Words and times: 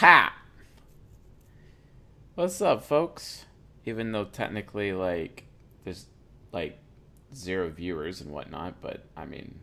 Ha! 0.00 0.34
What's 2.34 2.62
up, 2.62 2.82
folks? 2.82 3.44
Even 3.84 4.12
though 4.12 4.24
technically, 4.24 4.94
like, 4.94 5.44
there's, 5.84 6.06
like, 6.52 6.78
zero 7.34 7.68
viewers 7.68 8.22
and 8.22 8.30
whatnot, 8.30 8.80
but, 8.80 9.04
I 9.14 9.26
mean, 9.26 9.60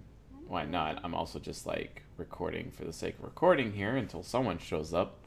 why 0.47 0.65
not? 0.65 1.01
I'm 1.03 1.15
also 1.15 1.39
just, 1.39 1.65
like, 1.65 2.03
recording 2.17 2.69
for 2.69 2.85
the 2.85 2.93
sake 2.93 3.17
of 3.17 3.23
recording 3.23 3.73
here 3.73 3.95
until 3.95 4.21
someone 4.21 4.59
shows 4.59 4.93
up. 4.93 5.17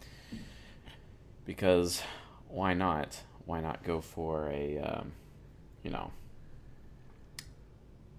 Because, 1.45 2.03
why 2.47 2.75
not? 2.75 3.21
Why 3.47 3.61
not 3.61 3.83
go 3.83 4.01
for 4.01 4.49
a, 4.53 4.79
um, 4.79 5.11
you 5.83 5.91
know, 5.91 6.13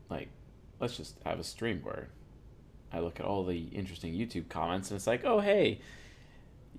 like, 0.10 0.28
let's 0.82 0.98
just 0.98 1.16
have 1.24 1.40
a 1.40 1.46
stream 1.46 1.80
where 1.84 2.10
I 2.92 3.00
look 3.00 3.22
at 3.22 3.26
all 3.26 3.46
the 3.46 3.70
interesting 3.72 4.14
YouTube 4.14 4.50
comments 4.50 4.92
and 4.92 4.98
it's 4.98 5.08
like, 5.08 5.24
oh, 5.24 5.40
hey, 5.40 5.80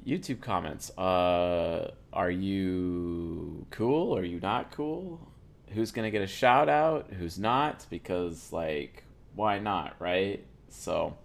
YouTube 0.06 0.40
comments. 0.40 0.96
Uh, 0.98 1.90
are 2.12 2.30
you 2.30 3.66
cool? 3.70 4.16
Are 4.16 4.24
you 4.24 4.40
not 4.40 4.72
cool? 4.72 5.20
Who's 5.68 5.90
gonna 5.90 6.10
get 6.10 6.22
a 6.22 6.26
shout 6.26 6.68
out? 6.68 7.10
Who's 7.18 7.38
not? 7.38 7.86
Because 7.88 8.52
like, 8.52 9.04
why 9.34 9.58
not, 9.58 9.96
right? 9.98 10.44
So, 10.68 11.16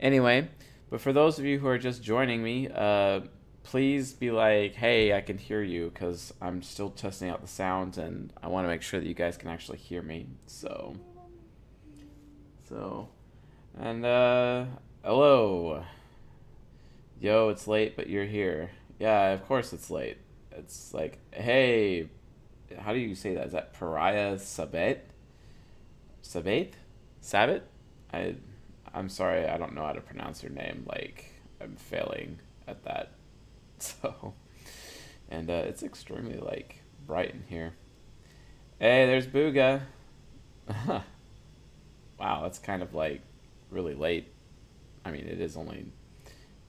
anyway, 0.00 0.48
but 0.90 1.00
for 1.00 1.12
those 1.12 1.38
of 1.38 1.44
you 1.44 1.58
who 1.58 1.68
are 1.68 1.78
just 1.78 2.02
joining 2.02 2.42
me, 2.42 2.68
uh, 2.68 3.20
please 3.62 4.12
be 4.14 4.30
like, 4.30 4.74
hey, 4.74 5.12
I 5.12 5.20
can 5.20 5.36
hear 5.36 5.62
you 5.62 5.90
because 5.92 6.32
I'm 6.40 6.62
still 6.62 6.90
testing 6.90 7.28
out 7.28 7.42
the 7.42 7.48
sound 7.48 7.98
and 7.98 8.32
I 8.42 8.48
want 8.48 8.64
to 8.64 8.68
make 8.68 8.82
sure 8.82 8.98
that 8.98 9.06
you 9.06 9.14
guys 9.14 9.36
can 9.36 9.50
actually 9.50 9.78
hear 9.78 10.02
me. 10.02 10.26
So, 10.46 10.96
so, 12.68 13.08
and 13.78 14.04
uh, 14.04 14.64
hello. 15.04 15.84
Yo, 17.20 17.48
it's 17.48 17.66
late, 17.66 17.96
but 17.96 18.08
you're 18.08 18.24
here. 18.24 18.70
Yeah, 19.00 19.30
of 19.30 19.44
course 19.46 19.72
it's 19.72 19.90
late. 19.90 20.18
It's 20.52 20.94
like, 20.94 21.18
hey, 21.32 22.08
how 22.78 22.92
do 22.92 23.00
you 23.00 23.16
say 23.16 23.34
that? 23.34 23.46
Is 23.46 23.52
that 23.52 23.72
Pariah 23.72 24.36
Sabet? 24.36 25.00
Sabet? 26.22 26.74
Sabet? 27.20 27.62
I, 28.12 28.36
I'm 28.94 29.08
sorry, 29.08 29.46
I 29.46 29.58
don't 29.58 29.74
know 29.74 29.84
how 29.84 29.92
to 29.92 30.00
pronounce 30.00 30.44
your 30.44 30.52
name. 30.52 30.84
Like, 30.88 31.32
I'm 31.60 31.74
failing 31.76 32.38
at 32.66 32.84
that. 32.84 33.12
So, 33.80 34.34
and 35.30 35.48
uh, 35.48 35.62
it's 35.66 35.84
extremely 35.84 36.38
like 36.38 36.82
bright 37.06 37.30
in 37.30 37.44
here. 37.46 37.74
Hey, 38.80 39.06
there's 39.06 39.28
Booga. 39.28 39.82
wow, 42.18 42.42
that's 42.42 42.58
kind 42.58 42.82
of 42.82 42.92
like 42.94 43.20
really 43.70 43.94
late. 43.94 44.32
I 45.04 45.12
mean, 45.12 45.26
it 45.28 45.40
is 45.40 45.56
only 45.56 45.92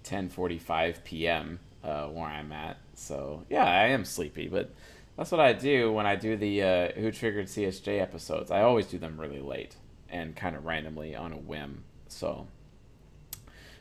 10:45 0.10 1.04
p.m. 1.04 1.60
Uh, 1.84 2.08
where 2.08 2.26
I'm 2.26 2.52
at. 2.52 2.78
So 2.94 3.44
yeah, 3.50 3.64
I 3.64 3.88
am 3.88 4.04
sleepy, 4.04 4.48
but 4.48 4.72
that's 5.18 5.32
what 5.32 5.42
I 5.42 5.54
do 5.54 5.92
when 5.92 6.06
I 6.06 6.16
do 6.16 6.36
the 6.36 6.64
uh, 6.64 6.92
Who 6.94 7.12
Triggered 7.12 7.48
CSJ 7.48 8.02
episodes. 8.02 8.52
I 8.52 8.62
always 8.62 8.88
do 8.88 8.98
them 8.98 9.20
really 9.20 9.42
late 9.42 9.76
and 10.10 10.36
kind 10.36 10.56
of 10.56 10.66
randomly 10.66 11.16
on 11.16 11.32
a 11.34 11.38
whim. 11.38 11.84
So, 12.08 12.48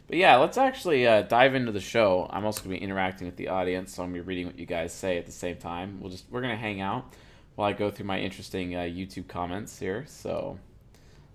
but 0.07 0.17
yeah, 0.17 0.37
let's 0.37 0.59
actually 0.59 1.07
uh, 1.07 1.23
dive 1.23 1.55
into 1.55 1.73
the 1.73 1.81
show. 1.81 2.29
I'm 2.31 2.45
also 2.45 2.63
gonna 2.63 2.77
be 2.77 2.83
interacting 2.83 3.27
with 3.27 3.37
the 3.37 3.49
audience, 3.49 3.95
so 3.95 4.03
I'm 4.03 4.11
gonna 4.11 4.23
be 4.23 4.27
reading 4.27 4.47
what 4.47 4.59
you 4.59 4.67
guys 4.67 4.93
say 4.93 5.17
at 5.17 5.27
the 5.27 5.33
same 5.33 5.57
time. 5.57 6.01
We'll 6.01 6.11
just 6.11 6.25
we're 6.31 6.43
gonna 6.43 6.57
hang 6.57 6.81
out 6.81 7.15
while 7.55 7.69
I 7.69 7.73
go 7.73 7.91
through 7.91 8.07
my 8.07 8.21
interesting 8.21 8.75
uh, 8.75 8.81
YouTube 8.81 9.29
comments 9.29 9.79
here. 9.79 10.05
So 10.07 10.59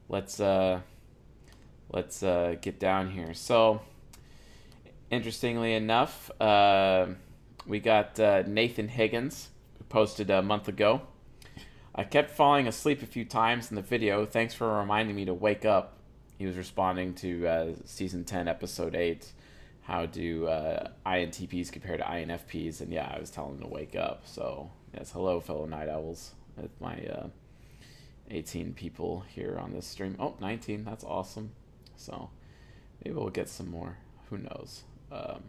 let's 0.09 0.39
uh, 0.39 0.81
let's 1.91 2.23
uh, 2.23 2.55
get 2.61 2.79
down 2.79 3.11
here. 3.11 3.33
So 3.33 3.81
interestingly 5.13 5.73
enough, 5.73 6.29
uh, 6.41 7.07
we 7.67 7.79
got 7.79 8.19
uh, 8.19 8.43
Nathan 8.47 8.87
Higgins, 8.87 9.49
who 9.77 9.83
posted 9.85 10.29
a 10.29 10.41
month 10.41 10.67
ago. 10.67 11.01
I 11.95 12.03
kept 12.03 12.31
falling 12.31 12.67
asleep 12.67 13.03
a 13.03 13.05
few 13.05 13.23
times 13.23 13.69
in 13.69 13.75
the 13.75 13.81
video. 13.81 14.25
Thanks 14.25 14.53
for 14.55 14.79
reminding 14.79 15.15
me 15.15 15.25
to 15.25 15.33
wake 15.33 15.63
up. 15.63 15.99
He 16.39 16.47
was 16.47 16.57
responding 16.57 17.13
to 17.15 17.47
uh, 17.47 17.67
season 17.85 18.23
10, 18.23 18.47
episode 18.47 18.95
8. 18.95 19.31
How 19.83 20.07
do 20.07 20.47
uh, 20.47 20.89
INTPs 21.05 21.71
compare 21.71 21.97
to 21.97 22.03
INFPs? 22.03 22.81
And 22.81 22.91
yeah, 22.91 23.13
I 23.15 23.19
was 23.19 23.29
telling 23.29 23.55
him 23.55 23.61
to 23.61 23.67
wake 23.67 23.95
up. 23.95 24.23
So, 24.25 24.71
yes, 24.93 25.11
hello, 25.11 25.39
fellow 25.39 25.65
night 25.65 25.89
owls, 25.89 26.31
with 26.57 26.71
my 26.81 26.95
uh, 27.05 27.27
18 28.31 28.73
people 28.73 29.23
here 29.27 29.59
on 29.59 29.73
this 29.73 29.85
stream. 29.85 30.15
Oh, 30.19 30.35
19, 30.41 30.83
that's 30.83 31.03
awesome. 31.03 31.51
So, 31.95 32.31
maybe 33.03 33.15
we'll 33.15 33.29
get 33.29 33.49
some 33.49 33.69
more. 33.69 33.97
Who 34.29 34.39
knows? 34.39 34.83
Um, 35.13 35.43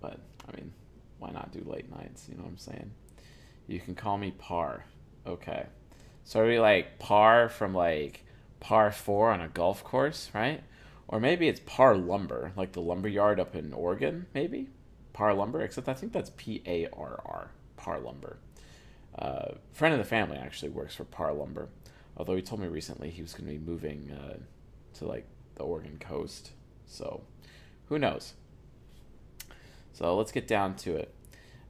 but 0.00 0.18
I 0.48 0.56
mean, 0.56 0.72
why 1.18 1.30
not 1.30 1.52
do 1.52 1.62
late 1.64 1.90
nights? 1.90 2.26
You 2.28 2.36
know 2.36 2.42
what 2.42 2.50
I'm 2.50 2.58
saying? 2.58 2.90
You 3.66 3.80
can 3.80 3.94
call 3.94 4.18
me 4.18 4.32
Par. 4.32 4.84
Okay. 5.26 5.66
So 6.24 6.40
are 6.40 6.46
we 6.46 6.58
like 6.58 6.98
par 6.98 7.48
from 7.50 7.74
like 7.74 8.24
par 8.60 8.90
four 8.90 9.30
on 9.30 9.42
a 9.42 9.48
golf 9.48 9.84
course, 9.84 10.30
right? 10.34 10.62
Or 11.06 11.20
maybe 11.20 11.48
it's 11.48 11.60
Parr 11.66 11.96
Lumber, 11.96 12.52
like 12.56 12.72
the 12.72 12.80
lumber 12.80 13.08
yard 13.08 13.38
up 13.38 13.54
in 13.54 13.74
Oregon, 13.74 14.26
maybe? 14.32 14.70
Parr 15.12 15.34
Lumber, 15.34 15.60
except 15.60 15.86
I 15.86 15.94
think 15.94 16.12
that's 16.12 16.30
P 16.36 16.62
A 16.66 16.88
R 16.92 17.20
R, 17.26 17.50
Parr 17.76 18.00
Lumber. 18.00 18.38
Uh, 19.18 19.52
friend 19.72 19.92
of 19.92 19.98
the 19.98 20.04
family 20.04 20.38
actually 20.38 20.70
works 20.70 20.94
for 20.94 21.04
Parr 21.04 21.34
Lumber, 21.34 21.68
although 22.16 22.34
he 22.34 22.42
told 22.42 22.62
me 22.62 22.68
recently 22.68 23.10
he 23.10 23.22
was 23.22 23.34
going 23.34 23.46
to 23.46 23.58
be 23.58 23.64
moving 23.64 24.10
uh, 24.10 24.38
to 24.94 25.06
like 25.06 25.26
the 25.56 25.62
Oregon 25.62 25.98
coast. 26.00 26.52
So 26.86 27.22
who 27.88 27.98
knows? 27.98 28.32
So 29.94 30.16
let's 30.16 30.32
get 30.32 30.46
down 30.46 30.74
to 30.76 30.96
it. 30.96 31.14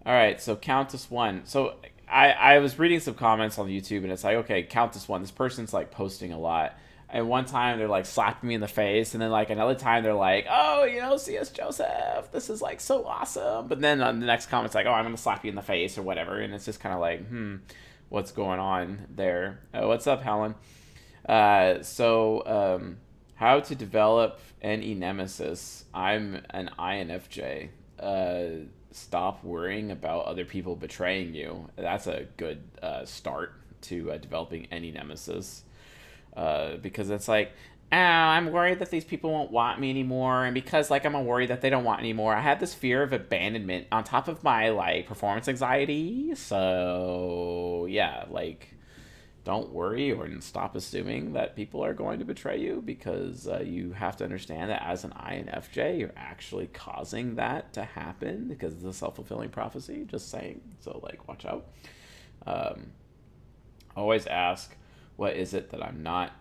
All 0.05 0.13
right, 0.13 0.41
so 0.41 0.57
Countess 0.57 1.11
one. 1.11 1.43
So 1.45 1.77
I 2.09 2.31
I 2.33 2.59
was 2.59 2.79
reading 2.79 3.01
some 3.01 3.15
comments 3.15 3.59
on 3.59 3.69
YouTube, 3.69 4.03
and 4.03 4.11
it's 4.11 4.25
like, 4.25 4.37
okay, 4.39 4.63
Countess 4.63 5.09
one. 5.09 5.21
This 5.21 5.31
person's 5.31 5.73
like 5.73 5.91
posting 5.91 6.33
a 6.33 6.39
lot. 6.39 6.77
And 7.11 7.29
one 7.29 7.45
time 7.45 7.79
they're 7.79 7.87
like 7.87 8.07
slapping 8.07 8.49
me 8.49 8.55
in 8.55 8.61
the 8.61 8.69
face, 8.69 9.15
and 9.15 9.23
then 9.23 9.31
like 9.31 9.51
another 9.51 9.75
time 9.75 10.03
they're 10.03 10.15
like, 10.15 10.47
oh, 10.51 10.85
you 10.85 11.01
know, 11.01 11.17
C.S. 11.17 11.51
Joseph, 11.51 12.33
this 12.33 12.51
is 12.51 12.61
like 12.61 12.81
so 12.81 13.05
awesome. 13.05 13.69
But 13.69 13.81
then 13.81 14.01
on 14.01 14.21
the 14.21 14.27
next 14.27 14.47
comment, 14.47 14.67
it's 14.67 14.75
like, 14.75 14.87
oh, 14.87 14.93
I'm 14.93 15.05
gonna 15.05 15.17
slap 15.17 15.45
you 15.45 15.51
in 15.51 15.55
the 15.55 15.63
face 15.63 15.97
or 15.97 16.03
whatever, 16.03 16.39
and 16.41 16.53
it's 16.55 16.65
just 16.65 16.81
kind 16.81 16.95
of 16.95 17.01
like, 17.01 17.27
hmm, 17.29 17.57
what's 18.09 18.33
going 18.33 18.59
on 18.59 19.07
there? 19.15 19.61
Uh, 19.73 19.87
what's 19.87 20.07
up, 20.07 20.23
Helen? 20.23 20.55
Uh, 21.29 21.83
so 21.83 22.43
um, 22.47 22.97
how 23.37 23.61
to 23.61 23.75
develop 23.75 24.41
NE 24.63 24.95
Nemesis? 24.95 25.85
I'm 25.95 26.43
an 26.51 26.71
INFJ 26.79 27.69
uh, 28.05 28.67
stop 28.91 29.43
worrying 29.43 29.91
about 29.91 30.27
other 30.27 30.45
people 30.45 30.77
betraying 30.77 31.35
you. 31.35 31.69
That's 31.77 32.07
a 32.07 32.27
good 32.37 32.63
uh, 32.83 33.05
start 33.05 33.55
to 33.83 34.13
uh, 34.13 34.19
developing 34.19 34.67
any 34.71 34.91
nemesis. 34.91 35.63
Uh, 36.37 36.77
because 36.77 37.11
it's 37.11 37.29
like, 37.29 37.53
oh, 37.93 37.97
I'm 37.97 38.53
worried 38.53 38.81
that 38.81 38.91
these 38.91 39.05
people 39.05 39.31
won't 39.31 39.51
want 39.51 39.81
me 39.81 39.91
anymore, 39.91 40.45
and 40.45 40.55
because 40.55 40.91
like 40.91 41.07
I'm 41.07 41.25
worried 41.25 41.51
that 41.51 41.61
they 41.61 41.71
don't 41.71 41.85
want 41.85 42.01
anymore, 42.01 42.35
I 42.35 42.41
have 42.41 42.61
this 42.61 42.75
fear 42.75 43.03
of 43.03 43.13
abandonment 43.13 43.87
on 43.93 44.05
top 44.05 44.29
of 44.29 44.43
my 44.43 44.71
like 44.71 45.07
performance 45.07 45.49
anxiety. 45.49 46.35
So 46.35 47.87
yeah, 47.89 48.25
like 48.31 48.74
don't 49.45 49.71
worry 49.71 50.11
or 50.11 50.29
stop 50.41 50.75
assuming 50.75 51.35
that 51.35 51.55
people 51.55 51.85
are 51.85 51.93
going 51.93 52.19
to 52.19 52.25
betray 52.25 52.59
you 52.59 52.83
because 52.85 53.47
uh, 53.47 53.61
you 53.61 53.93
have 53.93 54.17
to 54.17 54.25
understand 54.25 54.71
that 54.71 54.83
as 54.83 55.05
an 55.05 55.11
INFJ, 55.11 55.99
you're 56.01 56.15
actually 56.17 56.67
causing 56.69 57.35
that 57.35 57.75
to 57.75 57.85
happen 57.85 58.49
because 58.49 58.73
it's 58.73 58.85
a 58.85 58.93
self 58.93 59.17
fulfilling 59.17 59.51
prophecy. 59.51 60.07
Just 60.07 60.31
saying. 60.31 60.63
So, 60.81 60.99
like, 61.03 61.29
watch 61.29 61.45
out. 61.45 61.67
Um, 62.47 62.93
always 63.95 64.27
ask, 64.27 64.75
what 65.17 65.37
is 65.37 65.53
it 65.53 65.71
that 65.71 65.83
I'm 65.83 66.03
not 66.03 66.33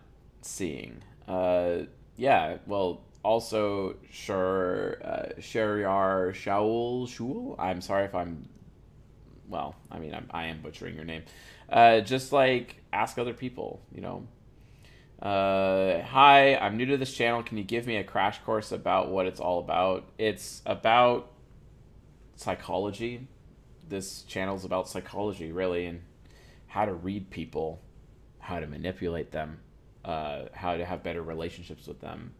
seeing? 0.41 1.03
Uh, 1.27 1.79
yeah, 2.15 2.57
well, 2.65 3.01
also, 3.21 3.95
sure, 4.11 4.97
uh, 5.03 5.39
Shariar 5.39 6.33
Shaul 6.33 7.07
Shul. 7.07 7.55
I'm 7.59 7.81
sorry 7.81 8.05
if 8.05 8.15
I'm, 8.15 8.47
well, 9.49 9.75
I 9.91 9.99
mean, 9.99 10.13
I'm, 10.13 10.27
I 10.31 10.45
am 10.47 10.61
butchering 10.61 10.95
your 10.95 11.05
name. 11.05 11.23
Uh, 11.69 12.01
just 12.01 12.31
like 12.31 12.83
ask 12.91 13.17
other 13.17 13.33
people, 13.33 13.81
you 13.91 14.01
know. 14.01 14.27
Uh, 15.21 16.01
hi, 16.03 16.55
I'm 16.57 16.75
new 16.75 16.85
to 16.87 16.97
this 16.97 17.13
channel. 17.13 17.43
Can 17.43 17.57
you 17.57 17.63
give 17.63 17.87
me 17.87 17.95
a 17.95 18.03
crash 18.03 18.39
course 18.39 18.71
about 18.71 19.09
what 19.09 19.25
it's 19.25 19.39
all 19.39 19.59
about? 19.59 20.05
It's 20.17 20.61
about 20.65 21.31
psychology. 22.35 23.27
This 23.87 24.23
channel 24.23 24.55
is 24.55 24.65
about 24.65 24.89
psychology, 24.89 25.51
really, 25.51 25.85
and 25.85 26.01
how 26.67 26.85
to 26.85 26.93
read 26.93 27.29
people, 27.29 27.81
how 28.39 28.59
to 28.59 28.67
manipulate 28.67 29.31
them, 29.31 29.59
uh, 30.03 30.43
how 30.53 30.75
to 30.75 30.83
have 30.83 31.03
better 31.03 31.21
relationships 31.21 31.87
with 31.87 32.01
them, 32.01 32.33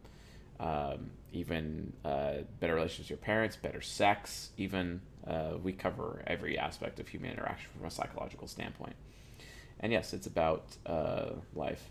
um, 0.60 1.10
even 1.32 1.92
uh, 2.04 2.34
better 2.60 2.74
relationships 2.74 3.08
with 3.08 3.18
your 3.18 3.24
parents, 3.24 3.56
better 3.56 3.80
sex, 3.80 4.50
even. 4.58 5.00
Uh, 5.26 5.56
we 5.62 5.72
cover 5.72 6.22
every 6.26 6.58
aspect 6.58 7.00
of 7.00 7.08
human 7.08 7.30
interaction 7.30 7.70
from 7.74 7.86
a 7.86 7.90
psychological 7.90 8.46
standpoint. 8.46 8.94
And 9.84 9.92
yes, 9.92 10.14
it's 10.14 10.26
about 10.26 10.64
uh, 10.86 11.32
life. 11.54 11.90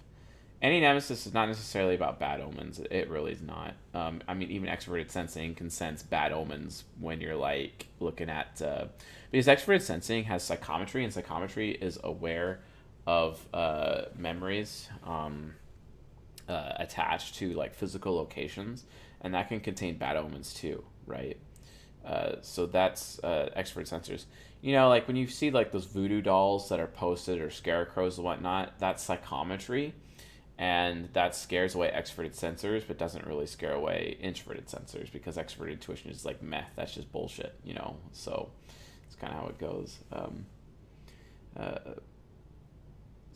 Anti-Nemesis 0.64 1.28
is 1.28 1.34
not 1.34 1.46
necessarily 1.46 1.94
about 1.94 2.20
bad 2.20 2.42
omens. 2.42 2.80
It 2.90 3.08
really 3.08 3.34
is 3.34 3.42
not. 3.44 3.76
Um, 3.94 4.20
I 4.28 4.34
mean, 4.34 4.50
even 4.50 4.68
extroverted 4.68 5.12
sensing 5.12 5.54
can 5.54 5.70
sense 5.70 6.02
bad 6.02 6.32
omens 6.32 6.86
when 7.00 7.22
you're 7.22 7.36
like 7.36 7.86
looking 8.00 8.32
at 8.32 8.60
uh, 8.64 8.86
because 9.30 9.46
extroverted 9.46 9.84
sensing 9.84 10.24
has 10.24 10.42
psychometry, 10.42 11.04
and 11.04 11.14
psychometry 11.14 11.70
is 11.70 12.00
aware 12.04 12.62
of 13.06 13.46
uh, 13.54 14.06
memories 14.18 14.90
um, 15.06 15.54
uh, 16.50 16.72
attached 16.78 17.36
to 17.36 17.54
like 17.54 17.76
physical 17.76 18.16
locations, 18.16 18.86
and 19.22 19.36
that 19.36 19.50
can 19.50 19.60
contain 19.60 20.00
bad 20.00 20.18
omens 20.18 20.52
too, 20.52 20.84
right? 21.06 21.38
Uh, 22.06 22.34
so 22.42 22.66
that's 22.66 23.20
uh, 23.24 23.50
extrovert 23.56 23.90
sensors. 23.90 24.26
You 24.62 24.74
know, 24.74 24.90
like 24.90 25.08
when 25.08 25.16
you 25.16 25.28
see 25.28 25.52
like 25.52 25.72
those 25.72 25.86
voodoo 25.86 26.22
dolls 26.22 26.70
that 26.70 26.80
are 26.80 26.88
posted 26.88 27.42
or 27.42 27.50
scarecrows 27.50 28.18
and 28.18 28.26
whatnot, 28.26 28.80
that's 28.80 29.04
psychometry 29.04 29.94
and 30.58 31.10
that 31.14 31.36
scares 31.36 31.74
away 31.74 31.92
extroverted 31.96 32.38
sensors 32.38 32.84
but 32.88 32.98
doesn't 32.98 33.26
really 33.26 33.48
scare 33.48 33.74
away 33.74 34.18
introverted 34.22 34.68
sensors 34.68 35.12
because 35.12 35.36
extroverted 35.36 35.72
intuition 35.72 36.12
is 36.12 36.26
like 36.26 36.44
meh 36.44 36.64
that's 36.76 36.94
just 36.94 37.12
bullshit 37.12 37.56
you 37.64 37.74
know? 37.74 37.96
So 38.12 38.52
it's 39.08 39.16
kind 39.16 39.34
of 39.34 39.40
how 39.40 39.48
it 39.48 39.58
goes. 39.58 39.98
Um, 40.12 40.46
uh, 41.58 41.80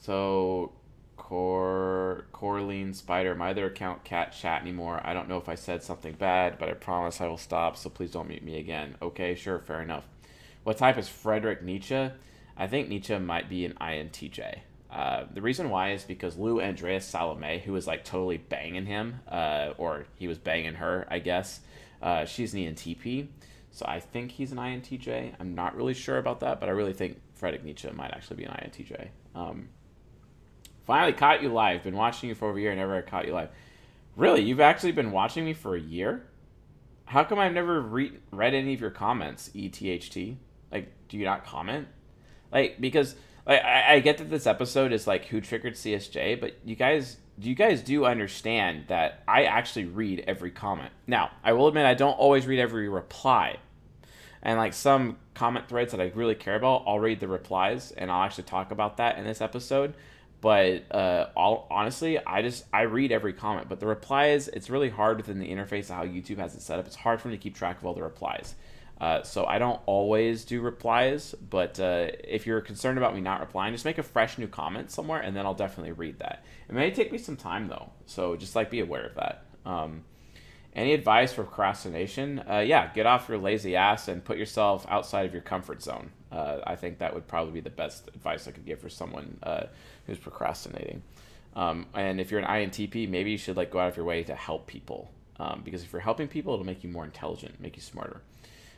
so 0.02 0.72
Cor 1.28 2.24
Corlean 2.32 2.94
Spider, 2.94 3.36
my 3.36 3.50
other 3.50 3.66
account 3.66 4.06
can't 4.06 4.32
chat 4.32 4.62
anymore. 4.62 5.02
I 5.04 5.14
don't 5.14 5.28
know 5.28 5.38
if 5.38 5.50
I 5.50 5.56
said 5.56 5.84
something 5.84 6.14
bad, 6.14 6.58
but 6.58 6.70
I 6.70 6.74
promise 6.74 7.20
I 7.20 7.28
will 7.28 7.38
stop, 7.38 7.76
so 7.76 7.90
please 7.90 8.12
don't 8.12 8.30
mute 8.30 8.46
me 8.46 8.58
again. 8.58 8.96
Okay, 9.02 9.36
sure, 9.36 9.60
fair 9.60 9.82
enough. 9.82 10.06
What 10.64 10.78
type 10.78 10.98
is 10.98 11.10
Frederick 11.10 11.62
Nietzsche? 11.62 12.12
I 12.56 12.68
think 12.68 12.88
Nietzsche 12.88 13.20
might 13.20 13.50
be 13.50 13.66
an 13.66 13.74
INTJ. 13.74 14.60
Uh, 14.90 15.26
the 15.34 15.42
reason 15.42 15.70
why 15.70 15.92
is 15.92 16.06
because 16.06 16.38
Lou 16.38 16.62
Andreas 16.62 17.06
Salome, 17.06 17.60
who 17.60 17.74
was 17.74 17.88
like 17.88 18.06
totally 18.06 18.38
banging 18.38 18.86
him, 18.86 19.20
uh, 19.28 19.74
or 19.78 20.06
he 20.16 20.30
was 20.30 20.38
banging 20.38 20.76
her, 20.76 21.06
I 21.12 21.20
guess, 21.20 21.60
uh, 22.02 22.24
she's 22.24 22.54
an 22.54 22.62
ENTP. 22.62 23.28
So 23.72 23.86
I 23.86 24.00
think 24.00 24.32
he's 24.32 24.54
an 24.54 24.60
INTJ. 24.60 25.34
I'm 25.42 25.56
not 25.56 25.76
really 25.76 25.94
sure 25.94 26.20
about 26.20 26.40
that, 26.40 26.62
but 26.62 26.70
I 26.70 26.72
really 26.72 26.94
think 26.94 27.20
Frederick 27.34 27.66
Nietzsche 27.66 27.92
might 27.92 28.12
actually 28.12 28.38
be 28.38 28.46
an 28.46 28.54
INTJ. 28.54 29.10
Um, 29.36 29.68
finally 30.88 31.14
caught 31.14 31.44
you 31.44 31.50
live. 31.50 31.84
Been 31.84 31.96
watching 31.96 32.30
you 32.30 32.36
for 32.36 32.50
over 32.50 32.58
a 32.58 32.62
year. 32.62 32.72
And 32.72 32.80
never 32.80 33.02
caught 33.04 33.28
you 33.28 33.34
live. 33.34 33.50
Really? 34.16 34.42
You've 34.42 34.62
actually 34.62 34.94
been 34.94 35.12
watching 35.12 35.46
me 35.46 35.54
for 35.54 35.76
a 35.76 35.80
year? 35.80 36.26
How 37.06 37.24
come 37.24 37.38
I've 37.38 37.54
never 37.54 37.80
re- 37.82 38.18
read 38.32 38.54
any 38.54 38.74
of 38.74 38.82
your 38.82 38.90
comments, 38.90 39.50
ETHT? 39.54 40.38
Like, 40.72 40.92
do 41.08 41.18
you 41.18 41.26
not 41.26 41.46
comment? 41.46 41.88
Like, 42.52 42.82
because 42.82 43.16
like 43.46 43.64
I, 43.64 43.96
I 43.96 44.00
get 44.00 44.18
that 44.18 44.30
this 44.30 44.48
episode 44.48 44.92
is 44.92 45.08
like 45.08 45.26
who 45.26 45.40
triggered 45.40 45.76
CSJ, 45.76 46.40
but 46.40 46.56
you 46.66 46.76
guys 46.76 47.18
do 47.40 47.50
you 47.50 47.56
guys 47.56 47.82
do 47.82 48.06
understand 48.06 48.86
that 48.88 49.24
I 49.28 49.44
actually 49.44 49.86
read 49.86 50.24
every 50.28 50.50
comment. 50.50 50.92
Now, 51.06 51.32
I 51.44 51.54
will 51.54 51.68
admit 51.68 51.86
I 51.86 51.94
don't 51.94 52.18
always 52.18 52.48
read 52.48 52.60
every 52.60 52.90
reply. 52.90 53.58
And 54.42 54.58
like 54.58 54.74
some 54.74 55.18
comment 55.34 55.68
threads 55.70 55.92
that 55.92 56.02
I 56.02 56.12
really 56.16 56.36
care 56.36 56.56
about, 56.56 56.84
I'll 56.88 57.00
read 57.00 57.20
the 57.20 57.28
replies 57.28 57.92
and 57.92 58.12
I'll 58.12 58.24
actually 58.24 58.46
talk 58.46 58.72
about 58.72 58.98
that 58.98 59.18
in 59.18 59.24
this 59.24 59.42
episode. 59.42 59.94
But 60.40 60.94
uh, 60.94 61.30
all 61.36 61.68
honestly, 61.72 62.20
I 62.24 62.42
just 62.42 62.66
I 62.72 62.82
read 62.82 63.12
every 63.12 63.34
comment. 63.34 63.70
But 63.70 63.80
the 63.80 63.88
replies, 63.88 64.48
it's 64.48 64.70
really 64.70 64.90
hard 64.90 65.18
within 65.18 65.40
the 65.40 65.50
interface 65.50 65.90
of 65.90 65.96
how 65.96 66.06
YouTube 66.06 66.38
has 66.38 66.56
it 66.56 66.62
set 66.62 66.80
up. 66.80 66.86
It's 66.86 66.96
hard 66.96 67.22
for 67.22 67.28
me 67.30 67.36
to 67.36 67.42
keep 67.42 67.56
track 67.56 67.80
of 67.80 67.86
all 67.86 67.94
the 67.94 68.04
replies. 68.04 68.56
Uh, 69.00 69.22
so 69.22 69.46
I 69.46 69.60
don't 69.60 69.80
always 69.86 70.44
do 70.44 70.60
replies, 70.60 71.36
but 71.50 71.80
uh, 71.80 72.08
if 72.24 72.48
you're 72.48 72.62
concerned 72.62 72.98
about 72.98 73.14
me 73.14 73.22
not 73.22 73.42
replying, 73.42 73.74
just 73.74 73.86
make 73.86 74.00
a 74.00 74.04
fresh 74.04 74.40
new 74.40 74.48
comment 74.48 74.90
somewhere, 74.90 75.20
and 75.20 75.36
then 75.36 75.46
I'll 75.46 75.54
definitely 75.54 75.92
read 75.92 76.18
that. 76.20 76.44
It 76.68 76.74
may 76.74 76.90
take 76.90 77.12
me 77.12 77.20
some 77.20 77.36
time 77.36 77.68
though, 77.68 77.92
so 78.08 78.36
just 78.36 78.56
like 78.56 78.72
be 78.72 78.80
aware 78.80 79.06
of 79.06 79.16
that. 79.16 79.46
Um, 79.68 80.04
any 80.74 80.94
advice 80.94 81.34
for 81.34 81.44
procrastination? 81.44 82.44
Uh, 82.50 82.60
yeah, 82.60 82.92
get 82.94 83.06
off 83.06 83.30
your 83.30 83.38
lazy 83.38 83.76
ass 83.76 84.08
and 84.08 84.24
put 84.24 84.38
yourself 84.38 84.86
outside 84.90 85.26
of 85.26 85.34
your 85.34 85.42
comfort 85.44 85.84
zone. 85.84 86.12
Uh, 86.32 86.60
I 86.66 86.76
think 86.76 87.00
that 87.00 87.14
would 87.14 87.28
probably 87.28 87.54
be 87.54 87.62
the 87.62 87.70
best 87.70 88.08
advice 88.10 88.48
I 88.48 88.52
could 88.52 88.66
give 88.66 88.80
for 88.80 88.90
someone 88.90 89.38
uh, 89.44 89.66
who's 90.08 90.18
procrastinating. 90.18 91.04
Um, 91.56 91.88
and 91.94 92.20
if 92.20 92.32
you're 92.32 92.40
an 92.40 92.48
INTP, 92.48 93.10
maybe 93.10 93.32
you 93.32 93.38
should 93.38 93.58
like 93.58 93.72
go 93.72 93.80
out 93.80 93.90
of 93.90 93.98
your 93.98 94.06
way 94.06 94.24
to 94.24 94.36
help 94.36 94.68
people, 94.68 95.12
um, 95.40 95.62
because 95.64 95.84
if 95.84 95.92
you're 95.94 96.02
helping 96.02 96.28
people, 96.28 96.54
it'll 96.54 96.66
make 96.66 96.84
you 96.84 96.90
more 96.90 97.06
intelligent, 97.06 97.60
make 97.60 97.76
you 97.76 97.82
smarter. 97.82 98.22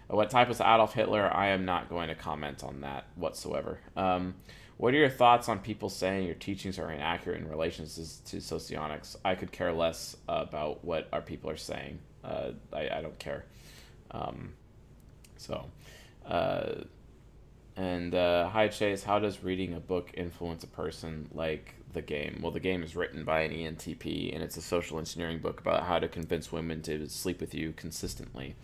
What 0.07 0.31
type 0.31 0.49
is 0.49 0.59
Adolf 0.59 0.93
Hitler? 0.93 1.31
I 1.31 1.49
am 1.49 1.65
not 1.65 1.87
going 1.87 2.07
to 2.07 2.15
comment 2.15 2.63
on 2.63 2.81
that 2.81 3.05
whatsoever. 3.15 3.79
Um, 3.95 4.33
what 4.77 4.93
are 4.93 4.97
your 4.97 5.09
thoughts 5.09 5.49
on 5.49 5.59
people 5.59 5.89
saying 5.89 6.25
your 6.25 6.35
teachings 6.35 6.79
are 6.79 6.89
inaccurate 6.89 7.41
in 7.41 7.49
relation 7.49 7.85
to, 7.85 8.23
to 8.25 8.41
socionics? 8.41 9.17
I 9.23 9.35
could 9.35 9.51
care 9.51 9.73
less 9.73 10.15
about 10.27 10.83
what 10.83 11.09
our 11.11 11.21
people 11.21 11.49
are 11.49 11.57
saying. 11.57 11.99
Uh, 12.23 12.51
I, 12.73 12.89
I, 12.89 13.01
don't 13.01 13.19
care. 13.19 13.43
Um, 14.11 14.53
so, 15.37 15.65
uh, 16.25 16.83
and 17.79 18.13
uh, 18.13 18.49
hi 18.49 18.67
Chase, 18.67 19.03
how 19.03 19.19
does 19.19 19.41
reading 19.41 19.73
a 19.73 19.79
book 19.79 20.11
influence 20.13 20.65
a 20.65 20.67
person 20.67 21.29
like 21.33 21.75
the 21.93 22.01
game? 22.01 22.39
Well, 22.41 22.51
the 22.51 22.59
game 22.59 22.83
is 22.83 22.93
written 22.93 23.23
by 23.23 23.41
an 23.41 23.51
ENTP, 23.53 24.33
and 24.33 24.43
it's 24.43 24.57
a 24.57 24.61
social 24.61 24.99
engineering 24.99 25.39
book 25.39 25.61
about 25.61 25.83
how 25.83 25.97
to 25.97 26.09
convince 26.09 26.51
women 26.51 26.81
to 26.83 27.07
sleep 27.07 27.39
with 27.39 27.55
you 27.55 27.71
consistently. 27.71 28.55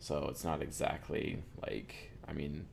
So 0.00 0.26
it's 0.30 0.42
not 0.42 0.62
exactly 0.62 1.44
like 1.62 2.10
I 2.26 2.32
mean 2.32 2.66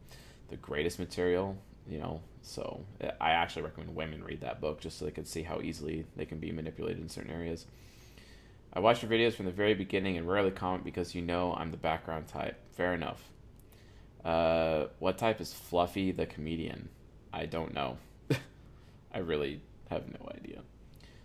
the 0.49 0.57
greatest 0.57 0.97
material, 0.97 1.57
you 1.87 1.99
know. 1.99 2.21
So 2.41 2.83
I 3.21 3.29
actually 3.31 3.61
recommend 3.61 3.95
women 3.95 4.23
read 4.23 4.41
that 4.41 4.59
book 4.59 4.81
just 4.81 4.97
so 4.97 5.05
they 5.05 5.11
can 5.11 5.25
see 5.25 5.43
how 5.43 5.61
easily 5.61 6.07
they 6.15 6.25
can 6.25 6.39
be 6.39 6.51
manipulated 6.51 7.03
in 7.03 7.07
certain 7.07 7.31
areas. 7.31 7.67
I 8.73 8.79
watch 8.79 9.03
your 9.03 9.11
videos 9.11 9.33
from 9.33 9.45
the 9.45 9.51
very 9.51 9.75
beginning 9.75 10.17
and 10.17 10.27
rarely 10.27 10.49
comment 10.49 10.85
because 10.85 11.13
you 11.13 11.21
know 11.21 11.53
I'm 11.53 11.69
the 11.69 11.77
background 11.77 12.29
type. 12.29 12.59
Fair 12.71 12.95
enough. 12.95 13.29
Uh, 14.23 14.85
what 14.99 15.17
type 15.17 15.41
is 15.41 15.53
Fluffy 15.53 16.11
the 16.11 16.25
comedian? 16.25 16.89
I 17.33 17.45
don't 17.45 17.73
know. 17.73 17.97
I 19.13 19.19
really 19.19 19.61
have 19.89 20.07
no 20.07 20.31
idea. 20.35 20.61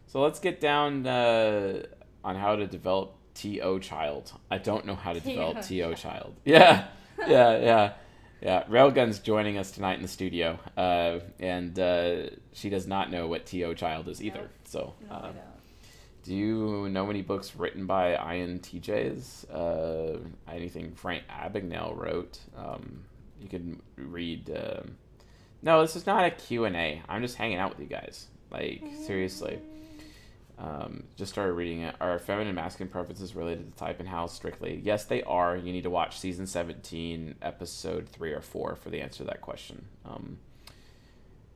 So 0.07 0.23
let's 0.23 0.41
get 0.41 0.61
down 0.61 1.07
uh, 1.07 1.83
on 2.25 2.37
how 2.37 2.57
to 2.57 2.67
develop 2.67 3.15
T.O. 3.35 3.79
Child. 3.79 4.33
I 4.51 4.59
don't 4.59 4.85
know 4.87 4.95
how 4.97 5.13
to 5.13 5.21
develop 5.21 5.63
T.O. 5.63 5.95
Child. 5.95 6.35
Yeah, 6.45 6.89
yeah, 7.27 7.59
yeah, 7.59 7.93
yeah. 8.41 8.65
Railgun's 8.69 9.19
joining 9.19 9.59
us 9.59 9.71
tonight 9.71 9.97
in 9.97 10.03
the 10.03 10.09
studio, 10.09 10.59
uh, 10.77 11.19
and 11.41 11.79
uh, 11.79 12.31
she 12.53 12.71
does 12.71 12.87
not 12.87 13.11
know 13.11 13.27
what 13.27 13.45
T.O. 13.45 13.75
Child 13.75 14.09
is 14.09 14.23
either. 14.23 14.49
So, 14.65 14.95
no, 15.09 15.15
uh, 15.15 15.33
do 16.29 16.37
you 16.37 16.91
know 16.91 17.09
any 17.09 17.23
books 17.23 17.57
written 17.57 17.87
by 17.87 18.15
INTJs? 18.15 19.47
Uh, 19.51 20.19
anything 20.47 20.93
Frank 20.93 21.23
Abagnale 21.27 21.97
wrote? 21.97 22.39
Um, 22.55 23.05
you 23.41 23.49
can 23.49 23.81
read. 23.97 24.51
Um, 24.51 24.99
no, 25.63 25.81
this 25.81 25.97
is 25.97 26.05
not 26.05 26.27
a 26.27 26.31
Q&A. 26.31 27.01
I'm 27.09 27.23
just 27.23 27.37
hanging 27.37 27.57
out 27.57 27.71
with 27.71 27.81
you 27.81 27.87
guys. 27.87 28.27
Like, 28.51 28.85
seriously. 29.07 29.59
Um, 30.59 31.05
just 31.17 31.33
started 31.33 31.55
reading 31.55 31.81
it. 31.81 31.95
Are 31.99 32.19
feminine 32.19 32.55
masculine 32.55 32.91
preferences 32.91 33.35
related 33.35 33.71
to 33.71 33.77
type 33.79 33.99
and 33.99 34.09
how 34.09 34.27
strictly? 34.27 34.83
Yes, 34.85 35.07
they 35.07 35.23
are. 35.23 35.57
You 35.57 35.73
need 35.73 35.85
to 35.85 35.91
watch 35.91 36.19
season 36.19 36.47
17, 36.47 37.37
episode 37.41 38.07
3 38.07 38.33
or 38.35 38.43
4 38.43 38.77
for 38.77 38.91
the 38.91 39.01
answer 39.01 39.19
to 39.19 39.25
that 39.25 39.41
question. 39.41 39.87
Um, 40.05 40.39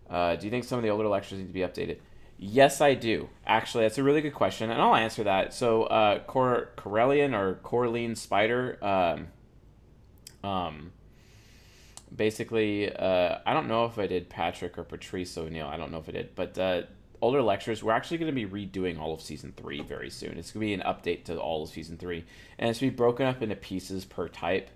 uh, 0.09 0.37
do 0.37 0.47
you 0.47 0.51
think 0.51 0.65
some 0.65 0.79
of 0.79 0.83
the 0.83 0.89
older 0.89 1.09
lectures 1.09 1.41
need 1.41 1.49
to 1.49 1.53
be 1.53 1.61
updated? 1.61 1.99
Yes, 2.45 2.81
I 2.81 2.95
do. 2.95 3.29
Actually, 3.47 3.85
that's 3.85 3.99
a 3.99 4.03
really 4.03 4.21
good 4.21 4.35
question, 4.35 4.69
and 4.69 4.83
I'll 4.83 4.97
answer 4.97 5.23
that. 5.23 5.55
So, 5.55 5.85
uh, 5.85 6.19
Cor- 6.25 6.71
Corellian 6.77 7.39
or 7.39 7.61
Corlean 7.63 8.17
Spider, 8.17 8.79
um, 8.83 9.29
um, 10.43 10.91
basically, 12.15 12.93
uh, 12.93 13.39
I 13.47 13.55
don't 13.55 13.69
know 13.69 13.85
if 13.85 13.97
I 13.97 14.09
did 14.09 14.29
Patrick 14.29 14.77
or 14.77 14.83
Patrice 14.83 15.39
O'Neill. 15.39 15.69
I 15.69 15.77
don't 15.77 15.93
know 15.93 15.99
if 15.99 16.09
I 16.09 16.13
did, 16.13 16.35
but 16.35 16.59
uh, 16.59 16.83
older 17.21 17.43
lectures, 17.43 17.81
we're 17.81 17.93
actually 17.93 18.19
going 18.19 18.35
to 18.35 18.47
be 18.47 18.67
redoing 18.67 18.99
all 18.99 19.15
of 19.15 19.21
season 19.23 19.55
three 19.57 19.81
very 19.81 20.11
soon. 20.11 20.37
It's 20.37 20.51
going 20.51 20.63
to 20.63 20.67
be 20.67 20.75
an 20.75 20.81
update 20.81 21.23
to 21.27 21.39
all 21.39 21.63
of 21.63 21.69
season 21.69 21.97
three, 21.97 22.25
and 22.59 22.69
it's 22.69 22.81
going 22.81 22.91
to 22.91 22.93
be 22.93 22.97
broken 22.97 23.25
up 23.25 23.41
into 23.41 23.55
pieces 23.55 24.05
per 24.05 24.27
type, 24.27 24.69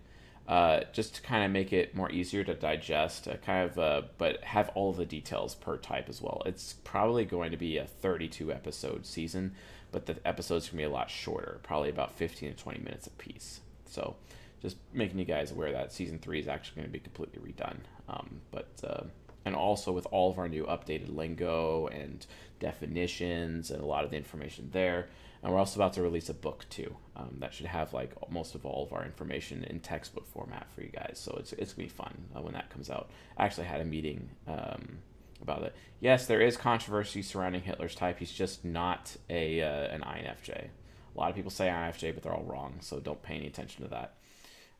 uh, 0.48 0.80
just 0.92 1.16
to 1.16 1.22
kind 1.22 1.44
of 1.44 1.50
make 1.50 1.72
it 1.72 1.94
more 1.94 2.10
easier 2.10 2.44
to 2.44 2.54
digest. 2.54 3.28
Uh, 3.28 3.36
kind 3.36 3.70
of, 3.70 3.78
uh, 3.78 4.02
but 4.18 4.42
have 4.44 4.70
all 4.74 4.92
the 4.92 5.06
details 5.06 5.54
per 5.54 5.76
type 5.76 6.08
as 6.08 6.22
well. 6.22 6.42
It's 6.46 6.74
probably 6.84 7.24
going 7.24 7.50
to 7.50 7.56
be 7.56 7.78
a 7.78 7.86
32 7.86 8.52
episode 8.52 9.06
season, 9.06 9.54
but 9.92 10.06
the 10.06 10.16
episodes 10.24 10.68
can 10.68 10.78
be 10.78 10.84
a 10.84 10.90
lot 10.90 11.10
shorter, 11.10 11.60
probably 11.62 11.90
about 11.90 12.12
15 12.12 12.54
to 12.54 12.62
20 12.62 12.78
minutes 12.80 13.06
a 13.06 13.10
piece. 13.10 13.60
So, 13.86 14.16
just 14.62 14.76
making 14.92 15.18
you 15.18 15.24
guys 15.24 15.50
aware 15.50 15.72
that 15.72 15.92
season 15.92 16.18
three 16.18 16.40
is 16.40 16.48
actually 16.48 16.76
going 16.76 16.88
to 16.88 16.92
be 16.92 16.98
completely 16.98 17.52
redone. 17.52 17.78
Um, 18.08 18.40
but 18.50 18.68
uh, 18.82 19.04
and 19.44 19.54
also 19.54 19.92
with 19.92 20.06
all 20.10 20.30
of 20.30 20.38
our 20.38 20.48
new 20.48 20.64
updated 20.64 21.14
lingo 21.14 21.86
and 21.86 22.26
definitions 22.58 23.70
and 23.70 23.80
a 23.80 23.86
lot 23.86 24.04
of 24.04 24.10
the 24.10 24.16
information 24.16 24.68
there. 24.72 25.08
And 25.42 25.52
we're 25.52 25.58
also 25.58 25.78
about 25.78 25.92
to 25.94 26.02
release 26.02 26.28
a 26.28 26.34
book 26.34 26.66
too 26.70 26.96
um, 27.14 27.36
that 27.38 27.54
should 27.54 27.66
have 27.66 27.92
like 27.92 28.12
most 28.30 28.54
of 28.54 28.66
all 28.66 28.84
of 28.84 28.92
our 28.92 29.04
information 29.04 29.64
in 29.64 29.80
textbook 29.80 30.26
format 30.26 30.66
for 30.74 30.82
you 30.82 30.88
guys. 30.88 31.20
So 31.22 31.36
it's, 31.38 31.52
it's 31.54 31.72
gonna 31.72 31.84
be 31.84 31.88
fun 31.88 32.14
uh, 32.34 32.40
when 32.40 32.54
that 32.54 32.70
comes 32.70 32.90
out. 32.90 33.10
I 33.36 33.44
actually 33.44 33.66
had 33.66 33.80
a 33.80 33.84
meeting 33.84 34.30
um, 34.46 34.98
about 35.40 35.62
it. 35.62 35.74
Yes, 36.00 36.26
there 36.26 36.40
is 36.40 36.56
controversy 36.56 37.22
surrounding 37.22 37.62
Hitler's 37.62 37.94
type. 37.94 38.18
He's 38.18 38.32
just 38.32 38.64
not 38.64 39.16
a 39.30 39.62
uh, 39.62 39.94
an 39.94 40.00
INFJ. 40.00 40.68
A 40.68 41.18
lot 41.18 41.30
of 41.30 41.36
people 41.36 41.50
say 41.50 41.68
INFJ, 41.68 42.14
but 42.14 42.22
they're 42.22 42.34
all 42.34 42.44
wrong. 42.44 42.78
So 42.80 43.00
don't 43.00 43.22
pay 43.22 43.36
any 43.36 43.46
attention 43.46 43.84
to 43.84 43.90
that. 43.90 44.14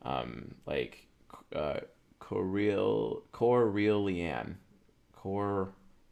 Um, 0.02 0.54
like 0.66 1.06
uh, 1.54 1.80
Core 2.18 2.44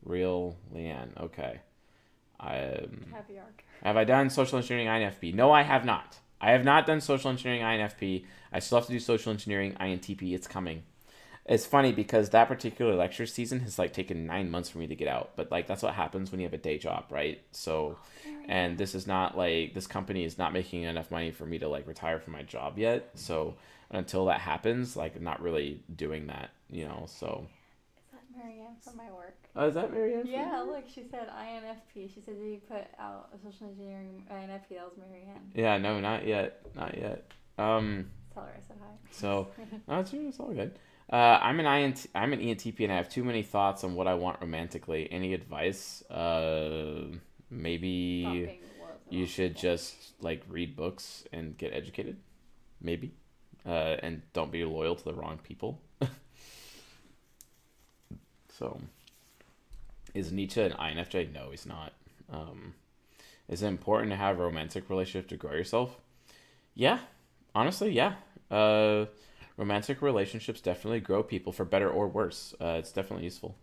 Real 0.02 0.56
Leanne. 0.74 1.20
Okay. 1.20 1.60
Um, 2.44 3.14
have 3.82 3.96
I 3.96 4.04
done 4.04 4.30
social 4.30 4.58
engineering 4.58 4.88
INFP? 4.88 5.34
No, 5.34 5.50
I 5.50 5.62
have 5.62 5.84
not. 5.84 6.18
I 6.40 6.50
have 6.50 6.64
not 6.64 6.86
done 6.86 7.00
social 7.00 7.30
engineering 7.30 7.62
INFP. 7.62 8.26
I 8.52 8.58
still 8.58 8.78
have 8.78 8.86
to 8.86 8.92
do 8.92 9.00
social 9.00 9.32
engineering 9.32 9.74
INTP. 9.80 10.34
It's 10.34 10.46
coming. 10.46 10.82
It's 11.46 11.66
funny 11.66 11.92
because 11.92 12.30
that 12.30 12.48
particular 12.48 12.94
lecture 12.94 13.26
season 13.26 13.60
has 13.60 13.78
like 13.78 13.92
taken 13.92 14.26
nine 14.26 14.50
months 14.50 14.70
for 14.70 14.78
me 14.78 14.86
to 14.86 14.94
get 14.94 15.08
out, 15.08 15.32
but 15.36 15.50
like 15.50 15.66
that's 15.66 15.82
what 15.82 15.94
happens 15.94 16.30
when 16.30 16.40
you 16.40 16.46
have 16.46 16.54
a 16.54 16.58
day 16.58 16.78
job, 16.78 17.04
right? 17.10 17.40
So, 17.52 17.98
and 18.48 18.78
this 18.78 18.94
is 18.94 19.06
not 19.06 19.36
like 19.36 19.74
this 19.74 19.86
company 19.86 20.24
is 20.24 20.38
not 20.38 20.54
making 20.54 20.82
enough 20.82 21.10
money 21.10 21.30
for 21.30 21.44
me 21.44 21.58
to 21.58 21.68
like 21.68 21.86
retire 21.86 22.18
from 22.18 22.32
my 22.32 22.42
job 22.42 22.78
yet. 22.78 23.10
So 23.14 23.56
until 23.90 24.26
that 24.26 24.40
happens, 24.40 24.96
like 24.96 25.16
I'm 25.16 25.24
not 25.24 25.42
really 25.42 25.82
doing 25.94 26.28
that, 26.28 26.50
you 26.70 26.86
know. 26.86 27.04
So. 27.06 27.46
From 28.84 28.96
my 28.96 29.10
work? 29.12 29.36
Oh, 29.56 29.66
is 29.68 29.74
that 29.74 29.92
Marianne? 29.92 30.26
Yeah, 30.26 30.62
look, 30.66 30.84
she 30.88 31.04
said 31.10 31.28
INFP. 31.28 32.12
She 32.12 32.20
said, 32.24 32.38
"Did 32.38 32.52
you 32.52 32.60
put 32.68 32.86
out 32.98 33.30
a 33.34 33.38
social 33.38 33.68
engineering 33.68 34.22
INFP?" 34.30 34.68
That 34.70 34.84
was 34.84 34.98
Marianne. 34.98 35.50
Yeah, 35.54 35.78
no, 35.78 36.00
not 36.00 36.26
yet, 36.26 36.60
not 36.74 36.96
yet. 36.96 37.30
Um. 37.58 38.10
Tell 38.34 38.42
her 38.42 38.50
I 38.50 38.60
said 38.66 38.76
hi. 38.80 38.90
So, 39.10 39.48
no, 39.88 40.00
it's, 40.00 40.12
it's 40.12 40.40
all 40.40 40.52
good. 40.52 40.78
Uh, 41.12 41.38
I'm 41.40 41.60
an 41.60 41.66
INT, 41.66 42.06
I'm 42.14 42.32
an 42.32 42.40
ENTP, 42.40 42.80
and 42.80 42.92
I 42.92 42.96
have 42.96 43.08
too 43.08 43.24
many 43.24 43.42
thoughts 43.42 43.84
on 43.84 43.94
what 43.94 44.06
I 44.08 44.14
want 44.14 44.40
romantically. 44.40 45.08
Any 45.10 45.34
advice? 45.34 46.02
Uh, 46.10 47.04
maybe 47.50 48.58
you 49.10 49.26
should 49.26 49.56
just 49.56 49.94
like 50.20 50.42
read 50.48 50.76
books 50.76 51.24
and 51.32 51.56
get 51.56 51.72
educated. 51.72 52.16
Maybe, 52.80 53.14
uh, 53.64 53.96
and 54.02 54.22
don't 54.32 54.50
be 54.50 54.64
loyal 54.64 54.96
to 54.96 55.04
the 55.04 55.14
wrong 55.14 55.38
people. 55.42 55.80
So, 58.58 58.80
is 60.14 60.32
Nietzsche 60.32 60.60
an 60.60 60.72
INFJ? 60.72 61.32
No, 61.32 61.50
he's 61.50 61.66
not. 61.66 61.92
Um, 62.32 62.74
is 63.48 63.62
it 63.62 63.66
important 63.66 64.10
to 64.10 64.16
have 64.16 64.38
a 64.38 64.42
romantic 64.42 64.88
relationship 64.88 65.28
to 65.30 65.36
grow 65.36 65.52
yourself? 65.52 65.96
Yeah, 66.74 67.00
honestly, 67.54 67.90
yeah. 67.90 68.14
Uh, 68.50 69.06
romantic 69.56 70.02
relationships 70.02 70.60
definitely 70.60 71.00
grow 71.00 71.22
people 71.22 71.52
for 71.52 71.64
better 71.64 71.90
or 71.90 72.08
worse. 72.08 72.54
Uh, 72.60 72.76
it's 72.78 72.92
definitely 72.92 73.24
useful. 73.24 73.56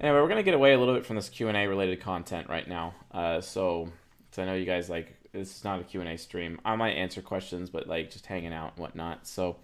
Anyway, 0.00 0.20
we're 0.20 0.28
gonna 0.28 0.42
get 0.42 0.54
away 0.54 0.74
a 0.74 0.78
little 0.78 0.94
bit 0.94 1.04
from 1.04 1.16
this 1.16 1.28
Q 1.28 1.48
and 1.48 1.56
A 1.56 1.66
related 1.66 2.00
content 2.00 2.48
right 2.48 2.68
now. 2.68 2.94
Uh, 3.10 3.40
so, 3.40 3.90
so 4.30 4.42
I 4.42 4.46
know 4.46 4.54
you 4.54 4.64
guys 4.64 4.88
like 4.88 5.16
this 5.32 5.56
is 5.56 5.64
not 5.64 5.80
a 5.80 5.84
Q 5.84 6.00
and 6.00 6.08
A 6.08 6.16
stream. 6.16 6.60
I 6.64 6.76
might 6.76 6.92
answer 6.92 7.20
questions, 7.20 7.68
but 7.68 7.88
like 7.88 8.10
just 8.10 8.26
hanging 8.26 8.52
out 8.52 8.72
and 8.76 8.80
whatnot. 8.80 9.26
So, 9.26 9.56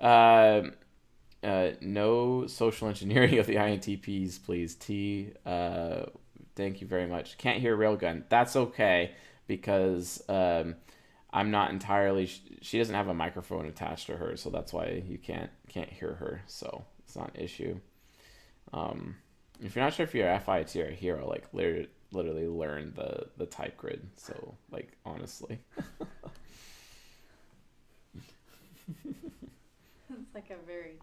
uh, 0.00 0.62
uh, 1.42 1.70
no 1.80 2.46
social 2.46 2.88
engineering 2.88 3.38
of 3.38 3.46
the 3.46 3.56
INTPs, 3.56 4.42
please. 4.42 4.74
T. 4.74 5.32
Uh, 5.46 6.06
thank 6.56 6.80
you 6.80 6.86
very 6.86 7.06
much. 7.06 7.38
Can't 7.38 7.60
hear 7.60 7.76
Railgun. 7.76 8.24
That's 8.28 8.56
okay 8.56 9.12
because 9.46 10.22
um, 10.28 10.76
I'm 11.32 11.50
not 11.50 11.70
entirely. 11.70 12.26
Sh- 12.26 12.42
she 12.62 12.78
doesn't 12.78 12.94
have 12.94 13.08
a 13.08 13.14
microphone 13.14 13.66
attached 13.66 14.06
to 14.06 14.16
her, 14.16 14.36
so 14.36 14.50
that's 14.50 14.72
why 14.72 15.02
you 15.06 15.18
can't 15.18 15.50
can't 15.68 15.90
hear 15.90 16.14
her. 16.14 16.42
So 16.46 16.84
it's 17.04 17.16
not 17.16 17.34
an 17.34 17.40
issue. 17.42 17.78
Um, 18.72 19.16
if 19.60 19.74
you're 19.74 19.84
not 19.84 19.94
sure 19.94 20.04
if 20.04 20.14
you're 20.14 20.38
FIT 20.40 20.76
or 20.76 20.88
a 20.88 20.92
hero, 20.94 21.28
like 21.28 21.44
literally, 21.52 21.88
literally 22.12 22.46
learn 22.46 22.92
the 22.94 23.26
the 23.36 23.46
type 23.46 23.76
grid. 23.76 24.08
So 24.16 24.54
like 24.70 24.92
honestly. 25.04 25.58
it's 29.04 30.34
like 30.34 30.50
a 30.50 30.66
very. 30.66 30.96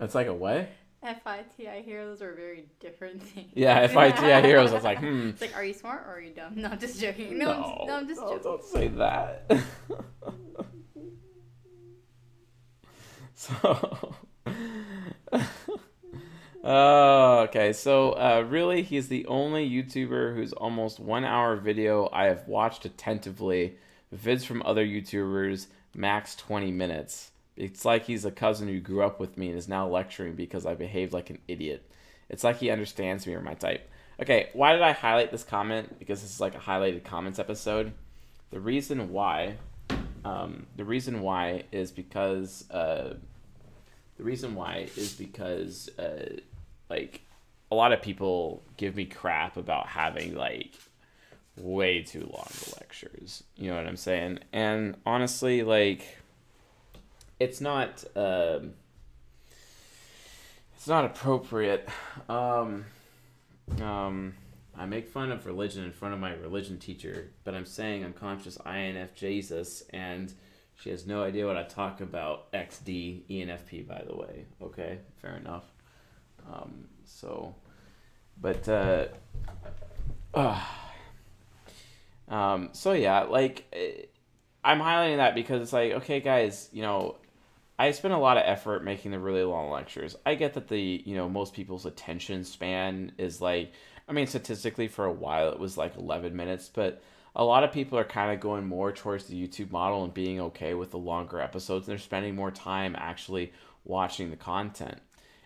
It's 0.00 0.14
like 0.14 0.26
a 0.26 0.34
what? 0.34 0.68
FITI 1.02 1.82
heroes 1.84 2.22
are 2.22 2.34
very 2.34 2.66
different 2.80 3.22
things. 3.22 3.50
Yeah, 3.54 3.86
FITI 3.86 4.46
heroes. 4.46 4.72
I 4.72 4.74
was 4.74 4.84
like, 4.84 4.98
hmm. 4.98 5.28
It's 5.28 5.40
like, 5.40 5.56
are 5.56 5.64
you 5.64 5.72
smart 5.74 6.04
or 6.06 6.14
are 6.14 6.20
you 6.20 6.32
dumb? 6.32 6.54
No, 6.56 6.68
I'm 6.68 6.78
just 6.78 7.00
joking. 7.00 7.38
No, 7.38 7.46
no, 7.46 7.52
I'm, 7.52 7.86
no, 7.86 7.96
I'm 7.96 8.08
just 8.08 8.20
no, 8.20 8.28
joking. 8.28 8.42
Don't 8.42 8.64
say 8.64 8.88
that. 8.88 9.52
so. 13.34 14.14
Oh, 16.64 17.40
okay. 17.48 17.72
So, 17.72 18.12
uh, 18.12 18.44
really, 18.48 18.82
he's 18.82 19.08
the 19.08 19.24
only 19.26 19.68
YouTuber 19.68 20.34
whose 20.34 20.52
almost 20.52 20.98
one 20.98 21.24
hour 21.24 21.56
video 21.56 22.08
I 22.12 22.24
have 22.26 22.46
watched 22.48 22.84
attentively. 22.84 23.76
Vids 24.14 24.44
from 24.44 24.62
other 24.64 24.84
YouTubers, 24.84 25.68
max 25.94 26.34
20 26.34 26.72
minutes. 26.72 27.30
It's 27.58 27.84
like 27.84 28.04
he's 28.04 28.24
a 28.24 28.30
cousin 28.30 28.68
who 28.68 28.78
grew 28.78 29.02
up 29.02 29.18
with 29.18 29.36
me 29.36 29.48
and 29.48 29.58
is 29.58 29.68
now 29.68 29.88
lecturing 29.88 30.34
because 30.34 30.64
I 30.64 30.74
behaved 30.74 31.12
like 31.12 31.28
an 31.28 31.40
idiot. 31.48 31.90
It's 32.28 32.44
like 32.44 32.58
he 32.58 32.70
understands 32.70 33.26
me 33.26 33.34
or 33.34 33.42
my 33.42 33.54
type. 33.54 33.90
Okay, 34.20 34.50
why 34.52 34.72
did 34.72 34.82
I 34.82 34.92
highlight 34.92 35.32
this 35.32 35.42
comment? 35.42 35.98
Because 35.98 36.22
this 36.22 36.30
is 36.30 36.40
like 36.40 36.54
a 36.54 36.58
highlighted 36.58 37.02
comments 37.02 37.40
episode. 37.40 37.92
The 38.50 38.60
reason 38.60 39.10
why, 39.10 39.56
um, 40.24 40.66
the 40.76 40.84
reason 40.84 41.20
why 41.20 41.64
is 41.72 41.90
because, 41.90 42.70
uh, 42.70 43.14
the 44.16 44.24
reason 44.24 44.54
why 44.54 44.88
is 44.96 45.14
because, 45.14 45.90
uh, 45.98 46.36
like, 46.88 47.22
a 47.72 47.74
lot 47.74 47.92
of 47.92 48.02
people 48.02 48.62
give 48.76 48.94
me 48.94 49.04
crap 49.04 49.56
about 49.56 49.88
having 49.88 50.34
like 50.34 50.74
way 51.56 52.02
too 52.02 52.30
long 52.32 52.48
lectures. 52.78 53.42
You 53.56 53.70
know 53.70 53.76
what 53.76 53.86
I'm 53.86 53.96
saying? 53.96 54.38
And 54.52 54.96
honestly, 55.04 55.64
like 55.64 56.17
it's 57.40 57.60
not 57.60 58.04
um, 58.16 58.74
it's 60.76 60.86
not 60.86 61.04
appropriate. 61.04 61.88
Um, 62.28 62.84
um, 63.80 64.34
I 64.76 64.86
make 64.86 65.08
fun 65.08 65.32
of 65.32 65.46
religion 65.46 65.84
in 65.84 65.92
front 65.92 66.14
of 66.14 66.20
my 66.20 66.32
religion 66.34 66.78
teacher, 66.78 67.32
but 67.44 67.54
I'm 67.54 67.66
saying 67.66 68.04
unconscious 68.04 68.58
INF 68.64 69.14
Jesus, 69.14 69.82
and 69.92 70.32
she 70.76 70.90
has 70.90 71.06
no 71.06 71.22
idea 71.22 71.46
what 71.46 71.56
I 71.56 71.64
talk 71.64 72.00
about. 72.00 72.52
XD 72.52 73.22
ENFP, 73.28 73.86
by 73.86 74.02
the 74.06 74.16
way. 74.16 74.44
Okay, 74.62 74.98
fair 75.20 75.36
enough. 75.36 75.64
Um, 76.52 76.84
so, 77.04 77.54
but 78.40 78.68
uh, 78.68 79.06
uh, 80.34 80.60
um, 82.28 82.70
so 82.72 82.92
yeah, 82.92 83.22
like. 83.22 83.66
Eh, 83.72 84.06
I'm 84.64 84.80
highlighting 84.80 85.16
that 85.18 85.34
because 85.34 85.62
it's 85.62 85.72
like, 85.72 85.92
okay, 85.92 86.20
guys, 86.20 86.68
you 86.72 86.82
know, 86.82 87.16
I 87.78 87.92
spent 87.92 88.14
a 88.14 88.18
lot 88.18 88.36
of 88.36 88.42
effort 88.44 88.82
making 88.82 89.12
the 89.12 89.20
really 89.20 89.44
long 89.44 89.70
lectures. 89.70 90.16
I 90.26 90.34
get 90.34 90.54
that 90.54 90.68
the, 90.68 91.02
you 91.04 91.14
know, 91.14 91.28
most 91.28 91.54
people's 91.54 91.86
attention 91.86 92.44
span 92.44 93.12
is 93.18 93.40
like, 93.40 93.72
I 94.08 94.12
mean, 94.12 94.26
statistically 94.26 94.88
for 94.88 95.04
a 95.04 95.12
while 95.12 95.50
it 95.50 95.60
was 95.60 95.76
like 95.76 95.96
11 95.96 96.34
minutes, 96.34 96.68
but 96.72 97.02
a 97.36 97.44
lot 97.44 97.62
of 97.62 97.70
people 97.70 97.96
are 97.96 98.04
kind 98.04 98.32
of 98.32 98.40
going 98.40 98.66
more 98.66 98.90
towards 98.90 99.26
the 99.26 99.40
YouTube 99.40 99.70
model 99.70 100.02
and 100.02 100.12
being 100.12 100.40
okay 100.40 100.74
with 100.74 100.90
the 100.90 100.98
longer 100.98 101.40
episodes 101.40 101.86
and 101.86 101.92
they're 101.92 102.02
spending 102.02 102.34
more 102.34 102.50
time 102.50 102.96
actually 102.98 103.52
watching 103.84 104.30
the 104.30 104.36
content. 104.36 104.98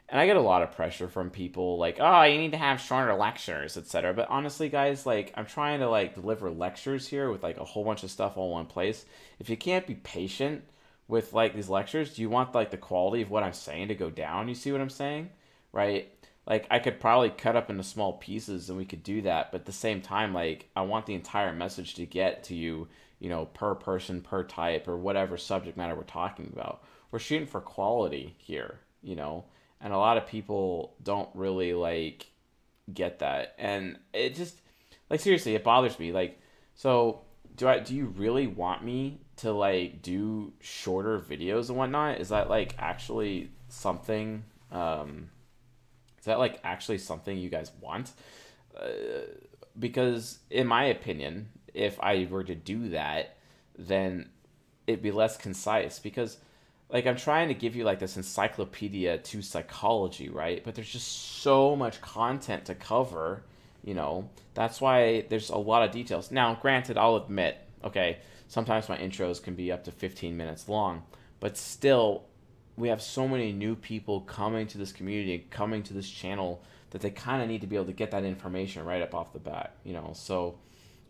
And 0.08 0.20
I 0.20 0.26
get 0.26 0.36
a 0.36 0.42
lot 0.42 0.62
of 0.62 0.72
pressure 0.72 1.08
from 1.08 1.30
people 1.30 1.78
like, 1.78 1.96
"Oh, 1.98 2.22
you 2.24 2.36
need 2.36 2.52
to 2.52 2.58
have 2.58 2.80
shorter 2.80 3.14
lectures, 3.14 3.78
etc." 3.78 4.12
But 4.12 4.28
honestly, 4.28 4.68
guys, 4.68 5.06
like 5.06 5.32
I'm 5.36 5.46
trying 5.46 5.80
to 5.80 5.88
like 5.88 6.14
deliver 6.14 6.50
lectures 6.50 7.08
here 7.08 7.30
with 7.30 7.42
like 7.42 7.56
a 7.56 7.64
whole 7.64 7.82
bunch 7.82 8.02
of 8.02 8.10
stuff 8.10 8.36
all 8.36 8.48
in 8.48 8.52
one 8.52 8.66
place. 8.66 9.06
If 9.38 9.48
you 9.48 9.56
can't 9.56 9.86
be 9.86 9.94
patient 9.94 10.64
with 11.08 11.32
like 11.32 11.54
these 11.54 11.68
lectures, 11.68 12.14
do 12.14 12.22
you 12.22 12.30
want 12.30 12.54
like 12.54 12.70
the 12.70 12.76
quality 12.76 13.22
of 13.22 13.30
what 13.30 13.42
I'm 13.42 13.52
saying 13.52 13.88
to 13.88 13.94
go 13.94 14.10
down? 14.10 14.48
You 14.48 14.54
see 14.54 14.72
what 14.72 14.80
I'm 14.80 14.90
saying? 14.90 15.30
Right? 15.72 16.08
Like 16.46 16.66
I 16.70 16.78
could 16.78 17.00
probably 17.00 17.30
cut 17.30 17.56
up 17.56 17.70
into 17.70 17.82
small 17.82 18.14
pieces 18.14 18.68
and 18.68 18.78
we 18.78 18.84
could 18.84 19.02
do 19.02 19.22
that, 19.22 19.52
but 19.52 19.62
at 19.62 19.66
the 19.66 19.72
same 19.72 20.00
time 20.00 20.34
like 20.34 20.68
I 20.74 20.82
want 20.82 21.06
the 21.06 21.14
entire 21.14 21.52
message 21.52 21.94
to 21.94 22.06
get 22.06 22.44
to 22.44 22.54
you, 22.54 22.88
you 23.20 23.28
know, 23.28 23.46
per 23.46 23.74
person, 23.74 24.20
per 24.20 24.42
type 24.42 24.88
or 24.88 24.96
whatever 24.96 25.36
subject 25.36 25.76
matter 25.76 25.94
we're 25.94 26.02
talking 26.02 26.50
about. 26.52 26.82
We're 27.10 27.18
shooting 27.18 27.46
for 27.46 27.60
quality 27.60 28.34
here, 28.38 28.80
you 29.02 29.14
know. 29.14 29.44
And 29.80 29.92
a 29.92 29.98
lot 29.98 30.16
of 30.16 30.26
people 30.26 30.94
don't 31.02 31.28
really 31.34 31.74
like 31.74 32.26
get 32.92 33.20
that. 33.20 33.54
And 33.58 33.98
it 34.12 34.34
just 34.34 34.60
like 35.10 35.20
seriously, 35.20 35.54
it 35.54 35.64
bothers 35.64 35.98
me. 35.98 36.12
Like 36.12 36.40
so 36.74 37.22
do 37.56 37.68
I 37.68 37.78
do 37.78 37.94
you 37.94 38.06
really 38.06 38.46
want 38.46 38.84
me 38.84 39.20
to 39.42 39.52
like 39.52 40.02
do 40.02 40.52
shorter 40.60 41.18
videos 41.18 41.68
and 41.68 41.76
whatnot? 41.76 42.20
Is 42.20 42.28
that 42.28 42.48
like 42.48 42.74
actually 42.78 43.50
something? 43.68 44.44
Um, 44.70 45.30
is 46.18 46.26
that 46.26 46.38
like 46.38 46.60
actually 46.62 46.98
something 46.98 47.36
you 47.36 47.50
guys 47.50 47.72
want? 47.80 48.12
Uh, 48.76 49.26
because 49.78 50.38
in 50.48 50.66
my 50.68 50.84
opinion, 50.84 51.48
if 51.74 51.98
I 52.00 52.26
were 52.30 52.44
to 52.44 52.54
do 52.54 52.90
that, 52.90 53.36
then 53.76 54.28
it'd 54.86 55.02
be 55.02 55.10
less 55.10 55.36
concise. 55.36 55.98
Because 55.98 56.38
like 56.88 57.06
I'm 57.06 57.16
trying 57.16 57.48
to 57.48 57.54
give 57.54 57.74
you 57.74 57.82
like 57.82 57.98
this 57.98 58.16
encyclopedia 58.16 59.18
to 59.18 59.42
psychology, 59.42 60.28
right? 60.28 60.62
But 60.62 60.76
there's 60.76 60.92
just 60.92 61.40
so 61.42 61.74
much 61.74 62.00
content 62.00 62.66
to 62.66 62.76
cover, 62.76 63.42
you 63.82 63.94
know. 63.94 64.28
That's 64.54 64.80
why 64.80 65.24
there's 65.28 65.50
a 65.50 65.56
lot 65.56 65.82
of 65.82 65.90
details. 65.90 66.30
Now, 66.30 66.54
granted, 66.54 66.96
I'll 66.96 67.16
admit, 67.16 67.56
okay, 67.82 68.18
sometimes 68.52 68.86
my 68.86 68.98
intros 68.98 69.42
can 69.42 69.54
be 69.54 69.72
up 69.72 69.82
to 69.82 69.90
15 69.90 70.36
minutes 70.36 70.68
long, 70.68 71.04
but 71.40 71.56
still 71.56 72.24
we 72.76 72.88
have 72.88 73.00
so 73.00 73.26
many 73.26 73.50
new 73.50 73.74
people 73.74 74.20
coming 74.20 74.66
to 74.66 74.76
this 74.76 74.92
community, 74.92 75.46
coming 75.48 75.82
to 75.82 75.94
this 75.94 76.06
channel 76.06 76.62
that 76.90 77.00
they 77.00 77.08
kind 77.08 77.40
of 77.40 77.48
need 77.48 77.62
to 77.62 77.66
be 77.66 77.76
able 77.76 77.86
to 77.86 77.94
get 77.94 78.10
that 78.10 78.24
information 78.24 78.84
right 78.84 79.00
up 79.00 79.14
off 79.14 79.32
the 79.32 79.38
bat, 79.38 79.76
you 79.84 79.94
know. 79.94 80.10
So, 80.14 80.58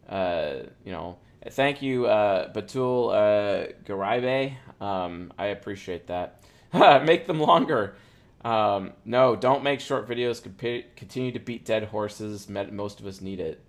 uh, 0.08 0.52
you 0.84 0.92
know, 0.92 1.18
thank 1.50 1.82
you, 1.82 2.06
uh, 2.06 2.52
Batul 2.52 3.10
uh. 3.10 4.84
Um, 4.84 5.32
I 5.36 5.46
appreciate 5.46 6.06
that. 6.06 6.44
make 6.72 7.26
them 7.26 7.40
longer. 7.40 7.96
Um, 8.44 8.92
no, 9.04 9.34
don't 9.34 9.64
make 9.64 9.80
short 9.80 10.08
videos. 10.08 10.40
Continue 10.94 11.32
to 11.32 11.40
beat 11.40 11.64
dead 11.64 11.86
horses. 11.86 12.48
Most 12.48 13.00
of 13.00 13.06
us 13.06 13.20
need 13.20 13.40
it. 13.40 13.60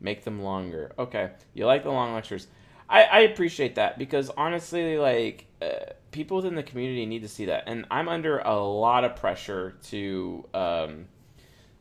Make 0.00 0.24
them 0.24 0.42
longer. 0.42 0.92
Okay, 0.98 1.32
you 1.52 1.66
like 1.66 1.82
the 1.82 1.90
long 1.90 2.14
lectures. 2.14 2.46
I, 2.88 3.02
I 3.02 3.18
appreciate 3.20 3.74
that 3.76 3.98
because 3.98 4.30
honestly, 4.30 4.98
like 4.98 5.46
uh, 5.60 5.92
people 6.12 6.36
within 6.36 6.54
the 6.54 6.62
community 6.62 7.06
need 7.06 7.22
to 7.22 7.28
see 7.28 7.46
that, 7.46 7.64
and 7.66 7.86
I'm 7.90 8.08
under 8.08 8.38
a 8.38 8.56
lot 8.56 9.04
of 9.04 9.16
pressure 9.16 9.74
to 9.84 10.48
um, 10.54 11.06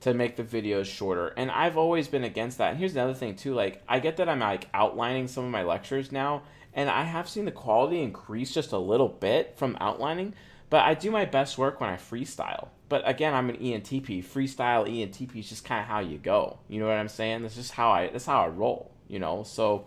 to 0.02 0.14
make 0.14 0.36
the 0.36 0.44
videos 0.44 0.86
shorter, 0.86 1.28
and 1.38 1.52
I've 1.52 1.78
always 1.78 2.08
been 2.08 2.24
against 2.24 2.58
that. 2.58 2.72
And 2.72 2.80
here's 2.80 2.94
another 2.94 3.14
thing 3.14 3.36
too: 3.36 3.54
like 3.54 3.84
I 3.88 4.00
get 4.00 4.18
that 4.18 4.30
I'm 4.30 4.40
like 4.40 4.68
outlining 4.74 5.28
some 5.28 5.46
of 5.46 5.52
my 5.52 5.64
lectures 5.64 6.12
now, 6.12 6.44
and 6.74 6.90
I 6.90 7.04
have 7.04 7.30
seen 7.30 7.46
the 7.46 7.52
quality 7.52 8.02
increase 8.02 8.54
just 8.54 8.72
a 8.72 8.78
little 8.78 9.10
bit 9.10 9.58
from 9.58 9.78
outlining, 9.80 10.34
but 10.72 10.84
I 10.86 10.96
do 10.96 11.12
my 11.12 11.26
best 11.26 11.58
work 11.58 11.80
when 11.80 11.90
I 11.90 11.98
freestyle. 11.98 12.70
But 12.90 13.08
again, 13.08 13.34
I'm 13.34 13.50
an 13.50 13.58
ENTP. 13.58 14.24
Freestyle 14.24 14.88
ENTP 14.88 15.38
is 15.38 15.50
just 15.50 15.66
kind 15.66 15.82
of 15.82 15.88
how 15.88 16.00
you 16.00 16.18
go. 16.18 16.60
You 16.68 16.80
know 16.80 16.88
what 16.88 16.98
I'm 16.98 17.08
saying? 17.08 17.44
That's 17.44 17.56
just 17.56 17.72
how 17.72 17.92
I. 17.92 18.08
That's 18.10 18.26
how 18.26 18.44
I 18.44 18.48
roll. 18.48 18.92
You 19.08 19.20
know, 19.20 19.44
so 19.44 19.86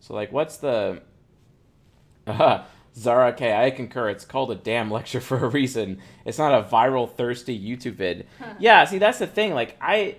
so 0.00 0.14
like, 0.14 0.32
what's 0.32 0.58
the? 0.58 1.02
Uh, 2.26 2.64
Zara 2.96 3.32
K, 3.32 3.54
I 3.54 3.70
concur. 3.70 4.08
It's 4.08 4.24
called 4.24 4.50
a 4.50 4.56
damn 4.56 4.90
lecture 4.90 5.20
for 5.22 5.38
a 5.38 5.48
reason. 5.48 6.00
It's 6.24 6.38
not 6.38 6.52
a 6.52 6.68
viral, 6.68 7.10
thirsty 7.10 7.58
YouTube 7.58 7.94
vid. 7.94 8.26
yeah, 8.58 8.84
see, 8.84 8.98
that's 8.98 9.20
the 9.20 9.28
thing. 9.28 9.54
Like, 9.54 9.76
I 9.80 10.16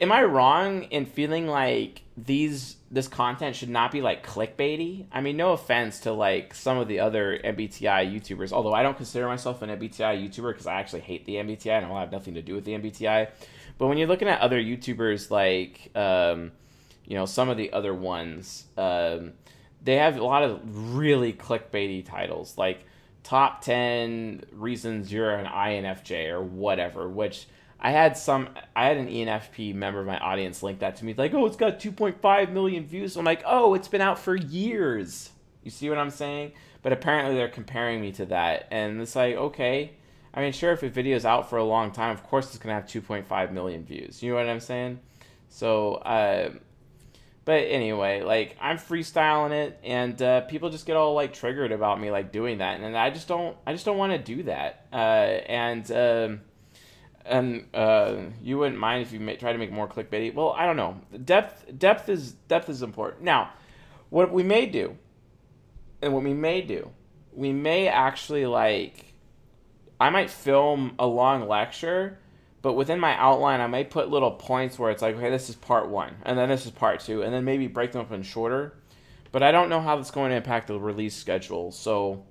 am 0.00 0.12
I 0.12 0.22
wrong 0.22 0.84
in 0.84 1.06
feeling 1.06 1.46
like 1.46 2.02
these 2.16 2.76
this 2.90 3.06
content 3.06 3.54
should 3.54 3.68
not 3.68 3.92
be 3.92 4.00
like 4.00 4.26
clickbaity? 4.26 5.06
I 5.12 5.20
mean, 5.20 5.36
no 5.36 5.52
offense 5.52 6.00
to 6.00 6.12
like 6.12 6.54
some 6.54 6.78
of 6.78 6.88
the 6.88 7.00
other 7.00 7.38
MBTI 7.44 8.12
YouTubers, 8.12 8.52
although 8.52 8.72
I 8.72 8.82
don't 8.82 8.96
consider 8.96 9.26
myself 9.26 9.60
an 9.62 9.70
MBTI 9.70 10.26
YouTuber 10.26 10.52
because 10.52 10.66
I 10.66 10.74
actually 10.74 11.00
hate 11.00 11.26
the 11.26 11.34
MBTI 11.34 11.82
and 11.82 11.86
I 11.86 12.00
have 12.00 12.12
nothing 12.12 12.34
to 12.34 12.42
do 12.42 12.54
with 12.54 12.64
the 12.64 12.72
MBTI. 12.72 13.28
But 13.76 13.86
when 13.88 13.98
you're 13.98 14.08
looking 14.08 14.28
at 14.28 14.40
other 14.40 14.60
YouTubers 14.60 15.30
like 15.30 15.90
um, 15.94 16.52
you 17.08 17.14
know 17.16 17.26
some 17.26 17.48
of 17.48 17.56
the 17.56 17.72
other 17.72 17.92
ones 17.92 18.66
um, 18.76 19.32
they 19.82 19.96
have 19.96 20.16
a 20.16 20.24
lot 20.24 20.44
of 20.44 20.60
really 20.94 21.32
clickbaity 21.32 22.04
titles 22.04 22.56
like 22.56 22.84
top 23.24 23.62
10 23.62 24.44
reasons 24.52 25.12
you're 25.12 25.34
an 25.34 25.46
infj 25.46 26.30
or 26.30 26.42
whatever 26.42 27.08
which 27.08 27.46
i 27.80 27.90
had 27.90 28.16
some 28.16 28.48
i 28.76 28.86
had 28.86 28.96
an 28.96 29.08
enfp 29.08 29.74
member 29.74 30.00
of 30.00 30.06
my 30.06 30.18
audience 30.18 30.62
link 30.62 30.78
that 30.78 30.96
to 30.96 31.04
me 31.04 31.14
like 31.16 31.34
oh 31.34 31.46
it's 31.46 31.56
got 31.56 31.80
2.5 31.80 32.52
million 32.52 32.86
views. 32.86 33.16
I'm 33.16 33.24
like 33.24 33.42
oh 33.44 33.74
it's 33.74 33.88
been 33.88 34.00
out 34.00 34.18
for 34.18 34.36
years. 34.36 35.30
You 35.64 35.70
see 35.70 35.88
what 35.88 35.98
i'm 35.98 36.10
saying? 36.10 36.52
But 36.82 36.92
apparently 36.92 37.34
they're 37.34 37.48
comparing 37.48 38.00
me 38.00 38.12
to 38.12 38.26
that 38.26 38.68
and 38.70 39.00
it's 39.00 39.16
like 39.16 39.34
okay. 39.34 39.92
I 40.34 40.42
mean 40.42 40.52
sure 40.52 40.72
if 40.72 40.82
a 40.82 40.88
video 40.88 41.16
is 41.16 41.24
out 41.24 41.48
for 41.48 41.56
a 41.56 41.64
long 41.64 41.90
time 41.90 42.12
of 42.12 42.22
course 42.22 42.48
it's 42.48 42.58
going 42.58 42.74
to 42.76 42.80
have 42.80 43.26
2.5 43.26 43.52
million 43.52 43.84
views. 43.84 44.22
You 44.22 44.30
know 44.30 44.36
what 44.36 44.48
i'm 44.48 44.60
saying? 44.60 45.00
So 45.48 45.94
uh, 45.94 46.50
but 47.48 47.64
anyway, 47.70 48.20
like 48.20 48.58
I'm 48.60 48.76
freestyling 48.76 49.52
it, 49.52 49.80
and 49.82 50.20
uh, 50.20 50.42
people 50.42 50.68
just 50.68 50.84
get 50.84 50.98
all 50.98 51.14
like 51.14 51.32
triggered 51.32 51.72
about 51.72 51.98
me 51.98 52.10
like 52.10 52.30
doing 52.30 52.58
that, 52.58 52.78
and 52.78 52.94
I 52.94 53.08
just 53.08 53.26
don't, 53.26 53.56
I 53.66 53.72
just 53.72 53.86
don't 53.86 53.96
want 53.96 54.12
to 54.12 54.18
do 54.18 54.42
that. 54.42 54.86
Uh, 54.92 54.96
and 54.96 55.90
um, 55.90 56.40
and 57.24 57.64
uh, 57.72 58.16
you 58.42 58.58
wouldn't 58.58 58.78
mind 58.78 59.00
if 59.00 59.14
you 59.14 59.20
may, 59.20 59.36
try 59.36 59.54
to 59.54 59.58
make 59.58 59.72
more 59.72 59.88
clickbaity. 59.88 60.34
Well, 60.34 60.52
I 60.58 60.66
don't 60.66 60.76
know. 60.76 61.00
Depth, 61.24 61.78
depth 61.78 62.10
is 62.10 62.32
depth 62.32 62.68
is 62.68 62.82
important. 62.82 63.22
Now, 63.22 63.54
what 64.10 64.30
we 64.30 64.42
may 64.42 64.66
do, 64.66 64.98
and 66.02 66.12
what 66.12 66.24
we 66.24 66.34
may 66.34 66.60
do, 66.60 66.90
we 67.32 67.54
may 67.54 67.88
actually 67.88 68.44
like, 68.44 69.14
I 69.98 70.10
might 70.10 70.28
film 70.28 70.96
a 70.98 71.06
long 71.06 71.48
lecture 71.48 72.18
but 72.60 72.74
within 72.74 72.98
my 72.98 73.16
outline, 73.16 73.60
I 73.60 73.66
may 73.66 73.84
put 73.84 74.10
little 74.10 74.32
points 74.32 74.78
where 74.78 74.90
it's 74.90 75.02
like, 75.02 75.16
okay, 75.16 75.30
this 75.30 75.48
is 75.48 75.54
part 75.54 75.88
one, 75.88 76.16
and 76.24 76.36
then 76.38 76.48
this 76.48 76.66
is 76.66 76.72
part 76.72 77.00
two, 77.00 77.22
and 77.22 77.32
then 77.32 77.44
maybe 77.44 77.66
break 77.66 77.92
them 77.92 78.00
up 78.00 78.12
in 78.12 78.22
shorter. 78.22 78.74
But 79.30 79.42
I 79.42 79.52
don't 79.52 79.68
know 79.68 79.80
how 79.80 79.96
that's 79.96 80.10
going 80.10 80.30
to 80.30 80.36
impact 80.36 80.68
the 80.68 80.78
release 80.78 81.14
schedule. 81.14 81.70
So, 81.70 82.24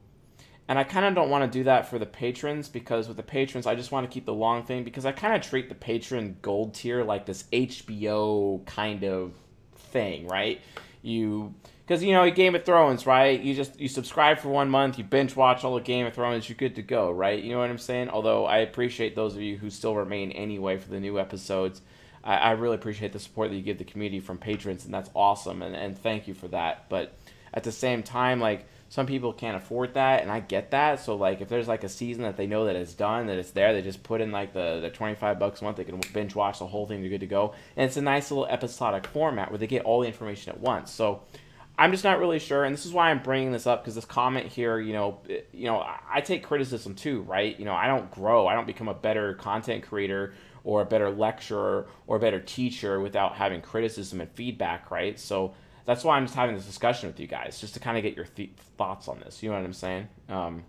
and 0.67 0.77
I 0.77 0.83
kind 0.83 1.05
of 1.05 1.15
don't 1.15 1.29
want 1.29 1.49
to 1.49 1.59
do 1.59 1.63
that 1.65 1.87
for 1.87 1.99
the 1.99 2.05
patrons 2.05 2.67
because 2.67 3.07
with 3.07 3.17
the 3.17 3.23
patrons, 3.23 3.67
I 3.67 3.75
just 3.75 3.91
want 3.91 4.09
to 4.09 4.13
keep 4.13 4.25
the 4.25 4.33
long 4.33 4.63
thing 4.65 4.83
because 4.83 5.05
I 5.05 5.11
kind 5.11 5.35
of 5.35 5.47
treat 5.47 5.69
the 5.69 5.75
patron 5.75 6.37
gold 6.41 6.73
tier 6.73 7.03
like 7.03 7.25
this 7.25 7.43
HBO 7.53 8.65
kind 8.65 9.03
of 9.03 9.33
thing, 9.75 10.27
right? 10.27 10.59
You 11.01 11.53
because 11.87 12.03
you 12.03 12.11
know 12.11 12.29
Game 12.29 12.53
of 12.53 12.65
Thrones, 12.65 13.05
right? 13.05 13.39
You 13.39 13.55
just 13.55 13.79
you 13.79 13.87
subscribe 13.87 14.39
for 14.39 14.49
one 14.49 14.69
month, 14.69 14.97
you 14.97 15.05
binge 15.05 15.35
watch 15.37 15.63
all 15.63 15.75
the 15.75 15.81
Game 15.81 16.05
of 16.05 16.13
Thrones, 16.13 16.49
you're 16.49 16.57
good 16.57 16.75
to 16.75 16.81
go, 16.81 17.09
right? 17.09 17.41
You 17.41 17.53
know 17.53 17.59
what 17.59 17.69
I'm 17.69 17.77
saying? 17.77 18.09
Although 18.09 18.45
I 18.45 18.57
appreciate 18.57 19.15
those 19.15 19.35
of 19.35 19.41
you 19.41 19.57
who 19.57 19.69
still 19.69 19.95
remain 19.95 20.31
anyway 20.31 20.77
for 20.77 20.89
the 20.89 20.99
new 20.99 21.17
episodes. 21.17 21.81
I, 22.25 22.35
I 22.35 22.51
really 22.51 22.75
appreciate 22.75 23.13
the 23.13 23.19
support 23.19 23.51
that 23.51 23.55
you 23.55 23.61
give 23.61 23.77
the 23.77 23.85
community 23.85 24.19
from 24.19 24.37
patrons, 24.37 24.83
and 24.83 24.93
that's 24.93 25.09
awesome, 25.15 25.61
and, 25.61 25.75
and 25.75 25.97
thank 25.97 26.27
you 26.27 26.33
for 26.33 26.49
that. 26.49 26.89
But 26.89 27.13
at 27.53 27.63
the 27.63 27.71
same 27.71 28.03
time, 28.03 28.41
like 28.41 28.67
some 28.89 29.05
people 29.05 29.31
can't 29.31 29.55
afford 29.55 29.93
that, 29.93 30.23
and 30.23 30.29
I 30.29 30.41
get 30.41 30.71
that. 30.71 30.99
So 30.99 31.15
like 31.15 31.39
if 31.39 31.47
there's 31.47 31.69
like 31.69 31.85
a 31.85 31.89
season 31.89 32.23
that 32.23 32.35
they 32.35 32.47
know 32.47 32.65
that 32.65 32.75
it's 32.75 32.95
done, 32.95 33.27
that 33.27 33.37
it's 33.37 33.51
there, 33.51 33.71
they 33.71 33.81
just 33.81 34.03
put 34.03 34.19
in 34.19 34.33
like 34.33 34.51
the, 34.51 34.81
the 34.81 34.89
25 34.89 35.39
bucks 35.39 35.61
a 35.61 35.63
month, 35.63 35.77
they 35.77 35.85
can 35.85 36.01
binge 36.11 36.35
watch 36.35 36.59
the 36.59 36.67
whole 36.67 36.85
thing, 36.85 36.99
they're 36.99 37.09
good 37.09 37.21
to 37.21 37.27
go. 37.27 37.53
And 37.77 37.85
it's 37.85 37.95
a 37.95 38.01
nice 38.01 38.29
little 38.29 38.45
episodic 38.45 39.07
format 39.07 39.51
where 39.51 39.57
they 39.57 39.67
get 39.67 39.85
all 39.85 40.01
the 40.01 40.07
information 40.07 40.51
at 40.51 40.59
once. 40.59 40.91
So 40.91 41.21
I'm 41.79 41.91
just 41.91 42.03
not 42.03 42.19
really 42.19 42.39
sure, 42.39 42.63
and 42.63 42.73
this 42.73 42.87
is 42.87 42.91
why 42.91 43.11
I'm 43.11 43.21
bringing 43.21 43.51
this 43.51 43.67
up 43.67 43.83
because 43.83 43.93
this 43.93 44.05
comment 44.05 44.47
here, 44.47 44.79
you 44.79 44.93
know, 44.93 45.19
you 45.53 45.65
know, 45.65 45.85
I 46.09 46.21
take 46.21 46.43
criticism 46.43 46.95
too, 46.95 47.21
right? 47.21 47.57
You 47.59 47.65
know, 47.65 47.73
I 47.73 47.85
don't 47.85 48.09
grow, 48.09 48.47
I 48.47 48.55
don't 48.55 48.65
become 48.65 48.87
a 48.87 48.95
better 48.95 49.35
content 49.35 49.83
creator 49.83 50.33
or 50.63 50.81
a 50.81 50.85
better 50.85 51.11
lecturer 51.11 51.87
or 52.07 52.17
a 52.17 52.19
better 52.19 52.39
teacher 52.39 52.99
without 52.99 53.35
having 53.35 53.61
criticism 53.61 54.21
and 54.21 54.31
feedback, 54.31 54.89
right? 54.89 55.19
So 55.19 55.53
that's 55.85 56.03
why 56.03 56.17
I'm 56.17 56.25
just 56.25 56.35
having 56.35 56.55
this 56.55 56.65
discussion 56.65 57.09
with 57.09 57.19
you 57.19 57.27
guys, 57.27 57.61
just 57.61 57.75
to 57.75 57.79
kind 57.79 57.95
of 57.95 58.03
get 58.03 58.15
your 58.15 58.25
th- 58.25 58.51
thoughts 58.77 59.07
on 59.07 59.19
this. 59.19 59.43
You 59.43 59.49
know 59.49 59.55
what 59.57 59.63
I'm 59.63 59.73
saying? 59.73 60.07
Um, 60.29 60.63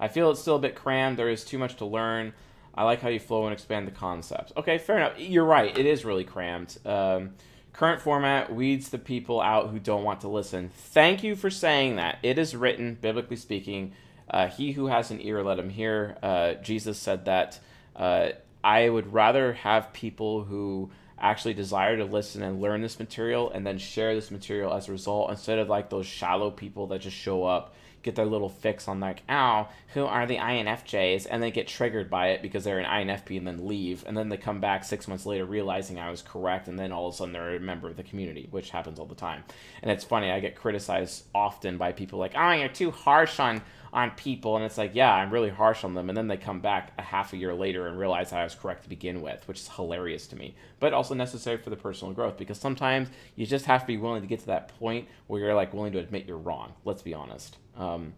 I 0.00 0.08
feel 0.08 0.30
it's 0.30 0.40
still 0.40 0.56
a 0.56 0.58
bit 0.58 0.74
crammed. 0.74 1.18
There 1.18 1.28
is 1.28 1.44
too 1.44 1.58
much 1.58 1.76
to 1.76 1.84
learn. 1.84 2.32
I 2.74 2.84
like 2.84 3.02
how 3.02 3.10
you 3.10 3.20
flow 3.20 3.44
and 3.44 3.52
expand 3.52 3.86
the 3.86 3.92
concepts. 3.92 4.52
Okay, 4.56 4.78
fair 4.78 4.96
enough. 4.96 5.12
You're 5.18 5.44
right. 5.44 5.76
It 5.76 5.84
is 5.84 6.04
really 6.04 6.24
crammed. 6.24 6.78
Um, 6.86 7.34
Current 7.72 8.02
format 8.02 8.54
weeds 8.54 8.90
the 8.90 8.98
people 8.98 9.40
out 9.40 9.70
who 9.70 9.78
don't 9.78 10.04
want 10.04 10.20
to 10.22 10.28
listen. 10.28 10.70
Thank 10.74 11.22
you 11.22 11.34
for 11.34 11.50
saying 11.50 11.96
that. 11.96 12.18
It 12.22 12.38
is 12.38 12.54
written, 12.54 12.98
biblically 13.00 13.36
speaking, 13.36 13.92
uh, 14.28 14.48
he 14.48 14.72
who 14.72 14.86
has 14.86 15.10
an 15.10 15.20
ear, 15.20 15.42
let 15.42 15.58
him 15.58 15.70
hear. 15.70 16.16
Uh, 16.22 16.54
Jesus 16.54 16.98
said 16.98 17.24
that. 17.24 17.58
Uh, 17.96 18.30
I 18.64 18.88
would 18.88 19.12
rather 19.12 19.54
have 19.54 19.92
people 19.92 20.44
who 20.44 20.90
actually 21.18 21.54
desire 21.54 21.96
to 21.96 22.04
listen 22.04 22.42
and 22.42 22.60
learn 22.60 22.82
this 22.82 22.98
material 22.98 23.50
and 23.50 23.66
then 23.66 23.78
share 23.78 24.14
this 24.14 24.30
material 24.30 24.72
as 24.72 24.88
a 24.88 24.92
result 24.92 25.30
instead 25.30 25.58
of 25.58 25.68
like 25.68 25.88
those 25.88 26.06
shallow 26.06 26.50
people 26.50 26.88
that 26.88 27.00
just 27.00 27.16
show 27.16 27.44
up 27.44 27.74
get 28.02 28.14
their 28.14 28.26
little 28.26 28.48
fix 28.48 28.88
on 28.88 29.00
like, 29.00 29.22
ow, 29.28 29.68
who 29.94 30.04
are 30.04 30.26
the 30.26 30.36
INFJs? 30.36 31.26
And 31.30 31.42
they 31.42 31.50
get 31.50 31.68
triggered 31.68 32.10
by 32.10 32.28
it 32.28 32.42
because 32.42 32.64
they're 32.64 32.78
an 32.78 33.08
INFP 33.08 33.38
and 33.38 33.46
then 33.46 33.66
leave. 33.66 34.04
And 34.06 34.16
then 34.16 34.28
they 34.28 34.36
come 34.36 34.60
back 34.60 34.84
six 34.84 35.06
months 35.08 35.26
later 35.26 35.44
realizing 35.44 35.98
I 35.98 36.10
was 36.10 36.22
correct. 36.22 36.68
And 36.68 36.78
then 36.78 36.92
all 36.92 37.08
of 37.08 37.14
a 37.14 37.16
sudden 37.16 37.32
they're 37.32 37.56
a 37.56 37.60
member 37.60 37.88
of 37.88 37.96
the 37.96 38.02
community, 38.02 38.48
which 38.50 38.70
happens 38.70 38.98
all 38.98 39.06
the 39.06 39.14
time. 39.14 39.44
And 39.82 39.90
it's 39.90 40.04
funny, 40.04 40.30
I 40.30 40.40
get 40.40 40.56
criticized 40.56 41.24
often 41.34 41.78
by 41.78 41.92
people 41.92 42.18
like, 42.18 42.32
oh, 42.36 42.52
you're 42.52 42.68
too 42.68 42.90
harsh 42.90 43.38
on 43.38 43.62
on 43.92 44.10
people 44.12 44.56
and 44.56 44.64
it's 44.64 44.78
like 44.78 44.94
yeah 44.94 45.12
i'm 45.12 45.30
really 45.30 45.50
harsh 45.50 45.84
on 45.84 45.92
them 45.92 46.08
and 46.08 46.16
then 46.16 46.26
they 46.26 46.36
come 46.36 46.60
back 46.60 46.92
a 46.98 47.02
half 47.02 47.32
a 47.32 47.36
year 47.36 47.54
later 47.54 47.86
and 47.86 47.98
realize 47.98 48.32
i 48.32 48.42
was 48.42 48.54
correct 48.54 48.82
to 48.82 48.88
begin 48.88 49.20
with 49.20 49.46
which 49.46 49.60
is 49.60 49.68
hilarious 49.68 50.26
to 50.26 50.36
me 50.36 50.54
but 50.80 50.94
also 50.94 51.14
necessary 51.14 51.58
for 51.58 51.68
the 51.68 51.76
personal 51.76 52.14
growth 52.14 52.38
because 52.38 52.58
sometimes 52.58 53.08
you 53.36 53.44
just 53.44 53.66
have 53.66 53.82
to 53.82 53.86
be 53.86 53.98
willing 53.98 54.22
to 54.22 54.28
get 54.28 54.40
to 54.40 54.46
that 54.46 54.68
point 54.78 55.06
where 55.26 55.40
you're 55.40 55.54
like 55.54 55.74
willing 55.74 55.92
to 55.92 55.98
admit 55.98 56.24
you're 56.26 56.38
wrong 56.38 56.72
let's 56.86 57.02
be 57.02 57.12
honest 57.12 57.58
um, 57.76 58.14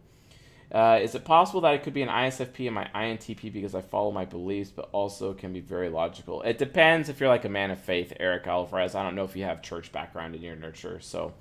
uh, 0.73 0.99
is 1.01 1.15
it 1.15 1.25
possible 1.25 1.61
that 1.61 1.75
it 1.75 1.85
could 1.85 1.95
be 1.95 2.03
an 2.03 2.09
ISFP 2.09 2.67
and 2.67 2.75
my 2.75 2.89
INTP 2.95 3.53
because 3.53 3.77
I 3.77 3.81
follow 3.81 4.11
my 4.11 4.25
beliefs, 4.25 4.73
but 4.75 4.89
also 4.91 5.33
can 5.33 5.53
be 5.53 5.61
very 5.61 5.89
logical? 5.89 6.43
It 6.43 6.59
depends 6.59 7.09
if 7.09 7.21
you're 7.21 7.29
like 7.29 7.45
a 7.45 7.49
man 7.49 7.71
of 7.71 7.79
faith, 7.79 8.13
Eric 8.19 8.49
Alvarez. 8.49 8.97
I 8.97 9.05
don't 9.05 9.15
know 9.15 9.25
if 9.25 9.37
you 9.37 9.45
have 9.45 9.63
church 9.63 9.93
background 9.93 10.35
in 10.35 10.43
your 10.43 10.57
nurture, 10.57 10.99
so 11.01 11.33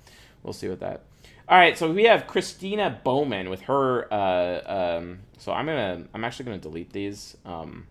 we'll 0.44 0.52
see 0.52 0.68
what 0.68 0.80
that. 0.80 1.02
All 1.48 1.58
right, 1.58 1.76
so 1.76 1.92
we 1.92 2.04
have 2.04 2.28
Christina 2.28 3.00
Bowman 3.02 3.50
with 3.50 3.62
her. 3.62 4.12
Uh, 4.12 4.98
um, 4.98 5.18
so 5.38 5.52
I'm 5.52 5.66
gonna, 5.66 6.04
I'm 6.14 6.24
actually 6.24 6.44
gonna 6.44 6.58
delete 6.58 6.92
these 6.92 7.36
um, 7.44 7.88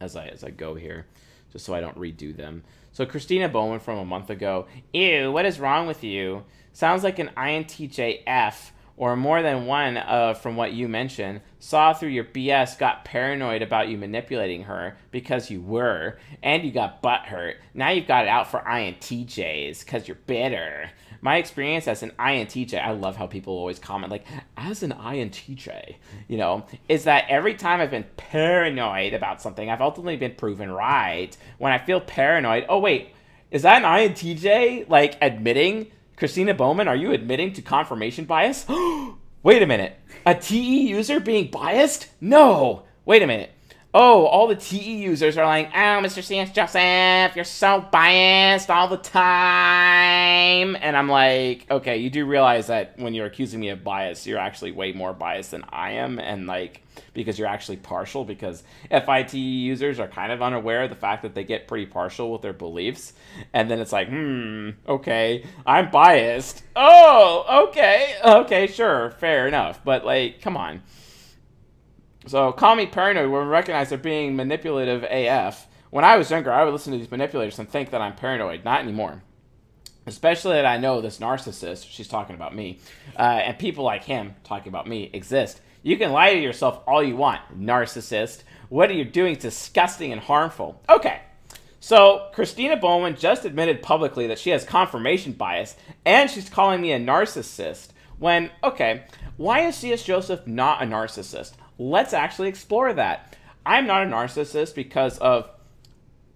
as 0.00 0.16
I 0.16 0.26
as 0.26 0.42
I 0.42 0.50
go 0.50 0.74
here, 0.74 1.06
just 1.52 1.64
so 1.64 1.74
I 1.74 1.80
don't 1.80 1.96
redo 1.96 2.36
them. 2.36 2.64
So 2.90 3.06
Christina 3.06 3.48
Bowman 3.48 3.78
from 3.78 3.98
a 3.98 4.04
month 4.04 4.30
ago. 4.30 4.66
Ew, 4.92 5.30
what 5.30 5.46
is 5.46 5.60
wrong 5.60 5.86
with 5.86 6.02
you? 6.02 6.44
Sounds 6.72 7.04
like 7.04 7.20
an 7.20 7.30
INTJF 7.36 8.70
or 8.96 9.16
more 9.16 9.42
than 9.42 9.66
one 9.66 9.96
uh, 9.96 10.34
from 10.34 10.56
what 10.56 10.72
you 10.72 10.88
mentioned, 10.88 11.40
saw 11.58 11.92
through 11.92 12.10
your 12.10 12.24
BS, 12.24 12.78
got 12.78 13.04
paranoid 13.04 13.62
about 13.62 13.88
you 13.88 13.98
manipulating 13.98 14.64
her 14.64 14.96
because 15.10 15.50
you 15.50 15.60
were, 15.60 16.18
and 16.42 16.64
you 16.64 16.70
got 16.70 17.02
butt 17.02 17.22
hurt. 17.22 17.56
Now 17.72 17.90
you've 17.90 18.06
got 18.06 18.24
it 18.24 18.28
out 18.28 18.50
for 18.50 18.60
INTJs 18.60 19.84
because 19.84 20.06
you're 20.06 20.16
bitter. 20.26 20.90
My 21.20 21.38
experience 21.38 21.88
as 21.88 22.02
an 22.02 22.12
INTJ, 22.18 22.78
I 22.78 22.90
love 22.90 23.16
how 23.16 23.26
people 23.26 23.54
always 23.54 23.78
comment, 23.78 24.12
like, 24.12 24.26
as 24.58 24.82
an 24.82 24.92
INTJ, 24.92 25.96
you 26.28 26.36
know, 26.36 26.66
is 26.86 27.04
that 27.04 27.24
every 27.30 27.54
time 27.54 27.80
I've 27.80 27.90
been 27.90 28.04
paranoid 28.18 29.14
about 29.14 29.40
something, 29.40 29.70
I've 29.70 29.80
ultimately 29.80 30.16
been 30.16 30.34
proven 30.34 30.70
right. 30.70 31.34
When 31.56 31.72
I 31.72 31.78
feel 31.78 32.00
paranoid, 32.00 32.66
oh, 32.68 32.78
wait, 32.78 33.14
is 33.50 33.62
that 33.62 33.82
an 33.82 34.12
INTJ, 34.12 34.90
like, 34.90 35.16
admitting 35.22 35.90
Christina 36.16 36.54
Bowman, 36.54 36.88
are 36.88 36.96
you 36.96 37.12
admitting 37.12 37.52
to 37.54 37.62
confirmation 37.62 38.24
bias? 38.24 38.66
Wait 39.42 39.62
a 39.62 39.66
minute. 39.66 39.98
A 40.24 40.34
TE 40.34 40.88
user 40.88 41.20
being 41.20 41.50
biased? 41.50 42.08
No. 42.20 42.84
Wait 43.04 43.22
a 43.22 43.26
minute. 43.26 43.50
Oh, 43.96 44.26
all 44.26 44.48
the 44.48 44.56
TE 44.56 44.96
users 44.96 45.38
are 45.38 45.46
like, 45.46 45.70
oh, 45.72 46.02
Mr. 46.02 46.20
CS 46.20 46.50
Joseph, 46.50 47.36
you're 47.36 47.44
so 47.44 47.80
biased 47.92 48.68
all 48.68 48.88
the 48.88 48.96
time. 48.96 50.76
And 50.80 50.96
I'm 50.96 51.08
like, 51.08 51.64
okay, 51.70 51.98
you 51.98 52.10
do 52.10 52.26
realize 52.26 52.66
that 52.66 52.98
when 52.98 53.14
you're 53.14 53.26
accusing 53.26 53.60
me 53.60 53.68
of 53.68 53.84
bias, 53.84 54.26
you're 54.26 54.40
actually 54.40 54.72
way 54.72 54.90
more 54.90 55.12
biased 55.12 55.52
than 55.52 55.64
I 55.68 55.92
am. 55.92 56.18
And 56.18 56.48
like, 56.48 56.82
because 57.12 57.38
you're 57.38 57.46
actually 57.46 57.76
partial, 57.76 58.24
because 58.24 58.64
FIT 58.90 59.34
users 59.34 60.00
are 60.00 60.08
kind 60.08 60.32
of 60.32 60.42
unaware 60.42 60.82
of 60.82 60.90
the 60.90 60.96
fact 60.96 61.22
that 61.22 61.36
they 61.36 61.44
get 61.44 61.68
pretty 61.68 61.86
partial 61.86 62.32
with 62.32 62.42
their 62.42 62.52
beliefs. 62.52 63.12
And 63.52 63.70
then 63.70 63.78
it's 63.78 63.92
like, 63.92 64.08
hmm, 64.08 64.70
okay, 64.88 65.46
I'm 65.64 65.92
biased. 65.92 66.64
Oh, 66.74 67.68
okay, 67.68 68.16
okay, 68.24 68.66
sure, 68.66 69.12
fair 69.12 69.46
enough. 69.46 69.84
But 69.84 70.04
like, 70.04 70.40
come 70.42 70.56
on. 70.56 70.82
So 72.26 72.52
call 72.52 72.74
me 72.76 72.86
paranoid 72.86 73.30
when 73.30 73.42
we 73.42 73.48
recognize 73.48 73.88
they're 73.90 73.98
being 73.98 74.36
manipulative 74.36 75.04
AF. 75.04 75.66
When 75.90 76.04
I 76.04 76.16
was 76.16 76.30
younger, 76.30 76.52
I 76.52 76.64
would 76.64 76.72
listen 76.72 76.92
to 76.92 76.98
these 76.98 77.10
manipulators 77.10 77.58
and 77.58 77.68
think 77.68 77.90
that 77.90 78.00
I'm 78.00 78.16
paranoid. 78.16 78.64
Not 78.64 78.80
anymore. 78.80 79.22
Especially 80.06 80.54
that 80.54 80.66
I 80.66 80.76
know 80.76 81.00
this 81.00 81.18
narcissist, 81.18 81.86
she's 81.88 82.08
talking 82.08 82.34
about 82.34 82.54
me, 82.54 82.78
uh, 83.18 83.22
and 83.22 83.58
people 83.58 83.84
like 83.84 84.04
him 84.04 84.34
talking 84.44 84.68
about 84.68 84.86
me 84.86 85.08
exist. 85.12 85.60
You 85.82 85.96
can 85.96 86.12
lie 86.12 86.34
to 86.34 86.40
yourself 86.40 86.82
all 86.86 87.02
you 87.02 87.16
want, 87.16 87.40
narcissist. 87.58 88.42
What 88.68 88.90
are 88.90 88.94
you 88.94 89.04
doing 89.04 89.36
disgusting 89.36 90.12
and 90.12 90.20
harmful? 90.20 90.82
Okay, 90.90 91.20
so 91.80 92.30
Christina 92.32 92.76
Bowman 92.76 93.16
just 93.16 93.44
admitted 93.44 93.82
publicly 93.82 94.26
that 94.26 94.38
she 94.38 94.50
has 94.50 94.64
confirmation 94.64 95.32
bias, 95.32 95.76
and 96.06 96.30
she's 96.30 96.48
calling 96.48 96.80
me 96.80 96.92
a 96.92 96.98
narcissist. 96.98 97.88
When, 98.18 98.50
okay, 98.62 99.04
why 99.36 99.66
is 99.66 99.76
C.S. 99.76 100.02
Joseph 100.02 100.46
not 100.46 100.82
a 100.82 100.86
narcissist? 100.86 101.52
Let's 101.78 102.12
actually 102.12 102.48
explore 102.48 102.92
that. 102.92 103.36
I'm 103.66 103.86
not 103.86 104.02
a 104.02 104.10
narcissist 104.10 104.74
because 104.74 105.18
of 105.18 105.48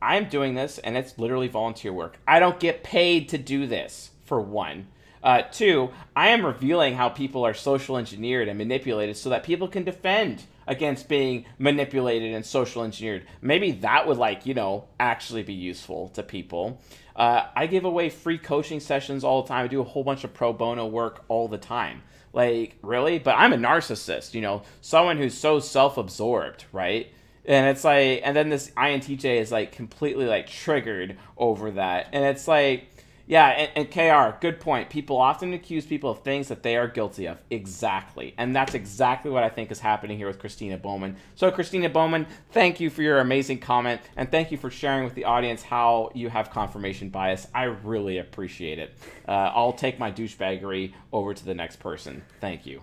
I'm 0.00 0.28
doing 0.28 0.54
this 0.54 0.78
and 0.78 0.96
it's 0.96 1.18
literally 1.18 1.48
volunteer 1.48 1.92
work. 1.92 2.18
I 2.26 2.38
don't 2.38 2.60
get 2.60 2.84
paid 2.84 3.28
to 3.30 3.38
do 3.38 3.66
this, 3.66 4.10
for 4.24 4.40
one. 4.40 4.88
Uh, 5.22 5.42
two, 5.42 5.90
I 6.14 6.28
am 6.28 6.46
revealing 6.46 6.94
how 6.94 7.08
people 7.08 7.44
are 7.44 7.54
social 7.54 7.96
engineered 7.96 8.48
and 8.48 8.56
manipulated 8.56 9.16
so 9.16 9.30
that 9.30 9.42
people 9.42 9.66
can 9.66 9.82
defend 9.82 10.44
against 10.66 11.08
being 11.08 11.46
manipulated 11.58 12.34
and 12.34 12.46
social 12.46 12.84
engineered. 12.84 13.26
Maybe 13.40 13.72
that 13.72 14.06
would, 14.06 14.18
like, 14.18 14.46
you 14.46 14.54
know, 14.54 14.84
actually 15.00 15.42
be 15.42 15.54
useful 15.54 16.10
to 16.10 16.22
people. 16.22 16.80
Uh, 17.16 17.46
I 17.56 17.66
give 17.66 17.84
away 17.84 18.10
free 18.10 18.38
coaching 18.38 18.78
sessions 18.78 19.24
all 19.24 19.42
the 19.42 19.48
time. 19.48 19.64
I 19.64 19.68
do 19.68 19.80
a 19.80 19.84
whole 19.84 20.04
bunch 20.04 20.22
of 20.22 20.34
pro 20.34 20.52
bono 20.52 20.86
work 20.86 21.24
all 21.26 21.48
the 21.48 21.58
time. 21.58 22.02
Like, 22.32 22.76
really? 22.82 23.18
But 23.18 23.36
I'm 23.36 23.52
a 23.52 23.56
narcissist, 23.56 24.34
you 24.34 24.40
know, 24.40 24.62
someone 24.80 25.16
who's 25.16 25.34
so 25.34 25.60
self 25.60 25.96
absorbed, 25.96 26.64
right? 26.72 27.12
And 27.44 27.66
it's 27.66 27.84
like, 27.84 28.20
and 28.24 28.36
then 28.36 28.50
this 28.50 28.70
INTJ 28.72 29.40
is 29.40 29.50
like 29.50 29.72
completely 29.72 30.26
like 30.26 30.46
triggered 30.48 31.16
over 31.36 31.70
that. 31.72 32.08
And 32.12 32.24
it's 32.24 32.46
like, 32.46 32.90
yeah, 33.28 33.48
and, 33.48 33.70
and, 33.76 33.90
KR, 33.90 34.38
good 34.40 34.58
point. 34.58 34.88
People 34.88 35.18
often 35.18 35.52
accuse 35.52 35.84
people 35.84 36.10
of 36.10 36.20
things 36.20 36.48
that 36.48 36.62
they 36.62 36.76
are 36.76 36.88
guilty 36.88 37.26
of. 37.26 37.36
Exactly. 37.50 38.34
And 38.38 38.56
that's 38.56 38.72
exactly 38.72 39.30
what 39.30 39.44
I 39.44 39.50
think 39.50 39.70
is 39.70 39.80
happening 39.80 40.16
here 40.16 40.26
with 40.26 40.38
Christina 40.38 40.78
Bowman. 40.78 41.14
So, 41.34 41.50
Christina 41.50 41.90
Bowman, 41.90 42.26
thank 42.52 42.80
you 42.80 42.88
for 42.88 43.02
your 43.02 43.20
amazing 43.20 43.58
comment. 43.58 44.00
And 44.16 44.30
thank 44.30 44.50
you 44.50 44.56
for 44.56 44.70
sharing 44.70 45.04
with 45.04 45.14
the 45.14 45.26
audience 45.26 45.62
how 45.62 46.10
you 46.14 46.30
have 46.30 46.50
confirmation 46.50 47.10
bias. 47.10 47.46
I 47.54 47.64
really 47.64 48.16
appreciate 48.16 48.78
it. 48.78 48.94
Uh, 49.28 49.52
I'll 49.54 49.74
take 49.74 49.98
my 49.98 50.10
douchebaggery 50.10 50.94
over 51.12 51.34
to 51.34 51.44
the 51.44 51.54
next 51.54 51.80
person. 51.80 52.22
Thank 52.40 52.64
you. 52.64 52.82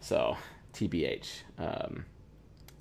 So, 0.00 0.36
TBH. 0.74 1.42
Um, 1.58 2.04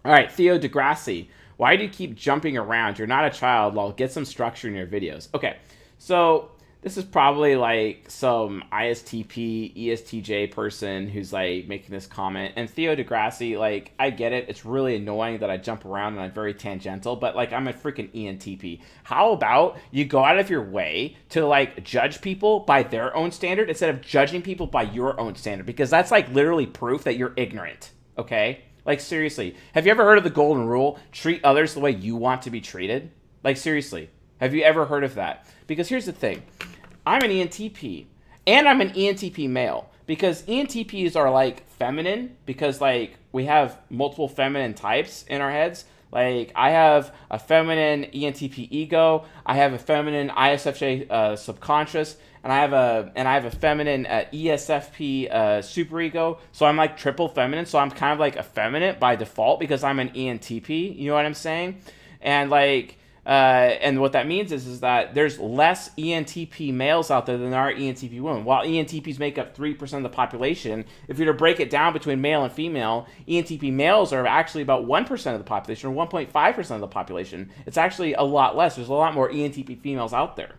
all 0.03 0.11
right, 0.11 0.31
Theo 0.31 0.57
DeGrassi. 0.57 1.27
Why 1.57 1.75
do 1.75 1.83
you 1.83 1.89
keep 1.89 2.15
jumping 2.15 2.57
around? 2.57 2.97
You're 2.97 3.07
not 3.07 3.25
a 3.25 3.29
child. 3.29 3.75
Well, 3.75 3.91
get 3.91 4.11
some 4.11 4.25
structure 4.25 4.67
in 4.67 4.73
your 4.73 4.87
videos. 4.87 5.29
Okay, 5.35 5.57
so 5.99 6.49
this 6.85 6.97
is 6.97 7.03
probably 7.03 7.55
like 7.55 8.05
some 8.09 8.63
ISTP, 8.71 9.75
ESTJ 9.75 10.51
person 10.51 11.09
who's 11.09 11.33
like 11.33 11.67
making 11.67 11.89
this 11.89 12.05
comment. 12.05 12.53
And 12.55 12.69
Theo 12.69 12.95
DeGrassi, 12.95 13.57
like, 13.57 13.91
I 13.97 14.11
get 14.11 14.33
it. 14.33 14.45
It's 14.49 14.65
really 14.65 14.95
annoying 14.95 15.39
that 15.39 15.49
I 15.49 15.57
jump 15.57 15.83
around 15.83 16.13
and 16.13 16.21
I'm 16.21 16.31
very 16.31 16.53
tangential, 16.53 17.15
but 17.15 17.35
like, 17.35 17.51
I'm 17.51 17.67
a 17.67 17.73
freaking 17.73 18.13
ENTP. 18.13 18.81
How 19.03 19.31
about 19.31 19.79
you 19.89 20.05
go 20.05 20.23
out 20.23 20.37
of 20.37 20.51
your 20.51 20.61
way 20.61 21.17
to 21.29 21.47
like 21.47 21.83
judge 21.83 22.21
people 22.21 22.59
by 22.59 22.83
their 22.83 23.15
own 23.17 23.31
standard 23.31 23.67
instead 23.67 23.89
of 23.89 24.01
judging 24.01 24.43
people 24.43 24.67
by 24.67 24.83
your 24.83 25.19
own 25.19 25.33
standard? 25.33 25.65
Because 25.65 25.89
that's 25.89 26.11
like 26.11 26.29
literally 26.29 26.67
proof 26.67 27.03
that 27.05 27.17
you're 27.17 27.33
ignorant, 27.35 27.93
okay? 28.15 28.61
Like, 28.85 28.99
seriously, 28.99 29.55
have 29.73 29.87
you 29.87 29.91
ever 29.91 30.03
heard 30.03 30.19
of 30.19 30.23
the 30.23 30.29
golden 30.29 30.67
rule? 30.67 30.99
Treat 31.11 31.43
others 31.43 31.73
the 31.73 31.79
way 31.79 31.89
you 31.89 32.15
want 32.15 32.43
to 32.43 32.51
be 32.51 32.61
treated? 32.61 33.09
Like, 33.43 33.57
seriously, 33.57 34.11
have 34.39 34.53
you 34.53 34.61
ever 34.61 34.85
heard 34.85 35.03
of 35.03 35.15
that? 35.15 35.47
Because 35.65 35.89
here's 35.89 36.05
the 36.05 36.11
thing 36.11 36.43
I'm 37.05 37.21
an 37.21 37.29
ENTP, 37.29 38.05
and 38.47 38.67
I'm 38.67 38.81
an 38.81 38.89
ENTP 38.91 39.47
male 39.47 39.89
because 40.07 40.43
ENTPs 40.43 41.15
are 41.15 41.29
like 41.29 41.67
feminine 41.69 42.35
because 42.45 42.81
like 42.81 43.17
we 43.31 43.45
have 43.45 43.77
multiple 43.89 44.27
feminine 44.27 44.73
types 44.73 45.23
in 45.23 45.41
our 45.41 45.51
heads. 45.51 45.85
Like 46.11 46.51
I 46.55 46.71
have 46.71 47.13
a 47.29 47.37
feminine 47.37 48.05
ENTP 48.05 48.69
ego, 48.71 49.25
I 49.45 49.55
have 49.55 49.73
a 49.73 49.77
feminine 49.77 50.29
ISFJ 50.29 51.11
uh, 51.11 51.35
subconscious, 51.35 52.17
and 52.43 52.53
I 52.53 52.57
have 52.57 52.73
a 52.73 53.11
and 53.15 53.27
I 53.27 53.33
have 53.33 53.45
a 53.45 53.51
feminine 53.51 54.05
uh, 54.05 54.25
ESFP 54.31 55.29
uh, 55.29 55.35
superego. 55.59 56.39
So 56.53 56.65
I'm 56.65 56.77
like 56.77 56.97
triple 56.97 57.27
feminine. 57.27 57.65
So 57.65 57.77
I'm 57.77 57.91
kind 57.91 58.13
of 58.13 58.19
like 58.19 58.37
effeminate 58.37 58.99
by 58.99 59.15
default 59.15 59.59
because 59.59 59.83
I'm 59.83 59.99
an 59.99 60.09
ENTP. 60.09 60.97
You 60.97 61.09
know 61.09 61.15
what 61.15 61.25
I'm 61.25 61.33
saying? 61.33 61.81
And 62.21 62.49
like 62.49 62.97
uh, 63.25 63.29
and 63.81 63.99
what 63.99 64.11
that 64.11 64.27
means 64.27 64.51
is, 64.51 64.67
is 64.67 64.81
that 64.81 65.15
there's 65.15 65.39
less 65.39 65.89
ENTP 65.97 66.71
males 66.71 67.09
out 67.09 67.25
there 67.25 67.37
than 67.37 67.49
there 67.49 67.59
are 67.59 67.73
ENTP 67.73 68.21
women. 68.21 68.45
While 68.45 68.63
ENTPs 68.63 69.17
make 69.17 69.39
up 69.39 69.57
3% 69.57 69.93
of 69.93 70.03
the 70.03 70.09
population, 70.09 70.85
if 71.07 71.17
you 71.17 71.25
were 71.25 71.33
to 71.33 71.37
break 71.37 71.59
it 71.59 71.71
down 71.71 71.93
between 71.93 72.21
male 72.21 72.43
and 72.43 72.53
female, 72.53 73.07
ENTP 73.27 73.73
males 73.73 74.13
are 74.13 74.27
actually 74.27 74.61
about 74.61 74.85
1% 74.85 75.33
of 75.33 75.39
the 75.39 75.43
population 75.43 75.89
or 75.89 76.07
1.5% 76.07 76.71
of 76.71 76.81
the 76.81 76.87
population. 76.87 77.49
It's 77.65 77.77
actually 77.77 78.13
a 78.13 78.21
lot 78.21 78.55
less. 78.55 78.75
There's 78.75 78.89
a 78.89 78.93
lot 78.93 79.15
more 79.15 79.31
ENTP 79.31 79.79
females 79.81 80.13
out 80.13 80.35
there. 80.35 80.55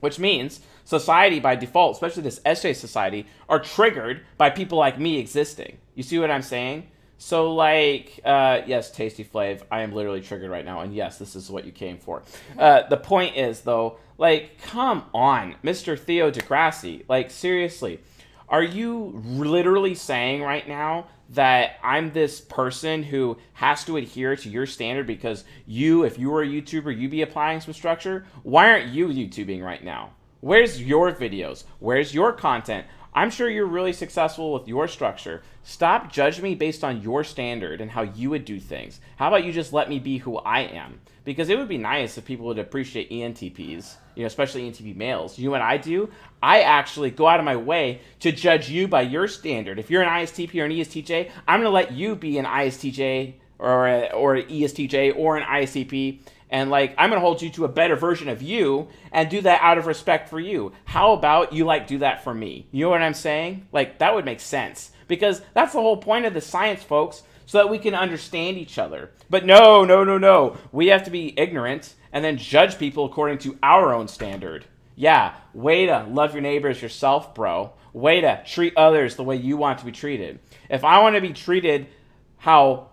Which 0.00 0.18
means 0.18 0.60
society 0.84 1.38
by 1.38 1.54
default, 1.54 1.96
especially 1.96 2.22
this 2.22 2.40
SJ 2.40 2.76
society, 2.76 3.26
are 3.48 3.58
triggered 3.58 4.22
by 4.38 4.48
people 4.48 4.78
like 4.78 4.98
me 4.98 5.18
existing. 5.18 5.78
You 5.94 6.02
see 6.02 6.18
what 6.18 6.30
I'm 6.30 6.42
saying? 6.42 6.88
So, 7.24 7.54
like, 7.54 8.20
uh, 8.22 8.60
yes, 8.66 8.90
Tasty 8.90 9.24
Flav, 9.24 9.62
I 9.70 9.80
am 9.80 9.94
literally 9.94 10.20
triggered 10.20 10.50
right 10.50 10.62
now, 10.64 10.80
and 10.80 10.94
yes, 10.94 11.16
this 11.16 11.34
is 11.34 11.50
what 11.50 11.64
you 11.64 11.72
came 11.72 11.96
for. 11.96 12.22
Uh, 12.58 12.82
the 12.88 12.98
point 12.98 13.34
is, 13.34 13.62
though, 13.62 13.96
like, 14.18 14.60
come 14.60 15.06
on, 15.14 15.54
Mr. 15.64 15.98
Theo 15.98 16.30
DeGrassi, 16.30 17.04
like, 17.08 17.30
seriously, 17.30 18.00
are 18.46 18.62
you 18.62 19.22
literally 19.24 19.94
saying 19.94 20.42
right 20.42 20.68
now 20.68 21.06
that 21.30 21.78
I'm 21.82 22.12
this 22.12 22.42
person 22.42 23.02
who 23.02 23.38
has 23.54 23.86
to 23.86 23.96
adhere 23.96 24.36
to 24.36 24.50
your 24.50 24.66
standard 24.66 25.06
because 25.06 25.44
you, 25.64 26.04
if 26.04 26.18
you 26.18 26.28
were 26.28 26.42
a 26.42 26.46
YouTuber, 26.46 26.94
you'd 26.94 27.10
be 27.10 27.22
applying 27.22 27.62
some 27.62 27.72
structure? 27.72 28.26
Why 28.42 28.68
aren't 28.68 28.88
you 28.88 29.08
YouTubing 29.08 29.64
right 29.64 29.82
now? 29.82 30.10
Where's 30.42 30.82
your 30.82 31.10
videos? 31.10 31.64
Where's 31.78 32.12
your 32.12 32.34
content? 32.34 32.84
I'm 33.14 33.30
sure 33.30 33.48
you're 33.48 33.64
really 33.64 33.92
successful 33.92 34.52
with 34.52 34.66
your 34.66 34.88
structure. 34.88 35.42
Stop 35.66 36.12
judging 36.12 36.44
me 36.44 36.54
based 36.54 36.84
on 36.84 37.00
your 37.00 37.24
standard 37.24 37.80
and 37.80 37.90
how 37.90 38.02
you 38.02 38.28
would 38.28 38.44
do 38.44 38.60
things. 38.60 39.00
How 39.16 39.28
about 39.28 39.44
you 39.44 39.52
just 39.52 39.72
let 39.72 39.88
me 39.88 39.98
be 39.98 40.18
who 40.18 40.36
I 40.36 40.60
am? 40.60 41.00
Because 41.24 41.48
it 41.48 41.56
would 41.56 41.68
be 41.68 41.78
nice 41.78 42.18
if 42.18 42.26
people 42.26 42.44
would 42.46 42.58
appreciate 42.58 43.10
ENTPs, 43.10 43.94
you 44.14 44.22
know, 44.22 44.26
especially 44.26 44.70
ENTP 44.70 44.94
males. 44.94 45.38
You 45.38 45.54
and 45.54 45.62
I 45.62 45.78
do? 45.78 46.10
I 46.42 46.60
actually 46.60 47.10
go 47.10 47.26
out 47.26 47.40
of 47.40 47.46
my 47.46 47.56
way 47.56 48.02
to 48.20 48.30
judge 48.30 48.68
you 48.68 48.86
by 48.88 49.00
your 49.00 49.26
standard. 49.26 49.78
If 49.78 49.90
you're 49.90 50.02
an 50.02 50.08
ISTP 50.10 50.60
or 50.60 50.66
an 50.66 50.70
ESTJ, 50.70 51.30
I'm 51.48 51.60
going 51.60 51.70
to 51.70 51.74
let 51.74 51.92
you 51.92 52.14
be 52.14 52.36
an 52.36 52.44
ISTJ 52.44 53.32
or 53.58 53.88
a, 53.88 54.10
or 54.12 54.34
an 54.34 54.46
ESTJ 54.46 55.16
or 55.16 55.38
an 55.38 55.44
ISTP 55.44 56.20
and 56.50 56.70
like 56.70 56.94
I'm 56.98 57.10
gonna 57.10 57.20
hold 57.20 57.42
you 57.42 57.50
to 57.50 57.64
a 57.64 57.68
better 57.68 57.96
version 57.96 58.28
of 58.28 58.40
you 58.40 58.88
and 59.10 59.28
do 59.28 59.40
that 59.40 59.60
out 59.60 59.76
of 59.76 59.86
respect 59.86 60.28
for 60.28 60.38
you. 60.38 60.72
How 60.84 61.12
about 61.12 61.52
you 61.52 61.64
like 61.64 61.88
do 61.88 61.98
that 61.98 62.22
for 62.22 62.32
me? 62.32 62.68
You 62.70 62.84
know 62.84 62.90
what 62.90 63.02
I'm 63.02 63.14
saying? 63.14 63.66
Like 63.72 63.98
that 63.98 64.14
would 64.14 64.24
make 64.24 64.38
sense 64.38 64.92
because 65.08 65.42
that's 65.52 65.72
the 65.72 65.80
whole 65.80 65.96
point 65.96 66.26
of 66.26 66.34
the 66.34 66.40
science, 66.40 66.82
folks, 66.82 67.22
so 67.46 67.58
that 67.58 67.70
we 67.70 67.78
can 67.78 67.94
understand 67.94 68.56
each 68.56 68.78
other. 68.78 69.10
But 69.28 69.44
no, 69.44 69.84
no, 69.84 70.04
no, 70.04 70.18
no. 70.18 70.56
We 70.72 70.88
have 70.88 71.04
to 71.04 71.10
be 71.10 71.38
ignorant 71.38 71.94
and 72.12 72.24
then 72.24 72.38
judge 72.38 72.78
people 72.78 73.04
according 73.04 73.38
to 73.38 73.58
our 73.62 73.92
own 73.92 74.08
standard. 74.08 74.64
Yeah, 74.96 75.34
way 75.52 75.86
to 75.86 76.04
love 76.04 76.34
your 76.34 76.42
neighbors 76.42 76.80
yourself, 76.80 77.34
bro. 77.34 77.72
Way 77.92 78.20
to 78.20 78.42
treat 78.46 78.76
others 78.76 79.16
the 79.16 79.24
way 79.24 79.36
you 79.36 79.56
want 79.56 79.80
to 79.80 79.84
be 79.84 79.92
treated. 79.92 80.38
If 80.70 80.84
I 80.84 81.00
want 81.00 81.16
to 81.16 81.20
be 81.20 81.32
treated 81.32 81.88
how 82.36 82.90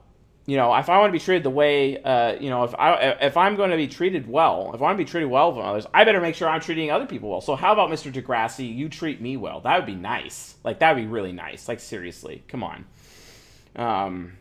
you 0.52 0.58
know, 0.58 0.76
if 0.76 0.90
I 0.90 0.98
want 0.98 1.08
to 1.08 1.14
be 1.14 1.24
treated 1.24 1.44
the 1.44 1.50
way, 1.50 2.04
uh, 2.04 2.34
you 2.34 2.50
know, 2.50 2.66
if 2.66 2.76
I 2.76 3.16
if 3.22 3.38
I'm 3.38 3.56
going 3.56 3.72
to 3.72 3.78
be 3.78 3.88
treated 3.88 4.28
well, 4.28 4.72
if 4.74 4.82
I 4.82 4.84
want 4.84 4.98
to 4.98 5.02
be 5.06 5.10
treated 5.10 5.30
well 5.30 5.54
from 5.54 5.62
others, 5.62 5.88
I 5.94 6.04
better 6.04 6.20
make 6.20 6.36
sure 6.36 6.50
I'm 6.50 6.60
treating 6.60 6.92
other 6.92 7.06
people 7.06 7.30
well. 7.30 7.40
So 7.40 7.56
how 7.56 7.72
about 7.72 7.90
Mr. 7.90 8.12
Degrassi? 8.12 8.76
You 8.76 8.90
treat 8.90 9.22
me 9.22 9.38
well. 9.38 9.62
That 9.62 9.78
would 9.78 9.86
be 9.86 9.96
nice. 9.96 10.56
Like 10.66 10.80
that 10.80 10.94
would 10.94 11.04
be 11.04 11.08
really 11.08 11.32
nice. 11.32 11.70
Like 11.70 11.80
seriously, 11.80 12.44
come 12.50 12.66
on. 12.66 12.84
Um, 13.78 14.34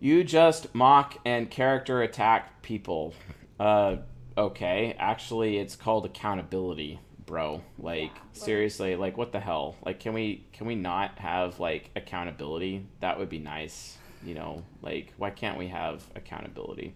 you 0.00 0.24
just 0.24 0.74
mock 0.74 1.18
and 1.26 1.50
character 1.50 2.00
attack 2.00 2.62
people. 2.62 3.12
Uh, 3.58 3.96
okay, 4.38 4.96
actually, 4.98 5.58
it's 5.58 5.76
called 5.76 6.06
accountability, 6.06 6.98
bro. 7.26 7.60
Like 7.78 8.12
Yeah, 8.14 8.42
seriously, 8.44 8.96
like 8.96 9.18
what 9.18 9.32
the 9.32 9.40
hell? 9.40 9.76
Like, 9.84 10.00
can 10.00 10.14
we 10.14 10.46
can 10.54 10.66
we 10.66 10.76
not 10.76 11.18
have 11.18 11.60
like 11.60 11.90
accountability? 11.94 12.86
That 13.00 13.18
would 13.18 13.28
be 13.28 13.38
nice 13.38 13.98
you 14.24 14.34
know 14.34 14.64
like 14.82 15.12
why 15.16 15.30
can't 15.30 15.58
we 15.58 15.68
have 15.68 16.04
accountability? 16.14 16.94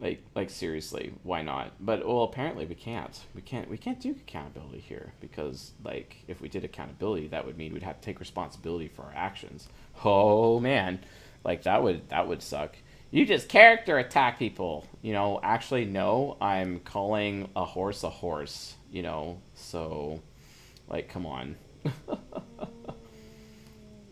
Like 0.00 0.22
like 0.34 0.50
seriously 0.50 1.12
why 1.22 1.42
not? 1.42 1.72
But 1.80 2.06
well 2.06 2.24
apparently 2.24 2.66
we 2.66 2.74
can't. 2.74 3.18
We 3.34 3.42
can't 3.42 3.70
we 3.70 3.78
can't 3.78 4.00
do 4.00 4.10
accountability 4.10 4.80
here 4.80 5.12
because 5.20 5.72
like 5.84 6.16
if 6.28 6.40
we 6.40 6.48
did 6.48 6.64
accountability 6.64 7.28
that 7.28 7.46
would 7.46 7.56
mean 7.56 7.72
we'd 7.72 7.82
have 7.84 8.00
to 8.00 8.04
take 8.04 8.18
responsibility 8.20 8.88
for 8.88 9.02
our 9.02 9.12
actions. 9.14 9.68
Oh 10.04 10.58
man. 10.60 11.00
Like 11.44 11.62
that 11.64 11.82
would 11.82 12.08
that 12.08 12.26
would 12.28 12.42
suck. 12.42 12.76
You 13.10 13.26
just 13.26 13.48
character 13.48 13.98
attack 13.98 14.38
people. 14.38 14.86
You 15.02 15.12
know 15.12 15.38
actually 15.42 15.84
no 15.84 16.36
i'm 16.40 16.80
calling 16.80 17.48
a 17.54 17.64
horse 17.64 18.02
a 18.02 18.10
horse 18.10 18.74
you 18.90 19.02
know? 19.02 19.40
So 19.54 20.20
like 20.88 21.08
come 21.08 21.26
on. 21.26 21.56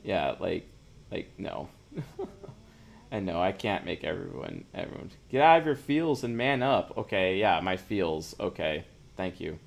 Yeah 0.02 0.34
like 0.40 0.66
like 1.10 1.30
no 1.38 1.68
and 3.10 3.26
no, 3.26 3.40
I 3.40 3.52
can't 3.52 3.84
make 3.84 4.04
everyone 4.04 4.64
everyone 4.74 5.10
get 5.30 5.42
out 5.42 5.60
of 5.60 5.66
your 5.66 5.76
feels 5.76 6.24
and 6.24 6.36
man 6.36 6.62
up. 6.62 6.94
Okay, 6.96 7.38
yeah, 7.38 7.60
my 7.60 7.76
feels. 7.76 8.34
Okay, 8.38 8.84
thank 9.16 9.40
you. 9.40 9.58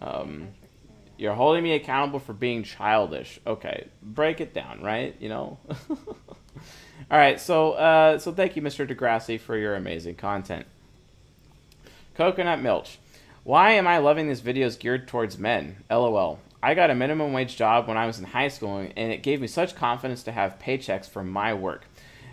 Um, 0.00 0.48
you're 1.16 1.34
holding 1.34 1.64
me 1.64 1.72
accountable 1.72 2.20
for 2.20 2.32
being 2.32 2.62
childish. 2.62 3.40
Okay, 3.46 3.88
break 4.02 4.40
it 4.40 4.54
down, 4.54 4.82
right? 4.82 5.16
You 5.20 5.28
know. 5.28 5.58
All 7.10 7.16
right, 7.16 7.40
so 7.40 7.72
uh, 7.72 8.18
so 8.18 8.32
thank 8.32 8.56
you, 8.56 8.62
Mr. 8.62 8.88
Degrassi, 8.88 9.40
for 9.40 9.56
your 9.56 9.74
amazing 9.74 10.16
content. 10.16 10.66
Coconut 12.14 12.60
Milch. 12.60 12.98
Why 13.44 13.72
am 13.72 13.86
I 13.86 13.98
loving 13.98 14.28
these 14.28 14.42
videos 14.42 14.78
geared 14.78 15.08
towards 15.08 15.38
men? 15.38 15.84
LOL. 15.88 16.40
I 16.62 16.74
got 16.74 16.90
a 16.90 16.94
minimum 16.94 17.32
wage 17.32 17.56
job 17.56 17.86
when 17.86 17.96
I 17.96 18.06
was 18.06 18.18
in 18.18 18.24
high 18.24 18.48
school, 18.48 18.78
and 18.78 19.12
it 19.12 19.22
gave 19.22 19.40
me 19.40 19.46
such 19.46 19.76
confidence 19.76 20.24
to 20.24 20.32
have 20.32 20.58
paychecks 20.58 21.08
for 21.08 21.22
my 21.22 21.54
work. 21.54 21.86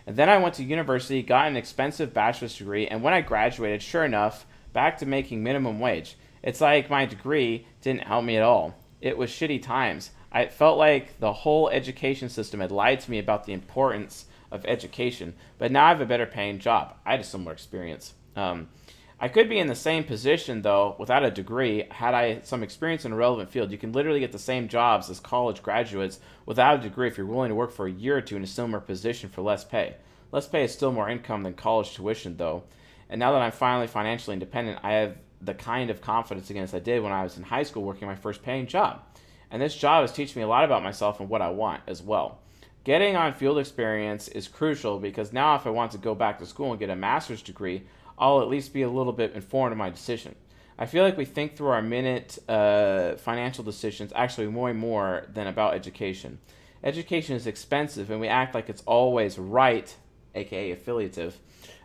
And 0.08 0.16
then 0.16 0.30
I 0.30 0.38
went 0.38 0.56
to 0.56 0.64
university, 0.64 1.22
got 1.22 1.48
an 1.48 1.56
expensive 1.56 2.14
bachelor's 2.14 2.58
degree, 2.58 2.88
and 2.88 3.04
when 3.04 3.14
I 3.14 3.22
graduated, 3.22 3.82
sure 3.82 4.04
enough, 4.04 4.46
back 4.74 4.98
to 5.00 5.06
making 5.06 5.44
minimum 5.44 5.80
wage. 5.80 6.18
It's 6.42 6.62
like 6.62 6.90
my 6.90 7.06
degree 7.06 7.68
didn't 7.82 8.04
help 8.04 8.26
me 8.26 8.38
at 8.38 8.44
all. 8.44 8.76
It 9.00 9.18
was 9.18 9.30
shitty 9.30 9.62
times. 9.62 10.12
I 10.32 10.48
felt 10.48 10.78
like 10.78 11.20
the 11.20 11.32
whole 11.32 11.70
education 11.70 12.30
system 12.30 12.60
had 12.60 12.72
lied 12.72 13.00
to 13.02 13.12
me 13.12 13.20
about 13.20 13.46
the 13.46 13.54
importance 13.54 14.26
of 14.52 14.66
education, 14.66 15.36
but 15.58 15.72
now 15.72 15.86
I 15.86 15.90
have 15.90 16.02
a 16.02 16.06
better 16.06 16.26
paying 16.26 16.60
job. 16.60 16.96
I 17.06 17.12
had 17.12 17.20
a 17.20 17.24
similar 17.24 17.54
experience. 17.54 18.14
Um, 18.36 18.70
I 19.17 19.30
could 19.30 19.47
be 19.47 19.60
in 19.60 19.67
the 19.67 19.75
same 19.75 20.04
position 20.04 20.62
though 20.62 20.95
without 20.99 21.23
a 21.23 21.32
degree 21.32 21.86
had 21.89 22.13
I 22.13 22.41
some 22.41 22.63
experience 22.63 23.06
in 23.06 23.13
a 23.13 23.15
relevant 23.15 23.49
field. 23.49 23.71
You 23.71 23.78
can 23.78 23.93
literally 23.93 24.19
get 24.19 24.34
the 24.34 24.39
same 24.39 24.67
jobs 24.67 25.10
as 25.10 25.19
college 25.21 25.63
graduates 25.63 26.19
without 26.45 26.80
a 26.80 26.82
degree 26.82 27.08
if 27.08 27.17
you're 27.17 27.25
willing 27.25 27.49
to 27.49 27.56
work 27.56 27.71
for 27.71 27.88
a 27.88 27.91
year 27.91 28.17
or 28.17 28.21
two 28.21 28.36
in 28.36 28.43
a 28.43 28.47
similar 28.47 28.82
position 28.82 29.30
for 29.30 29.41
less 29.41 29.63
pay. 29.63 29.95
Less 30.32 30.47
pay 30.47 30.65
is 30.65 30.73
still 30.73 30.91
more 30.91 31.10
income 31.10 31.43
than 31.43 31.54
college 31.54 31.93
tuition 31.93 32.36
though. 32.36 32.63
And 33.10 33.19
now 33.19 33.32
that 33.32 33.41
I'm 33.41 33.54
finally 33.54 33.88
financially 33.88 34.34
independent, 34.34 34.80
I 34.84 34.93
have 34.93 35.15
the 35.41 35.54
kind 35.54 35.89
of 35.89 36.01
confidence 36.01 36.49
again 36.49 36.63
as 36.63 36.73
I 36.73 36.80
did 36.80 37.01
when 37.01 37.12
I 37.13 37.23
was 37.23 37.38
in 37.38 37.43
high 37.43 37.63
school 37.63 37.84
working 37.84 38.08
my 38.08 38.15
first 38.15 38.43
paying 38.43 38.67
job. 38.67 39.01
And 39.49 39.62
this 39.62 39.75
job 39.75 40.04
is 40.04 40.12
teaching 40.12 40.41
me 40.41 40.43
a 40.43 40.49
lot 40.49 40.65
about 40.65 40.84
myself 40.84 41.21
and 41.21 41.30
what 41.30 41.41
I 41.41 41.49
want 41.49 41.84
as 41.88 42.01
well. 42.01 42.39
Getting 42.84 43.15
on 43.15 43.34
field 43.34 43.58
experience 43.60 44.28
is 44.28 44.47
crucial 44.47 44.99
because 44.99 45.32
now 45.32 45.56
if 45.56 45.65
I 45.65 45.69
want 45.69 45.91
to 45.93 45.97
go 45.97 46.13
back 46.13 46.39
to 46.39 46.45
school 46.45 46.71
and 46.71 46.80
get 46.80 46.89
a 46.89 46.95
master's 46.95 47.41
degree, 47.41 47.84
I'll 48.17 48.41
at 48.41 48.47
least 48.47 48.73
be 48.73 48.82
a 48.82 48.89
little 48.89 49.13
bit 49.13 49.34
informed 49.34 49.71
of 49.71 49.78
my 49.78 49.89
decision. 49.89 50.36
I 50.78 50.86
feel 50.86 51.04
like 51.04 51.17
we 51.17 51.25
think 51.25 51.56
through 51.56 51.69
our 51.69 51.82
minute 51.82 52.38
uh, 52.49 53.15
financial 53.15 53.63
decisions 53.63 54.12
actually 54.15 54.47
more 54.47 54.69
and 54.69 54.80
more 54.80 55.25
than 55.34 55.47
about 55.47 55.73
education. 55.73 56.39
Education 56.84 57.36
is 57.36 57.47
expensive, 57.47 58.12
and 58.12 58.19
we 58.19 58.28
act 58.28 58.54
like 58.54 58.69
it's 58.69 58.84
always 58.86 59.39
right, 59.39 59.95
aka 60.36 60.71
affiliative, 60.71 61.39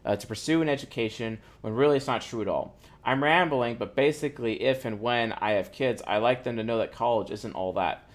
uh, 0.04 0.16
to 0.16 0.26
pursue 0.26 0.60
an 0.60 0.68
education 0.68 1.38
when 1.60 1.72
really 1.72 1.96
it's 1.96 2.06
not 2.06 2.20
true 2.20 2.42
at 2.42 2.48
all. 2.48 2.76
I'm 3.04 3.22
rambling, 3.22 3.76
but 3.76 3.94
basically, 3.94 4.62
if 4.62 4.84
and 4.84 5.00
when 5.00 5.32
I 5.32 5.52
have 5.52 5.72
kids, 5.72 6.02
I 6.06 6.18
like 6.18 6.44
them 6.44 6.56
to 6.56 6.64
know 6.64 6.78
that 6.78 6.92
college 6.92 7.30
isn't 7.30 7.54
all 7.54 7.72
that. 7.74 8.10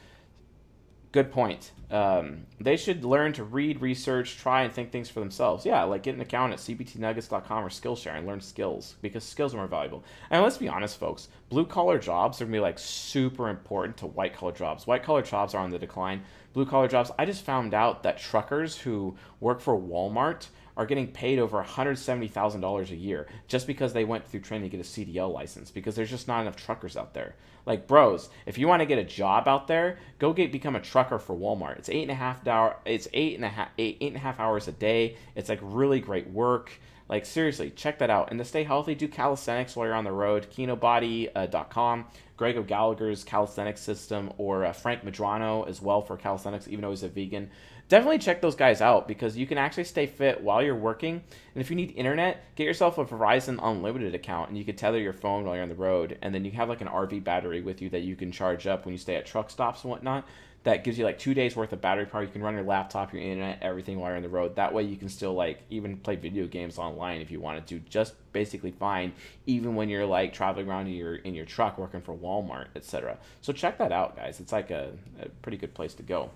Good 1.11 1.31
point. 1.31 1.71
Um, 1.91 2.47
they 2.59 2.77
should 2.77 3.05
learn 3.05 3.33
to 3.33 3.43
read, 3.43 3.81
research, 3.81 4.37
try, 4.37 4.63
and 4.63 4.73
think 4.73 4.91
things 4.91 5.09
for 5.09 5.19
themselves. 5.19 5.65
Yeah, 5.65 5.83
like 5.83 6.03
get 6.03 6.15
an 6.15 6.21
account 6.21 6.53
at 6.53 6.59
cbtnuggets.com 6.59 7.63
or 7.63 7.69
Skillshare 7.69 8.17
and 8.17 8.25
learn 8.25 8.41
skills 8.41 8.95
because 9.01 9.23
skills 9.23 9.53
are 9.53 9.57
more 9.57 9.67
valuable. 9.67 10.03
And 10.29 10.41
let's 10.41 10.57
be 10.57 10.67
honest, 10.67 10.99
folks, 10.99 11.27
blue 11.49 11.65
collar 11.65 11.99
jobs 11.99 12.41
are 12.41 12.45
gonna 12.45 12.57
be 12.57 12.59
like 12.59 12.79
super 12.79 13.49
important 13.49 13.97
to 13.97 14.07
white 14.07 14.35
collar 14.35 14.51
jobs. 14.51 14.87
White 14.87 15.03
collar 15.03 15.21
jobs 15.21 15.53
are 15.53 15.63
on 15.63 15.69
the 15.69 15.79
decline. 15.79 16.23
Blue 16.53 16.65
collar 16.65 16.87
jobs, 16.87 17.11
I 17.19 17.25
just 17.25 17.43
found 17.43 17.73
out 17.73 18.03
that 18.03 18.17
truckers 18.17 18.77
who 18.77 19.15
work 19.39 19.61
for 19.61 19.79
Walmart 19.79 20.47
are 20.77 20.85
getting 20.85 21.07
paid 21.07 21.39
over 21.39 21.63
$170,000 21.63 22.91
a 22.91 22.95
year 22.95 23.27
just 23.47 23.67
because 23.67 23.93
they 23.93 24.03
went 24.03 24.27
through 24.27 24.41
training 24.41 24.69
to 24.69 24.77
get 24.77 24.85
a 24.85 24.89
CDL 24.89 25.33
license 25.33 25.71
because 25.71 25.95
there's 25.95 26.09
just 26.09 26.27
not 26.27 26.41
enough 26.41 26.55
truckers 26.55 26.97
out 26.97 27.13
there. 27.13 27.35
Like, 27.65 27.87
bros, 27.87 28.29
if 28.45 28.57
you 28.57 28.67
want 28.67 28.81
to 28.81 28.85
get 28.85 28.99
a 28.99 29.03
job 29.03 29.47
out 29.47 29.67
there, 29.67 29.97
go 30.19 30.33
get 30.33 30.51
become 30.51 30.75
a 30.75 30.81
trucker 30.81 31.17
for 31.17 31.35
Walmart. 31.35 31.79
It's 31.79 31.89
eight 31.89 32.03
and 32.03 32.11
a 32.11 32.15
half 32.15 32.45
hour. 32.47 32.75
It's 32.85 33.07
eight 33.13 33.35
and 33.35 33.45
a 33.45 33.49
half 33.49 33.69
eight, 33.77 33.97
eight 34.01 34.07
and 34.07 34.17
a 34.17 34.19
half 34.19 34.39
hours 34.39 34.67
a 34.67 34.71
day. 34.71 35.17
It's 35.35 35.49
like 35.49 35.59
really 35.61 35.99
great 35.99 36.29
work. 36.29 36.71
Like 37.07 37.25
seriously, 37.25 37.71
check 37.71 37.99
that 37.99 38.09
out. 38.09 38.29
And 38.29 38.39
to 38.39 38.45
stay 38.45 38.63
healthy, 38.63 38.95
do 38.95 39.07
calisthenics 39.07 39.75
while 39.75 39.87
you're 39.87 39.95
on 39.95 40.03
the 40.03 40.11
road. 40.11 40.47
KinoBody.com, 40.51 41.99
uh, 41.99 42.03
Greg 42.37 42.57
O'Gallagher's 42.57 43.23
calisthenics 43.23 43.81
system, 43.81 44.31
or 44.37 44.65
uh, 44.65 44.73
Frank 44.73 45.03
Medrano 45.03 45.67
as 45.67 45.81
well 45.81 46.01
for 46.01 46.17
calisthenics, 46.17 46.67
even 46.67 46.81
though 46.81 46.89
he's 46.89 47.03
a 47.03 47.09
vegan 47.09 47.49
definitely 47.87 48.17
check 48.17 48.41
those 48.41 48.55
guys 48.55 48.81
out 48.81 49.07
because 49.07 49.37
you 49.37 49.45
can 49.45 49.57
actually 49.57 49.83
stay 49.83 50.07
fit 50.07 50.41
while 50.41 50.61
you're 50.61 50.75
working. 50.75 51.23
And 51.53 51.61
if 51.61 51.69
you 51.69 51.75
need 51.75 51.93
internet, 51.95 52.43
get 52.55 52.65
yourself 52.65 52.97
a 52.97 53.05
Verizon 53.05 53.59
Unlimited 53.61 54.15
account 54.15 54.49
and 54.49 54.57
you 54.57 54.65
can 54.65 54.75
tether 54.75 54.99
your 54.99 55.13
phone 55.13 55.45
while 55.45 55.55
you're 55.55 55.63
on 55.63 55.69
the 55.69 55.75
road. 55.75 56.17
And 56.21 56.33
then 56.33 56.45
you 56.45 56.51
have 56.51 56.69
like 56.69 56.81
an 56.81 56.87
RV 56.87 57.23
battery 57.23 57.61
with 57.61 57.81
you 57.81 57.89
that 57.89 58.01
you 58.01 58.15
can 58.15 58.31
charge 58.31 58.67
up 58.67 58.85
when 58.85 58.93
you 58.93 58.97
stay 58.97 59.15
at 59.15 59.25
truck 59.25 59.49
stops 59.49 59.83
and 59.83 59.91
whatnot. 59.91 60.27
That 60.65 60.83
gives 60.83 60.97
you 60.97 61.05
like 61.05 61.19
two 61.19 61.35
days 61.35 61.55
worth 61.55 61.71
of 61.73 61.79
battery 61.79 62.07
power. 62.07 62.23
You 62.23 62.27
can 62.27 62.41
run 62.41 62.55
your 62.55 62.63
laptop, 62.63 63.13
your 63.13 63.21
internet, 63.21 63.59
everything 63.61 63.99
while 63.99 64.09
you're 64.09 64.17
on 64.17 64.23
the 64.23 64.29
road. 64.29 64.55
That 64.55 64.73
way 64.73 64.81
you 64.81 64.97
can 64.97 65.09
still 65.09 65.33
like 65.33 65.61
even 65.69 65.97
play 65.97 66.15
video 66.15 66.47
games 66.47 66.79
online 66.79 67.21
if 67.21 67.29
you 67.29 67.39
wanted 67.39 67.67
to. 67.67 67.79
Just 67.79 68.15
basically 68.33 68.71
fine, 68.71 69.13
even 69.45 69.75
when 69.75 69.89
you're 69.89 70.07
like 70.07 70.33
traveling 70.33 70.67
around 70.67 70.87
in 70.87 70.93
your 70.93 71.15
in 71.15 71.35
your 71.35 71.45
truck 71.45 71.77
working 71.77 72.01
for 72.01 72.15
Walmart, 72.15 72.67
etc. 72.75 73.17
So 73.41 73.53
check 73.53 73.77
that 73.77 73.91
out, 73.91 74.15
guys. 74.15 74.39
It's 74.39 74.51
like 74.51 74.71
a, 74.71 74.91
a 75.21 75.29
pretty 75.43 75.57
good 75.57 75.75
place 75.75 75.93
to 75.93 76.03
go. 76.03 76.31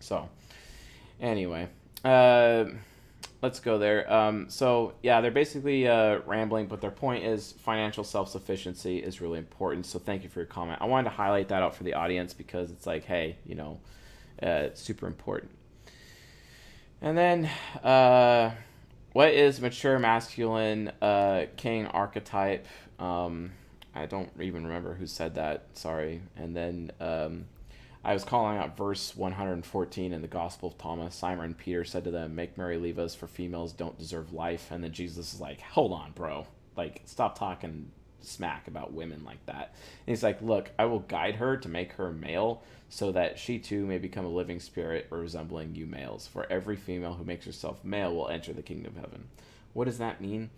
So, 0.00 0.28
anyway, 1.20 1.68
uh, 2.04 2.64
let's 3.42 3.60
go 3.60 3.78
there. 3.78 4.12
Um, 4.12 4.48
so 4.48 4.94
yeah, 5.02 5.20
they're 5.20 5.30
basically 5.30 5.86
uh, 5.88 6.20
rambling, 6.26 6.66
but 6.66 6.80
their 6.80 6.90
point 6.90 7.24
is 7.24 7.52
financial 7.52 8.04
self 8.04 8.28
sufficiency 8.28 8.98
is 8.98 9.20
really 9.20 9.38
important. 9.38 9.86
So 9.86 9.98
thank 9.98 10.22
you 10.22 10.28
for 10.28 10.40
your 10.40 10.46
comment. 10.46 10.78
I 10.80 10.86
wanted 10.86 11.10
to 11.10 11.16
highlight 11.16 11.48
that 11.48 11.62
out 11.62 11.74
for 11.74 11.84
the 11.84 11.94
audience 11.94 12.34
because 12.34 12.70
it's 12.70 12.86
like, 12.86 13.04
hey, 13.04 13.36
you 13.44 13.54
know, 13.54 13.80
uh, 14.42 14.68
it's 14.68 14.80
super 14.80 15.06
important. 15.06 15.50
And 17.02 17.16
then, 17.16 17.50
uh, 17.84 18.52
what 19.12 19.30
is 19.30 19.60
mature 19.60 19.98
masculine 19.98 20.92
uh, 21.00 21.46
king 21.56 21.86
archetype? 21.86 22.66
Um, 22.98 23.52
I 23.94 24.04
don't 24.04 24.30
even 24.38 24.66
remember 24.66 24.94
who 24.94 25.06
said 25.06 25.36
that. 25.36 25.68
Sorry. 25.72 26.20
And 26.36 26.54
then 26.54 26.92
um, 27.00 27.46
I 28.06 28.12
was 28.12 28.22
calling 28.22 28.56
out 28.56 28.76
verse 28.76 29.16
114 29.16 30.12
in 30.12 30.22
the 30.22 30.28
Gospel 30.28 30.68
of 30.68 30.78
Thomas. 30.78 31.12
Simon 31.12 31.54
Peter 31.54 31.82
said 31.82 32.04
to 32.04 32.12
them, 32.12 32.36
Make 32.36 32.56
merry, 32.56 32.78
leave 32.78 33.00
us, 33.00 33.16
for 33.16 33.26
females 33.26 33.72
don't 33.72 33.98
deserve 33.98 34.32
life. 34.32 34.68
And 34.70 34.84
then 34.84 34.92
Jesus 34.92 35.34
is 35.34 35.40
like, 35.40 35.60
Hold 35.60 35.92
on, 35.92 36.12
bro. 36.12 36.46
Like, 36.76 37.02
stop 37.04 37.36
talking 37.36 37.90
smack 38.20 38.68
about 38.68 38.92
women 38.92 39.24
like 39.24 39.44
that. 39.46 39.74
And 40.06 40.14
he's 40.14 40.22
like, 40.22 40.40
Look, 40.40 40.70
I 40.78 40.84
will 40.84 41.00
guide 41.00 41.34
her 41.34 41.56
to 41.56 41.68
make 41.68 41.94
her 41.94 42.12
male, 42.12 42.62
so 42.88 43.10
that 43.10 43.40
she 43.40 43.58
too 43.58 43.84
may 43.84 43.98
become 43.98 44.24
a 44.24 44.28
living 44.28 44.60
spirit 44.60 45.08
resembling 45.10 45.74
you 45.74 45.86
males. 45.86 46.28
For 46.28 46.46
every 46.48 46.76
female 46.76 47.14
who 47.14 47.24
makes 47.24 47.44
herself 47.44 47.84
male 47.84 48.14
will 48.14 48.28
enter 48.28 48.52
the 48.52 48.62
kingdom 48.62 48.94
of 48.96 49.02
heaven. 49.02 49.26
What 49.72 49.86
does 49.86 49.98
that 49.98 50.20
mean? 50.20 50.50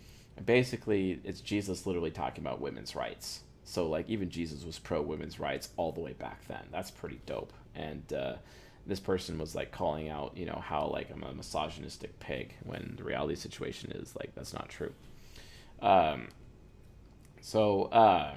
Basically, 0.44 1.18
it's 1.24 1.40
Jesus 1.40 1.87
literally 1.87 2.11
talking 2.11 2.44
about 2.44 2.61
women's 2.61 2.94
rights 2.94 3.40
so 3.68 3.87
like 3.87 4.09
even 4.09 4.31
Jesus 4.31 4.64
was 4.64 4.78
pro 4.78 5.02
women's 5.02 5.38
rights 5.38 5.68
all 5.76 5.92
the 5.92 6.00
way 6.00 6.14
back 6.14 6.46
then. 6.48 6.62
That's 6.72 6.90
pretty 6.90 7.20
dope. 7.26 7.52
And 7.74 8.11
uh, 8.12 8.37
this 8.87 8.98
person 8.98 9.38
was 9.38 9.54
like 9.54 9.70
calling 9.72 10.09
out, 10.09 10.33
you 10.37 10.46
know, 10.46 10.62
how 10.64 10.87
like 10.87 11.11
I'm 11.12 11.22
a 11.22 11.35
misogynistic 11.35 12.18
pig 12.18 12.54
when 12.64 12.94
the 12.96 13.04
reality 13.04 13.35
situation 13.35 13.92
is 13.92 14.16
like 14.16 14.35
that's 14.35 14.54
not 14.54 14.70
true. 14.70 14.92
Um, 15.83 16.28
so 17.42 17.85
uh, 17.85 18.35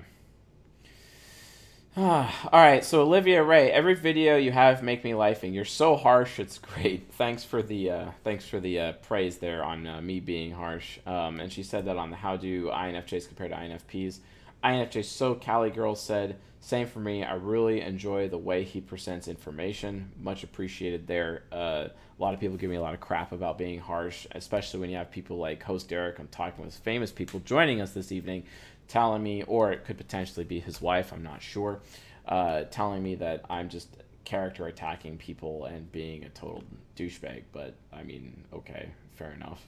all 1.98 2.28
right, 2.52 2.84
so 2.84 3.02
Olivia 3.02 3.42
Ray, 3.42 3.72
every 3.72 3.96
video 3.96 4.36
you 4.36 4.52
have 4.52 4.84
make 4.84 5.06
me 5.06 5.14
laughing. 5.14 5.54
You're 5.54 5.64
so 5.64 5.96
harsh, 5.96 6.40
it's 6.40 6.58
great. 6.58 7.08
Thanks 7.14 7.46
for 7.46 7.62
the 7.62 7.90
uh, 7.90 8.06
thanks 8.26 8.46
for 8.46 8.60
the 8.60 8.80
uh, 8.80 8.92
praise 8.94 9.38
there 9.38 9.64
on 9.64 9.88
uh, 9.88 10.02
me 10.02 10.20
being 10.20 10.52
harsh. 10.52 11.00
Um, 11.06 11.40
and 11.40 11.52
she 11.52 11.64
said 11.64 11.86
that 11.86 11.96
on 11.96 12.10
the 12.10 12.18
how 12.18 12.36
do 12.36 12.66
INFJs 12.66 13.30
compare 13.30 13.48
to 13.48 13.56
INFPs. 13.56 14.20
INFJ 14.64 15.06
So 15.06 15.36
Cali 15.36 15.70
Girl 15.70 15.96
said, 15.96 16.38
same 16.64 16.86
for 16.86 17.00
me. 17.00 17.24
I 17.24 17.34
really 17.34 17.82
enjoy 17.82 18.30
the 18.30 18.38
way 18.38 18.64
he 18.64 18.82
presents 18.82 19.28
information. 19.28 20.12
Much 20.22 20.44
appreciated 20.44 21.08
there. 21.08 21.44
Uh, 21.52 21.88
a 21.88 22.22
lot 22.22 22.36
of 22.36 22.40
people 22.40 22.56
give 22.56 22.70
me 22.70 22.76
a 22.76 22.82
lot 22.82 22.94
of 22.94 23.00
crap 23.00 23.32
about 23.32 23.58
being 23.58 23.80
harsh, 23.80 24.28
especially 24.34 24.80
when 24.80 24.92
you 24.92 24.98
have 24.98 25.10
people 25.10 25.38
like 25.38 25.64
host 25.64 25.90
Derek. 25.90 26.20
I'm 26.20 26.28
talking 26.28 26.64
with 26.64 26.76
famous 26.76 27.12
people 27.12 27.40
joining 27.40 27.82
us 27.82 27.94
this 27.94 28.12
evening, 28.12 28.44
telling 28.88 29.24
me, 29.24 29.42
or 29.44 29.72
it 29.72 29.86
could 29.86 29.98
potentially 29.98 30.46
be 30.46 30.60
his 30.60 30.80
wife, 30.80 31.12
I'm 31.12 31.24
not 31.24 31.42
sure, 31.42 31.80
uh, 32.28 32.66
telling 32.66 33.02
me 33.02 33.16
that 33.16 33.44
I'm 33.50 33.68
just 33.68 33.90
character 34.24 34.68
attacking 34.68 35.18
people 35.18 35.66
and 35.66 35.92
being 35.92 36.26
a 36.26 36.30
total 36.30 36.64
douchebag. 36.96 37.42
But 37.52 37.74
I 37.92 38.04
mean, 38.04 38.44
okay, 38.54 38.92
fair 39.16 39.32
enough. 39.32 39.66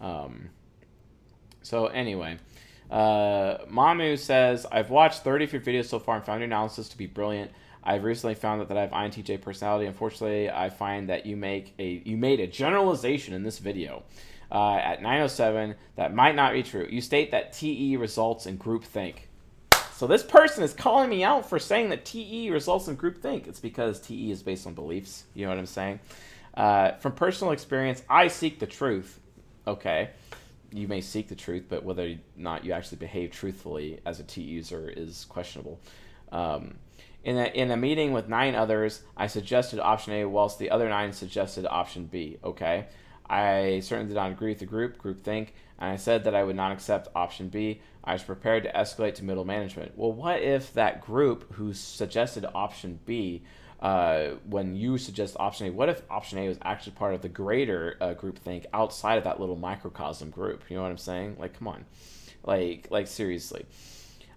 Um, 0.00 0.48
so, 1.60 1.88
anyway. 1.88 2.38
Uh, 2.90 3.58
Mamu 3.66 4.18
says, 4.18 4.66
I've 4.70 4.90
watched 4.90 5.22
30 5.22 5.44
of 5.44 5.52
your 5.52 5.62
videos 5.62 5.86
so 5.86 5.98
far 5.98 6.16
and 6.16 6.24
found 6.24 6.40
your 6.40 6.46
analysis 6.46 6.88
to 6.88 6.98
be 6.98 7.06
brilliant. 7.06 7.52
I've 7.82 8.04
recently 8.04 8.34
found 8.34 8.60
out 8.60 8.68
that 8.68 8.76
I 8.76 8.82
have 8.82 8.90
INTJ 8.90 9.40
personality. 9.40 9.86
Unfortunately, 9.86 10.50
I 10.50 10.68
find 10.68 11.08
that 11.08 11.24
you 11.24 11.36
make 11.36 11.72
a 11.78 12.02
you 12.04 12.16
made 12.16 12.40
a 12.40 12.46
generalization 12.46 13.32
in 13.32 13.42
this 13.42 13.58
video 13.58 14.02
uh, 14.52 14.74
at 14.74 15.00
907 15.00 15.76
that 15.96 16.14
might 16.14 16.34
not 16.34 16.52
be 16.52 16.62
true. 16.62 16.86
You 16.90 17.00
state 17.00 17.30
that 17.30 17.52
TE 17.52 17.96
results 17.96 18.46
in 18.46 18.58
groupthink. 18.58 19.16
So 19.94 20.06
this 20.06 20.22
person 20.22 20.62
is 20.62 20.72
calling 20.72 21.08
me 21.08 21.24
out 21.24 21.48
for 21.48 21.58
saying 21.58 21.90
that 21.90 22.04
TE 22.04 22.50
results 22.50 22.88
in 22.88 22.96
groupthink. 22.96 23.46
It's 23.46 23.60
because 23.60 24.00
TE 24.00 24.30
is 24.30 24.42
based 24.42 24.66
on 24.66 24.74
beliefs. 24.74 25.24
You 25.34 25.44
know 25.44 25.50
what 25.50 25.58
I'm 25.58 25.66
saying? 25.66 26.00
Uh, 26.54 26.92
from 26.92 27.12
personal 27.12 27.52
experience, 27.52 28.02
I 28.10 28.28
seek 28.28 28.58
the 28.58 28.66
truth. 28.66 29.20
Okay 29.66 30.10
you 30.72 30.88
may 30.88 31.00
seek 31.00 31.28
the 31.28 31.34
truth, 31.34 31.64
but 31.68 31.84
whether 31.84 32.06
or 32.06 32.14
not 32.36 32.64
you 32.64 32.72
actually 32.72 32.98
behave 32.98 33.30
truthfully 33.30 34.00
as 34.06 34.20
a 34.20 34.24
T 34.24 34.42
user 34.42 34.88
is 34.88 35.24
questionable. 35.28 35.80
Um, 36.32 36.74
in, 37.24 37.36
a, 37.36 37.46
in 37.46 37.70
a 37.70 37.76
meeting 37.76 38.12
with 38.12 38.28
nine 38.28 38.54
others, 38.54 39.02
I 39.16 39.26
suggested 39.26 39.80
option 39.80 40.12
A, 40.14 40.24
whilst 40.24 40.58
the 40.58 40.70
other 40.70 40.88
nine 40.88 41.12
suggested 41.12 41.66
option 41.66 42.06
B. 42.06 42.38
Okay. 42.42 42.86
I 43.28 43.78
certainly 43.84 44.08
did 44.08 44.16
not 44.16 44.32
agree 44.32 44.50
with 44.50 44.58
the 44.58 44.66
group, 44.66 44.98
group 44.98 45.22
think, 45.22 45.54
and 45.78 45.92
I 45.92 45.96
said 45.96 46.24
that 46.24 46.34
I 46.34 46.42
would 46.42 46.56
not 46.56 46.72
accept 46.72 47.06
option 47.14 47.48
B. 47.48 47.80
I 48.02 48.14
was 48.14 48.24
prepared 48.24 48.64
to 48.64 48.72
escalate 48.72 49.14
to 49.16 49.24
middle 49.24 49.44
management. 49.44 49.92
Well, 49.96 50.12
what 50.12 50.42
if 50.42 50.72
that 50.74 51.00
group 51.00 51.52
who 51.52 51.72
suggested 51.72 52.44
option 52.54 52.98
B 53.06 53.44
uh, 53.80 54.34
when 54.46 54.76
you 54.76 54.98
suggest 54.98 55.36
option 55.38 55.66
A, 55.66 55.70
what 55.70 55.88
if 55.88 56.02
option 56.10 56.38
A 56.38 56.48
was 56.48 56.58
actually 56.62 56.92
part 56.92 57.14
of 57.14 57.22
the 57.22 57.28
greater 57.28 57.96
uh, 58.00 58.14
group 58.14 58.38
think 58.38 58.66
outside 58.72 59.16
of 59.16 59.24
that 59.24 59.40
little 59.40 59.56
microcosm 59.56 60.30
group? 60.30 60.62
You 60.68 60.76
know 60.76 60.82
what 60.82 60.90
I'm 60.90 60.98
saying? 60.98 61.36
Like, 61.38 61.58
come 61.58 61.68
on, 61.68 61.84
like, 62.44 62.88
like 62.90 63.06
seriously. 63.06 63.66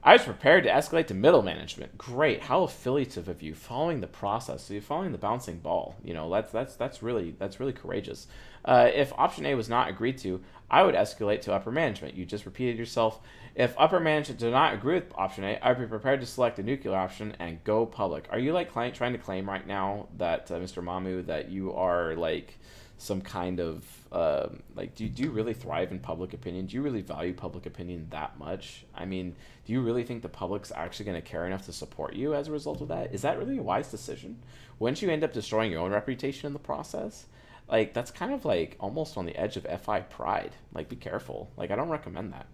I 0.06 0.14
was 0.14 0.24
prepared 0.24 0.66
to 0.66 0.70
escalate 0.70 1.08
to 1.08 1.14
middle 1.14 1.42
management. 1.42 1.98
Great. 1.98 2.42
How 2.42 2.64
affiliative 2.64 3.30
of 3.30 3.42
you, 3.42 3.56
following 3.56 4.02
the 4.02 4.08
process. 4.08 4.64
So 4.64 4.74
you're 4.74 4.82
following 4.82 5.14
the 5.14 5.18
bouncing 5.18 5.60
ball. 5.60 5.96
You 6.04 6.14
know, 6.14 6.30
that's 6.30 6.52
that's 6.52 6.76
that's 6.76 7.02
really 7.02 7.36
that's 7.40 7.60
really 7.62 7.72
courageous. 7.72 8.28
Uh, 8.66 8.90
if 8.94 9.14
option 9.14 9.46
A 9.46 9.56
was 9.56 9.70
not 9.70 9.88
agreed 9.90 10.18
to, 10.20 10.42
I 10.70 10.84
would 10.84 10.96
escalate 10.96 11.42
to 11.42 11.54
upper 11.54 11.72
management. 11.72 12.16
You 12.16 12.26
just 12.26 12.46
repeated 12.46 12.78
yourself. 12.78 13.22
If 13.56 13.76
upper 13.78 14.00
management 14.00 14.40
did 14.40 14.52
not 14.52 14.74
agree 14.74 14.96
with 14.96 15.14
option 15.14 15.44
A, 15.44 15.60
I'd 15.62 15.80
be 15.80 15.86
prepared 15.86 16.22
to 16.22 16.26
select 16.26 16.56
the 16.56 16.64
nuclear 16.64 16.96
option 16.96 17.36
and 17.38 17.64
go 17.64 17.86
public. 17.86 18.26
Are 18.32 18.40
you 18.40 18.52
like 18.52 18.72
client 18.72 18.96
trying 18.96 19.14
to 19.14 19.20
claim 19.20 19.48
right 19.48 19.66
now 19.66 20.08
that 20.18 20.50
uh, 20.50 20.56
Mr. 20.56 20.84
Mamu 20.84 21.26
that 21.28 21.50
you 21.50 21.72
are 21.74 22.16
like 22.16 22.58
some 22.98 23.22
kind 23.22 23.60
of 23.60 23.86
uh, 24.12 24.48
like 24.76 24.96
do, 24.96 25.04
you, 25.04 25.10
do 25.10 25.24
you 25.24 25.30
really 25.30 25.54
thrive 25.54 25.92
in 25.92 26.00
public 26.00 26.34
opinion? 26.34 26.66
Do 26.66 26.76
you 26.76 26.82
really 26.82 27.02
value 27.02 27.34
public 27.34 27.68
opinion 27.68 28.08
that 28.10 28.40
much? 28.40 28.86
I 28.96 29.06
mean, 29.06 29.36
do 29.66 29.74
you 29.74 29.82
really 29.82 30.04
think 30.04 30.24
the 30.24 30.30
public's 30.30 30.72
actually 30.72 31.06
going 31.06 31.22
to 31.22 31.28
care 31.28 31.46
enough 31.46 31.66
to 31.66 31.74
support 31.74 32.16
you 32.16 32.34
as 32.34 32.48
a 32.48 32.52
result 32.52 32.82
of 32.82 32.88
that? 32.88 33.14
Is 33.14 33.22
that 33.22 33.38
really 33.38 33.60
a 33.60 33.64
wise 33.64 33.92
decision? 33.92 34.40
Wouldn't 34.80 35.02
you 35.04 35.12
end 35.12 35.24
up 35.24 35.32
destroying 35.32 35.72
your 35.72 35.82
own 35.82 35.92
reputation 35.92 36.48
in 36.48 36.54
the 36.54 36.60
process? 36.60 37.28
Like 37.70 37.94
that's 37.94 38.10
kind 38.10 38.34
of 38.34 38.46
like 38.46 38.78
almost 38.80 39.16
on 39.16 39.26
the 39.26 39.36
edge 39.36 39.58
of 39.58 39.82
FI 39.82 40.02
pride. 40.02 40.54
Like 40.74 40.90
be 40.90 40.96
careful. 40.96 41.52
Like 41.56 41.70
I 41.70 41.76
don't 41.76 41.90
recommend 41.90 42.34
that. 42.34 42.48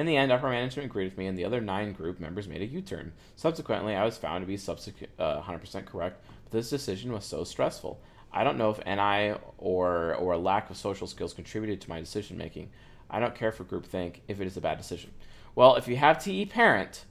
In 0.00 0.06
the 0.06 0.16
end, 0.16 0.32
upper 0.32 0.48
management 0.48 0.86
agreed 0.86 1.04
with 1.04 1.18
me, 1.18 1.26
and 1.26 1.36
the 1.36 1.44
other 1.44 1.60
nine 1.60 1.92
group 1.92 2.20
members 2.20 2.48
made 2.48 2.62
a 2.62 2.66
U 2.66 2.80
turn. 2.80 3.12
Subsequently, 3.36 3.94
I 3.94 4.02
was 4.02 4.16
found 4.16 4.40
to 4.40 4.46
be 4.46 4.54
uh, 4.54 5.42
100% 5.42 5.84
correct, 5.84 6.24
but 6.44 6.52
this 6.52 6.70
decision 6.70 7.12
was 7.12 7.26
so 7.26 7.44
stressful. 7.44 8.00
I 8.32 8.42
don't 8.42 8.56
know 8.56 8.70
if 8.70 8.82
NI 8.86 9.38
or, 9.58 10.14
or 10.14 10.32
a 10.32 10.38
lack 10.38 10.70
of 10.70 10.78
social 10.78 11.06
skills 11.06 11.34
contributed 11.34 11.82
to 11.82 11.90
my 11.90 12.00
decision 12.00 12.38
making. 12.38 12.70
I 13.10 13.20
don't 13.20 13.34
care 13.34 13.52
for 13.52 13.64
groupthink 13.64 14.20
if 14.26 14.40
it 14.40 14.46
is 14.46 14.56
a 14.56 14.62
bad 14.62 14.78
decision. 14.78 15.10
Well, 15.54 15.76
if 15.76 15.86
you 15.86 15.96
have 15.96 16.24
TE 16.24 16.46
parent, 16.46 17.04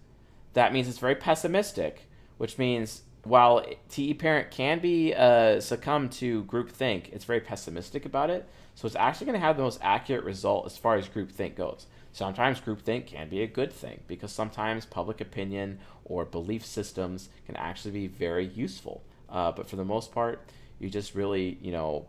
that 0.53 0.73
means 0.73 0.87
it's 0.87 0.97
very 0.97 1.13
pessimistic, 1.13 2.09
which 2.39 2.57
means 2.57 3.03
while 3.23 3.63
TE 3.89 4.15
parent 4.15 4.49
can 4.49 4.79
be 4.79 5.13
uh, 5.13 5.59
succumb 5.59 6.09
to 6.09 6.43
groupthink, 6.45 7.13
it's 7.13 7.25
very 7.25 7.41
pessimistic 7.41 8.05
about 8.05 8.31
it. 8.31 8.49
So 8.73 8.87
it's 8.87 8.95
actually 8.95 9.25
going 9.25 9.39
to 9.39 9.45
have 9.45 9.57
the 9.57 9.63
most 9.63 9.79
accurate 9.83 10.23
result 10.23 10.65
as 10.65 10.75
far 10.75 10.95
as 10.95 11.07
groupthink 11.07 11.55
goes. 11.55 11.85
Sometimes 12.11 12.59
groupthink 12.59 13.07
can 13.07 13.29
be 13.29 13.41
a 13.41 13.47
good 13.47 13.71
thing 13.71 14.01
because 14.07 14.31
sometimes 14.31 14.85
public 14.85 15.21
opinion 15.21 15.79
or 16.05 16.25
belief 16.25 16.65
systems 16.65 17.29
can 17.45 17.55
actually 17.55 17.91
be 17.91 18.07
very 18.07 18.47
useful. 18.47 19.03
Uh, 19.29 19.51
but 19.51 19.69
for 19.69 19.75
the 19.75 19.85
most 19.85 20.11
part, 20.11 20.41
you 20.79 20.89
just 20.89 21.13
really, 21.13 21.57
you 21.61 21.71
know, 21.71 22.07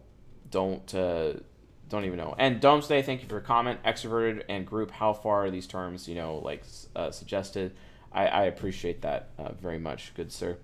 don't 0.51 0.95
uh, 0.95 1.35
don't 1.89 2.05
even 2.05 2.19
know. 2.19 2.35
And 2.39 2.61
Domesday, 2.61 3.03
thank 3.03 3.21
you 3.21 3.29
for 3.29 3.35
your 3.35 3.41
comment. 3.43 3.83
Extroverted 3.85 4.45
and 4.49 4.65
group, 4.67 4.91
how 4.91 5.13
far 5.13 5.45
are 5.45 5.51
these 5.51 5.67
terms, 5.67 6.09
you 6.09 6.15
know, 6.15 6.37
like 6.39 6.65
uh, 6.97 7.11
suggested? 7.11 7.75
I, 8.13 8.27
I 8.27 8.45
appreciate 8.45 9.03
that 9.03 9.31
uh, 9.39 9.53
very 9.53 9.79
much, 9.79 10.13
good 10.15 10.33
sir. 10.33 10.57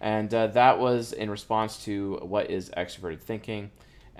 And 0.00 0.32
uh, 0.32 0.48
that 0.48 0.78
was 0.78 1.12
in 1.12 1.30
response 1.30 1.84
to 1.84 2.18
what 2.22 2.50
is 2.50 2.70
extroverted 2.70 3.20
thinking. 3.20 3.70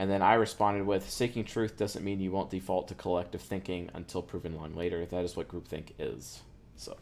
And 0.00 0.10
then 0.10 0.22
I 0.22 0.32
responded 0.32 0.86
with 0.86 1.10
seeking 1.10 1.44
truth 1.44 1.76
doesn't 1.76 2.02
mean 2.02 2.20
you 2.20 2.32
won't 2.32 2.48
default 2.48 2.88
to 2.88 2.94
collective 2.94 3.42
thinking 3.42 3.90
until 3.92 4.22
proven 4.22 4.56
wrong 4.56 4.74
later. 4.74 5.04
That 5.04 5.26
is 5.26 5.36
what 5.36 5.48
groupthink 5.48 5.90
is. 5.98 6.40
So, 6.76 6.96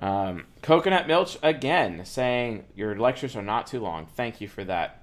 um, 0.00 0.44
Coconut 0.60 1.06
Milch 1.06 1.38
again 1.42 2.04
saying 2.04 2.66
your 2.76 2.94
lectures 2.98 3.36
are 3.36 3.42
not 3.42 3.66
too 3.68 3.80
long. 3.80 4.04
Thank 4.04 4.42
you 4.42 4.48
for 4.48 4.62
that. 4.64 5.00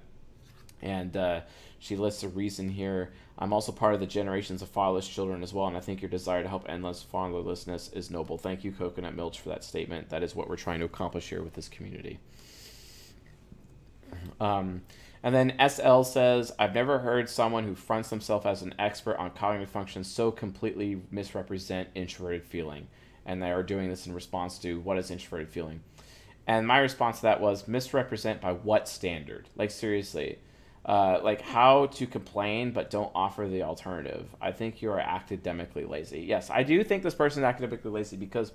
And 0.80 1.16
uh, 1.16 1.40
she 1.80 1.96
lists 1.96 2.22
a 2.22 2.28
reason 2.28 2.68
here. 2.68 3.10
I'm 3.36 3.52
also 3.52 3.72
part 3.72 3.94
of 3.94 4.00
the 4.00 4.06
generations 4.06 4.62
of 4.62 4.68
fatherless 4.68 5.08
children 5.08 5.42
as 5.42 5.52
well, 5.52 5.66
and 5.66 5.76
I 5.76 5.80
think 5.80 6.00
your 6.00 6.10
desire 6.10 6.44
to 6.44 6.48
help 6.48 6.66
endless 6.68 7.04
fatherlessness 7.12 7.96
is 7.96 8.12
noble. 8.12 8.38
Thank 8.38 8.62
you, 8.62 8.70
Coconut 8.70 9.16
Milch, 9.16 9.40
for 9.40 9.48
that 9.48 9.64
statement. 9.64 10.10
That 10.10 10.22
is 10.22 10.36
what 10.36 10.48
we're 10.48 10.54
trying 10.54 10.78
to 10.78 10.84
accomplish 10.84 11.30
here 11.30 11.42
with 11.42 11.54
this 11.54 11.68
community. 11.68 12.20
Um, 14.40 14.82
and 15.22 15.34
then 15.34 15.54
SL 15.68 16.02
says, 16.02 16.52
I've 16.58 16.74
never 16.74 17.00
heard 17.00 17.28
someone 17.28 17.64
who 17.64 17.74
fronts 17.74 18.10
themselves 18.10 18.46
as 18.46 18.62
an 18.62 18.74
expert 18.78 19.16
on 19.16 19.30
cognitive 19.30 19.70
functions 19.70 20.08
so 20.08 20.30
completely 20.30 21.02
misrepresent 21.10 21.88
introverted 21.94 22.44
feeling. 22.44 22.88
And 23.26 23.42
they 23.42 23.50
are 23.50 23.62
doing 23.62 23.88
this 23.88 24.06
in 24.06 24.14
response 24.14 24.58
to 24.60 24.80
what 24.80 24.96
is 24.98 25.10
introverted 25.10 25.50
feeling. 25.50 25.80
And 26.46 26.66
my 26.66 26.78
response 26.78 27.16
to 27.16 27.22
that 27.22 27.40
was 27.40 27.68
misrepresent 27.68 28.40
by 28.40 28.52
what 28.52 28.88
standard? 28.88 29.48
Like, 29.56 29.70
seriously. 29.70 30.38
Uh, 30.86 31.20
like, 31.22 31.42
how 31.42 31.86
to 31.86 32.06
complain 32.06 32.70
but 32.72 32.88
don't 32.88 33.12
offer 33.14 33.46
the 33.46 33.62
alternative. 33.62 34.34
I 34.40 34.52
think 34.52 34.80
you 34.80 34.90
are 34.90 35.00
academically 35.00 35.84
lazy. 35.84 36.20
Yes, 36.20 36.48
I 36.48 36.62
do 36.62 36.82
think 36.82 37.02
this 37.02 37.14
person 37.14 37.42
is 37.42 37.46
academically 37.46 37.90
lazy 37.90 38.16
because 38.16 38.52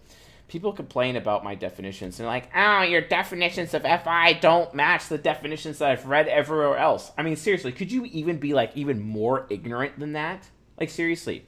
people 0.48 0.74
complain 0.74 1.16
about 1.16 1.44
my 1.44 1.56
definitions 1.56 2.20
and 2.20 2.28
like, 2.28 2.50
oh, 2.56 2.82
your 2.84 3.02
definitions 3.02 3.74
of 3.74 3.84
FI 3.84 4.34
don't 4.34 4.74
match 4.74 5.08
the 5.08 5.18
definitions 5.18 5.80
that 5.80 5.90
I've 5.90 6.06
read 6.06 6.28
everywhere 6.28 6.78
else. 6.78 7.12
I 7.18 7.24
mean, 7.24 7.36
seriously, 7.36 7.72
could 7.72 7.92
you 7.92 8.06
even 8.06 8.38
be 8.38 8.54
like 8.54 8.72
even 8.76 9.02
more 9.02 9.48
ignorant 9.50 10.00
than 10.00 10.14
that? 10.14 10.50
Like, 10.80 10.90
seriously. 10.90 11.46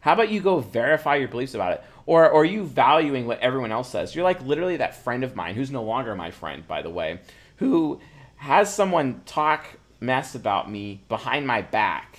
How 0.00 0.14
about 0.14 0.30
you 0.30 0.40
go 0.40 0.58
verify 0.58 1.16
your 1.16 1.28
beliefs 1.28 1.54
about 1.54 1.74
it? 1.74 1.84
Or, 2.06 2.28
or 2.28 2.42
are 2.42 2.44
you 2.44 2.64
valuing 2.64 3.26
what 3.26 3.38
everyone 3.38 3.70
else 3.70 3.88
says? 3.88 4.14
You're 4.14 4.24
like 4.24 4.42
literally 4.42 4.78
that 4.78 4.96
friend 4.96 5.22
of 5.22 5.36
mine, 5.36 5.54
who's 5.54 5.70
no 5.70 5.84
longer 5.84 6.14
my 6.16 6.32
friend, 6.32 6.66
by 6.66 6.82
the 6.82 6.90
way, 6.90 7.20
who 7.56 8.00
has 8.36 8.74
someone 8.74 9.22
talk 9.24 9.64
mess 10.00 10.34
about 10.34 10.68
me 10.68 11.04
behind 11.08 11.46
my 11.46 11.62
back 11.62 12.11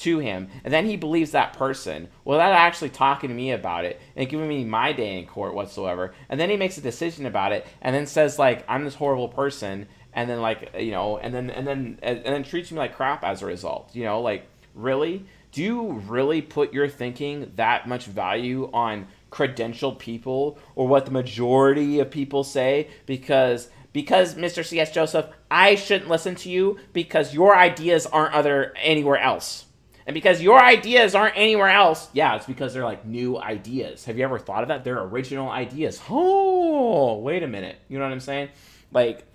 to 0.00 0.18
him, 0.18 0.48
and 0.64 0.72
then 0.72 0.86
he 0.86 0.96
believes 0.96 1.30
that 1.32 1.52
person 1.52 2.08
without 2.24 2.52
actually 2.52 2.90
talking 2.90 3.28
to 3.28 3.34
me 3.34 3.52
about 3.52 3.84
it 3.84 4.00
and 4.16 4.28
giving 4.28 4.48
me 4.48 4.64
my 4.64 4.92
day 4.92 5.18
in 5.18 5.26
court 5.26 5.54
whatsoever. 5.54 6.14
And 6.28 6.40
then 6.40 6.50
he 6.50 6.56
makes 6.56 6.78
a 6.78 6.82
decision 6.82 7.26
about 7.26 7.52
it, 7.52 7.66
and 7.80 7.94
then 7.94 8.06
says 8.06 8.38
like 8.38 8.64
I'm 8.68 8.84
this 8.84 8.94
horrible 8.94 9.28
person, 9.28 9.88
and 10.12 10.28
then 10.28 10.40
like 10.40 10.74
you 10.78 10.90
know, 10.90 11.18
and 11.18 11.34
then 11.34 11.50
and 11.50 11.66
then 11.66 11.98
and 12.02 12.24
then 12.24 12.42
treats 12.42 12.70
me 12.70 12.78
like 12.78 12.96
crap 12.96 13.24
as 13.24 13.42
a 13.42 13.46
result. 13.46 13.94
You 13.94 14.04
know, 14.04 14.20
like 14.20 14.46
really, 14.74 15.24
do 15.52 15.62
you 15.62 15.92
really 16.06 16.42
put 16.42 16.72
your 16.72 16.88
thinking 16.88 17.52
that 17.56 17.88
much 17.88 18.06
value 18.06 18.70
on 18.72 19.06
credentialed 19.30 19.98
people 19.98 20.58
or 20.74 20.88
what 20.88 21.04
the 21.04 21.10
majority 21.10 22.00
of 22.00 22.10
people 22.10 22.44
say 22.44 22.88
because 23.04 23.68
because 23.92 24.34
Mr. 24.34 24.64
C.S. 24.64 24.92
Joseph, 24.92 25.26
I 25.50 25.74
shouldn't 25.74 26.10
listen 26.10 26.34
to 26.36 26.50
you 26.50 26.78
because 26.92 27.34
your 27.34 27.56
ideas 27.56 28.06
aren't 28.06 28.34
other 28.34 28.74
anywhere 28.76 29.16
else. 29.18 29.64
And 30.08 30.14
because 30.14 30.40
your 30.40 30.58
ideas 30.58 31.14
aren't 31.14 31.36
anywhere 31.36 31.68
else, 31.68 32.08
yeah, 32.14 32.34
it's 32.34 32.46
because 32.46 32.72
they're 32.72 32.82
like 32.82 33.04
new 33.04 33.36
ideas. 33.36 34.06
Have 34.06 34.16
you 34.16 34.24
ever 34.24 34.38
thought 34.38 34.62
of 34.62 34.68
that? 34.68 34.82
They're 34.82 35.02
original 35.02 35.50
ideas. 35.50 36.00
Oh, 36.08 37.18
wait 37.18 37.42
a 37.42 37.46
minute. 37.46 37.76
You 37.90 37.98
know 37.98 38.04
what 38.04 38.12
I'm 38.12 38.20
saying? 38.20 38.48
Like, 38.90 39.26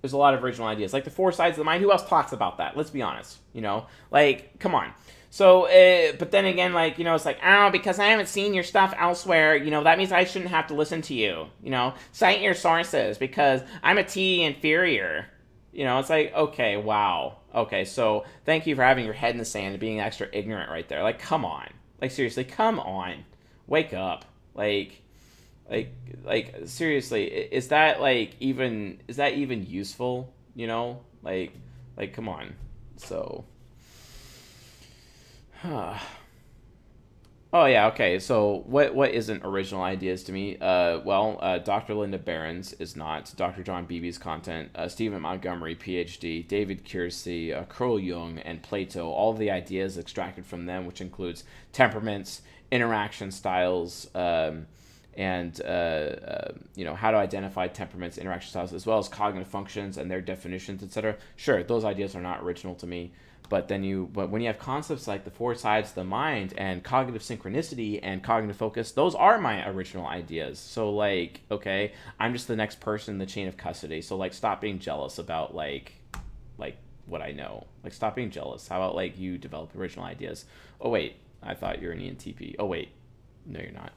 there's 0.00 0.12
a 0.12 0.16
lot 0.16 0.34
of 0.34 0.44
original 0.44 0.68
ideas. 0.68 0.92
Like 0.92 1.02
the 1.02 1.10
four 1.10 1.32
sides 1.32 1.54
of 1.54 1.58
the 1.58 1.64
mind. 1.64 1.82
Who 1.82 1.90
else 1.90 2.08
talks 2.08 2.30
about 2.30 2.58
that? 2.58 2.76
Let's 2.76 2.90
be 2.90 3.02
honest. 3.02 3.38
You 3.52 3.62
know, 3.62 3.88
like, 4.12 4.60
come 4.60 4.76
on. 4.76 4.92
So, 5.30 5.64
uh, 5.64 6.12
but 6.20 6.30
then 6.30 6.44
again, 6.44 6.72
like, 6.72 6.96
you 6.96 7.02
know, 7.02 7.16
it's 7.16 7.24
like, 7.24 7.40
oh, 7.44 7.70
because 7.70 7.98
I 7.98 8.04
haven't 8.04 8.28
seen 8.28 8.54
your 8.54 8.62
stuff 8.62 8.94
elsewhere, 8.96 9.56
you 9.56 9.72
know, 9.72 9.82
that 9.82 9.98
means 9.98 10.12
I 10.12 10.22
shouldn't 10.22 10.52
have 10.52 10.68
to 10.68 10.74
listen 10.74 11.02
to 11.02 11.14
you. 11.14 11.48
You 11.64 11.70
know, 11.70 11.94
cite 12.12 12.42
your 12.42 12.54
sources 12.54 13.18
because 13.18 13.62
I'm 13.82 13.98
a 13.98 14.04
T 14.04 14.44
inferior. 14.44 15.26
You 15.72 15.82
know, 15.82 15.98
it's 15.98 16.10
like, 16.10 16.32
okay, 16.32 16.76
wow. 16.76 17.37
Okay, 17.54 17.84
so 17.84 18.24
thank 18.44 18.66
you 18.66 18.76
for 18.76 18.82
having 18.82 19.04
your 19.04 19.14
head 19.14 19.32
in 19.32 19.38
the 19.38 19.44
sand 19.44 19.68
and 19.68 19.80
being 19.80 20.00
extra 20.00 20.28
ignorant 20.32 20.70
right 20.70 20.88
there. 20.88 21.02
Like, 21.02 21.18
come 21.18 21.44
on. 21.44 21.68
Like, 22.00 22.10
seriously, 22.10 22.44
come 22.44 22.78
on. 22.78 23.24
Wake 23.66 23.94
up. 23.94 24.26
Like, 24.54 25.02
like, 25.70 25.92
like, 26.24 26.54
seriously, 26.66 27.24
is 27.24 27.68
that, 27.68 28.00
like, 28.00 28.34
even, 28.40 29.00
is 29.08 29.16
that 29.16 29.34
even 29.34 29.66
useful? 29.66 30.32
You 30.54 30.66
know? 30.66 31.00
Like, 31.22 31.52
like, 31.96 32.12
come 32.12 32.28
on. 32.28 32.54
So, 32.96 33.44
huh. 35.62 35.98
Oh 37.50 37.64
yeah, 37.64 37.86
okay. 37.86 38.18
So 38.18 38.62
what 38.66 38.94
what 38.94 39.12
isn't 39.12 39.42
original 39.42 39.82
ideas 39.82 40.22
to 40.24 40.32
me? 40.32 40.58
Uh, 40.58 41.00
well, 41.02 41.38
uh, 41.40 41.56
Dr. 41.56 41.94
Linda 41.94 42.18
Behrens 42.18 42.74
is 42.74 42.94
not. 42.94 43.32
Dr. 43.36 43.62
John 43.62 43.86
Beebe's 43.86 44.18
content. 44.18 44.70
Uh, 44.74 44.86
Stephen 44.86 45.22
Montgomery, 45.22 45.74
PhD. 45.74 46.46
David 46.46 46.84
Keirsey, 46.84 47.56
uh, 47.56 47.64
Carl 47.64 47.98
Jung, 47.98 48.38
and 48.40 48.62
Plato. 48.62 49.08
All 49.08 49.32
the 49.32 49.50
ideas 49.50 49.96
extracted 49.96 50.44
from 50.44 50.66
them, 50.66 50.84
which 50.84 51.00
includes 51.00 51.44
temperaments, 51.72 52.42
interaction 52.70 53.30
styles, 53.30 54.10
um, 54.14 54.66
and 55.16 55.58
uh, 55.64 55.68
uh, 55.68 56.52
you 56.74 56.84
know 56.84 56.94
how 56.94 57.10
to 57.10 57.16
identify 57.16 57.66
temperaments, 57.66 58.18
interaction 58.18 58.50
styles, 58.50 58.74
as 58.74 58.84
well 58.84 58.98
as 58.98 59.08
cognitive 59.08 59.48
functions 59.48 59.96
and 59.96 60.10
their 60.10 60.20
definitions, 60.20 60.82
etc. 60.82 61.16
Sure, 61.36 61.62
those 61.62 61.86
ideas 61.86 62.14
are 62.14 62.20
not 62.20 62.42
original 62.42 62.74
to 62.74 62.86
me 62.86 63.10
but 63.48 63.68
then 63.68 63.82
you 63.82 64.08
but 64.12 64.30
when 64.30 64.40
you 64.40 64.46
have 64.46 64.58
concepts 64.58 65.06
like 65.06 65.24
the 65.24 65.30
four 65.30 65.54
sides 65.54 65.90
of 65.90 65.94
the 65.94 66.04
mind 66.04 66.54
and 66.56 66.82
cognitive 66.82 67.22
synchronicity 67.22 68.00
and 68.02 68.22
cognitive 68.22 68.56
focus 68.56 68.92
those 68.92 69.14
are 69.14 69.38
my 69.38 69.68
original 69.68 70.06
ideas. 70.06 70.58
So 70.58 70.90
like 70.90 71.40
okay 71.50 71.92
i'm 72.18 72.32
just 72.32 72.48
the 72.48 72.56
next 72.56 72.80
person 72.80 73.14
in 73.14 73.18
the 73.18 73.26
chain 73.26 73.48
of 73.48 73.56
custody. 73.56 74.02
So 74.02 74.16
like 74.16 74.32
stop 74.32 74.60
being 74.60 74.78
jealous 74.78 75.18
about 75.18 75.54
like 75.54 75.94
like 76.58 76.76
what 77.06 77.22
i 77.22 77.32
know. 77.32 77.66
Like 77.84 77.92
stop 77.92 78.16
being 78.16 78.30
jealous. 78.30 78.68
How 78.68 78.76
about 78.76 78.94
like 78.94 79.18
you 79.18 79.38
develop 79.38 79.74
original 79.74 80.04
ideas? 80.04 80.44
Oh 80.80 80.90
wait 80.90 81.16
i 81.42 81.54
thought 81.54 81.80
you're 81.80 81.92
an 81.92 82.00
entp 82.00 82.56
oh 82.58 82.66
wait 82.66 82.90
no 83.46 83.60
you're 83.60 83.70
not 83.72 83.92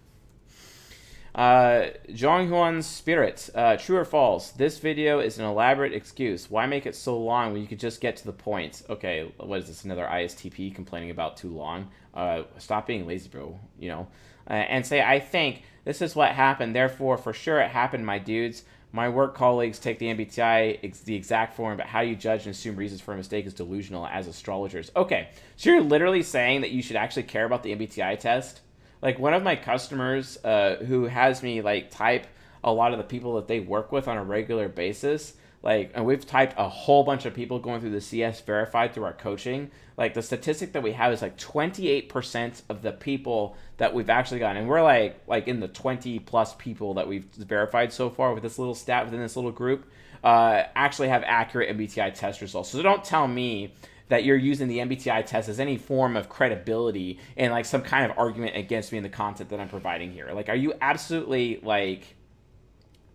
uh, 1.34 1.88
Zhonghuan's 2.09 2.86
Spirit, 2.86 3.49
uh, 3.55 3.77
true 3.77 3.97
or 3.97 4.05
false? 4.05 4.51
This 4.51 4.79
video 4.79 5.19
is 5.19 5.39
an 5.39 5.45
elaborate 5.45 5.93
excuse. 5.93 6.49
Why 6.49 6.65
make 6.65 6.86
it 6.86 6.95
so 6.95 7.17
long 7.17 7.53
when 7.53 7.61
you 7.61 7.67
could 7.67 7.79
just 7.79 8.01
get 8.01 8.17
to 8.17 8.25
the 8.25 8.34
point? 8.34 8.84
Okay, 8.89 9.32
what 9.38 9.59
is 9.59 9.67
this? 9.67 9.86
Another 9.86 10.05
ISTP 10.05 10.73
complaining 10.75 11.09
about 11.09 11.38
too 11.38 11.49
long? 11.49 11.89
Uh, 12.13 12.43
stop 12.57 12.86
being 12.86 13.07
lazy, 13.07 13.29
bro. 13.29 13.57
You 13.79 13.89
know, 13.89 14.07
uh, 14.49 14.53
and 14.53 14.86
say 14.86 15.01
I 15.01 15.19
think 15.19 15.63
this 15.86 16.01
is 16.01 16.15
what 16.15 16.32
happened. 16.32 16.75
Therefore, 16.75 17.17
for 17.17 17.34
sure 17.34 17.59
it 17.59 17.69
happened, 17.69 18.05
my 18.05 18.19
dudes. 18.19 18.63
My 18.93 19.07
work 19.07 19.36
colleagues 19.36 19.79
take 19.79 19.99
the 19.99 20.07
MBTI 20.07 20.79
ex- 20.84 20.99
the 20.99 21.15
exact 21.15 21.55
form, 21.55 21.77
but 21.77 21.86
how 21.86 22.01
you 22.01 22.13
judge 22.13 22.45
and 22.45 22.53
assume 22.53 22.75
reasons 22.75 22.99
for 22.99 23.13
a 23.13 23.17
mistake 23.17 23.45
is 23.45 23.53
delusional 23.53 24.05
as 24.05 24.27
astrologers. 24.27 24.91
Okay, 24.97 25.29
so 25.55 25.69
you're 25.69 25.82
literally 25.82 26.23
saying 26.23 26.59
that 26.59 26.71
you 26.71 26.82
should 26.82 26.97
actually 26.97 27.23
care 27.23 27.45
about 27.45 27.63
the 27.63 27.73
MBTI 27.73 28.19
test? 28.19 28.59
Like 29.02 29.20
one 29.20 29.34
of 29.34 29.43
my 29.43 29.56
customers 29.56 30.38
uh, 30.43 30.76
who 30.88 31.06
has 31.06 31.41
me 31.43 31.62
like 31.62 31.91
type 31.91 32.28
a 32.64 32.72
lot 32.72 32.91
of 32.91 32.97
the 32.97 33.04
people 33.04 33.36
that 33.36 33.47
they 33.47 33.60
work 33.60 33.91
with 33.91 34.08
on 34.08 34.18
a 34.18 34.24
regular 34.24 34.68
basis 34.70 35.34
like 35.64 35.91
and 35.93 36.06
we've 36.06 36.26
typed 36.26 36.56
a 36.58 36.68
whole 36.68 37.04
bunch 37.04 37.26
of 37.26 37.34
people 37.34 37.60
going 37.60 37.82
through 37.82 37.91
the 37.91 38.02
cs 38.02 38.41
verified 38.41 38.93
through 38.93 39.04
our 39.04 39.14
coaching 39.14 39.70
like 39.97 40.14
the 40.14 40.22
statistic 40.22 40.74
that 40.74 40.84
we 40.84 40.91
have 40.91 41.14
is 41.14 41.22
like 41.22 41.38
28% 41.38 42.62
of 42.70 42.82
the 42.82 42.91
people 42.91 43.56
that 43.78 43.93
we've 43.93 44.10
actually 44.10 44.39
gotten 44.39 44.58
and 44.58 44.68
we're 44.68 44.82
like 44.82 45.20
like 45.28 45.47
in 45.47 45.60
the 45.60 45.68
20 45.68 46.20
plus 46.20 46.56
people 46.56 46.95
that 46.95 47.08
we've 47.08 47.26
verified 47.36 47.91
so 47.91 48.10
far 48.10 48.34
with 48.34 48.43
this 48.43 48.58
little 48.58 48.76
stat 48.76 49.06
within 49.06 49.20
this 49.20 49.36
little 49.36 49.52
group 49.52 49.86
uh, 50.24 50.64
actually 50.76 51.10
have 51.10 51.24
accurate 51.26 51.76
mbti 51.76 52.14
test 52.14 52.41
results. 52.41 52.70
So 52.70 52.82
don't 52.82 53.04
tell 53.04 53.28
me 53.28 53.74
that 54.12 54.26
you're 54.26 54.36
using 54.36 54.68
the 54.68 54.80
MBTI 54.80 55.26
test 55.26 55.47
as 55.47 55.57
any 55.57 55.78
form 55.78 56.18
of 56.18 56.28
credibility 56.28 57.18
and 57.38 57.53
like 57.53 57.64
some 57.64 57.82
kind 57.82 58.12
of 58.12 58.18
argument 58.18 58.57
against 58.57 58.91
me 58.91 58.97
in 58.97 59.03
the 59.03 59.09
content 59.09 59.49
that 59.51 59.59
I'm 59.62 59.70
providing 59.70 60.12
here. 60.12 60.30
Like, 60.34 60.49
are 60.49 60.55
you 60.55 60.74
absolutely 60.82 61.62
like, 61.64 62.18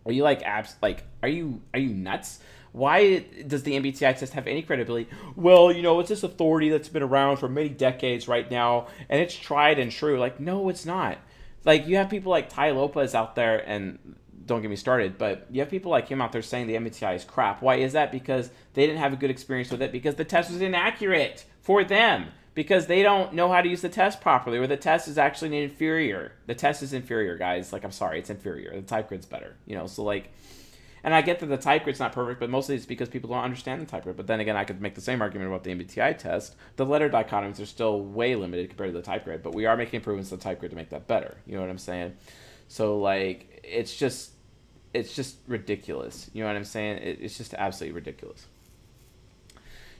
are 0.07 0.11
you 0.11 0.23
like 0.23 0.41
abs 0.41 0.75
like, 0.81 1.03
are 1.21 1.29
you 1.29 1.61
are 1.71 1.79
you 1.79 1.89
nuts? 1.89 2.39
Why 2.71 3.19
does 3.45 3.61
the 3.61 3.73
MBTI 3.73 4.17
test 4.17 4.33
have 4.33 4.47
any 4.47 4.63
credibility? 4.63 5.07
Well, 5.35 5.71
you 5.71 5.83
know, 5.83 5.99
it's 5.99 6.09
this 6.09 6.23
authority 6.23 6.69
that's 6.69 6.89
been 6.89 7.03
around 7.03 7.37
for 7.37 7.47
many 7.47 7.69
decades 7.69 8.27
right 8.27 8.49
now, 8.49 8.87
and 9.07 9.21
it's 9.21 9.35
tried 9.35 9.77
and 9.77 9.91
true. 9.91 10.17
Like, 10.17 10.39
no, 10.39 10.67
it's 10.67 10.85
not. 10.85 11.19
Like, 11.63 11.85
you 11.85 11.97
have 11.97 12.09
people 12.09 12.31
like 12.31 12.49
Tai 12.49 12.71
Lopez 12.71 13.13
out 13.13 13.35
there, 13.35 13.59
and 13.69 14.15
don't 14.47 14.61
get 14.61 14.69
me 14.69 14.75
started, 14.75 15.17
but 15.17 15.45
you 15.51 15.61
have 15.61 15.69
people 15.69 15.91
like 15.91 16.07
him 16.07 16.21
out 16.21 16.31
there 16.31 16.41
saying 16.41 16.67
the 16.67 16.75
MBTI 16.75 17.15
is 17.15 17.23
crap. 17.23 17.61
Why 17.61 17.75
is 17.75 17.93
that? 17.93 18.11
Because 18.11 18.49
they 18.73 18.87
didn't 18.87 18.99
have 18.99 19.13
a 19.13 19.17
good 19.17 19.29
experience 19.29 19.69
with 19.69 19.81
it 19.81 19.91
because 19.91 20.15
the 20.15 20.25
test 20.25 20.51
was 20.51 20.61
inaccurate 20.61 21.45
for 21.61 21.83
them 21.83 22.27
because 22.55 22.87
they 22.87 23.03
don't 23.03 23.33
know 23.33 23.51
how 23.51 23.61
to 23.61 23.69
use 23.69 23.81
the 23.81 23.89
test 23.89 24.19
properly 24.19 24.57
or 24.57 24.65
the 24.65 24.77
test 24.77 25.07
is 25.07 25.17
actually 25.17 25.61
inferior. 25.61 26.31
The 26.47 26.55
test 26.55 26.81
is 26.81 26.93
inferior, 26.93 27.37
guys. 27.37 27.71
Like 27.71 27.83
I'm 27.83 27.91
sorry, 27.91 28.19
it's 28.19 28.31
inferior. 28.31 28.73
The 28.73 28.81
type 28.81 29.09
grid's 29.09 29.27
better. 29.27 29.55
You 29.65 29.75
know, 29.75 29.85
so 29.85 30.03
like 30.03 30.31
and 31.03 31.13
I 31.13 31.21
get 31.21 31.39
that 31.39 31.45
the 31.45 31.57
type 31.57 31.83
grid's 31.83 31.99
not 31.99 32.11
perfect, 32.11 32.39
but 32.39 32.49
mostly 32.49 32.75
it's 32.75 32.85
because 32.85 33.09
people 33.09 33.29
don't 33.29 33.43
understand 33.43 33.81
the 33.81 33.85
type 33.85 34.03
grid. 34.03 34.17
But 34.17 34.27
then 34.27 34.39
again, 34.39 34.57
I 34.57 34.63
could 34.63 34.81
make 34.81 34.95
the 34.95 35.01
same 35.01 35.21
argument 35.21 35.49
about 35.49 35.63
the 35.63 35.73
MBTI 35.73 36.17
test. 36.17 36.55
The 36.75 36.85
letter 36.85 37.09
dichotomies 37.09 37.61
are 37.61 37.65
still 37.65 38.01
way 38.01 38.35
limited 38.35 38.69
compared 38.69 38.91
to 38.91 38.97
the 38.97 39.03
type 39.03 39.23
grid, 39.23 39.43
but 39.43 39.53
we 39.53 39.65
are 39.65 39.77
making 39.77 39.97
improvements 39.97 40.31
to 40.31 40.35
the 40.35 40.43
type 40.43 40.59
grid 40.59 40.71
to 40.71 40.75
make 40.75 40.89
that 40.89 41.07
better. 41.07 41.37
You 41.45 41.55
know 41.55 41.61
what 41.61 41.69
I'm 41.69 41.77
saying? 41.77 42.15
So 42.67 42.99
like 42.99 43.61
it's 43.63 43.95
just 43.95 44.31
it's 44.93 45.15
just 45.15 45.37
ridiculous. 45.47 46.29
You 46.33 46.41
know 46.43 46.47
what 46.47 46.55
I'm 46.55 46.63
saying? 46.63 46.97
It, 46.97 47.19
it's 47.21 47.37
just 47.37 47.53
absolutely 47.53 47.95
ridiculous. 47.95 48.45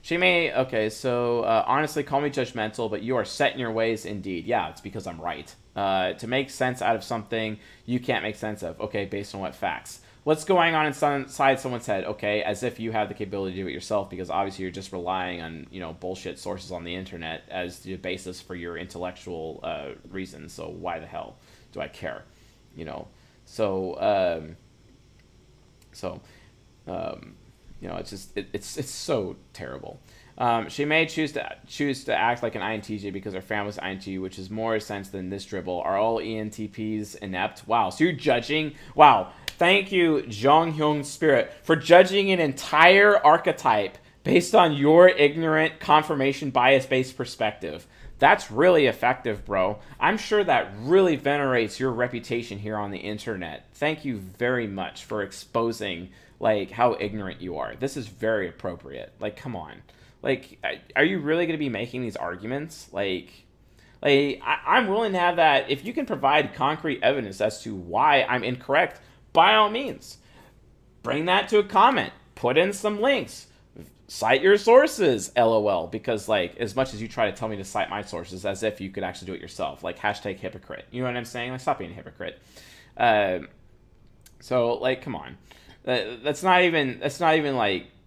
She 0.00 0.16
may, 0.16 0.54
okay, 0.54 0.90
so 0.90 1.42
uh, 1.42 1.64
honestly, 1.66 2.02
call 2.02 2.20
me 2.20 2.30
judgmental, 2.30 2.90
but 2.90 3.02
you 3.02 3.16
are 3.16 3.24
set 3.24 3.52
in 3.52 3.58
your 3.58 3.72
ways 3.72 4.06
indeed. 4.06 4.46
Yeah, 4.46 4.70
it's 4.70 4.80
because 4.80 5.06
I'm 5.06 5.20
right. 5.20 5.52
Uh, 5.74 6.12
to 6.14 6.26
make 6.26 6.50
sense 6.50 6.80
out 6.80 6.96
of 6.96 7.04
something 7.04 7.58
you 7.84 8.00
can't 8.00 8.22
make 8.22 8.36
sense 8.36 8.62
of. 8.62 8.80
Okay, 8.80 9.04
based 9.04 9.34
on 9.34 9.40
what 9.40 9.54
facts? 9.54 10.00
what's 10.28 10.44
going 10.44 10.74
on 10.74 10.84
inside 10.84 11.58
someone's 11.58 11.86
head 11.86 12.04
okay 12.04 12.42
as 12.42 12.62
if 12.62 12.78
you 12.78 12.92
have 12.92 13.08
the 13.08 13.14
capability 13.14 13.56
to 13.56 13.62
do 13.62 13.66
it 13.66 13.72
yourself 13.72 14.10
because 14.10 14.28
obviously 14.28 14.62
you're 14.62 14.70
just 14.70 14.92
relying 14.92 15.40
on 15.40 15.66
you 15.70 15.80
know 15.80 15.94
bullshit 15.94 16.38
sources 16.38 16.70
on 16.70 16.84
the 16.84 16.94
internet 16.94 17.44
as 17.50 17.78
the 17.78 17.96
basis 17.96 18.38
for 18.38 18.54
your 18.54 18.76
intellectual 18.76 19.58
uh, 19.62 19.88
reasons 20.10 20.52
so 20.52 20.68
why 20.68 20.98
the 20.98 21.06
hell 21.06 21.36
do 21.72 21.80
i 21.80 21.88
care 21.88 22.24
you 22.76 22.84
know 22.84 23.08
so 23.46 23.98
um, 24.00 24.54
so 25.98 26.20
um, 26.86 27.34
you 27.80 27.88
know 27.88 27.96
it's 27.96 28.10
just 28.10 28.36
it, 28.36 28.48
it's 28.52 28.76
it's 28.76 28.90
so 28.90 29.36
terrible 29.52 30.00
um, 30.38 30.68
she 30.68 30.84
may 30.84 31.04
choose 31.04 31.32
to 31.32 31.56
choose 31.66 32.04
to 32.04 32.14
act 32.14 32.44
like 32.44 32.54
an 32.54 32.62
INTJ 32.62 33.12
because 33.12 33.34
her 33.34 33.40
family's 33.40 33.76
INTJ, 33.76 34.22
which 34.22 34.38
is 34.38 34.50
more 34.50 34.78
sense 34.78 35.08
than 35.08 35.30
this 35.30 35.44
dribble. 35.44 35.80
Are 35.80 35.96
all 35.96 36.20
ENTPs 36.20 37.16
inept? 37.16 37.66
Wow. 37.66 37.90
So 37.90 38.04
you're 38.04 38.12
judging? 38.12 38.74
Wow. 38.94 39.32
Thank 39.58 39.90
you, 39.90 40.22
Jong 40.28 40.74
Hyung 40.74 41.04
Spirit, 41.04 41.52
for 41.64 41.74
judging 41.74 42.30
an 42.30 42.38
entire 42.38 43.18
archetype 43.18 43.98
based 44.22 44.54
on 44.54 44.74
your 44.74 45.08
ignorant 45.08 45.80
confirmation 45.80 46.50
bias 46.50 46.86
based 46.86 47.16
perspective. 47.16 47.88
That's 48.18 48.50
really 48.50 48.86
effective, 48.86 49.44
bro. 49.44 49.78
I'm 50.00 50.18
sure 50.18 50.42
that 50.42 50.72
really 50.80 51.16
venerates 51.16 51.78
your 51.78 51.92
reputation 51.92 52.58
here 52.58 52.76
on 52.76 52.90
the 52.90 52.98
internet. 52.98 53.68
Thank 53.74 54.04
you 54.04 54.18
very 54.18 54.66
much 54.66 55.04
for 55.04 55.22
exposing 55.22 56.10
like 56.40 56.70
how 56.70 56.96
ignorant 56.98 57.40
you 57.40 57.58
are. 57.58 57.74
This 57.76 57.96
is 57.96 58.06
very 58.06 58.48
appropriate. 58.48 59.12
Like, 59.20 59.36
come 59.36 59.56
on. 59.56 59.82
Like, 60.22 60.58
are 60.96 61.04
you 61.04 61.20
really 61.20 61.46
going 61.46 61.58
to 61.58 61.58
be 61.58 61.68
making 61.68 62.02
these 62.02 62.16
arguments? 62.16 62.88
Like, 62.92 63.44
like 64.02 64.40
I, 64.44 64.78
am 64.78 64.88
willing 64.88 65.12
to 65.12 65.18
have 65.18 65.36
that. 65.36 65.70
If 65.70 65.84
you 65.84 65.92
can 65.92 66.06
provide 66.06 66.54
concrete 66.54 67.02
evidence 67.02 67.40
as 67.40 67.62
to 67.62 67.74
why 67.74 68.22
I'm 68.22 68.44
incorrect, 68.44 69.00
by 69.32 69.54
all 69.54 69.70
means, 69.70 70.18
bring 71.02 71.26
that 71.26 71.48
to 71.48 71.58
a 71.58 71.64
comment. 71.64 72.12
Put 72.34 72.58
in 72.58 72.72
some 72.72 73.00
links. 73.00 73.47
Cite 74.08 74.42
your 74.42 74.56
sources, 74.56 75.30
lol. 75.36 75.86
Because 75.86 76.28
like, 76.28 76.56
as 76.56 76.74
much 76.74 76.94
as 76.94 77.00
you 77.00 77.08
try 77.08 77.30
to 77.30 77.36
tell 77.36 77.48
me 77.48 77.56
to 77.56 77.64
cite 77.64 77.90
my 77.90 78.02
sources, 78.02 78.44
as 78.44 78.62
if 78.62 78.80
you 78.80 78.90
could 78.90 79.04
actually 79.04 79.26
do 79.26 79.34
it 79.34 79.40
yourself. 79.40 79.84
Like 79.84 79.98
hashtag 79.98 80.38
hypocrite. 80.38 80.86
You 80.90 81.02
know 81.02 81.08
what 81.08 81.16
I'm 81.16 81.24
saying? 81.24 81.52
Like, 81.52 81.60
stop 81.60 81.78
being 81.78 81.90
a 81.90 81.94
hypocrite. 81.94 82.40
Uh, 82.96 83.40
so 84.40 84.74
like, 84.74 85.02
come 85.02 85.14
on. 85.14 85.36
That, 85.84 86.24
that's 86.24 86.42
not 86.42 86.62
even. 86.62 86.98
That's 87.00 87.20
not 87.20 87.36
even 87.36 87.56
like 87.56 87.86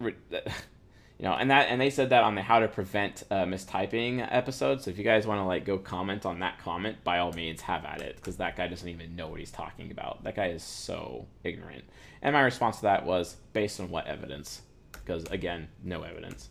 you 1.22 1.28
know, 1.28 1.34
and 1.34 1.52
that 1.52 1.68
and 1.68 1.80
they 1.80 1.90
said 1.90 2.10
that 2.10 2.24
on 2.24 2.34
the 2.34 2.42
how 2.42 2.58
to 2.58 2.66
prevent 2.66 3.22
uh, 3.30 3.44
mistyping 3.44 4.26
episode. 4.28 4.82
So 4.82 4.90
if 4.90 4.98
you 4.98 5.04
guys 5.04 5.24
want 5.24 5.38
to 5.38 5.44
like 5.44 5.64
go 5.64 5.78
comment 5.78 6.26
on 6.26 6.40
that 6.40 6.58
comment, 6.58 7.04
by 7.04 7.20
all 7.20 7.32
means, 7.32 7.60
have 7.60 7.84
at 7.84 8.02
it 8.02 8.16
because 8.16 8.38
that 8.38 8.56
guy 8.56 8.66
doesn't 8.66 8.88
even 8.88 9.14
know 9.14 9.28
what 9.28 9.38
he's 9.38 9.52
talking 9.52 9.92
about. 9.92 10.24
That 10.24 10.34
guy 10.34 10.48
is 10.48 10.64
so 10.64 11.26
ignorant. 11.44 11.84
And 12.22 12.32
my 12.32 12.40
response 12.40 12.78
to 12.78 12.82
that 12.82 13.06
was 13.06 13.36
based 13.52 13.78
on 13.78 13.88
what 13.88 14.08
evidence? 14.08 14.62
Because 15.04 15.24
again, 15.24 15.68
no 15.82 16.02
evidence. 16.02 16.48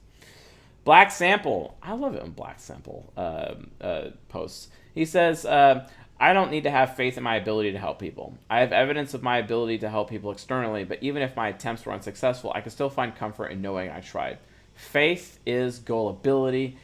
Black 0.83 1.11
Sample, 1.11 1.77
I 1.81 1.93
love 1.93 2.15
it 2.15 2.23
when 2.23 2.31
Black 2.31 2.59
Sample 2.59 3.13
uh, 3.15 3.55
uh, 3.79 4.09
posts. 4.29 4.69
He 4.95 5.05
says, 5.05 5.45
uh, 5.45 5.87
I 6.19 6.33
don't 6.33 6.51
need 6.51 6.63
to 6.63 6.71
have 6.71 6.95
faith 6.95 7.17
in 7.17 7.23
my 7.23 7.35
ability 7.35 7.71
to 7.71 7.79
help 7.79 7.99
people. 7.99 8.37
I 8.49 8.59
have 8.59 8.71
evidence 8.71 9.13
of 9.13 9.23
my 9.23 9.37
ability 9.37 9.79
to 9.79 9.89
help 9.89 10.09
people 10.09 10.31
externally, 10.31 10.83
but 10.83 11.01
even 11.01 11.21
if 11.21 11.35
my 11.35 11.49
attempts 11.49 11.85
were 11.85 11.93
unsuccessful, 11.93 12.51
I 12.53 12.61
can 12.61 12.71
still 12.71 12.89
find 12.89 13.15
comfort 13.15 13.47
in 13.47 13.61
knowing 13.61 13.89
I 13.89 14.01
tried. 14.01 14.39
Faith 14.75 15.39
is 15.45 15.79
gullibility 15.79 16.77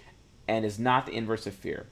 and 0.47 0.65
is 0.65 0.79
not 0.79 1.05
the 1.05 1.13
inverse 1.13 1.47
of 1.47 1.53
fear. 1.53 1.87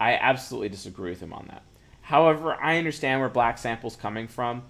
I 0.00 0.14
absolutely 0.14 0.70
disagree 0.70 1.10
with 1.10 1.20
him 1.20 1.32
on 1.32 1.46
that. 1.48 1.62
However, 2.02 2.54
I 2.60 2.78
understand 2.78 3.20
where 3.20 3.28
Black 3.28 3.58
Sample's 3.58 3.96
coming 3.96 4.26
from. 4.26 4.64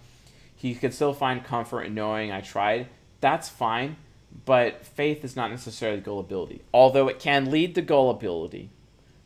He 0.55 0.75
could 0.75 0.95
still 0.95 1.15
find 1.15 1.43
comfort 1.43 1.83
in 1.83 1.95
knowing 1.95 2.31
I 2.31 2.41
tried. 2.41 2.89
That's 3.21 3.49
fine, 3.49 3.97
but 4.45 4.85
faith 4.85 5.25
is 5.25 5.37
not 5.37 5.51
necessarily 5.51 6.01
gullibility. 6.01 6.63
Although 6.73 7.09
it 7.09 7.19
can 7.19 7.51
lead 7.51 7.75
to 7.75 7.83
gullibility, 7.83 8.71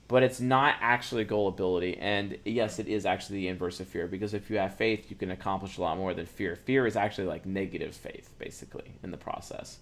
but 0.08 0.22
it's 0.22 0.40
not 0.40 0.76
actually 0.80 1.24
gullibility. 1.24 1.96
And 1.98 2.38
yes, 2.44 2.78
it 2.78 2.88
is 2.88 3.06
actually 3.06 3.40
the 3.40 3.48
inverse 3.48 3.80
of 3.80 3.88
fear 3.88 4.06
because 4.06 4.34
if 4.34 4.50
you 4.50 4.58
have 4.58 4.74
faith, 4.74 5.10
you 5.10 5.16
can 5.16 5.30
accomplish 5.30 5.78
a 5.78 5.80
lot 5.80 5.96
more 5.96 6.14
than 6.14 6.26
fear. 6.26 6.56
Fear 6.56 6.86
is 6.86 6.96
actually 6.96 7.26
like 7.26 7.46
negative 7.46 7.94
faith, 7.94 8.30
basically, 8.38 8.92
in 9.02 9.10
the 9.10 9.16
process. 9.16 9.78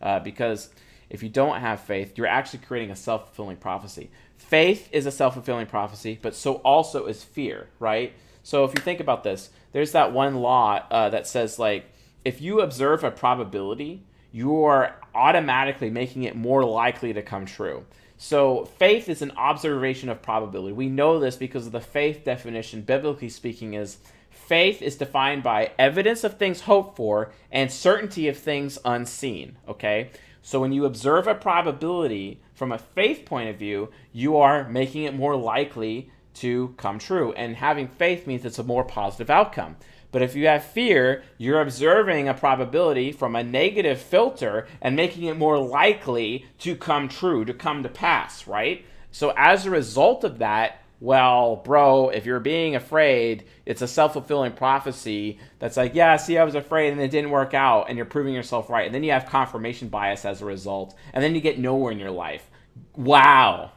Uh, 0.00 0.18
because 0.18 0.70
if 1.08 1.22
you 1.22 1.28
don't 1.28 1.60
have 1.60 1.80
faith, 1.80 2.18
you're 2.18 2.26
actually 2.26 2.60
creating 2.60 2.90
a 2.90 2.96
self 2.96 3.26
fulfilling 3.26 3.56
prophecy. 3.56 4.10
Faith 4.36 4.88
is 4.92 5.06
a 5.06 5.10
self 5.10 5.34
fulfilling 5.34 5.66
prophecy, 5.66 6.18
but 6.20 6.34
so 6.34 6.54
also 6.56 7.06
is 7.06 7.22
fear, 7.22 7.68
right? 7.78 8.12
So 8.42 8.64
if 8.64 8.72
you 8.74 8.82
think 8.82 9.00
about 9.00 9.22
this, 9.22 9.50
there's 9.72 9.92
that 9.92 10.12
one 10.12 10.36
law 10.36 10.84
uh, 10.90 11.08
that 11.10 11.26
says, 11.26 11.58
like, 11.58 11.86
if 12.24 12.40
you 12.40 12.60
observe 12.60 13.04
a 13.04 13.10
probability, 13.10 14.02
you 14.32 14.64
are 14.64 14.96
automatically 15.14 15.90
making 15.90 16.24
it 16.24 16.34
more 16.34 16.64
likely 16.64 17.12
to 17.12 17.22
come 17.22 17.46
true. 17.46 17.84
So 18.16 18.64
faith 18.64 19.08
is 19.08 19.20
an 19.20 19.32
observation 19.32 20.08
of 20.08 20.22
probability. 20.22 20.72
We 20.72 20.88
know 20.88 21.18
this 21.18 21.36
because 21.36 21.66
of 21.66 21.72
the 21.72 21.80
faith 21.80 22.24
definition, 22.24 22.82
biblically 22.82 23.28
speaking, 23.28 23.74
is 23.74 23.98
faith 24.30 24.80
is 24.80 24.96
defined 24.96 25.42
by 25.42 25.72
evidence 25.78 26.24
of 26.24 26.38
things 26.38 26.62
hoped 26.62 26.96
for 26.96 27.32
and 27.50 27.70
certainty 27.70 28.28
of 28.28 28.38
things 28.38 28.78
unseen. 28.84 29.56
Okay? 29.68 30.10
So 30.40 30.60
when 30.60 30.72
you 30.72 30.84
observe 30.84 31.26
a 31.26 31.34
probability 31.34 32.40
from 32.54 32.72
a 32.72 32.78
faith 32.78 33.24
point 33.24 33.48
of 33.48 33.56
view, 33.56 33.90
you 34.12 34.36
are 34.38 34.68
making 34.68 35.04
it 35.04 35.14
more 35.14 35.36
likely 35.36 36.10
to 36.34 36.74
come 36.78 36.98
true. 36.98 37.32
And 37.32 37.56
having 37.56 37.88
faith 37.88 38.26
means 38.26 38.44
it's 38.44 38.58
a 38.58 38.64
more 38.64 38.84
positive 38.84 39.30
outcome. 39.30 39.76
But 40.12 40.22
if 40.22 40.36
you 40.36 40.46
have 40.46 40.62
fear, 40.62 41.24
you're 41.38 41.60
observing 41.60 42.28
a 42.28 42.34
probability 42.34 43.10
from 43.12 43.34
a 43.34 43.42
negative 43.42 44.00
filter 44.00 44.68
and 44.80 44.94
making 44.94 45.24
it 45.24 45.38
more 45.38 45.58
likely 45.58 46.46
to 46.60 46.76
come 46.76 47.08
true, 47.08 47.44
to 47.46 47.54
come 47.54 47.82
to 47.82 47.88
pass, 47.88 48.46
right? 48.46 48.84
So 49.10 49.32
as 49.36 49.66
a 49.66 49.70
result 49.70 50.22
of 50.22 50.38
that, 50.38 50.82
well, 51.00 51.56
bro, 51.56 52.10
if 52.10 52.26
you're 52.26 52.38
being 52.38 52.76
afraid, 52.76 53.44
it's 53.66 53.82
a 53.82 53.88
self 53.88 54.12
fulfilling 54.12 54.52
prophecy 54.52 55.40
that's 55.58 55.76
like, 55.76 55.96
yeah, 55.96 56.16
see, 56.16 56.38
I 56.38 56.44
was 56.44 56.54
afraid 56.54 56.92
and 56.92 57.00
it 57.00 57.10
didn't 57.10 57.30
work 57.32 57.54
out, 57.54 57.88
and 57.88 57.96
you're 57.96 58.06
proving 58.06 58.34
yourself 58.34 58.70
right. 58.70 58.86
And 58.86 58.94
then 58.94 59.02
you 59.02 59.10
have 59.10 59.26
confirmation 59.26 59.88
bias 59.88 60.24
as 60.24 60.42
a 60.42 60.44
result, 60.44 60.94
and 61.12 61.24
then 61.24 61.34
you 61.34 61.40
get 61.40 61.58
nowhere 61.58 61.90
in 61.90 61.98
your 61.98 62.12
life. 62.12 62.48
Wow. 62.94 63.72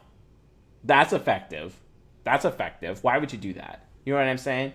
That's 0.83 1.13
effective. 1.13 1.75
That's 2.23 2.45
effective. 2.45 3.03
Why 3.03 3.17
would 3.17 3.33
you 3.33 3.39
do 3.39 3.53
that? 3.53 3.87
You 4.05 4.13
know 4.13 4.19
what 4.19 4.27
I'm 4.27 4.37
saying? 4.37 4.73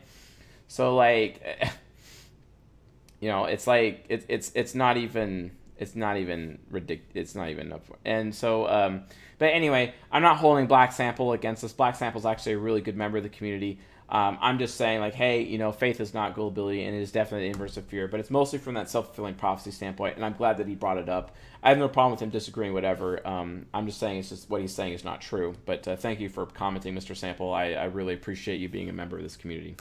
So, 0.71 0.95
like, 0.95 1.43
you 3.21 3.29
know, 3.29 3.47
it's 3.47 3.67
like, 3.67 4.05
it, 4.09 4.25
it's, 4.29 4.53
it's 4.55 4.73
not 4.73 4.97
even, 4.97 5.51
it's 5.77 5.97
not 5.97 6.17
even 6.17 6.61
ridiculous. 6.71 7.11
It's 7.13 7.35
not 7.35 7.49
even 7.49 7.73
up. 7.73 7.85
And 8.05 8.33
so, 8.33 8.69
um, 8.69 9.03
but 9.39 9.47
anyway, 9.47 9.93
I'm 10.13 10.23
not 10.23 10.37
holding 10.37 10.69
Black 10.69 10.93
Sample 10.93 11.33
against 11.33 11.63
this. 11.63 11.73
Black 11.73 11.97
Sample 11.97 12.21
is 12.21 12.25
actually 12.25 12.53
a 12.53 12.59
really 12.59 12.83
good 12.83 12.97
member 12.97 13.19
of 13.19 13.25
the 13.25 13.31
community. 13.31 13.81
Um, 14.09 14.39
I'm 14.41 14.61
just 14.61 14.77
saying, 14.77 15.01
like, 15.01 15.15
hey, 15.15 15.43
you 15.43 15.59
know, 15.59 15.73
faith 15.73 16.01
is 16.01 16.15
not 16.15 16.37
gullibility, 16.37 16.85
and 16.85 16.97
it 16.97 17.03
is 17.03 17.11
definitely 17.11 17.49
the 17.49 17.55
inverse 17.55 17.77
of 17.77 17.87
fear, 17.87 18.07
but 18.07 18.21
it's 18.21 18.31
mostly 18.31 18.61
from 18.61 18.75
that 18.75 18.89
self 18.89 19.07
fulfilling 19.07 19.35
prophecy 19.35 19.73
standpoint, 19.73 20.15
and 20.15 20.25
I'm 20.25 20.35
glad 20.35 20.59
that 20.59 20.69
he 20.69 20.77
brought 20.77 20.99
it 20.99 21.09
up. 21.09 21.35
I 21.65 21.71
have 21.71 21.79
no 21.79 21.89
problem 21.89 22.13
with 22.13 22.23
him 22.23 22.31
disagreeing, 22.31 22.75
whatever. 22.75 23.27
Um, 23.27 23.67
I'm 23.75 23.87
just 23.87 23.99
saying 23.99 24.19
it's 24.21 24.29
just 24.29 24.49
what 24.49 24.61
he's 24.61 24.75
saying 24.75 24.93
is 24.93 25.05
not 25.05 25.21
true. 25.21 25.57
But 25.67 25.89
uh, 25.89 25.97
thank 25.97 26.21
you 26.21 26.29
for 26.29 26.47
commenting, 26.47 26.95
Mr. 26.95 27.17
Sample. 27.17 27.53
I, 27.53 27.73
I 27.73 27.85
really 27.87 28.15
appreciate 28.15 28.61
you 28.61 28.69
being 28.69 28.89
a 28.89 28.93
member 28.93 29.17
of 29.17 29.25
this 29.25 29.37
community. 29.37 29.75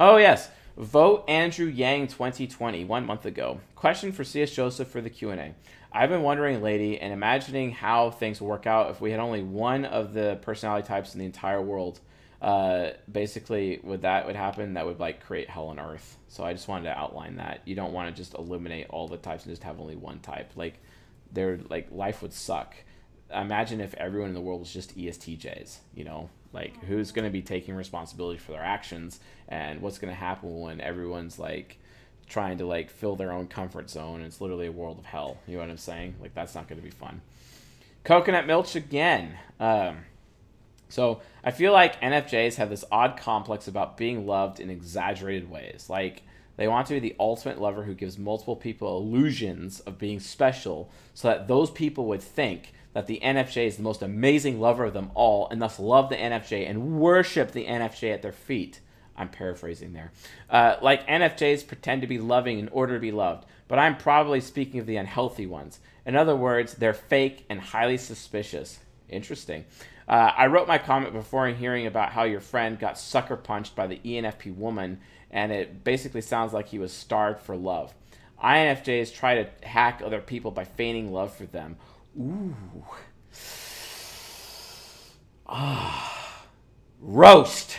Oh, 0.00 0.16
yes. 0.16 0.48
Vote 0.76 1.24
Andrew 1.26 1.66
Yang 1.66 2.06
2020, 2.08 2.84
one 2.84 3.04
month 3.04 3.26
ago. 3.26 3.58
Question 3.74 4.12
for 4.12 4.22
C.S. 4.22 4.52
Joseph 4.52 4.86
for 4.86 5.00
the 5.00 5.10
Q&A. 5.10 5.56
I've 5.92 6.08
been 6.08 6.22
wondering 6.22 6.62
lately 6.62 7.00
and 7.00 7.12
imagining 7.12 7.72
how 7.72 8.12
things 8.12 8.40
would 8.40 8.46
work 8.46 8.64
out 8.68 8.90
if 8.90 9.00
we 9.00 9.10
had 9.10 9.18
only 9.18 9.42
one 9.42 9.84
of 9.84 10.14
the 10.14 10.38
personality 10.40 10.86
types 10.86 11.14
in 11.14 11.18
the 11.18 11.26
entire 11.26 11.60
world. 11.60 11.98
Uh, 12.40 12.90
basically, 13.10 13.80
would 13.82 14.02
that 14.02 14.24
would 14.24 14.36
happen, 14.36 14.74
that 14.74 14.86
would 14.86 15.00
like 15.00 15.26
create 15.26 15.50
hell 15.50 15.66
on 15.66 15.80
earth. 15.80 16.16
So 16.28 16.44
I 16.44 16.52
just 16.52 16.68
wanted 16.68 16.84
to 16.84 16.96
outline 16.96 17.34
that. 17.38 17.62
You 17.64 17.74
don't 17.74 17.92
want 17.92 18.14
to 18.14 18.22
just 18.22 18.34
eliminate 18.34 18.86
all 18.90 19.08
the 19.08 19.16
types 19.16 19.46
and 19.46 19.52
just 19.52 19.64
have 19.64 19.80
only 19.80 19.96
one 19.96 20.20
type. 20.20 20.52
Like, 20.54 20.78
there, 21.32 21.58
like 21.68 21.88
life 21.90 22.22
would 22.22 22.32
suck. 22.32 22.76
Imagine 23.34 23.80
if 23.80 23.94
everyone 23.94 24.28
in 24.28 24.34
the 24.34 24.40
world 24.40 24.60
was 24.60 24.72
just 24.72 24.96
ESTJs. 24.96 25.78
You 25.96 26.04
know, 26.04 26.30
like 26.52 26.82
who's 26.84 27.12
going 27.12 27.24
to 27.24 27.30
be 27.30 27.42
taking 27.42 27.74
responsibility 27.74 28.38
for 28.38 28.52
their 28.52 28.62
actions, 28.62 29.20
and 29.48 29.80
what's 29.80 29.98
going 29.98 30.12
to 30.12 30.18
happen 30.18 30.60
when 30.60 30.80
everyone's 30.80 31.38
like 31.38 31.78
trying 32.28 32.58
to 32.58 32.66
like 32.66 32.90
fill 32.90 33.16
their 33.16 33.32
own 33.32 33.46
comfort 33.46 33.90
zone. 33.90 34.20
It's 34.22 34.40
literally 34.40 34.66
a 34.66 34.72
world 34.72 34.98
of 34.98 35.06
hell. 35.06 35.38
You 35.46 35.54
know 35.54 35.60
what 35.60 35.70
I'm 35.70 35.78
saying? 35.78 36.16
Like 36.20 36.34
that's 36.34 36.54
not 36.54 36.68
going 36.68 36.78
to 36.78 36.84
be 36.84 36.90
fun. 36.90 37.20
Coconut 38.04 38.46
milk 38.46 38.74
again. 38.74 39.36
Um, 39.60 39.98
so 40.88 41.20
I 41.44 41.50
feel 41.50 41.72
like 41.72 42.00
NFJs 42.00 42.56
have 42.56 42.70
this 42.70 42.84
odd 42.90 43.18
complex 43.18 43.68
about 43.68 43.96
being 43.96 44.26
loved 44.26 44.60
in 44.60 44.70
exaggerated 44.70 45.50
ways. 45.50 45.86
Like 45.88 46.22
they 46.56 46.68
want 46.68 46.86
to 46.88 46.94
be 46.94 47.00
the 47.00 47.16
ultimate 47.20 47.60
lover 47.60 47.84
who 47.84 47.94
gives 47.94 48.18
multiple 48.18 48.56
people 48.56 48.98
illusions 48.98 49.80
of 49.80 49.98
being 49.98 50.20
special 50.20 50.90
so 51.14 51.28
that 51.28 51.48
those 51.48 51.70
people 51.70 52.06
would 52.06 52.22
think 52.22 52.72
that 52.98 53.06
the 53.06 53.20
NFJ 53.22 53.68
is 53.68 53.76
the 53.76 53.84
most 53.84 54.02
amazing 54.02 54.58
lover 54.58 54.86
of 54.86 54.92
them 54.92 55.12
all 55.14 55.46
and 55.50 55.62
thus 55.62 55.78
love 55.78 56.08
the 56.08 56.16
NFJ 56.16 56.68
and 56.68 56.98
worship 56.98 57.52
the 57.52 57.64
NFJ 57.64 58.12
at 58.12 58.22
their 58.22 58.32
feet. 58.32 58.80
I'm 59.16 59.28
paraphrasing 59.28 59.92
there. 59.92 60.10
Uh, 60.50 60.78
like 60.82 61.06
NFJs 61.06 61.68
pretend 61.68 62.00
to 62.00 62.08
be 62.08 62.18
loving 62.18 62.58
in 62.58 62.66
order 62.70 62.94
to 62.94 63.00
be 63.00 63.12
loved, 63.12 63.46
but 63.68 63.78
I'm 63.78 63.96
probably 63.96 64.40
speaking 64.40 64.80
of 64.80 64.86
the 64.86 64.96
unhealthy 64.96 65.46
ones. 65.46 65.78
In 66.06 66.16
other 66.16 66.34
words, 66.34 66.74
they're 66.74 66.92
fake 66.92 67.46
and 67.48 67.60
highly 67.60 67.98
suspicious. 67.98 68.80
Interesting. 69.08 69.64
Uh, 70.08 70.32
I 70.36 70.48
wrote 70.48 70.66
my 70.66 70.78
comment 70.78 71.12
before 71.12 71.46
hearing 71.46 71.86
about 71.86 72.10
how 72.10 72.24
your 72.24 72.40
friend 72.40 72.80
got 72.80 72.98
sucker 72.98 73.36
punched 73.36 73.76
by 73.76 73.86
the 73.86 74.00
ENFP 74.04 74.56
woman, 74.56 74.98
and 75.30 75.52
it 75.52 75.84
basically 75.84 76.22
sounds 76.22 76.52
like 76.52 76.66
he 76.66 76.80
was 76.80 76.92
starved 76.92 77.42
for 77.42 77.56
love. 77.56 77.94
INFJs 78.42 79.14
try 79.14 79.36
to 79.42 79.48
hack 79.62 80.02
other 80.04 80.20
people 80.20 80.50
by 80.50 80.64
feigning 80.64 81.12
love 81.12 81.32
for 81.32 81.44
them. 81.44 81.76
Ooh. 82.16 82.54
Ah. 85.46 86.18
Roast. 87.00 87.78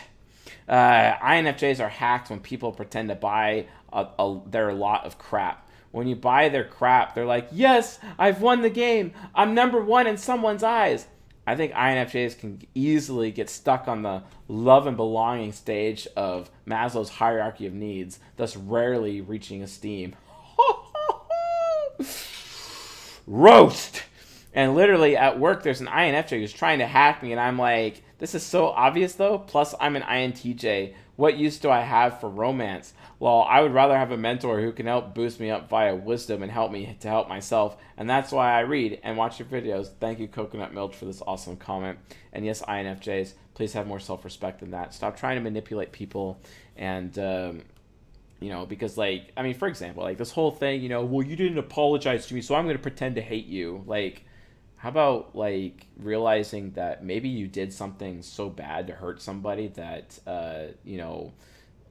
Uh, 0.68 1.16
INFJs 1.18 1.80
are 1.80 1.90
hacked 1.90 2.30
when 2.30 2.40
people 2.40 2.72
pretend 2.72 3.10
to 3.10 3.16
buy 3.16 3.68
a, 3.92 4.08
a, 4.18 4.42
their 4.48 4.74
lot 4.74 5.06
of 5.06 5.18
crap. 5.18 5.68
When 5.92 6.08
you 6.08 6.16
buy 6.16 6.50
their 6.50 6.64
crap, 6.64 7.16
they're 7.16 7.26
like, 7.26 7.50
yes, 7.52 8.00
I've 8.20 8.42
won 8.42 8.62
the 8.62 8.70
game. 8.70 9.14
I'm 9.34 9.56
number 9.56 9.82
one 9.82 10.06
in 10.06 10.18
someone's 10.18 10.64
eyes. 10.64 11.08
I 11.48 11.56
think 11.56 11.74
INFJs 11.74 12.38
can 12.40 12.62
easily 12.76 13.32
get 13.32 13.50
stuck 13.50 13.88
on 13.88 14.04
the 14.04 14.22
love 14.48 14.86
and 14.86 14.96
belonging 14.96 15.52
stage 15.52 16.08
of 16.16 16.52
Maslow's 16.68 17.10
hierarchy 17.10 17.66
of 17.66 17.74
needs, 17.74 18.20
thus 18.36 18.56
rarely 18.56 19.22
reaching 19.22 19.64
esteem. 19.64 20.16
Roast! 23.26 24.04
And 24.60 24.76
literally 24.76 25.16
at 25.16 25.40
work, 25.40 25.64
there's 25.64 25.80
an 25.80 25.88
INFJ 25.88 26.42
who's 26.42 26.52
trying 26.52 26.80
to 26.80 26.86
hack 26.86 27.24
me, 27.24 27.32
and 27.32 27.40
I'm 27.40 27.58
like, 27.58 28.04
this 28.18 28.36
is 28.36 28.44
so 28.44 28.68
obvious 28.68 29.14
though. 29.14 29.38
Plus, 29.40 29.74
I'm 29.80 29.96
an 29.96 30.02
INTJ. 30.02 30.96
What 31.16 31.38
use 31.38 31.60
do 31.60 31.70
I 31.70 31.80
have 31.80 32.20
for 32.20 32.30
romance? 32.30 32.94
Well, 33.20 33.44
I 33.44 33.62
would 33.62 33.74
rather 33.74 33.98
have 33.98 34.12
a 34.12 34.18
mentor 34.18 34.60
who 34.60 34.74
can 34.74 34.86
help 34.86 35.16
boost 35.16 35.40
me 35.40 35.50
up 35.50 35.70
via 35.70 35.96
wisdom 35.96 36.44
and 36.44 36.52
help 36.52 36.74
me 36.74 36.98
to 37.00 37.08
help 37.08 37.30
myself. 37.30 37.78
And 37.96 38.10
that's 38.10 38.34
why 38.34 38.52
I 38.52 38.60
read 38.60 39.00
and 39.02 39.16
watch 39.16 39.40
your 39.40 39.48
videos. 39.48 39.92
Thank 39.98 40.20
you, 40.20 40.28
Coconut 40.28 40.74
Milk, 40.74 40.94
for 40.94 41.06
this 41.06 41.24
awesome 41.26 41.56
comment. 41.56 41.98
And 42.34 42.46
yes, 42.46 42.62
INFJs, 42.62 43.36
please 43.54 43.72
have 43.72 43.88
more 43.88 44.02
self 44.02 44.26
respect 44.26 44.60
than 44.60 44.72
that. 44.72 44.94
Stop 44.94 45.16
trying 45.16 45.38
to 45.38 45.42
manipulate 45.42 45.94
people 45.94 46.38
and, 46.76 47.18
um, 47.18 47.62
you 48.42 48.50
know, 48.50 48.66
because, 48.66 48.98
like, 48.98 49.32
I 49.38 49.42
mean, 49.42 49.54
for 49.54 49.70
example, 49.70 50.04
like 50.04 50.18
this 50.18 50.32
whole 50.32 50.52
thing, 50.52 50.82
you 50.82 50.90
know, 50.90 51.06
well, 51.06 51.26
you 51.26 51.38
didn't 51.38 51.60
apologize 51.60 52.28
to 52.28 52.34
me, 52.34 52.42
so 52.42 52.56
I'm 52.56 52.66
going 52.66 52.76
to 52.76 52.84
pretend 52.84 53.16
to 53.16 53.22
hate 53.22 53.46
you. 53.46 53.86
Like, 53.88 54.26
how 54.80 54.90
about 54.90 55.36
like 55.36 55.88
realizing 55.98 56.72
that 56.72 57.04
maybe 57.04 57.28
you 57.28 57.48
did 57.48 57.72
something 57.74 58.22
so 58.22 58.50
bad 58.50 58.88
to 58.88 58.94
hurt 58.94 59.22
somebody 59.22 59.68
that 59.68 60.18
uh, 60.26 60.68
you 60.84 60.98
know 60.98 61.34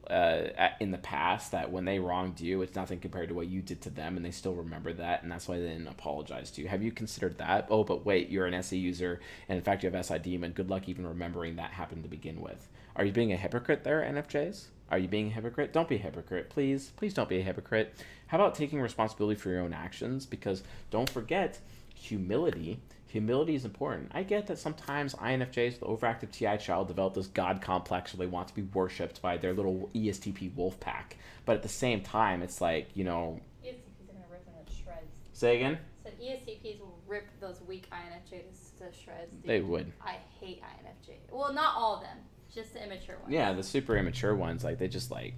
uh, 0.09 0.71
in 0.81 0.91
the 0.91 0.99
past 0.99 1.53
that 1.53 1.71
when 1.71 1.85
they 1.85 1.99
wronged 1.99 2.41
you, 2.41 2.63
it's 2.63 2.75
nothing 2.75 2.99
compared 2.99 3.29
to 3.29 3.35
what 3.35 3.47
you 3.47 3.61
did 3.61 3.83
to 3.83 3.91
them, 3.91 4.17
and 4.17 4.25
they 4.25 4.31
still 4.31 4.55
remember 4.55 4.91
that, 4.91 5.23
and 5.23 5.31
that's 5.31 5.47
why 5.47 5.59
they 5.59 5.69
didn't 5.69 5.87
apologize 5.87 6.51
to 6.51 6.63
you. 6.63 6.69
Have 6.69 6.83
you 6.83 6.91
considered 6.91 7.37
that? 7.37 7.67
Oh, 7.69 7.85
but 7.85 8.07
wait, 8.07 8.31
you're 8.31 8.47
an 8.47 8.55
SE 8.55 8.77
user, 8.77 9.21
and 9.51 9.59
in 9.59 9.63
fact, 9.63 9.83
you 9.83 9.91
have 9.91 10.07
SI 10.07 10.19
demon. 10.19 10.53
Good 10.53 10.71
luck 10.71 10.89
even 10.89 11.07
remembering 11.07 11.57
that 11.57 11.73
happened 11.73 12.05
to 12.05 12.09
begin 12.09 12.41
with. 12.41 12.69
Are 12.97 13.05
you 13.05 13.13
being 13.13 13.35
a 13.35 13.37
hypocrite 13.37 13.85
there, 13.85 14.01
NFJs? 14.01 14.69
Are 14.91 14.99
you 14.99 15.09
being 15.09 15.27
a 15.27 15.33
hypocrite? 15.33 15.75
Don't 15.75 15.89
be 15.89 15.97
a 15.97 15.99
hypocrite, 15.99 16.49
please. 16.49 16.93
Please 16.97 17.13
don't 17.13 17.29
be 17.29 17.41
a 17.41 17.43
hypocrite. 17.43 17.95
How 18.29 18.39
about 18.39 18.55
taking 18.55 18.81
responsibility 18.81 19.39
for 19.39 19.51
your 19.51 19.61
own 19.61 19.75
actions? 19.75 20.25
Because 20.25 20.63
don't 20.91 21.11
forget 21.11 21.61
humility. 22.01 22.81
Humility 23.09 23.55
is 23.55 23.65
important. 23.65 24.11
I 24.13 24.23
get 24.23 24.47
that 24.49 24.59
sometimes 24.59 25.15
INFJs, 25.15 25.81
the 25.81 25.87
overactive 25.87 26.31
TI 26.31 26.59
child, 26.59 26.89
develop 26.89 27.15
this 27.15 27.27
god 27.27 27.63
complex 27.63 28.13
where 28.13 28.27
they 28.27 28.31
want 28.31 28.49
to 28.49 28.55
be 28.55 28.63
worshipped 28.63 29.23
by 29.23 29.39
their 29.39 29.55
little 29.55 29.91
ESTP 29.95 30.55
wolf 30.55 30.79
pack. 30.79 31.17
But 31.47 31.57
at 31.57 31.63
the 31.63 31.69
same 31.69 32.03
time, 32.03 32.43
it's 32.43 32.61
like, 32.61 32.91
you 32.95 33.05
know. 33.05 33.41
ESTPs 33.65 34.03
are 34.03 34.13
going 34.13 34.23
to 34.23 34.31
rip 34.31 34.45
them 34.45 34.55
to 34.67 34.73
shreds. 34.73 35.17
Say 35.33 35.57
again? 35.57 35.79
So 36.05 36.11
ESTPs 36.23 36.81
will 36.81 36.99
rip 37.07 37.29
those 37.41 37.63
weak 37.67 37.89
INFJs 37.91 38.79
to 38.79 38.99
shreds. 38.99 39.33
Dude. 39.33 39.45
They 39.45 39.61
would. 39.61 39.91
I 40.05 40.17
hate 40.39 40.63
INFJ. 40.63 41.15
Well, 41.33 41.55
not 41.55 41.77
all 41.77 41.97
of 41.97 42.03
them. 42.03 42.19
Just 42.55 42.75
the 42.75 42.85
immature 42.85 43.17
ones. 43.23 43.33
Yeah, 43.33 43.53
the 43.55 43.63
super 43.63 43.97
immature 43.97 44.35
ones, 44.35 44.65
like, 44.65 44.79
they 44.79 44.89
just 44.89 45.11
like, 45.11 45.35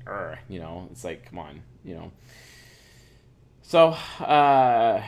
you 0.49 0.59
know, 0.59 0.89
it's 0.91 1.05
like, 1.05 1.25
come 1.27 1.39
on, 1.39 1.63
you 1.85 1.95
know. 1.95 2.13
So, 3.63 3.91
uh 4.21 5.03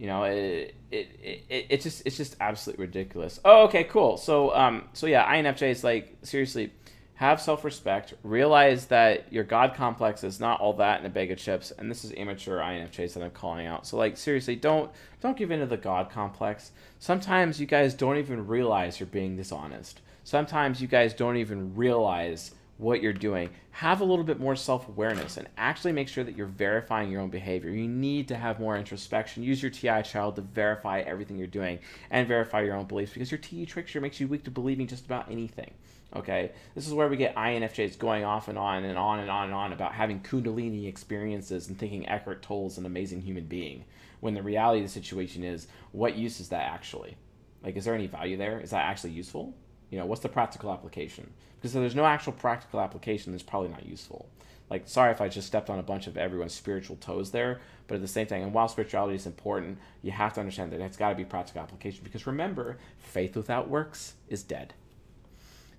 you 0.00 0.06
know 0.06 0.24
it, 0.24 0.74
it, 0.90 1.08
it, 1.50 1.66
it 1.68 1.80
just 1.82 2.02
it's 2.06 2.16
just 2.16 2.34
absolutely 2.40 2.86
ridiculous. 2.86 3.38
Oh 3.44 3.64
okay 3.64 3.84
cool. 3.84 4.16
So 4.16 4.54
um 4.56 4.88
so 4.94 5.06
yeah 5.06 5.30
infj 5.36 5.70
is 5.70 5.84
like 5.84 6.16
seriously 6.22 6.72
have 7.16 7.38
self-respect 7.38 8.14
realize 8.22 8.86
that 8.86 9.30
your 9.30 9.44
god 9.44 9.74
complex 9.74 10.24
is 10.24 10.40
not 10.40 10.58
all 10.58 10.72
that 10.72 11.00
in 11.00 11.04
a 11.04 11.10
bag 11.10 11.30
of 11.30 11.36
chips 11.36 11.70
and 11.70 11.90
this 11.90 12.02
is 12.02 12.12
immature 12.12 12.60
infjs 12.60 13.12
that 13.12 13.22
i'm 13.22 13.30
calling 13.30 13.66
out. 13.66 13.86
So 13.86 13.98
like 13.98 14.16
seriously 14.16 14.56
don't 14.56 14.90
don't 15.20 15.36
give 15.36 15.50
in 15.50 15.60
to 15.60 15.66
the 15.66 15.76
god 15.76 16.08
complex. 16.08 16.72
Sometimes 16.98 17.60
you 17.60 17.66
guys 17.66 17.92
don't 17.92 18.16
even 18.16 18.46
realize 18.46 18.98
you're 18.98 19.06
being 19.06 19.36
dishonest. 19.36 20.00
Sometimes 20.24 20.80
you 20.80 20.88
guys 20.88 21.12
don't 21.12 21.36
even 21.36 21.74
realize 21.76 22.54
what 22.80 23.02
you're 23.02 23.12
doing, 23.12 23.50
have 23.72 24.00
a 24.00 24.04
little 24.04 24.24
bit 24.24 24.40
more 24.40 24.56
self 24.56 24.88
awareness 24.88 25.36
and 25.36 25.46
actually 25.58 25.92
make 25.92 26.08
sure 26.08 26.24
that 26.24 26.36
you're 26.36 26.46
verifying 26.46 27.10
your 27.10 27.20
own 27.20 27.28
behavior. 27.28 27.70
You 27.70 27.86
need 27.86 28.28
to 28.28 28.36
have 28.36 28.58
more 28.58 28.76
introspection. 28.76 29.42
Use 29.42 29.62
your 29.62 29.70
TI 29.70 30.02
child 30.02 30.36
to 30.36 30.42
verify 30.42 31.00
everything 31.00 31.36
you're 31.36 31.46
doing 31.46 31.78
and 32.10 32.26
verify 32.26 32.62
your 32.62 32.74
own 32.74 32.86
beliefs 32.86 33.12
because 33.12 33.30
your 33.30 33.38
TE 33.38 33.66
trickster 33.66 34.00
makes 34.00 34.18
you 34.18 34.28
weak 34.28 34.44
to 34.44 34.50
believing 34.50 34.86
just 34.86 35.04
about 35.04 35.30
anything. 35.30 35.72
Okay, 36.16 36.50
this 36.74 36.88
is 36.88 36.94
where 36.94 37.06
we 37.06 37.16
get 37.16 37.36
INFJs 37.36 37.98
going 37.98 38.24
off 38.24 38.48
and 38.48 38.58
on 38.58 38.84
and 38.84 38.98
on 38.98 39.20
and 39.20 39.30
on 39.30 39.44
and 39.44 39.54
on 39.54 39.72
about 39.72 39.92
having 39.92 40.20
Kundalini 40.20 40.88
experiences 40.88 41.68
and 41.68 41.78
thinking 41.78 42.08
Eckhart 42.08 42.42
Tolle's 42.42 42.78
an 42.78 42.86
amazing 42.86 43.20
human 43.20 43.44
being. 43.44 43.84
When 44.18 44.34
the 44.34 44.42
reality 44.42 44.80
of 44.80 44.86
the 44.86 44.92
situation 44.92 45.44
is, 45.44 45.68
what 45.92 46.16
use 46.16 46.40
is 46.40 46.48
that 46.48 46.72
actually? 46.72 47.16
Like, 47.62 47.76
is 47.76 47.84
there 47.84 47.94
any 47.94 48.08
value 48.08 48.36
there? 48.36 48.58
Is 48.58 48.70
that 48.70 48.84
actually 48.86 49.10
useful? 49.10 49.54
You 49.90 49.98
know, 49.98 50.06
what's 50.06 50.22
the 50.22 50.28
practical 50.28 50.72
application? 50.72 51.30
Because 51.56 51.74
if 51.74 51.80
there's 51.80 51.94
no 51.94 52.06
actual 52.06 52.32
practical 52.32 52.80
application, 52.80 53.34
it's 53.34 53.42
probably 53.42 53.68
not 53.68 53.86
useful. 53.86 54.28
Like, 54.70 54.84
sorry 54.86 55.10
if 55.10 55.20
I 55.20 55.28
just 55.28 55.48
stepped 55.48 55.68
on 55.68 55.80
a 55.80 55.82
bunch 55.82 56.06
of 56.06 56.16
everyone's 56.16 56.54
spiritual 56.54 56.96
toes 56.96 57.32
there, 57.32 57.60
but 57.88 57.96
at 57.96 58.00
the 58.00 58.08
same 58.08 58.28
time, 58.28 58.42
and 58.42 58.54
while 58.54 58.68
spirituality 58.68 59.16
is 59.16 59.26
important, 59.26 59.78
you 60.00 60.12
have 60.12 60.32
to 60.34 60.40
understand 60.40 60.72
that 60.72 60.80
it's 60.80 60.96
got 60.96 61.10
to 61.10 61.16
be 61.16 61.24
practical 61.24 61.60
application. 61.60 62.02
Because 62.04 62.26
remember, 62.26 62.78
faith 62.98 63.36
without 63.36 63.68
works 63.68 64.14
is 64.28 64.44
dead. 64.44 64.74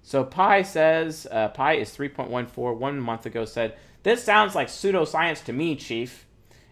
So 0.04 0.26
Pi 0.26 0.64
says, 0.64 1.26
uh, 1.32 1.50
Pi 1.50 1.74
is 1.74 1.96
3.14. 1.96 2.78
One 2.78 3.00
month 3.00 3.26
ago 3.26 3.46
said, 3.46 3.78
This 4.04 4.24
sounds 4.24 4.56
like 4.56 4.68
pseudoscience 4.68 5.44
to 5.46 5.54
me, 5.54 5.76
Chief. 5.78 6.26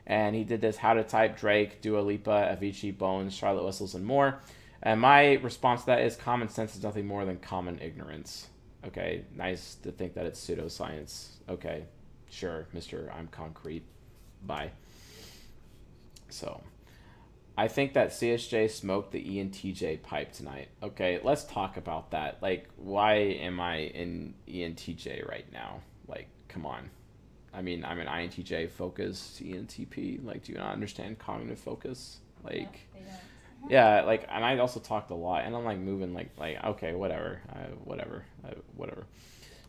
And 0.05 0.35
he 0.35 0.43
did 0.43 0.59
this 0.59 0.77
How 0.77 0.95
to 0.95 1.03
Type 1.03 1.37
Drake, 1.37 1.81
Dua 1.81 1.99
Lipa, 1.99 2.57
Avicii, 2.59 2.97
Bones, 2.97 3.33
Charlotte 3.33 3.63
Whistles, 3.63 3.93
and 3.95 4.05
more. 4.05 4.39
And 4.81 5.01
my 5.01 5.33
response 5.33 5.81
to 5.81 5.87
that 5.87 6.01
is 6.01 6.15
common 6.15 6.49
sense 6.49 6.75
is 6.75 6.83
nothing 6.83 7.05
more 7.05 7.25
than 7.25 7.37
common 7.37 7.79
ignorance. 7.79 8.47
Okay, 8.85 9.25
nice 9.35 9.75
to 9.83 9.91
think 9.91 10.13
that 10.13 10.25
it's 10.25 10.39
pseudoscience. 10.39 11.31
Okay, 11.49 11.85
sure, 12.29 12.67
Mister. 12.73 13.11
I'm 13.15 13.27
concrete. 13.27 13.83
Bye. 14.45 14.71
So, 16.29 16.61
I 17.57 17.67
think 17.67 17.93
that 17.93 18.11
CSJ 18.11 18.69
smoked 18.69 19.11
the 19.11 19.21
ENTJ 19.21 20.01
pipe 20.01 20.31
tonight. 20.31 20.69
Okay, 20.81 21.19
let's 21.23 21.43
talk 21.43 21.75
about 21.75 22.11
that. 22.11 22.37
Like, 22.41 22.69
why 22.77 23.15
am 23.15 23.59
I 23.59 23.79
in 23.79 24.33
ENTJ 24.47 25.27
right 25.27 25.51
now? 25.51 25.81
Like, 26.07 26.27
come 26.47 26.65
on. 26.65 26.89
I 27.53 27.61
mean, 27.61 27.83
I'm 27.83 27.99
an 27.99 28.07
INTJ 28.07 28.69
focused 28.69 29.43
ENTP. 29.43 30.23
Like, 30.23 30.43
do 30.45 30.53
you 30.53 30.57
not 30.57 30.71
understand 30.71 31.19
cognitive 31.19 31.59
focus? 31.59 32.19
Like, 32.45 32.79
yeah, 33.67 34.01
like, 34.01 34.25
and 34.29 34.43
I 34.43 34.57
also 34.59 34.79
talked 34.79 35.11
a 35.11 35.15
lot, 35.15 35.43
and 35.45 35.55
I'm 35.55 35.65
like 35.65 35.79
moving, 35.79 36.13
like, 36.13 36.31
like 36.37 36.63
okay, 36.63 36.93
whatever, 36.93 37.41
uh, 37.51 37.73
whatever, 37.83 38.25
uh, 38.45 38.53
whatever. 38.75 39.05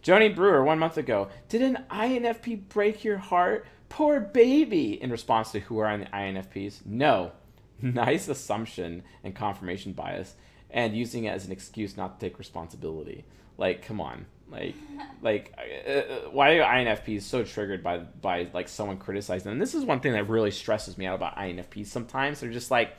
Joni 0.02 0.34
Brewer, 0.34 0.64
one 0.64 0.78
month 0.78 0.96
ago, 0.96 1.28
did 1.48 1.62
an 1.62 1.84
INFP 1.90 2.68
break 2.68 3.04
your 3.04 3.18
heart? 3.18 3.66
Poor 3.88 4.20
baby. 4.20 5.00
In 5.00 5.10
response 5.10 5.52
to 5.52 5.60
who 5.60 5.78
are 5.78 5.86
on 5.86 6.00
the 6.00 6.06
INFPs, 6.06 6.86
no. 6.86 7.32
nice 7.82 8.28
assumption 8.28 9.02
and 9.24 9.34
confirmation 9.34 9.92
bias, 9.92 10.34
and 10.70 10.94
using 10.96 11.24
it 11.24 11.30
as 11.30 11.46
an 11.46 11.52
excuse 11.52 11.96
not 11.96 12.18
to 12.18 12.26
take 12.26 12.38
responsibility. 12.38 13.24
Like, 13.56 13.82
come 13.82 14.00
on, 14.00 14.26
like, 14.50 14.74
like, 15.22 15.54
uh, 15.58 15.90
uh 15.90 16.02
why 16.30 16.58
are 16.58 16.84
INFPs 16.84 17.22
so 17.22 17.42
triggered 17.42 17.82
by 17.82 17.98
by 17.98 18.48
like 18.52 18.68
someone 18.68 18.98
criticizing 18.98 19.44
them? 19.44 19.52
And 19.52 19.62
this 19.62 19.74
is 19.74 19.84
one 19.84 20.00
thing 20.00 20.12
that 20.12 20.28
really 20.28 20.50
stresses 20.50 20.98
me 20.98 21.06
out 21.06 21.14
about 21.14 21.36
INFPs. 21.36 21.86
Sometimes 21.86 22.40
they're 22.40 22.50
just 22.50 22.70
like 22.70 22.96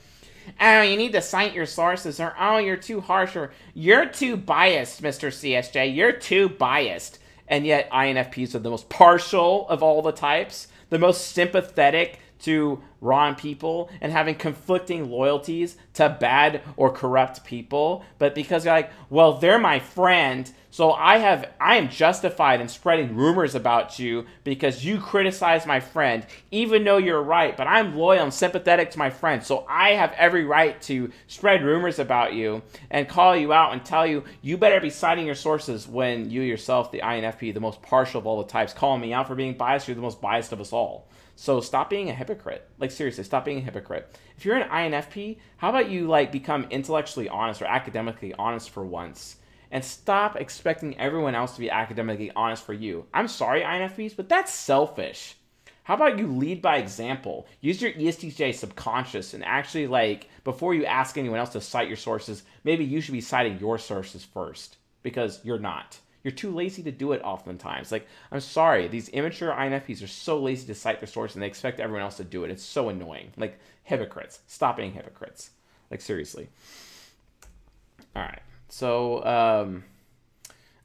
oh, 0.60 0.82
you 0.82 0.98
need 0.98 1.12
to 1.12 1.22
cite 1.22 1.54
your 1.54 1.66
sources, 1.66 2.20
or 2.20 2.34
oh, 2.40 2.58
you're 2.58 2.78
too 2.78 3.02
harsh, 3.02 3.36
or 3.36 3.52
you're 3.74 4.06
too 4.06 4.38
biased, 4.38 5.02
Mr. 5.02 5.28
CSJ. 5.28 5.96
You're 5.96 6.14
too 6.14 6.50
biased. 6.50 7.20
And 7.48 7.66
yet, 7.66 7.90
INFPs 7.92 8.56
are 8.56 8.60
the 8.60 8.70
most 8.70 8.88
partial 8.88 9.68
of 9.68 9.84
all 9.84 10.02
the 10.02 10.14
types, 10.14 10.70
the 10.90 11.00
most 11.00 11.34
sympathetic 11.34 12.21
to 12.42 12.82
wrong 13.02 13.34
people 13.34 13.90
and 14.00 14.12
having 14.12 14.36
conflicting 14.36 15.10
loyalties 15.10 15.76
to 15.94 16.16
bad 16.20 16.62
or 16.78 16.92
corrupt 16.92 17.44
people, 17.44 18.06
but 18.20 18.36
because 18.36 18.64
you're 18.64 18.74
like, 18.74 18.92
well, 19.10 19.34
they're 19.34 19.60
my 19.60 19.80
friend, 19.80 20.52
so 20.70 20.94
I 20.94 21.18
have 21.18 21.50
I 21.60 21.76
am 21.76 21.90
justified 21.90 22.62
in 22.62 22.70
spreading 22.70 23.16
rumors 23.16 23.56
about 23.56 24.00
you 24.00 24.26
because 24.44 24.86
you 24.86 25.00
criticize 25.00 25.66
my 25.66 25.80
friend, 25.80 26.26
even 26.52 26.84
though 26.84 26.98
you're 26.98 27.22
right, 27.22 27.58
but 27.58 27.68
I'm 27.68 27.98
loyal 27.98 28.24
and 28.24 28.34
sympathetic 28.34 28.92
to 28.92 29.00
my 29.00 29.10
friend, 29.10 29.44
so 29.44 29.66
I 29.68 29.92
have 29.94 30.14
every 30.14 30.46
right 30.46 30.80
to 30.84 31.12
spread 31.28 31.64
rumors 31.64 32.00
about 32.00 32.34
you 32.34 32.62
and 32.90 33.10
call 33.10 33.36
you 33.36 33.52
out 33.52 33.74
and 33.74 33.84
tell 33.84 34.06
you 34.06 34.24
you 34.42 34.58
better 34.58 34.80
be 34.80 34.92
citing 34.92 35.26
your 35.26 35.36
sources 35.36 35.88
when 35.88 36.30
you 36.30 36.42
yourself, 36.42 36.92
the 36.92 37.02
INFP, 37.02 37.54
the 37.54 37.60
most 37.60 37.82
partial 37.82 38.20
of 38.20 38.28
all 38.28 38.42
the 38.42 38.50
types, 38.50 38.74
calling 38.74 39.02
me 39.02 39.12
out 39.12 39.28
for 39.28 39.36
being 39.36 39.56
biased, 39.58 39.88
you're 39.88 39.96
the 39.96 40.02
most 40.02 40.22
biased 40.22 40.54
of 40.54 40.62
us 40.62 40.72
all. 40.72 41.08
So 41.36 41.62
stop 41.62 41.90
being 41.90 42.10
a 42.10 42.14
hypocrite. 42.14 42.68
Like 42.80 42.92
seriously, 42.92 43.24
stop 43.24 43.46
being 43.46 43.58
a 43.58 43.62
hypocrite. 43.62 44.20
If 44.38 44.46
you're 44.46 44.58
an 44.58 44.70
INFP, 44.70 45.38
how 45.58 45.70
about 45.70 45.90
you 45.90 46.08
like 46.08 46.32
become 46.32 46.68
intellectually 46.70 47.30
honest 47.30 47.62
or 47.62 47.66
academically 47.66 48.34
honest 48.34 48.70
for 48.70 48.86
once? 48.86 49.38
And 49.72 49.84
stop 49.84 50.36
expecting 50.36 51.00
everyone 51.00 51.34
else 51.34 51.54
to 51.54 51.62
be 51.62 51.70
academically 51.70 52.32
honest 52.36 52.66
for 52.66 52.74
you. 52.74 53.06
I'm 53.14 53.28
sorry, 53.28 53.62
INFPs, 53.62 54.16
but 54.16 54.28
that's 54.28 54.52
selfish. 54.52 55.36
How 55.84 55.96
about 55.96 56.20
you 56.20 56.28
lead 56.28 56.62
by 56.62 56.78
example? 56.78 57.48
Use 57.60 57.82
your 57.82 57.92
ESTJ 57.94 58.54
subconscious 58.54 59.34
and 59.34 59.44
actually, 59.44 59.88
like, 59.88 60.30
before 60.44 60.76
you 60.76 60.86
ask 60.86 61.18
anyone 61.18 61.40
else 61.40 61.54
to 61.54 61.62
cite 61.62 61.88
your 61.88 61.98
sources, 61.98 62.44
maybe 62.64 62.86
you 62.86 63.02
should 63.02 63.14
be 63.14 63.22
citing 63.22 63.60
your 63.60 63.78
sources 63.78 64.24
first 64.24 64.78
because 65.02 65.40
you're 65.44 65.58
not. 65.58 66.00
You're 66.24 66.32
too 66.32 66.52
lazy 66.52 66.84
to 66.84 66.92
do 66.92 67.14
it 67.14 67.22
oftentimes. 67.24 67.92
Like, 67.92 68.08
I'm 68.32 68.40
sorry, 68.40 68.88
these 68.88 69.10
immature 69.10 69.52
INFPs 69.52 70.04
are 70.04 70.08
so 70.08 70.40
lazy 70.40 70.68
to 70.68 70.76
cite 70.76 71.00
their 71.00 71.08
source 71.08 71.34
and 71.34 71.42
they 71.42 71.48
expect 71.48 71.80
everyone 71.80 72.04
else 72.04 72.18
to 72.18 72.24
do 72.24 72.44
it. 72.44 72.52
It's 72.52 72.64
so 72.64 72.90
annoying. 72.90 73.32
Like, 73.38 73.60
hypocrites. 73.84 74.40
Stop 74.48 74.78
being 74.78 74.94
hypocrites. 74.94 75.52
Like, 75.90 76.02
seriously. 76.02 76.50
All 78.16 78.22
right. 78.22 78.42
So, 78.70 79.26
um, 79.26 79.84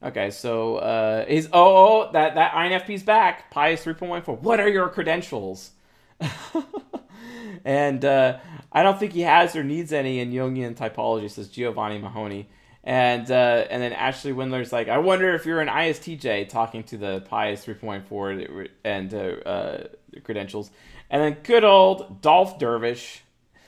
okay, 0.03 0.31
so 0.31 0.77
uh, 0.77 1.25
he's 1.25 1.47
oh, 1.47 1.51
oh 1.53 2.11
that 2.13 2.35
that 2.35 2.53
INFP's 2.53 3.03
back. 3.03 3.51
Pius 3.51 3.83
3.14. 3.83 4.41
What 4.41 4.59
are 4.59 4.67
your 4.67 4.89
credentials? 4.89 5.71
and 7.65 8.03
uh, 8.03 8.39
I 8.71 8.83
don't 8.83 8.99
think 8.99 9.13
he 9.13 9.21
has 9.21 9.55
or 9.55 9.63
needs 9.63 9.93
any 9.93 10.19
in 10.19 10.31
Jungian 10.31 10.75
typology, 10.75 11.29
says 11.29 11.47
Giovanni 11.47 11.99
Mahoney. 11.99 12.49
And 12.87 13.29
uh, 13.29 13.65
and 13.69 13.83
then 13.83 13.91
Ashley 13.91 14.31
Windler's 14.31 14.71
like, 14.71 14.87
I 14.87 14.97
wonder 14.99 15.35
if 15.35 15.45
you're 15.45 15.59
an 15.59 15.67
ISTJ 15.67 16.47
talking 16.47 16.83
to 16.85 16.97
the 16.97 17.21
Pius 17.27 17.65
3.4 17.65 18.69
and 18.85 19.13
uh, 19.13 19.17
uh, 19.17 19.87
credentials. 20.23 20.71
And 21.09 21.21
then 21.21 21.37
good 21.43 21.65
old 21.65 22.21
Dolph 22.21 22.57
Dervish 22.59 23.23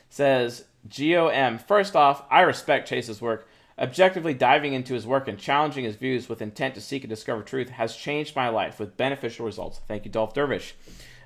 says, 0.07 0.63
GOM, 0.87 1.57
first 1.57 1.97
off, 1.97 2.23
I 2.31 2.41
respect 2.41 2.87
Chase's 2.87 3.21
work. 3.21 3.49
Objectively 3.77 4.33
diving 4.33 4.73
into 4.73 4.93
his 4.93 5.05
work 5.05 5.27
and 5.27 5.37
challenging 5.37 5.83
his 5.83 5.97
views 5.97 6.29
with 6.29 6.41
intent 6.41 6.75
to 6.75 6.81
seek 6.81 7.03
and 7.03 7.09
discover 7.09 7.43
truth 7.43 7.71
has 7.71 7.97
changed 7.97 8.37
my 8.37 8.47
life 8.47 8.79
with 8.79 8.95
beneficial 8.95 9.45
results. 9.45 9.81
Thank 9.85 10.05
you, 10.05 10.11
Dolph 10.11 10.33
Dervish. 10.33 10.75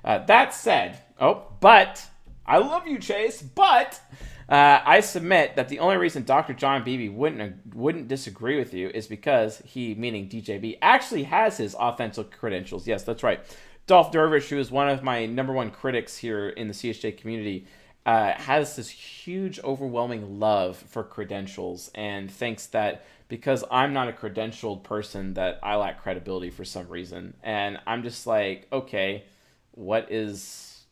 Uh, 0.04 0.18
that 0.26 0.52
said, 0.52 0.98
oh, 1.20 1.44
but 1.60 2.04
I 2.44 2.58
love 2.58 2.88
you, 2.88 2.98
Chase, 2.98 3.40
but 3.40 4.00
uh, 4.48 4.80
I 4.84 5.00
submit 5.00 5.56
that 5.56 5.68
the 5.68 5.78
only 5.78 5.96
reason 5.96 6.24
Dr. 6.24 6.52
John 6.52 6.84
Beebe 6.84 7.08
wouldn't 7.08 7.74
wouldn't 7.74 8.08
disagree 8.08 8.58
with 8.58 8.74
you 8.74 8.88
is 8.88 9.06
because 9.06 9.62
he, 9.64 9.94
meaning 9.94 10.28
DJB, 10.28 10.78
actually 10.82 11.24
has 11.24 11.56
his 11.56 11.74
authentic 11.74 12.30
credentials. 12.30 12.86
Yes, 12.86 13.04
that's 13.04 13.22
right. 13.22 13.40
Dolph 13.86 14.12
Dervish, 14.12 14.48
who 14.48 14.58
is 14.58 14.70
one 14.70 14.88
of 14.88 15.02
my 15.02 15.26
number 15.26 15.52
one 15.52 15.70
critics 15.70 16.16
here 16.16 16.48
in 16.48 16.68
the 16.68 16.74
CSJ 16.74 17.18
community, 17.18 17.66
uh, 18.06 18.32
has 18.32 18.76
this 18.76 18.88
huge, 18.88 19.60
overwhelming 19.60 20.38
love 20.38 20.76
for 20.76 21.02
credentials 21.02 21.90
and 21.94 22.30
thinks 22.30 22.66
that 22.68 23.04
because 23.28 23.64
I'm 23.70 23.92
not 23.92 24.08
a 24.08 24.12
credentialed 24.12 24.82
person, 24.82 25.34
that 25.34 25.58
I 25.62 25.76
lack 25.76 26.02
credibility 26.02 26.50
for 26.50 26.64
some 26.64 26.88
reason. 26.88 27.34
And 27.42 27.78
I'm 27.86 28.02
just 28.02 28.26
like, 28.26 28.68
okay, 28.72 29.24
what 29.72 30.10
is 30.10 30.84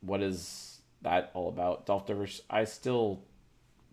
what 0.00 0.22
is 0.22 0.67
that 1.02 1.30
all 1.34 1.48
about. 1.48 1.86
Dolph 1.86 2.06
Dervish, 2.06 2.40
I 2.50 2.64
still 2.64 3.22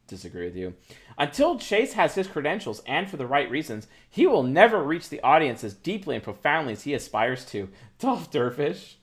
disagree 0.08 0.46
with 0.46 0.56
you. 0.56 0.76
Until 1.18 1.58
Chase 1.58 1.94
has 1.94 2.16
his 2.16 2.28
credentials 2.28 2.82
and 2.86 3.10
for 3.10 3.18
the 3.18 3.26
right 3.26 3.50
reasons, 3.50 3.88
he 4.10 4.28
will 4.28 4.44
never 4.44 4.84
reach 4.84 5.10
the 5.10 5.22
audience 5.22 5.64
as 5.64 5.74
deeply 5.74 6.16
and 6.16 6.24
profoundly 6.24 6.74
as 6.74 6.84
he 6.84 6.94
aspires 6.94 7.46
to. 7.46 7.70
Dolph 8.00 8.32
Dervish. 8.32 8.98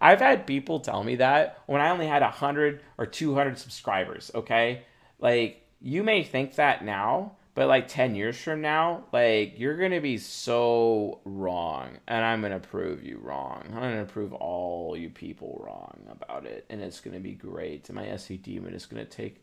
I've 0.00 0.20
had 0.20 0.46
people 0.46 0.80
tell 0.80 1.04
me 1.04 1.16
that 1.16 1.58
when 1.66 1.80
I 1.80 1.90
only 1.90 2.06
had 2.06 2.22
100 2.22 2.80
or 2.98 3.06
200 3.06 3.58
subscribers, 3.58 4.30
okay? 4.34 4.82
Like, 5.18 5.66
you 5.80 6.02
may 6.02 6.22
think 6.22 6.56
that 6.56 6.84
now, 6.84 7.36
but 7.54 7.68
like 7.68 7.88
10 7.88 8.14
years 8.14 8.36
from 8.36 8.62
now, 8.62 9.04
like 9.12 9.58
you're 9.58 9.76
going 9.76 9.92
to 9.92 10.00
be 10.00 10.16
so 10.16 11.20
wrong. 11.24 11.98
And 12.08 12.24
I'm 12.24 12.40
going 12.40 12.52
to 12.52 12.66
prove 12.66 13.04
you 13.04 13.18
wrong. 13.18 13.64
I'm 13.68 13.80
going 13.80 14.06
to 14.06 14.12
prove 14.12 14.32
all 14.32 14.96
you 14.96 15.10
people 15.10 15.62
wrong 15.64 15.98
about 16.10 16.46
it. 16.46 16.64
And 16.70 16.80
it's 16.80 17.00
going 17.00 17.14
to 17.14 17.20
be 17.20 17.34
great. 17.34 17.88
And 17.88 17.96
my 17.96 18.06
SE 18.08 18.36
demon 18.38 18.74
is 18.74 18.86
going 18.86 19.04
to 19.04 19.10
take 19.10 19.42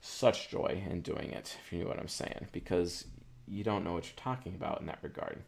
such 0.00 0.48
joy 0.48 0.82
in 0.90 1.00
doing 1.00 1.30
it, 1.30 1.56
if 1.64 1.72
you 1.72 1.80
know 1.80 1.88
what 1.88 2.00
I'm 2.00 2.08
saying, 2.08 2.48
because 2.50 3.04
you 3.46 3.62
don't 3.62 3.84
know 3.84 3.92
what 3.92 4.06
you're 4.06 4.14
talking 4.16 4.54
about 4.56 4.80
in 4.80 4.86
that 4.86 4.98
regard. 5.02 5.38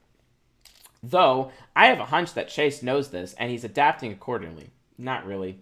Though, 1.03 1.51
I 1.75 1.87
have 1.87 1.99
a 1.99 2.07
hunch 2.07 2.35
that 2.35 2.49
Chase 2.49 2.83
knows 2.83 3.09
this 3.09 3.35
and 3.35 3.51
he's 3.51 3.65
adapting 3.65 4.13
accordingly. 4.13 4.71
Not 4.97 5.27
really. 5.27 5.59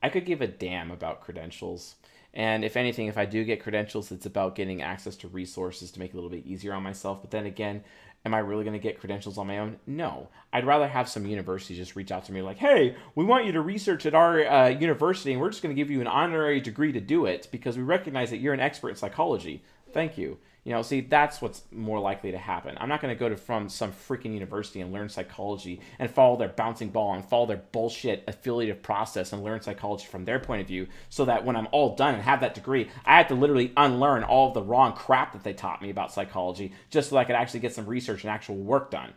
I 0.00 0.10
could 0.10 0.24
give 0.24 0.40
a 0.40 0.46
damn 0.46 0.92
about 0.92 1.22
credentials. 1.22 1.96
And 2.36 2.66
if 2.66 2.76
anything, 2.76 3.06
if 3.06 3.16
I 3.16 3.24
do 3.24 3.44
get 3.44 3.62
credentials, 3.62 4.12
it's 4.12 4.26
about 4.26 4.54
getting 4.54 4.82
access 4.82 5.16
to 5.16 5.28
resources 5.28 5.90
to 5.92 5.98
make 5.98 6.10
it 6.10 6.12
a 6.12 6.16
little 6.16 6.28
bit 6.28 6.44
easier 6.44 6.74
on 6.74 6.82
myself. 6.82 7.22
But 7.22 7.30
then 7.30 7.46
again, 7.46 7.82
am 8.26 8.34
I 8.34 8.40
really 8.40 8.62
going 8.62 8.74
to 8.74 8.78
get 8.78 9.00
credentials 9.00 9.38
on 9.38 9.46
my 9.46 9.58
own? 9.58 9.78
No. 9.86 10.28
I'd 10.52 10.66
rather 10.66 10.86
have 10.86 11.08
some 11.08 11.24
university 11.24 11.74
just 11.74 11.96
reach 11.96 12.12
out 12.12 12.26
to 12.26 12.32
me 12.32 12.42
like, 12.42 12.58
hey, 12.58 12.94
we 13.14 13.24
want 13.24 13.46
you 13.46 13.52
to 13.52 13.62
research 13.62 14.04
at 14.04 14.14
our 14.14 14.46
uh, 14.46 14.68
university 14.68 15.32
and 15.32 15.40
we're 15.40 15.48
just 15.48 15.62
going 15.62 15.74
to 15.74 15.80
give 15.80 15.90
you 15.90 16.02
an 16.02 16.06
honorary 16.06 16.60
degree 16.60 16.92
to 16.92 17.00
do 17.00 17.24
it 17.24 17.48
because 17.50 17.78
we 17.78 17.82
recognize 17.82 18.28
that 18.28 18.38
you're 18.38 18.52
an 18.52 18.60
expert 18.60 18.90
in 18.90 18.96
psychology. 18.96 19.64
Thank 19.92 20.18
you. 20.18 20.38
You 20.66 20.72
know, 20.72 20.82
see, 20.82 21.00
that's 21.00 21.40
what's 21.40 21.62
more 21.70 22.00
likely 22.00 22.32
to 22.32 22.38
happen. 22.38 22.76
I'm 22.80 22.88
not 22.88 23.00
going 23.00 23.14
to 23.14 23.18
go 23.18 23.28
to 23.28 23.36
from 23.36 23.68
some 23.68 23.92
freaking 23.92 24.34
university 24.34 24.80
and 24.80 24.92
learn 24.92 25.08
psychology 25.08 25.80
and 26.00 26.10
follow 26.10 26.36
their 26.36 26.48
bouncing 26.48 26.88
ball 26.88 27.14
and 27.14 27.24
follow 27.24 27.46
their 27.46 27.62
bullshit 27.70 28.24
affiliative 28.26 28.82
process 28.82 29.32
and 29.32 29.44
learn 29.44 29.60
psychology 29.60 30.06
from 30.06 30.24
their 30.24 30.40
point 30.40 30.62
of 30.62 30.66
view 30.66 30.88
so 31.08 31.24
that 31.26 31.44
when 31.44 31.54
I'm 31.54 31.68
all 31.70 31.94
done 31.94 32.14
and 32.14 32.22
have 32.24 32.40
that 32.40 32.56
degree, 32.56 32.90
I 33.04 33.18
have 33.18 33.28
to 33.28 33.36
literally 33.36 33.72
unlearn 33.76 34.24
all 34.24 34.48
of 34.48 34.54
the 34.54 34.62
wrong 34.62 34.92
crap 34.92 35.34
that 35.34 35.44
they 35.44 35.52
taught 35.52 35.82
me 35.82 35.90
about 35.90 36.12
psychology 36.12 36.72
just 36.90 37.10
so 37.10 37.16
I 37.16 37.24
could 37.24 37.36
actually 37.36 37.60
get 37.60 37.72
some 37.72 37.86
research 37.86 38.24
and 38.24 38.32
actual 38.32 38.56
work 38.56 38.90
done. 38.90 39.12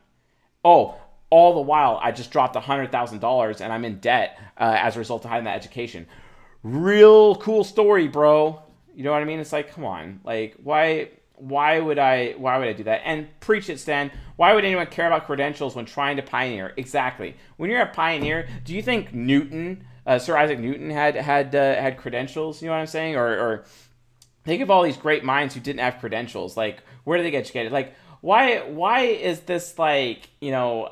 Oh, 0.63 0.97
all 1.31 1.55
the 1.55 1.61
while, 1.61 1.99
I 1.99 2.11
just 2.11 2.29
dropped 2.29 2.55
$100,000 2.57 3.61
and 3.61 3.73
I'm 3.73 3.85
in 3.85 3.97
debt 3.97 4.37
uh, 4.55 4.77
as 4.77 4.95
a 4.95 4.99
result 4.99 5.25
of 5.25 5.31
having 5.31 5.45
that 5.45 5.55
education. 5.55 6.05
Real 6.61 7.35
cool 7.37 7.63
story, 7.63 8.07
bro. 8.07 8.61
You 8.99 9.05
know 9.05 9.13
what 9.13 9.21
I 9.21 9.25
mean? 9.25 9.39
It's 9.39 9.53
like, 9.53 9.73
come 9.73 9.85
on. 9.85 10.19
Like, 10.25 10.55
why 10.61 11.07
why 11.35 11.79
would 11.79 11.97
I 11.97 12.33
why 12.33 12.57
would 12.57 12.67
I 12.67 12.73
do 12.73 12.83
that? 12.83 12.99
And 13.05 13.29
preach 13.39 13.69
it, 13.69 13.79
Stan. 13.79 14.11
Why 14.35 14.53
would 14.53 14.65
anyone 14.65 14.87
care 14.87 15.07
about 15.07 15.25
credentials 15.25 15.73
when 15.73 15.85
trying 15.85 16.17
to 16.17 16.21
pioneer? 16.21 16.73
Exactly. 16.75 17.37
When 17.55 17.69
you're 17.69 17.79
a 17.79 17.85
pioneer, 17.85 18.49
do 18.65 18.75
you 18.75 18.81
think 18.81 19.13
Newton, 19.13 19.85
uh, 20.05 20.19
Sir 20.19 20.35
Isaac 20.35 20.59
Newton, 20.59 20.89
had 20.89 21.15
had 21.15 21.55
uh, 21.55 21.75
had 21.75 21.97
credentials? 21.97 22.61
You 22.61 22.67
know 22.67 22.73
what 22.73 22.81
I'm 22.81 22.87
saying? 22.87 23.15
Or, 23.15 23.25
or 23.25 23.63
think 24.43 24.61
of 24.61 24.69
all 24.69 24.83
these 24.83 24.97
great 24.97 25.23
minds 25.23 25.53
who 25.53 25.61
didn't 25.61 25.79
have 25.79 25.99
credentials. 25.99 26.57
Like, 26.57 26.83
where 27.05 27.15
did 27.15 27.25
they 27.25 27.31
get 27.31 27.37
educated? 27.37 27.71
Like, 27.71 27.95
why 28.21 28.59
why 28.69 29.01
is 29.01 29.41
this 29.41 29.79
like 29.79 30.29
you 30.41 30.51
know 30.51 30.89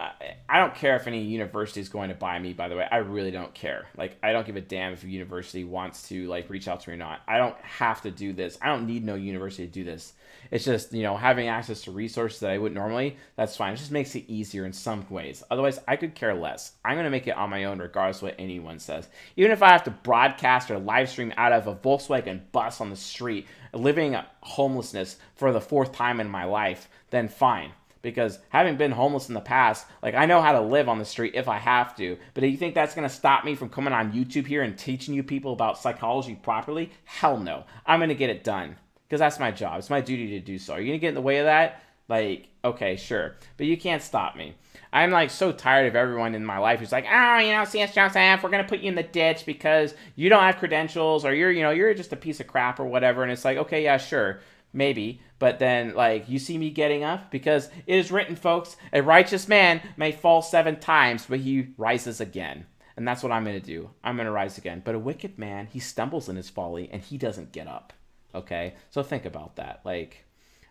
I 0.49 0.59
don't 0.59 0.75
care 0.75 0.95
if 0.95 1.07
any 1.07 1.23
university 1.23 1.82
is 1.82 1.89
going 1.89 2.09
to 2.09 2.15
buy 2.15 2.39
me 2.39 2.53
by 2.53 2.69
the 2.69 2.75
way. 2.75 2.88
I 2.89 2.97
really 2.97 3.32
don't 3.32 3.53
care. 3.53 3.88
Like 3.97 4.17
I 4.23 4.32
don't 4.32 4.45
give 4.45 4.55
a 4.55 4.61
damn 4.61 4.93
if 4.93 5.03
a 5.03 5.07
university 5.07 5.63
wants 5.63 6.07
to 6.09 6.28
like 6.28 6.49
reach 6.49 6.67
out 6.67 6.82
to 6.82 6.89
me 6.89 6.95
or 6.95 6.97
not. 6.97 7.21
I 7.28 7.38
don't 7.38 7.57
have 7.57 8.01
to 8.03 8.11
do 8.11 8.34
this. 8.34 8.57
I 8.61 8.67
don't 8.67 8.88
need 8.88 9.03
no 9.03 9.15
university 9.15 9.67
to 9.67 9.71
do 9.73 9.84
this 9.84 10.13
it's 10.51 10.65
just, 10.65 10.93
you 10.93 11.03
know, 11.03 11.17
having 11.17 11.47
access 11.47 11.81
to 11.83 11.91
resources 11.91 12.39
that 12.39 12.51
I 12.51 12.57
wouldn't 12.57 12.79
normally, 12.79 13.17
that's 13.35 13.57
fine. 13.57 13.73
It 13.73 13.77
just 13.77 13.91
makes 13.91 14.15
it 14.15 14.25
easier 14.27 14.65
in 14.65 14.73
some 14.73 15.05
ways. 15.09 15.43
Otherwise, 15.51 15.79
I 15.87 15.95
could 15.95 16.15
care 16.15 16.33
less. 16.33 16.73
I'm 16.83 16.95
going 16.95 17.05
to 17.05 17.09
make 17.09 17.27
it 17.27 17.37
on 17.37 17.49
my 17.49 17.65
own 17.65 17.79
regardless 17.79 18.17
of 18.17 18.23
what 18.23 18.35
anyone 18.39 18.79
says. 18.79 19.07
Even 19.35 19.51
if 19.51 19.61
I 19.61 19.69
have 19.69 19.83
to 19.85 19.91
broadcast 19.91 20.71
or 20.71 20.79
live 20.79 21.09
stream 21.09 21.33
out 21.37 21.51
of 21.51 21.67
a 21.67 21.75
Volkswagen 21.75 22.41
bus 22.51 22.81
on 22.81 22.89
the 22.89 22.95
street, 22.95 23.47
living 23.73 24.17
homelessness 24.41 25.17
for 25.35 25.51
the 25.51 25.61
fourth 25.61 25.91
time 25.91 26.19
in 26.19 26.29
my 26.29 26.45
life, 26.45 26.89
then 27.09 27.27
fine 27.27 27.71
because 28.01 28.39
having 28.49 28.77
been 28.77 28.91
homeless 28.91 29.27
in 29.27 29.33
the 29.33 29.41
past, 29.41 29.85
like 30.01 30.15
I 30.15 30.25
know 30.25 30.41
how 30.41 30.53
to 30.53 30.61
live 30.61 30.87
on 30.87 30.99
the 30.99 31.03
street 31.03 31.33
if 31.35 31.49
I 31.49 31.57
have 31.57 31.95
to. 31.97 32.17
But 32.33 32.41
do 32.41 32.47
you 32.47 32.55
think 32.55 32.73
that's 32.73 32.95
going 32.95 33.07
to 33.07 33.13
stop 33.13 33.43
me 33.43 33.55
from 33.55 33.69
coming 33.69 33.91
on 33.91 34.13
YouTube 34.13 34.47
here 34.47 34.63
and 34.63 34.77
teaching 34.77 35.13
you 35.13 35.23
people 35.23 35.51
about 35.51 35.77
psychology 35.77 36.35
properly? 36.35 36.91
Hell 37.03 37.37
no. 37.37 37.65
I'm 37.85 37.99
going 37.99 38.09
to 38.09 38.15
get 38.15 38.29
it 38.29 38.43
done 38.43 38.77
because 39.08 39.20
that's 39.20 39.39
my 39.39 39.51
job. 39.51 39.80
It's 39.80 39.89
my 39.89 40.01
duty 40.01 40.28
to 40.32 40.39
do 40.39 40.58
so. 40.58 40.74
Are 40.74 40.80
you 40.80 40.88
gonna 40.88 40.97
get 40.97 41.10
in 41.10 41.16
the 41.16 41.22
way 41.22 41.39
of 41.39 41.45
that? 41.45 41.82
Like, 42.10 42.47
okay, 42.64 42.95
sure, 42.95 43.36
but 43.58 43.66
you 43.66 43.78
can't 43.78 44.01
stop 44.01 44.36
me. 44.36 44.55
I'm 44.93 45.12
like 45.12 45.30
so 45.30 45.51
tired 45.51 45.88
of 45.88 45.95
everyone 45.95 46.36
in 46.36 46.45
my 46.45 46.58
life 46.58 46.80
who's 46.80 46.91
like, 46.91 47.05
oh, 47.10 47.38
you 47.39 47.51
know, 47.51 47.66
CS 47.66 47.93
Joseph, 47.93 48.41
we're 48.41 48.49
gonna 48.49 48.64
put 48.64 48.80
you 48.80 48.89
in 48.89 48.95
the 48.95 49.03
ditch 49.03 49.45
because 49.45 49.93
you 50.16 50.30
don't 50.30 50.43
have 50.43 50.58
credentials 50.58 51.26
or 51.26 51.34
you're, 51.34 51.51
you 51.51 51.62
know, 51.64 51.72
you're 51.72 51.93
just 51.93 52.14
a 52.14 52.18
piece 52.18 52.39
of 52.39 52.47
crap 52.47 52.80
or 52.80 52.86
whatever. 52.86 53.24
And 53.24 53.32
it's 53.32 53.45
like, 53.45 53.58
okay, 53.58 53.84
yeah, 53.84 53.97
sure, 53.97 54.39
maybe, 54.74 55.22
but 55.39 55.60
then 55.60 55.93
like 55.93 56.30
you 56.30 56.39
see 56.39 56.58
me 56.58 56.70
getting 56.70 57.03
up 57.03 57.32
because 57.32 57.68
it 57.86 57.95
is 57.95 58.12
written, 58.12 58.36
folks, 58.36 58.78
a 58.93 59.01
righteous 59.01 59.47
man 59.47 59.82
may 59.97 60.12
fall 60.12 60.41
seven 60.41 60.80
times, 60.80 61.26
but 61.28 61.39
he 61.39 61.68
rises 61.78 62.22
again. 62.22 62.66
And 62.95 63.08
that's 63.08 63.22
what 63.22 63.32
I'm 63.32 63.45
to 63.45 63.60
do. 63.60 63.91
I'm 64.03 64.18
to 64.18 64.32
rise 64.32 64.58
again. 64.58 64.82
But 64.84 64.95
a 64.95 64.99
wicked 64.99 65.38
man, 65.38 65.68
he 65.68 65.80
stumbles 65.80 66.30
in 66.30 66.36
his 66.36 66.49
folly 66.49 66.89
and 66.91 67.01
he 67.01 67.18
doesn't 67.18 67.51
get 67.51 67.68
up. 67.68 67.93
Okay? 68.36 68.75
So 68.89 69.03
think 69.03 69.25
about 69.25 69.55
that. 69.55 69.82
Like 69.84 70.25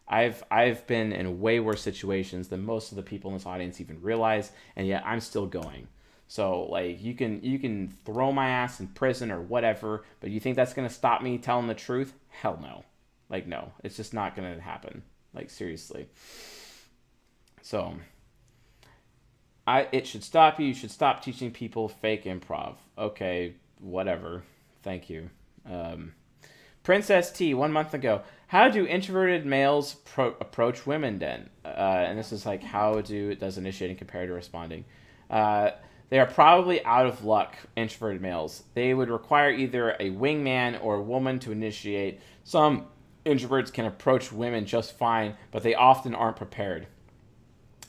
I've 0.08 0.44
I've 0.50 0.86
been 0.86 1.12
in 1.12 1.40
way 1.40 1.60
worse 1.60 1.82
situations 1.82 2.48
than 2.48 2.64
most 2.64 2.92
of 2.92 2.96
the 2.96 3.02
people 3.02 3.30
in 3.30 3.36
this 3.36 3.46
audience 3.46 3.80
even 3.80 4.00
realize, 4.00 4.52
and 4.76 4.86
yet 4.86 5.02
I'm 5.04 5.20
still 5.20 5.46
going. 5.46 5.88
So 6.28 6.64
like 6.64 7.02
you 7.02 7.14
can 7.14 7.42
you 7.42 7.58
can 7.58 7.88
throw 8.04 8.32
my 8.32 8.48
ass 8.48 8.80
in 8.80 8.88
prison 8.88 9.30
or 9.30 9.40
whatever, 9.40 10.04
but 10.20 10.30
you 10.30 10.40
think 10.40 10.56
that's 10.56 10.74
gonna 10.74 10.90
stop 10.90 11.22
me 11.22 11.38
telling 11.38 11.66
the 11.66 11.74
truth? 11.74 12.14
Hell 12.28 12.58
no. 12.62 12.84
Like 13.28 13.46
no, 13.46 13.72
it's 13.82 13.96
just 13.96 14.14
not 14.14 14.36
gonna 14.36 14.60
happen. 14.60 15.02
Like 15.34 15.50
seriously. 15.50 16.08
So 17.62 17.94
I 19.66 19.88
it 19.92 20.06
should 20.06 20.22
stop 20.22 20.60
you. 20.60 20.66
You 20.66 20.74
should 20.74 20.90
stop 20.92 21.22
teaching 21.22 21.50
people 21.50 21.88
fake 21.88 22.24
improv. 22.24 22.76
Okay, 22.96 23.54
whatever. 23.80 24.44
Thank 24.82 25.10
you. 25.10 25.30
Um, 25.68 26.12
Princess 26.86 27.32
T, 27.32 27.52
one 27.52 27.72
month 27.72 27.94
ago. 27.94 28.22
How 28.46 28.68
do 28.68 28.86
introverted 28.86 29.44
males 29.44 29.94
pro- 30.04 30.36
approach 30.40 30.86
women 30.86 31.18
then? 31.18 31.50
Uh, 31.64 31.68
and 31.68 32.16
this 32.16 32.30
is 32.30 32.46
like 32.46 32.62
how 32.62 33.00
do 33.00 33.34
does 33.34 33.58
initiating 33.58 33.96
compare 33.96 34.24
to 34.24 34.32
responding? 34.32 34.84
Uh, 35.28 35.70
they 36.10 36.20
are 36.20 36.26
probably 36.26 36.84
out 36.84 37.06
of 37.06 37.24
luck, 37.24 37.56
introverted 37.74 38.22
males. 38.22 38.62
They 38.74 38.94
would 38.94 39.10
require 39.10 39.50
either 39.50 39.96
a 39.98 40.10
wingman 40.10 40.78
or 40.80 40.94
a 40.94 41.02
woman 41.02 41.40
to 41.40 41.50
initiate. 41.50 42.20
Some 42.44 42.86
introverts 43.24 43.72
can 43.72 43.86
approach 43.86 44.30
women 44.30 44.64
just 44.64 44.96
fine, 44.96 45.34
but 45.50 45.64
they 45.64 45.74
often 45.74 46.14
aren't 46.14 46.36
prepared. 46.36 46.86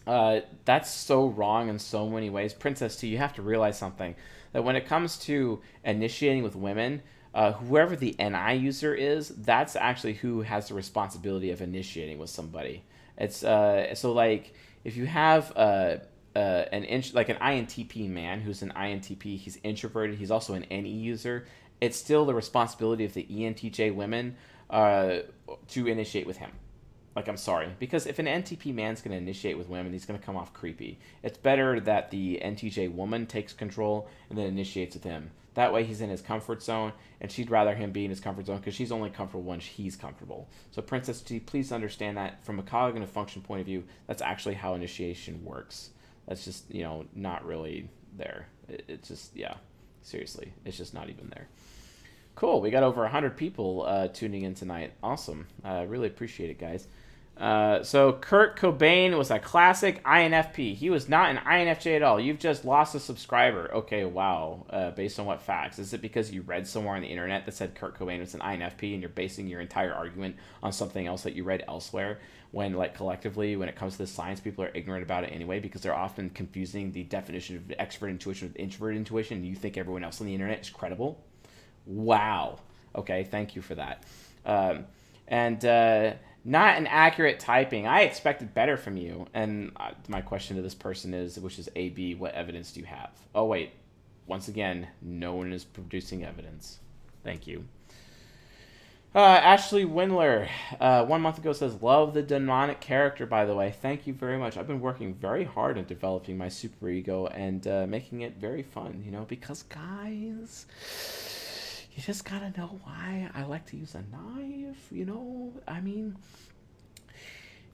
Uh, 0.08 0.40
that's 0.66 0.90
so 0.90 1.28
wrong 1.28 1.70
in 1.70 1.78
so 1.78 2.10
many 2.10 2.32
ways. 2.32 2.52
Princess 2.52 2.96
T, 2.96 3.10
you 3.10 3.20
have 3.20 3.34
to 3.34 3.44
realize 3.44 3.78
something 3.78 4.16
that 4.54 4.64
when 4.64 4.76
it 4.76 4.88
comes 4.88 5.20
to 5.20 5.62
initiating 5.84 6.42
with 6.42 6.56
women, 6.56 7.04
uh, 7.34 7.54
whoever 7.54 7.96
the 7.96 8.16
NI 8.20 8.56
user 8.56 8.94
is, 8.94 9.30
that's 9.30 9.76
actually 9.76 10.14
who 10.14 10.42
has 10.42 10.68
the 10.68 10.74
responsibility 10.74 11.52
of 11.52 11.62
initiating 11.62 12.18
with 12.18 12.30
somebody. 12.30 12.84
It's 13.18 13.44
uh, 13.44 13.96
so 13.96 14.14
like 14.14 14.54
if 14.84 14.96
you 14.96 15.06
have 15.06 15.52
uh, 15.56 15.98
uh, 16.36 16.66
an 16.72 16.84
int- 16.84 17.14
like 17.14 17.30
an 17.30 17.38
INTP 17.38 18.10
man 18.10 18.42
who's 18.42 18.62
an 18.62 18.72
INTP, 18.76 19.38
he's 19.38 19.60
introverted, 19.64 20.18
he's 20.18 20.32
also 20.32 20.54
an 20.54 20.66
NE 20.70 20.90
user. 20.90 21.46
It's 21.82 21.98
still 21.98 22.26
the 22.26 22.34
responsibility 22.34 23.06
of 23.06 23.14
the 23.14 23.24
ENTJ 23.24 23.94
women 23.94 24.36
uh, 24.70 25.20
to 25.70 25.88
initiate 25.88 26.26
with 26.26 26.38
him. 26.38 26.52
Like, 27.18 27.28
I'm 27.28 27.38
sorry. 27.38 27.70
Because 27.80 28.06
if 28.06 28.20
an 28.20 28.28
NTP 28.28 28.76
man's 28.76 29.02
to 29.02 29.12
initiate 29.12 29.58
with 29.58 29.68
women, 29.68 29.92
he's 29.92 30.06
to 30.20 30.24
come 30.24 30.38
off 30.38 30.54
creepy. 30.54 31.00
It's 31.24 31.38
better 31.38 31.80
that 31.80 32.12
the 32.12 32.40
NTJ 32.44 32.94
woman 32.94 33.26
takes 33.26 33.54
control 33.54 34.08
and 34.30 34.38
then 34.38 34.46
initiates 34.46 34.96
with 34.96 35.04
him. 35.04 35.32
That 35.58 35.74
way 35.74 35.84
he's 35.84 36.02
in 36.02 36.12
his 36.12 36.22
comfort 36.22 36.62
zone, 36.62 36.94
and 37.20 37.32
she'd 37.32 37.50
rather 37.50 37.74
him 37.74 37.92
be 37.92 38.04
in 38.04 38.12
his 38.12 38.20
comfort 38.20 38.46
zone 38.46 38.58
because 38.60 38.76
she's 38.76 38.92
only 38.92 39.10
comfortable 39.10 39.42
when 39.42 39.60
he's 39.60 39.96
comfortable. 39.96 40.48
So, 40.70 40.84
Princess 40.84 41.20
T, 41.20 41.40
please 41.40 41.72
understand 41.72 42.16
that 42.16 42.46
from 42.46 42.60
a 42.60 42.62
cognitive 42.62 43.10
function 43.10 43.42
point 43.42 43.62
of 43.62 43.66
view, 43.66 43.84
that's 44.06 44.22
actually 44.22 44.54
how 44.54 44.76
initiation 44.76 45.44
works. 45.44 45.90
That's 46.28 46.46
just, 46.46 46.72
you 46.72 46.84
know, 46.84 47.06
not 47.16 47.44
really 47.44 47.90
there. 48.16 48.50
It, 48.70 48.86
it's 48.88 49.08
just, 49.08 49.36
yeah, 49.36 49.56
seriously, 50.04 50.54
it's 50.64 50.78
just 50.78 50.94
not 50.94 51.10
even 51.10 51.28
there. 51.30 51.48
Cool. 52.36 52.62
We 52.62 52.70
got 52.70 52.84
over 52.84 53.02
100 53.02 53.36
people 53.36 53.84
uh, 53.88 54.10
tuning 54.10 54.44
in 54.44 54.54
tonight. 54.54 54.94
Awesome. 55.02 55.48
I 55.64 55.80
uh, 55.80 55.86
really 55.86 56.06
appreciate 56.06 56.52
it, 56.52 56.60
guys. 56.60 56.86
Uh, 57.40 57.84
so 57.84 58.14
Kurt 58.14 58.58
Cobain 58.58 59.16
was 59.16 59.30
a 59.30 59.38
classic 59.38 60.04
INFP. 60.04 60.74
He 60.76 60.90
was 60.90 61.08
not 61.08 61.30
an 61.30 61.38
INFJ 61.38 61.98
at 61.98 62.02
all. 62.02 62.20
You've 62.20 62.40
just 62.40 62.66
lost 62.66 62.96
a 62.96 63.00
subscriber. 63.00 63.72
Okay, 63.74 64.06
wow. 64.06 64.66
Uh, 64.70 64.92
based 64.92 65.20
on 65.20 65.28
what 65.28 65.42
facts? 65.42 65.78
Is 65.78 65.94
it 65.94 66.02
because 66.02 66.32
you 66.32 66.42
read 66.42 66.68
somewhere 66.68 66.96
on 66.96 67.02
the 67.02 67.08
internet 67.08 67.46
that 67.46 67.54
said 67.54 67.76
Kurt 67.76 67.98
Cobain 67.98 68.20
was 68.20 68.34
an 68.34 68.40
INFP 68.40 68.94
and 68.94 69.02
you're 69.02 69.10
basing 69.10 69.48
your 69.48 69.62
entire 69.62 69.94
argument 69.94 70.36
on 70.64 70.72
something 70.72 71.06
else 71.06 71.24
that 71.24 71.36
you 71.36 71.44
read 71.44 71.64
elsewhere? 71.68 72.20
When, 72.52 72.74
like, 72.74 72.96
collectively, 72.96 73.56
when 73.56 73.70
it 73.70 73.76
comes 73.76 73.94
to 73.94 74.00
the 74.00 74.08
science, 74.08 74.40
people 74.40 74.64
are 74.64 74.72
ignorant 74.74 75.04
about 75.04 75.24
it 75.24 75.28
anyway 75.28 75.60
because 75.60 75.82
they're 75.82 75.96
often 75.96 76.32
confusing 76.32 76.92
the 76.92 77.04
definition 77.04 77.58
of 77.58 77.74
expert 77.78 78.08
intuition 78.08 78.48
with 78.48 78.58
introvert 78.58 78.96
intuition. 78.96 79.38
And 79.38 79.46
you 79.46 79.56
think 79.56 79.78
everyone 79.78 80.04
else 80.04 80.22
on 80.22 80.28
the 80.28 80.34
internet 80.34 80.62
is 80.62 80.70
credible? 80.70 81.24
Wow. 81.86 82.60
Okay, 82.96 83.26
thank 83.26 83.56
you 83.56 83.62
for 83.62 83.76
that. 83.76 84.04
Um, 84.46 84.86
and 85.28 85.64
uh, 85.66 86.14
not 86.48 86.78
an 86.78 86.88
accurate 86.88 87.42
typing. 87.42 87.86
I 87.86 88.02
expected 88.02 88.54
better 88.54 88.78
from 88.78 88.96
you. 88.96 89.28
And 89.34 89.74
uh, 89.76 89.92
my 90.08 90.22
question 90.22 90.56
to 90.56 90.62
this 90.62 90.74
person 90.74 91.14
is, 91.14 91.38
which 91.38 91.60
is 91.60 91.68
AB, 91.76 92.16
what 92.16 92.34
evidence 92.34 92.72
do 92.72 92.80
you 92.80 92.86
have? 92.86 93.10
Oh, 93.36 93.46
wait. 93.46 93.74
Once 94.28 94.48
again, 94.48 94.88
no 95.02 95.36
one 95.36 95.52
is 95.52 95.66
producing 95.66 96.24
evidence. 96.24 96.80
Thank 97.24 97.48
you. 97.48 97.66
Uh, 99.14 99.20
Ashley 99.20 99.84
Windler, 99.84 100.48
uh, 100.80 101.04
one 101.06 101.22
month 101.22 101.38
ago 101.38 101.52
says, 101.52 101.82
Love 101.82 102.14
the 102.14 102.22
demonic 102.22 102.80
character, 102.80 103.26
by 103.26 103.44
the 103.44 103.56
way. 103.56 103.76
Thank 103.82 104.08
you 104.08 104.14
very 104.14 104.38
much. 104.38 104.56
I've 104.56 104.68
been 104.68 104.82
working 104.82 105.14
very 105.16 105.44
hard 105.44 105.78
on 105.78 105.84
developing 105.84 106.38
my 106.38 106.48
super 106.48 106.88
ego 106.88 107.28
and 107.28 107.68
uh, 107.68 107.88
making 107.88 108.22
it 108.22 108.38
very 108.38 108.64
fun, 108.64 109.02
you 109.06 109.12
know, 109.12 109.26
because, 109.28 109.64
guys 109.64 110.66
you 111.98 112.04
just 112.04 112.24
gotta 112.26 112.54
know 112.56 112.80
why 112.84 113.28
I 113.34 113.44
like 113.44 113.66
to 113.68 113.78
use 113.78 113.96
a 113.96 114.04
knife. 114.16 114.88
You 114.92 115.06
know, 115.06 115.52
I 115.68 115.82
mean, 115.82 116.16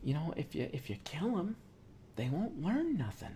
you 0.01 0.13
know, 0.13 0.33
if 0.37 0.55
you 0.55 0.69
if 0.71 0.89
you 0.89 0.95
kill 1.03 1.35
them, 1.35 1.57
they 2.15 2.29
won't 2.29 2.63
learn 2.63 2.97
nothing. 2.97 3.35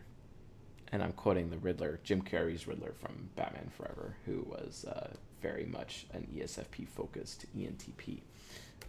And 0.93 1.03
I'm 1.03 1.11
quoting 1.11 1.49
the 1.49 1.57
Riddler, 1.57 1.99
Jim 2.05 2.21
Carrey's 2.21 2.67
Riddler 2.67 2.93
from 2.93 3.29
Batman 3.35 3.69
Forever, 3.75 4.15
who 4.25 4.47
was 4.47 4.85
uh, 4.85 5.09
very 5.41 5.65
much 5.65 6.07
an 6.13 6.25
ESFP 6.33 6.87
focused 6.87 7.45
ENTP. 7.57 8.21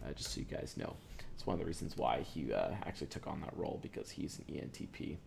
Uh, 0.01 0.13
just 0.13 0.31
so 0.31 0.39
you 0.39 0.45
guys 0.45 0.75
know, 0.77 0.95
it's 1.35 1.45
one 1.45 1.55
of 1.55 1.59
the 1.59 1.65
reasons 1.65 1.97
why 1.97 2.21
he 2.21 2.53
uh, 2.53 2.69
actually 2.85 3.07
took 3.07 3.27
on 3.27 3.41
that 3.41 3.51
role 3.57 3.77
because 3.81 4.09
he's 4.09 4.39
an 4.39 4.45
ENTP. 4.55 5.17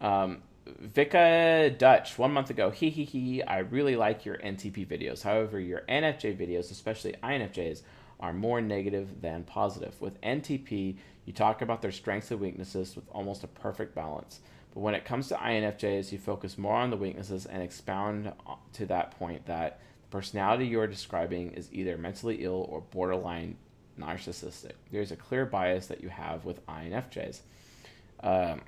Um, 0.00 0.42
Vika 0.82 1.76
Dutch, 1.76 2.18
one 2.18 2.32
month 2.32 2.50
ago, 2.50 2.70
he 2.70 2.90
he 2.90 3.04
he, 3.04 3.42
I 3.42 3.58
really 3.58 3.96
like 3.96 4.24
your 4.24 4.36
NTP 4.38 4.86
videos. 4.86 5.22
However, 5.22 5.58
your 5.58 5.82
NFJ 5.88 6.36
videos, 6.38 6.70
especially 6.70 7.14
INFJs, 7.22 7.82
are 8.18 8.32
more 8.32 8.60
negative 8.60 9.20
than 9.20 9.44
positive. 9.44 10.00
With 10.00 10.20
NTP, 10.20 10.96
you 11.24 11.32
talk 11.32 11.62
about 11.62 11.82
their 11.82 11.92
strengths 11.92 12.30
and 12.30 12.40
weaknesses 12.40 12.94
with 12.94 13.04
almost 13.10 13.44
a 13.44 13.48
perfect 13.48 13.94
balance. 13.94 14.40
But 14.74 14.80
when 14.80 14.94
it 14.94 15.04
comes 15.04 15.28
to 15.28 15.34
INFJs, 15.34 16.12
you 16.12 16.18
focus 16.18 16.56
more 16.56 16.76
on 16.76 16.90
the 16.90 16.96
weaknesses 16.96 17.46
and 17.46 17.62
expound 17.62 18.32
to 18.74 18.86
that 18.86 19.12
point 19.18 19.46
that 19.46 19.80
the 20.02 20.08
personality 20.08 20.66
you 20.66 20.80
are 20.80 20.86
describing 20.86 21.52
is 21.52 21.68
either 21.72 21.98
mentally 21.98 22.44
ill 22.44 22.66
or 22.68 22.80
borderline 22.80 23.56
narcissistic. 23.98 24.72
There's 24.92 25.10
a 25.10 25.16
clear 25.16 25.44
bias 25.44 25.86
that 25.88 26.02
you 26.02 26.08
have 26.08 26.44
with 26.44 26.64
INFJs. 26.66 27.40
Um, 28.22 28.62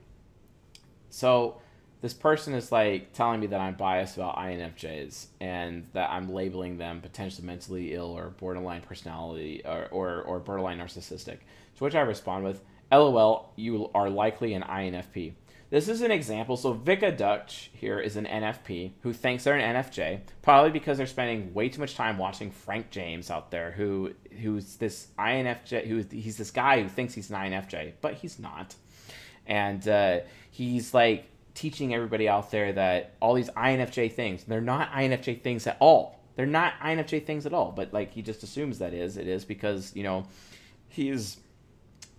so 1.11 1.62
this 2.03 2.13
person 2.13 2.53
is 2.53 2.73
like 2.73 3.13
telling 3.13 3.41
me 3.41 3.47
that 3.47 3.61
I'm 3.61 3.75
biased 3.75 4.17
about 4.17 4.37
INFJs 4.37 5.27
and 5.41 5.87
that 5.93 6.11
I'm 6.11 6.35
labeling 6.35 6.77
them 6.77 7.01
potentially 7.01 7.47
mentally 7.47 7.95
ill 7.95 8.11
or 8.11 8.31
borderline 8.31 8.83
personality 8.83 9.63
or, 9.65 9.87
or, 9.93 10.23
or 10.23 10.41
borderline 10.41 10.79
narcissistic. 10.79 11.39
To 11.77 11.85
which 11.85 11.95
I 11.95 12.01
respond 12.01 12.45
with, 12.45 12.61
LOL, 12.91 13.53
you 13.55 13.89
are 13.95 14.11
likely 14.11 14.53
an 14.55 14.63
INFP. 14.63 15.35
This 15.71 15.89
is 15.89 16.03
an 16.03 16.11
example. 16.11 16.57
So 16.57 16.75
Vika 16.75 17.17
Dutch 17.17 17.71
here 17.73 18.01
is 18.01 18.17
an 18.17 18.27
NFP 18.27 18.91
who 19.03 19.13
thinks 19.13 19.45
they're 19.45 19.57
an 19.57 19.77
NFJ, 19.77 20.21
probably 20.43 20.73
because 20.73 20.99
they're 20.99 21.07
spending 21.07 21.55
way 21.55 21.69
too 21.69 21.81
much 21.81 21.95
time 21.95 22.19
watching 22.19 22.51
Frank 22.51 22.91
James 22.91 23.31
out 23.31 23.53
there, 23.53 23.71
who 23.71 24.13
who's 24.43 24.77
this 24.77 25.07
INFJ, 25.19 25.87
who 25.87 26.05
he's 26.11 26.37
this 26.37 26.51
guy 26.51 26.83
who 26.83 26.89
thinks 26.89 27.15
he's 27.15 27.31
an 27.31 27.37
INFJ, 27.37 27.93
but 28.03 28.15
he's 28.15 28.39
not, 28.39 28.75
and 29.47 29.89
uh, 29.89 30.19
he's 30.51 30.93
like 30.93 31.32
teaching 31.55 31.95
everybody 31.95 32.29
out 32.29 32.51
there 32.51 32.73
that 32.73 33.15
all 33.21 33.35
these 33.35 33.51
INFJ 33.51 34.13
things, 34.13 34.45
they're 34.45 34.61
not 34.61 34.91
INFJ 34.93 35.43
things 35.43 35.67
at 35.67 35.77
all. 35.81 36.21
They're 36.35 36.47
not 36.47 36.75
INFJ 36.81 37.27
things 37.27 37.47
at 37.47 37.53
all. 37.53 37.73
But 37.73 37.93
like 37.93 38.13
he 38.13 38.23
just 38.23 38.43
assumes 38.43 38.79
that 38.79 38.95
is 38.95 39.17
it 39.17 39.29
is 39.29 39.45
because 39.45 39.95
you 39.95 40.03
know 40.03 40.27
he's 40.89 41.39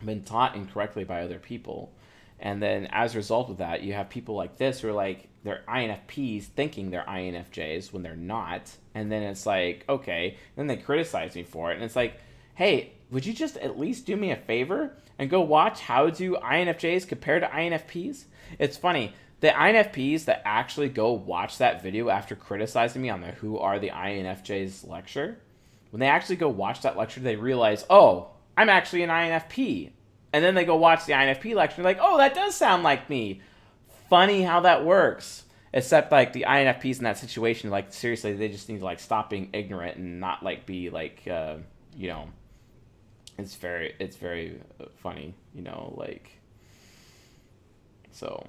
been 0.04 0.24
taught 0.24 0.56
incorrectly 0.56 1.04
by 1.04 1.22
other 1.22 1.40
people. 1.40 1.94
And 2.40 2.62
then 2.62 2.88
as 2.92 3.14
a 3.14 3.18
result 3.18 3.50
of 3.50 3.58
that, 3.58 3.84
you 3.84 3.94
have 3.94 4.10
people 4.10 4.36
like 4.36 4.58
this 4.58 4.82
who 4.82 4.90
are 4.90 4.94
like 4.94 5.30
they're 5.44 5.64
INFPs 5.68 6.44
thinking 6.44 6.90
they're 6.90 7.06
INFJs 7.08 7.92
when 7.92 8.04
they're 8.04 8.16
not. 8.16 8.76
And 8.94 9.12
then 9.12 9.24
it's 9.24 9.46
like, 9.46 9.86
okay, 9.88 10.38
then 10.56 10.68
they 10.68 10.78
criticize 10.78 11.36
me 11.36 11.44
for 11.44 11.72
it. 11.72 11.76
And 11.76 11.84
it's 11.84 11.96
like, 11.96 12.20
hey, 12.56 12.94
would 13.12 13.26
you 13.26 13.34
just 13.34 13.58
at 13.58 13.80
least 13.80 14.06
do 14.06 14.16
me 14.16 14.32
a 14.32 14.36
favor 14.36 14.96
and 15.18 15.30
go 15.30 15.42
watch 15.42 15.82
how 15.82 16.10
do 16.10 16.36
INFJs 16.36 17.08
compare 17.08 17.40
to 17.40 17.48
INFPs? 17.48 18.26
It's 18.60 18.78
funny 18.78 19.14
the 19.44 19.50
INFPs 19.50 20.24
that 20.24 20.42
actually 20.46 20.88
go 20.88 21.12
watch 21.12 21.58
that 21.58 21.84
video 21.84 22.08
after 22.08 22.34
criticizing 22.34 23.02
me 23.02 23.10
on 23.10 23.20
the 23.20 23.28
Who 23.28 23.60
Are 23.60 23.78
the 23.78 23.90
INFJs 23.90 24.88
lecture, 24.88 25.38
when 25.90 26.00
they 26.00 26.08
actually 26.08 26.38
go 26.38 26.48
watch 26.48 26.84
that 26.84 26.96
lecture, 26.96 27.20
they 27.20 27.36
realize, 27.36 27.86
oh, 27.90 28.30
I'm 28.56 28.70
actually 28.70 29.04
an 29.04 29.10
INFP. 29.10 29.92
And 30.32 30.42
then 30.42 30.56
they 30.56 30.64
go 30.64 30.78
watch 30.78 31.06
the 31.06 31.12
INFP 31.12 31.56
lecture, 31.56 31.84
like, 31.84 32.00
oh, 32.00 32.18
that 32.20 32.34
does 32.34 32.56
sound 32.56 32.84
like 32.84 33.10
me. 33.10 33.42
Funny 34.10 34.44
how 34.44 34.62
that 34.62 34.86
works. 34.86 35.44
Except 35.74 36.10
like 36.10 36.32
the 36.32 36.46
INFPs 36.48 37.00
in 37.00 37.04
that 37.04 37.18
situation, 37.18 37.70
like 37.70 37.92
seriously, 37.92 38.32
they 38.32 38.48
just 38.48 38.70
need 38.70 38.80
to 38.80 38.86
like 38.86 39.02
stop 39.02 39.30
being 39.30 39.50
ignorant 39.52 39.98
and 39.98 40.22
not 40.22 40.42
like 40.42 40.66
be 40.66 40.90
like, 40.90 41.28
uh, 41.28 41.58
you 41.98 42.08
know, 42.08 42.30
it's 43.38 43.56
very, 43.56 43.96
it's 44.00 44.16
very 44.16 44.60
funny, 44.98 45.34
you 45.54 45.62
know, 45.62 45.94
like, 45.98 46.30
so. 48.12 48.46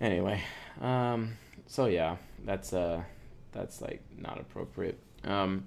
Anyway, 0.00 0.40
um, 0.80 1.32
so 1.66 1.86
yeah, 1.86 2.16
that's 2.44 2.72
uh, 2.72 3.02
that's 3.52 3.82
like 3.82 4.02
not 4.16 4.40
appropriate. 4.40 4.98
Um, 5.24 5.64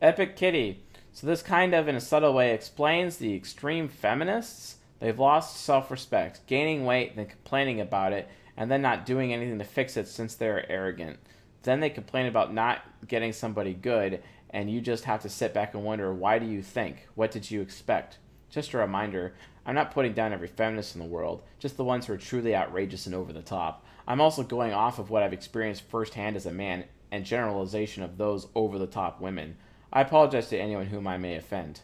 Epic 0.00 0.36
Kitty. 0.36 0.82
So 1.12 1.26
this 1.26 1.42
kind 1.42 1.74
of, 1.74 1.88
in 1.88 1.94
a 1.94 2.00
subtle 2.00 2.32
way, 2.32 2.54
explains 2.54 3.16
the 3.16 3.34
extreme 3.34 3.88
feminists. 3.88 4.76
They've 4.98 5.18
lost 5.18 5.58
self-respect, 5.58 6.46
gaining 6.46 6.84
weight, 6.84 7.16
then 7.16 7.26
complaining 7.26 7.80
about 7.80 8.12
it, 8.12 8.28
and 8.56 8.70
then 8.70 8.82
not 8.82 9.04
doing 9.04 9.32
anything 9.32 9.58
to 9.58 9.64
fix 9.64 9.96
it 9.96 10.08
since 10.08 10.34
they're 10.34 10.70
arrogant. 10.70 11.18
Then 11.64 11.80
they 11.80 11.90
complain 11.90 12.26
about 12.26 12.54
not 12.54 12.82
getting 13.06 13.32
somebody 13.32 13.74
good, 13.74 14.22
and 14.52 14.70
you 14.70 14.80
just 14.80 15.04
have 15.04 15.22
to 15.22 15.28
sit 15.28 15.54
back 15.54 15.74
and 15.74 15.84
wonder, 15.84 16.12
why 16.12 16.38
do 16.38 16.46
you 16.46 16.62
think? 16.62 17.08
What 17.14 17.30
did 17.30 17.50
you 17.50 17.60
expect? 17.60 18.18
Just 18.50 18.74
a 18.74 18.78
reminder, 18.78 19.34
I'm 19.64 19.74
not 19.74 19.92
putting 19.92 20.12
down 20.12 20.32
every 20.32 20.48
feminist 20.48 20.94
in 20.94 21.00
the 21.00 21.06
world, 21.08 21.42
just 21.58 21.76
the 21.76 21.84
ones 21.84 22.06
who 22.06 22.12
are 22.12 22.18
truly 22.18 22.54
outrageous 22.54 23.06
and 23.06 23.14
over 23.14 23.32
the 23.32 23.42
top. 23.42 23.84
I'm 24.06 24.20
also 24.20 24.42
going 24.42 24.72
off 24.72 24.98
of 24.98 25.10
what 25.10 25.22
I've 25.22 25.32
experienced 25.32 25.88
firsthand 25.88 26.36
as 26.36 26.46
a 26.46 26.52
man 26.52 26.84
and 27.10 27.24
generalization 27.24 28.02
of 28.02 28.18
those 28.18 28.48
over 28.54 28.78
the 28.78 28.86
top 28.86 29.20
women. 29.20 29.56
I 29.92 30.00
apologize 30.00 30.48
to 30.48 30.58
anyone 30.58 30.86
whom 30.86 31.06
I 31.06 31.18
may 31.18 31.36
offend. 31.36 31.80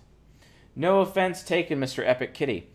No 0.74 1.00
offense 1.00 1.42
taken, 1.42 1.78
Mr. 1.78 2.06
Epic 2.06 2.34
Kitty. 2.34 2.68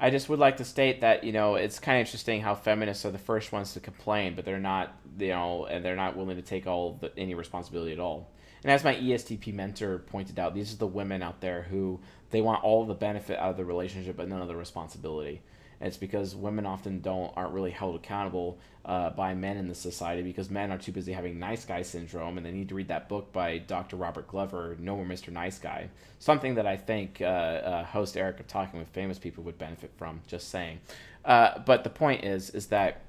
I 0.00 0.10
just 0.10 0.28
would 0.28 0.38
like 0.38 0.58
to 0.58 0.64
state 0.64 1.00
that 1.00 1.24
you 1.24 1.32
know 1.32 1.56
it's 1.56 1.80
kind 1.80 1.98
of 1.98 2.06
interesting 2.06 2.40
how 2.40 2.54
feminists 2.54 3.04
are 3.04 3.10
the 3.10 3.18
first 3.18 3.50
ones 3.50 3.72
to 3.72 3.80
complain, 3.80 4.34
but 4.36 4.44
they're 4.44 4.58
not 4.58 4.96
you 5.18 5.28
know 5.28 5.66
and 5.66 5.84
they're 5.84 5.96
not 5.96 6.16
willing 6.16 6.36
to 6.36 6.42
take 6.42 6.66
all 6.66 6.98
the, 7.00 7.10
any 7.18 7.34
responsibility 7.34 7.92
at 7.92 7.98
all. 7.98 8.30
And 8.62 8.72
as 8.72 8.84
my 8.84 8.94
ESTP 8.94 9.54
mentor 9.54 9.98
pointed 9.98 10.38
out, 10.38 10.54
these 10.54 10.72
are 10.72 10.76
the 10.76 10.86
women 10.86 11.22
out 11.22 11.40
there 11.40 11.62
who 11.62 12.00
they 12.30 12.40
want 12.40 12.64
all 12.64 12.84
the 12.84 12.94
benefit 12.94 13.38
out 13.38 13.50
of 13.50 13.56
the 13.56 13.64
relationship 13.64 14.16
but 14.16 14.28
none 14.28 14.42
of 14.42 14.48
the 14.48 14.56
responsibility. 14.56 15.40
And 15.80 15.86
it's 15.86 15.96
because 15.96 16.34
women 16.34 16.66
often 16.66 17.00
don't 17.00 17.32
aren't 17.36 17.52
really 17.52 17.70
held 17.70 17.94
accountable 17.94 18.58
uh, 18.84 19.10
by 19.10 19.34
men 19.34 19.56
in 19.56 19.68
the 19.68 19.74
society 19.74 20.22
because 20.22 20.50
men 20.50 20.72
are 20.72 20.78
too 20.78 20.90
busy 20.90 21.12
having 21.12 21.38
nice 21.38 21.64
guy 21.64 21.82
syndrome 21.82 22.36
and 22.36 22.44
they 22.44 22.50
need 22.50 22.68
to 22.70 22.74
read 22.74 22.88
that 22.88 23.08
book 23.08 23.32
by 23.32 23.58
Dr. 23.58 23.96
Robert 23.96 24.26
Glover, 24.26 24.76
No 24.80 24.96
More 24.96 25.04
Mr. 25.04 25.30
Nice 25.30 25.58
Guy. 25.58 25.88
Something 26.18 26.56
that 26.56 26.66
I 26.66 26.76
think 26.76 27.20
uh, 27.20 27.24
uh, 27.24 27.84
host 27.84 28.16
Eric 28.16 28.40
of 28.40 28.48
Talking 28.48 28.80
with 28.80 28.88
Famous 28.88 29.18
People 29.18 29.44
would 29.44 29.58
benefit 29.58 29.92
from. 29.96 30.20
Just 30.26 30.48
saying. 30.48 30.80
Uh, 31.24 31.60
but 31.60 31.84
the 31.84 31.90
point 31.90 32.24
is, 32.24 32.50
is 32.50 32.66
that 32.68 33.02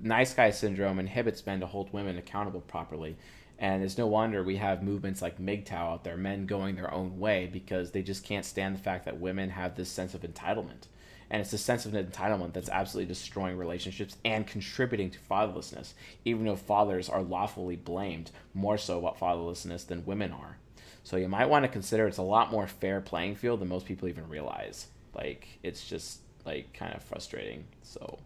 nice 0.00 0.34
guy 0.34 0.50
syndrome 0.50 0.98
inhibits 0.98 1.44
men 1.44 1.60
to 1.60 1.66
hold 1.66 1.92
women 1.92 2.16
accountable 2.16 2.60
properly. 2.62 3.16
And 3.58 3.82
it's 3.82 3.96
no 3.96 4.06
wonder 4.06 4.42
we 4.42 4.56
have 4.56 4.82
movements 4.82 5.22
like 5.22 5.38
MGTOW 5.38 5.72
out 5.72 6.04
there, 6.04 6.16
men 6.16 6.46
going 6.46 6.76
their 6.76 6.92
own 6.92 7.18
way 7.18 7.48
because 7.50 7.90
they 7.90 8.02
just 8.02 8.24
can't 8.24 8.44
stand 8.44 8.76
the 8.76 8.82
fact 8.82 9.06
that 9.06 9.18
women 9.18 9.50
have 9.50 9.76
this 9.76 9.88
sense 9.88 10.14
of 10.14 10.22
entitlement. 10.22 10.88
And 11.30 11.40
it's 11.40 11.52
a 11.52 11.58
sense 11.58 11.86
of 11.86 11.92
entitlement 11.92 12.52
that's 12.52 12.68
absolutely 12.68 13.08
destroying 13.08 13.56
relationships 13.56 14.16
and 14.24 14.46
contributing 14.46 15.10
to 15.10 15.18
fatherlessness, 15.18 15.94
even 16.24 16.44
though 16.44 16.56
fathers 16.56 17.08
are 17.08 17.22
lawfully 17.22 17.76
blamed 17.76 18.30
more 18.54 18.78
so 18.78 18.98
about 18.98 19.18
fatherlessness 19.18 19.86
than 19.86 20.06
women 20.06 20.32
are. 20.32 20.58
So 21.02 21.16
you 21.16 21.28
might 21.28 21.48
want 21.48 21.64
to 21.64 21.68
consider 21.68 22.06
it's 22.06 22.18
a 22.18 22.22
lot 22.22 22.52
more 22.52 22.66
fair 22.66 23.00
playing 23.00 23.36
field 23.36 23.60
than 23.60 23.68
most 23.68 23.86
people 23.86 24.08
even 24.08 24.28
realize. 24.28 24.88
Like, 25.14 25.48
it's 25.62 25.84
just, 25.84 26.20
like, 26.44 26.72
kind 26.74 26.94
of 26.94 27.02
frustrating. 27.02 27.64
So, 27.82 28.18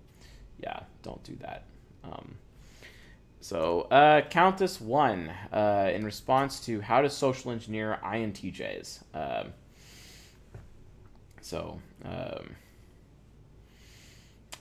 yeah, 0.58 0.80
don't 1.02 1.22
do 1.22 1.36
that. 1.36 1.64
Um, 2.04 2.36
so, 3.40 3.82
uh, 3.90 4.22
Countess 4.28 4.80
1, 4.80 5.30
uh, 5.52 5.90
in 5.94 6.04
response 6.04 6.60
to 6.66 6.80
how 6.80 7.00
to 7.00 7.08
social 7.08 7.50
engineer 7.50 7.98
INTJs. 8.04 9.02
Um, 9.14 9.52
so, 11.40 11.80
um, 12.04 12.56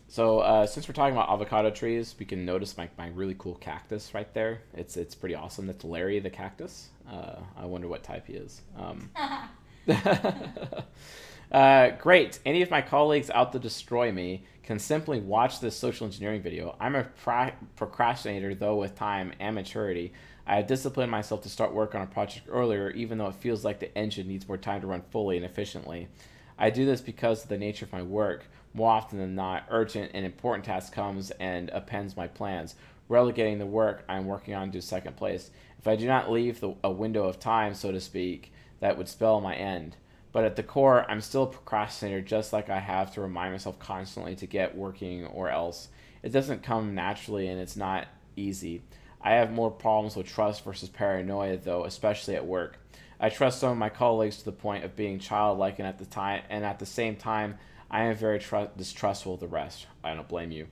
so 0.07 0.39
uh, 0.39 0.65
since 0.65 0.87
we're 0.87 0.93
talking 0.93 1.13
about 1.13 1.29
avocado 1.29 1.69
trees, 1.69 2.15
we 2.17 2.25
can 2.25 2.45
notice 2.45 2.77
my, 2.77 2.89
my 2.97 3.09
really 3.09 3.35
cool 3.37 3.55
cactus 3.55 4.13
right 4.13 4.33
there. 4.33 4.61
It's 4.73 4.97
it's 4.97 5.13
pretty 5.13 5.35
awesome. 5.35 5.67
That's 5.67 5.83
Larry 5.83 6.19
the 6.19 6.29
cactus. 6.29 6.89
Uh, 7.07 7.35
I 7.57 7.65
wonder 7.65 7.87
what 7.87 8.01
type 8.01 8.27
he 8.27 8.33
is. 8.33 8.61
Um, 8.75 9.11
uh, 11.51 11.89
great. 11.91 12.39
Any 12.45 12.61
of 12.61 12.71
my 12.71 12.81
colleagues 12.81 13.29
out 13.29 13.51
to 13.51 13.59
destroy 13.59 14.11
me 14.11 14.45
can 14.69 14.77
simply 14.77 15.19
watch 15.19 15.59
this 15.59 15.75
social 15.75 16.05
engineering 16.05 16.43
video. 16.43 16.75
I'm 16.79 16.93
a 16.93 17.05
pra- 17.23 17.55
procrastinator, 17.75 18.53
though, 18.53 18.75
with 18.75 18.93
time 18.93 19.33
and 19.39 19.55
maturity. 19.55 20.13
I 20.45 20.57
have 20.57 20.67
disciplined 20.67 21.09
myself 21.09 21.41
to 21.41 21.49
start 21.49 21.73
work 21.73 21.95
on 21.95 22.03
a 22.03 22.05
project 22.05 22.45
earlier, 22.47 22.91
even 22.91 23.17
though 23.17 23.29
it 23.29 23.33
feels 23.33 23.65
like 23.65 23.79
the 23.79 23.97
engine 23.97 24.27
needs 24.27 24.47
more 24.47 24.59
time 24.59 24.81
to 24.81 24.85
run 24.85 25.01
fully 25.09 25.37
and 25.37 25.45
efficiently. 25.45 26.07
I 26.55 26.69
do 26.69 26.85
this 26.85 27.01
because 27.01 27.41
of 27.41 27.49
the 27.49 27.57
nature 27.57 27.85
of 27.85 27.91
my 27.91 28.03
work 28.03 28.45
more 28.75 28.91
often 28.91 29.17
than 29.17 29.33
not, 29.33 29.63
urgent 29.71 30.11
and 30.13 30.23
important 30.23 30.65
task 30.65 30.93
comes 30.93 31.31
and 31.39 31.69
appends 31.69 32.15
my 32.15 32.27
plans, 32.27 32.75
relegating 33.07 33.57
the 33.57 33.65
work 33.65 34.03
I'm 34.07 34.27
working 34.27 34.53
on 34.53 34.69
to 34.69 34.83
second 34.83 35.15
place. 35.15 35.49
If 35.79 35.87
I 35.87 35.95
do 35.95 36.05
not 36.05 36.31
leave 36.31 36.59
the, 36.59 36.75
a 36.83 36.91
window 36.91 37.23
of 37.23 37.39
time, 37.39 37.73
so 37.73 37.91
to 37.91 37.99
speak, 37.99 38.53
that 38.81 38.99
would 38.99 39.09
spell 39.09 39.41
my 39.41 39.55
end. 39.55 39.95
But 40.31 40.43
at 40.43 40.55
the 40.55 40.63
core, 40.63 41.05
I'm 41.09 41.21
still 41.21 41.43
a 41.43 41.47
procrastinator, 41.47 42.21
just 42.21 42.53
like 42.53 42.69
I 42.69 42.79
have 42.79 43.13
to 43.15 43.21
remind 43.21 43.53
myself 43.53 43.79
constantly 43.79 44.35
to 44.35 44.45
get 44.45 44.77
working 44.77 45.25
or 45.25 45.49
else. 45.49 45.89
It 46.21 46.31
doesn't 46.31 46.63
come 46.63 46.93
naturally 46.93 47.47
and 47.47 47.59
it's 47.59 47.75
not 47.75 48.07
easy. 48.35 48.83
I 49.21 49.33
have 49.33 49.51
more 49.51 49.71
problems 49.71 50.15
with 50.15 50.27
trust 50.27 50.63
versus 50.63 50.89
paranoia, 50.89 51.57
though, 51.57 51.83
especially 51.85 52.35
at 52.35 52.45
work. 52.45 52.79
I 53.19 53.29
trust 53.29 53.59
some 53.59 53.71
of 53.71 53.77
my 53.77 53.89
colleagues 53.89 54.37
to 54.37 54.45
the 54.45 54.51
point 54.53 54.85
of 54.85 54.95
being 54.95 55.19
childlike, 55.19 55.79
and 55.79 55.87
at 55.87 55.99
the 55.99 56.05
time, 56.05 56.43
and 56.49 56.63
at 56.63 56.79
the 56.79 56.85
same 56.85 57.17
time, 57.17 57.57
I 57.91 58.03
am 58.03 58.15
very 58.15 58.39
tr- 58.39 58.71
distrustful 58.77 59.33
of 59.33 59.41
the 59.41 59.47
rest. 59.47 59.87
I 60.03 60.13
don't 60.13 60.27
blame 60.27 60.51
you. 60.51 60.67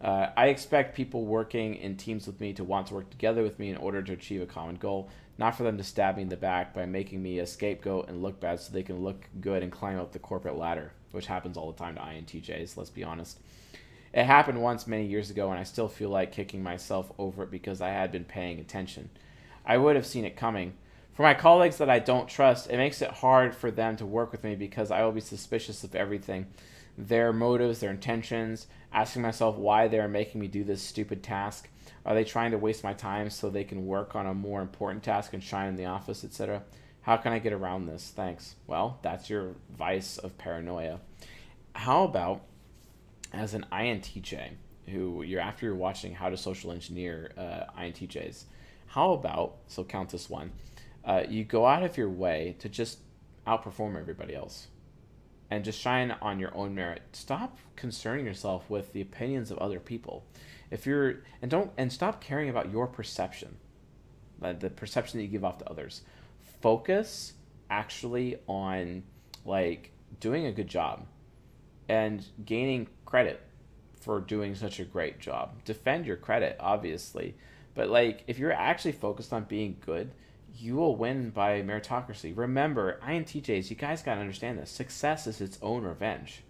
Uh, 0.00 0.28
I 0.36 0.46
expect 0.46 0.94
people 0.94 1.24
working 1.24 1.74
in 1.74 1.96
teams 1.96 2.28
with 2.28 2.40
me 2.40 2.52
to 2.52 2.62
want 2.62 2.86
to 2.88 2.94
work 2.94 3.10
together 3.10 3.42
with 3.42 3.58
me 3.58 3.70
in 3.70 3.76
order 3.76 4.00
to 4.00 4.12
achieve 4.12 4.42
a 4.42 4.46
common 4.46 4.76
goal, 4.76 5.10
not 5.38 5.56
for 5.56 5.62
them 5.62 5.78
to 5.78 5.84
stab 5.84 6.16
me 6.16 6.22
in 6.22 6.28
the 6.28 6.36
back 6.36 6.74
by 6.74 6.84
making 6.84 7.22
me 7.22 7.38
a 7.38 7.46
scapegoat 7.46 8.08
and 8.08 8.22
look 8.22 8.40
bad 8.40 8.60
so 8.60 8.72
they 8.72 8.82
can 8.82 9.02
look 9.02 9.24
good 9.40 9.62
and 9.62 9.72
climb 9.72 9.98
up 9.98 10.12
the 10.12 10.18
corporate 10.18 10.58
ladder, 10.58 10.92
which 11.12 11.26
happens 11.26 11.56
all 11.56 11.72
the 11.72 11.78
time 11.78 11.94
to 11.94 12.00
INTJs, 12.00 12.76
let's 12.76 12.90
be 12.90 13.04
honest. 13.04 13.38
It 14.12 14.24
happened 14.24 14.60
once 14.60 14.86
many 14.86 15.06
years 15.06 15.30
ago, 15.30 15.50
and 15.50 15.60
I 15.60 15.64
still 15.64 15.88
feel 15.88 16.10
like 16.10 16.32
kicking 16.32 16.62
myself 16.62 17.12
over 17.18 17.44
it 17.44 17.50
because 17.50 17.80
I 17.80 17.90
had 17.90 18.10
been 18.10 18.24
paying 18.24 18.58
attention. 18.58 19.10
I 19.64 19.76
would 19.76 19.96
have 19.96 20.06
seen 20.06 20.24
it 20.24 20.36
coming 20.36 20.74
for 21.18 21.24
my 21.24 21.34
colleagues 21.34 21.78
that 21.78 21.90
I 21.90 21.98
don't 21.98 22.28
trust, 22.28 22.70
it 22.70 22.76
makes 22.76 23.02
it 23.02 23.10
hard 23.10 23.52
for 23.52 23.72
them 23.72 23.96
to 23.96 24.06
work 24.06 24.30
with 24.30 24.44
me 24.44 24.54
because 24.54 24.92
I 24.92 25.02
will 25.02 25.10
be 25.10 25.20
suspicious 25.20 25.82
of 25.82 25.96
everything 25.96 26.46
their 26.96 27.32
motives, 27.32 27.80
their 27.80 27.90
intentions, 27.90 28.68
asking 28.92 29.22
myself 29.22 29.56
why 29.56 29.88
they 29.88 29.98
are 29.98 30.06
making 30.06 30.40
me 30.40 30.46
do 30.46 30.62
this 30.62 30.80
stupid 30.80 31.24
task. 31.24 31.68
Are 32.04 32.14
they 32.14 32.24
trying 32.24 32.50
to 32.52 32.58
waste 32.58 32.84
my 32.84 32.92
time 32.92 33.30
so 33.30 33.50
they 33.50 33.64
can 33.64 33.86
work 33.86 34.14
on 34.14 34.26
a 34.26 34.34
more 34.34 34.60
important 34.60 35.02
task 35.02 35.32
and 35.32 35.42
shine 35.42 35.68
in 35.68 35.76
the 35.76 35.86
office, 35.86 36.24
etc.? 36.24 36.62
How 37.02 37.16
can 37.16 37.32
I 37.32 37.38
get 37.38 37.52
around 37.52 37.86
this? 37.86 38.12
Thanks. 38.14 38.56
Well, 38.66 38.98
that's 39.02 39.30
your 39.30 39.54
vice 39.76 40.18
of 40.18 40.36
paranoia. 40.38 41.00
How 41.74 42.04
about 42.04 42.42
as 43.32 43.54
an 43.54 43.66
INTJ, 43.72 44.50
who 44.86 45.22
you're 45.22 45.40
after 45.40 45.66
you're 45.66 45.74
watching 45.74 46.14
how 46.14 46.28
to 46.28 46.36
social 46.36 46.72
engineer 46.72 47.32
uh, 47.36 47.64
INTJs? 47.78 48.44
How 48.88 49.12
about 49.12 49.56
so 49.66 49.84
count 49.84 50.10
this 50.10 50.28
one? 50.30 50.52
uh, 51.08 51.24
you 51.28 51.42
go 51.42 51.66
out 51.66 51.82
of 51.82 51.96
your 51.96 52.10
way 52.10 52.54
to 52.58 52.68
just 52.68 52.98
outperform 53.46 53.98
everybody 53.98 54.34
else 54.34 54.68
and 55.50 55.64
just 55.64 55.80
shine 55.80 56.14
on 56.20 56.38
your 56.38 56.54
own 56.54 56.74
merit. 56.74 57.00
Stop 57.12 57.58
concerning 57.76 58.26
yourself 58.26 58.68
with 58.68 58.92
the 58.92 59.00
opinions 59.00 59.50
of 59.50 59.56
other 59.58 59.80
people. 59.80 60.26
If 60.70 60.86
you're 60.86 61.22
and 61.40 61.50
don't 61.50 61.70
and 61.76 61.92
stop 61.92 62.20
caring 62.20 62.48
about 62.48 62.70
your 62.70 62.86
perception, 62.86 63.56
the 64.40 64.70
perception 64.70 65.18
that 65.18 65.24
you 65.24 65.30
give 65.30 65.44
off 65.44 65.58
to 65.58 65.70
others. 65.70 66.02
Focus 66.60 67.34
actually 67.70 68.38
on 68.46 69.02
like 69.44 69.92
doing 70.20 70.46
a 70.46 70.52
good 70.52 70.68
job 70.68 71.06
and 71.88 72.24
gaining 72.44 72.88
credit 73.04 73.40
for 74.00 74.20
doing 74.20 74.54
such 74.54 74.80
a 74.80 74.84
great 74.84 75.18
job. 75.18 75.64
Defend 75.64 76.06
your 76.06 76.16
credit, 76.16 76.56
obviously, 76.60 77.36
but 77.74 77.88
like 77.88 78.24
if 78.26 78.38
you're 78.38 78.52
actually 78.52 78.92
focused 78.92 79.32
on 79.32 79.44
being 79.44 79.76
good, 79.84 80.12
you 80.56 80.76
will 80.76 80.96
win 80.96 81.30
by 81.30 81.62
meritocracy. 81.62 82.36
Remember, 82.36 82.98
INTJs, 83.06 83.70
you 83.70 83.76
guys 83.76 84.02
got 84.02 84.16
to 84.16 84.20
understand 84.20 84.58
this. 84.58 84.70
Success 84.70 85.26
is 85.26 85.40
its 85.40 85.58
own 85.62 85.84
revenge. 85.84 86.42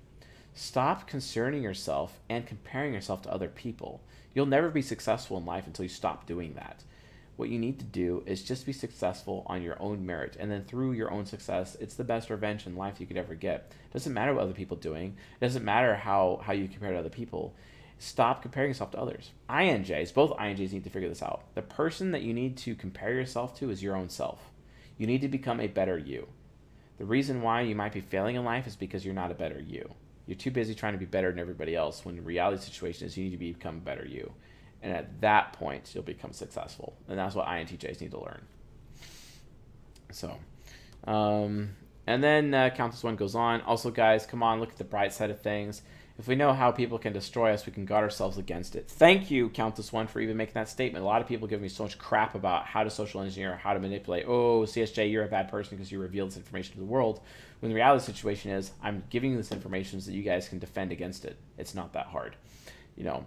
Stop 0.60 1.06
concerning 1.06 1.62
yourself 1.62 2.18
and 2.28 2.44
comparing 2.44 2.92
yourself 2.92 3.22
to 3.22 3.32
other 3.32 3.46
people. 3.46 4.00
You'll 4.34 4.46
never 4.46 4.70
be 4.70 4.82
successful 4.82 5.38
in 5.38 5.46
life 5.46 5.68
until 5.68 5.84
you 5.84 5.88
stop 5.88 6.26
doing 6.26 6.54
that. 6.54 6.82
What 7.36 7.48
you 7.48 7.60
need 7.60 7.78
to 7.78 7.84
do 7.84 8.24
is 8.26 8.42
just 8.42 8.66
be 8.66 8.72
successful 8.72 9.44
on 9.46 9.62
your 9.62 9.80
own 9.80 10.04
merit. 10.04 10.36
And 10.36 10.50
then 10.50 10.64
through 10.64 10.94
your 10.94 11.12
own 11.12 11.26
success, 11.26 11.76
it's 11.80 11.94
the 11.94 12.02
best 12.02 12.28
revenge 12.28 12.66
in 12.66 12.74
life 12.74 12.98
you 12.98 13.06
could 13.06 13.16
ever 13.16 13.36
get. 13.36 13.70
It 13.70 13.92
doesn't 13.92 14.12
matter 14.12 14.34
what 14.34 14.42
other 14.42 14.52
people 14.52 14.76
are 14.76 14.80
doing. 14.80 15.16
It 15.40 15.44
doesn't 15.44 15.64
matter 15.64 15.94
how, 15.94 16.40
how 16.42 16.54
you 16.54 16.66
compare 16.66 16.90
to 16.90 16.98
other 16.98 17.08
people. 17.08 17.54
Stop 18.00 18.42
comparing 18.42 18.70
yourself 18.70 18.90
to 18.90 19.00
others. 19.00 19.30
INJs, 19.48 20.12
both 20.12 20.36
INJs 20.38 20.72
need 20.72 20.82
to 20.82 20.90
figure 20.90 21.08
this 21.08 21.22
out. 21.22 21.44
The 21.54 21.62
person 21.62 22.10
that 22.10 22.22
you 22.22 22.34
need 22.34 22.56
to 22.56 22.74
compare 22.74 23.14
yourself 23.14 23.56
to 23.60 23.70
is 23.70 23.80
your 23.80 23.94
own 23.94 24.08
self. 24.08 24.50
You 24.96 25.06
need 25.06 25.20
to 25.20 25.28
become 25.28 25.60
a 25.60 25.68
better 25.68 25.96
you. 25.96 26.26
The 26.96 27.04
reason 27.04 27.42
why 27.42 27.60
you 27.60 27.76
might 27.76 27.92
be 27.92 28.00
failing 28.00 28.34
in 28.34 28.44
life 28.44 28.66
is 28.66 28.74
because 28.74 29.04
you're 29.04 29.14
not 29.14 29.30
a 29.30 29.34
better 29.34 29.60
you. 29.60 29.94
You're 30.28 30.36
too 30.36 30.50
busy 30.50 30.74
trying 30.74 30.92
to 30.92 30.98
be 30.98 31.06
better 31.06 31.30
than 31.30 31.38
everybody 31.38 31.74
else 31.74 32.04
when 32.04 32.14
the 32.14 32.20
reality 32.20 32.62
situation 32.62 33.06
is 33.06 33.16
you 33.16 33.24
need 33.24 33.30
to 33.30 33.38
become 33.38 33.80
better 33.80 34.06
you. 34.06 34.30
And 34.82 34.92
at 34.92 35.22
that 35.22 35.54
point, 35.54 35.90
you'll 35.94 36.04
become 36.04 36.32
successful. 36.32 36.98
And 37.08 37.18
that's 37.18 37.34
what 37.34 37.46
INTJs 37.46 38.02
need 38.02 38.10
to 38.10 38.20
learn. 38.20 38.42
So, 40.12 40.36
um, 41.04 41.70
and 42.06 42.22
then 42.22 42.52
uh, 42.52 42.68
Countess 42.68 43.02
One 43.02 43.16
goes 43.16 43.34
on. 43.34 43.62
Also, 43.62 43.90
guys, 43.90 44.26
come 44.26 44.42
on, 44.42 44.60
look 44.60 44.70
at 44.70 44.76
the 44.76 44.84
bright 44.84 45.14
side 45.14 45.30
of 45.30 45.40
things. 45.40 45.80
If 46.18 46.28
we 46.28 46.34
know 46.34 46.52
how 46.52 46.72
people 46.72 46.98
can 46.98 47.12
destroy 47.12 47.54
us, 47.54 47.64
we 47.64 47.72
can 47.72 47.86
guard 47.86 48.02
ourselves 48.02 48.36
against 48.36 48.76
it. 48.76 48.88
Thank 48.88 49.30
you, 49.30 49.48
Countess 49.48 49.92
One, 49.92 50.08
for 50.08 50.20
even 50.20 50.36
making 50.36 50.54
that 50.54 50.68
statement. 50.68 51.04
A 51.04 51.06
lot 51.06 51.22
of 51.22 51.28
people 51.28 51.48
give 51.48 51.60
me 51.60 51.68
so 51.68 51.84
much 51.84 51.96
crap 51.96 52.34
about 52.34 52.66
how 52.66 52.82
to 52.82 52.90
social 52.90 53.22
engineer, 53.22 53.56
how 53.56 53.72
to 53.72 53.78
manipulate. 53.78 54.26
Oh, 54.26 54.62
CSJ, 54.62 55.10
you're 55.10 55.24
a 55.24 55.28
bad 55.28 55.48
person 55.48 55.76
because 55.76 55.90
you 55.90 56.00
revealed 56.00 56.30
this 56.30 56.36
information 56.36 56.72
to 56.74 56.80
the 56.80 56.84
world. 56.84 57.20
When 57.60 57.70
the 57.70 57.74
reality 57.74 58.04
situation 58.04 58.52
is, 58.52 58.72
I'm 58.82 59.02
giving 59.10 59.32
you 59.32 59.36
this 59.36 59.52
information 59.52 60.00
so 60.00 60.10
that 60.10 60.16
you 60.16 60.22
guys 60.22 60.48
can 60.48 60.58
defend 60.58 60.92
against 60.92 61.24
it. 61.24 61.36
It's 61.56 61.74
not 61.74 61.92
that 61.94 62.06
hard, 62.06 62.36
you 62.96 63.04
know. 63.04 63.24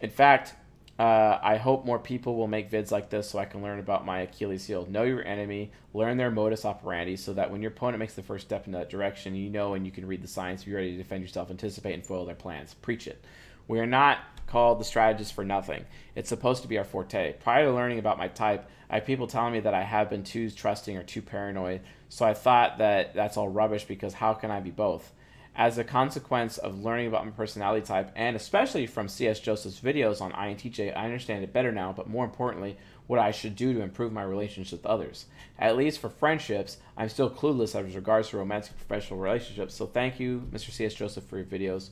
In 0.00 0.10
fact, 0.10 0.54
uh, 0.98 1.38
I 1.42 1.56
hope 1.56 1.84
more 1.84 1.98
people 1.98 2.36
will 2.36 2.46
make 2.46 2.70
vids 2.70 2.90
like 2.90 3.10
this 3.10 3.28
so 3.28 3.38
I 3.38 3.44
can 3.44 3.62
learn 3.62 3.78
about 3.78 4.06
my 4.06 4.20
Achilles 4.20 4.66
heel. 4.66 4.86
Know 4.88 5.02
your 5.02 5.22
enemy, 5.24 5.72
learn 5.92 6.16
their 6.16 6.30
modus 6.30 6.64
operandi 6.64 7.16
so 7.16 7.34
that 7.34 7.50
when 7.50 7.60
your 7.60 7.70
opponent 7.70 7.98
makes 7.98 8.14
the 8.14 8.22
first 8.22 8.46
step 8.46 8.66
in 8.66 8.72
that 8.72 8.88
direction, 8.88 9.34
you 9.34 9.50
know 9.50 9.74
and 9.74 9.84
you 9.84 9.92
can 9.92 10.06
read 10.06 10.22
the 10.22 10.28
signs, 10.28 10.64
be 10.64 10.72
ready 10.72 10.92
to 10.92 10.96
defend 10.96 11.22
yourself, 11.22 11.50
anticipate 11.50 11.94
and 11.94 12.04
foil 12.04 12.24
their 12.24 12.34
plans. 12.34 12.74
Preach 12.74 13.06
it. 13.06 13.22
We 13.68 13.78
are 13.78 13.86
not 13.86 14.18
called 14.46 14.80
the 14.80 14.84
strategist 14.84 15.32
for 15.32 15.44
nothing. 15.44 15.84
It's 16.14 16.28
supposed 16.28 16.62
to 16.62 16.68
be 16.68 16.78
our 16.78 16.84
forte. 16.84 17.34
Prior 17.34 17.66
to 17.66 17.72
learning 17.72 17.98
about 17.98 18.18
my 18.18 18.28
type, 18.28 18.68
I 18.88 18.96
have 18.96 19.06
people 19.06 19.26
telling 19.26 19.52
me 19.52 19.60
that 19.60 19.74
I 19.74 19.82
have 19.82 20.10
been 20.10 20.22
too 20.22 20.50
trusting 20.50 20.96
or 20.96 21.02
too 21.02 21.22
paranoid, 21.22 21.80
so 22.08 22.24
I 22.24 22.34
thought 22.34 22.78
that 22.78 23.14
that's 23.14 23.36
all 23.36 23.48
rubbish 23.48 23.84
because 23.84 24.14
how 24.14 24.34
can 24.34 24.50
I 24.50 24.60
be 24.60 24.70
both? 24.70 25.12
as 25.56 25.78
a 25.78 25.84
consequence 25.84 26.58
of 26.58 26.84
learning 26.84 27.06
about 27.06 27.24
my 27.24 27.30
personality 27.30 27.84
type 27.84 28.12
and 28.14 28.36
especially 28.36 28.86
from 28.86 29.08
CS 29.08 29.40
Joseph's 29.40 29.80
videos 29.80 30.20
on 30.20 30.32
INTJ, 30.32 30.94
I 30.94 31.06
understand 31.06 31.42
it 31.42 31.52
better 31.52 31.72
now, 31.72 31.94
but 31.94 32.08
more 32.08 32.26
importantly, 32.26 32.76
what 33.06 33.18
I 33.18 33.30
should 33.30 33.56
do 33.56 33.72
to 33.72 33.80
improve 33.80 34.12
my 34.12 34.22
relationships 34.22 34.72
with 34.72 34.84
others. 34.84 35.26
At 35.58 35.76
least 35.76 36.00
for 36.00 36.10
friendships, 36.10 36.76
I'm 36.96 37.08
still 37.08 37.30
clueless 37.30 37.74
as 37.74 37.94
regards 37.94 38.28
to 38.30 38.36
romantic 38.36 38.76
professional 38.76 39.18
relationships. 39.18 39.74
So 39.74 39.86
thank 39.86 40.20
you, 40.20 40.46
Mr. 40.52 40.70
CS 40.70 40.94
Joseph, 40.94 41.24
for 41.24 41.38
your 41.38 41.46
videos. 41.46 41.90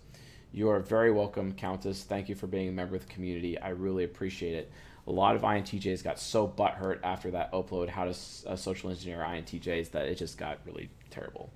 You 0.55 0.69
are 0.69 0.79
very 0.79 1.11
welcome, 1.11 1.53
Countess. 1.53 2.05
Thank 2.05 2.29
you 2.29 2.37
for 2.37 2.47
being 2.47 2.69
a 2.69 2.73
member 2.73 2.95
of 2.95 3.05
the 3.05 3.13
community. 3.13 3.59
I 3.59 3.71
really 3.71 4.05
appreciate 4.05 4.55
it. 4.55 4.71
A 5.09 5.11
lot 5.11 5.35
of 5.35 5.43
INTJs 5.43 6.05
got 6.05 6.21
so 6.21 6.47
butthurt 6.47 7.01
after 7.03 7.33
that 7.33 7.51
upload, 7.51 7.89
how 7.89 8.05
to 8.05 8.11
uh, 8.47 8.55
social 8.55 8.89
engineer 8.91 9.19
INTJs, 9.19 9.91
that 9.91 10.07
it 10.07 10.15
just 10.15 10.39
got 10.39 10.61
really 10.65 10.91
terrible. 11.11 11.51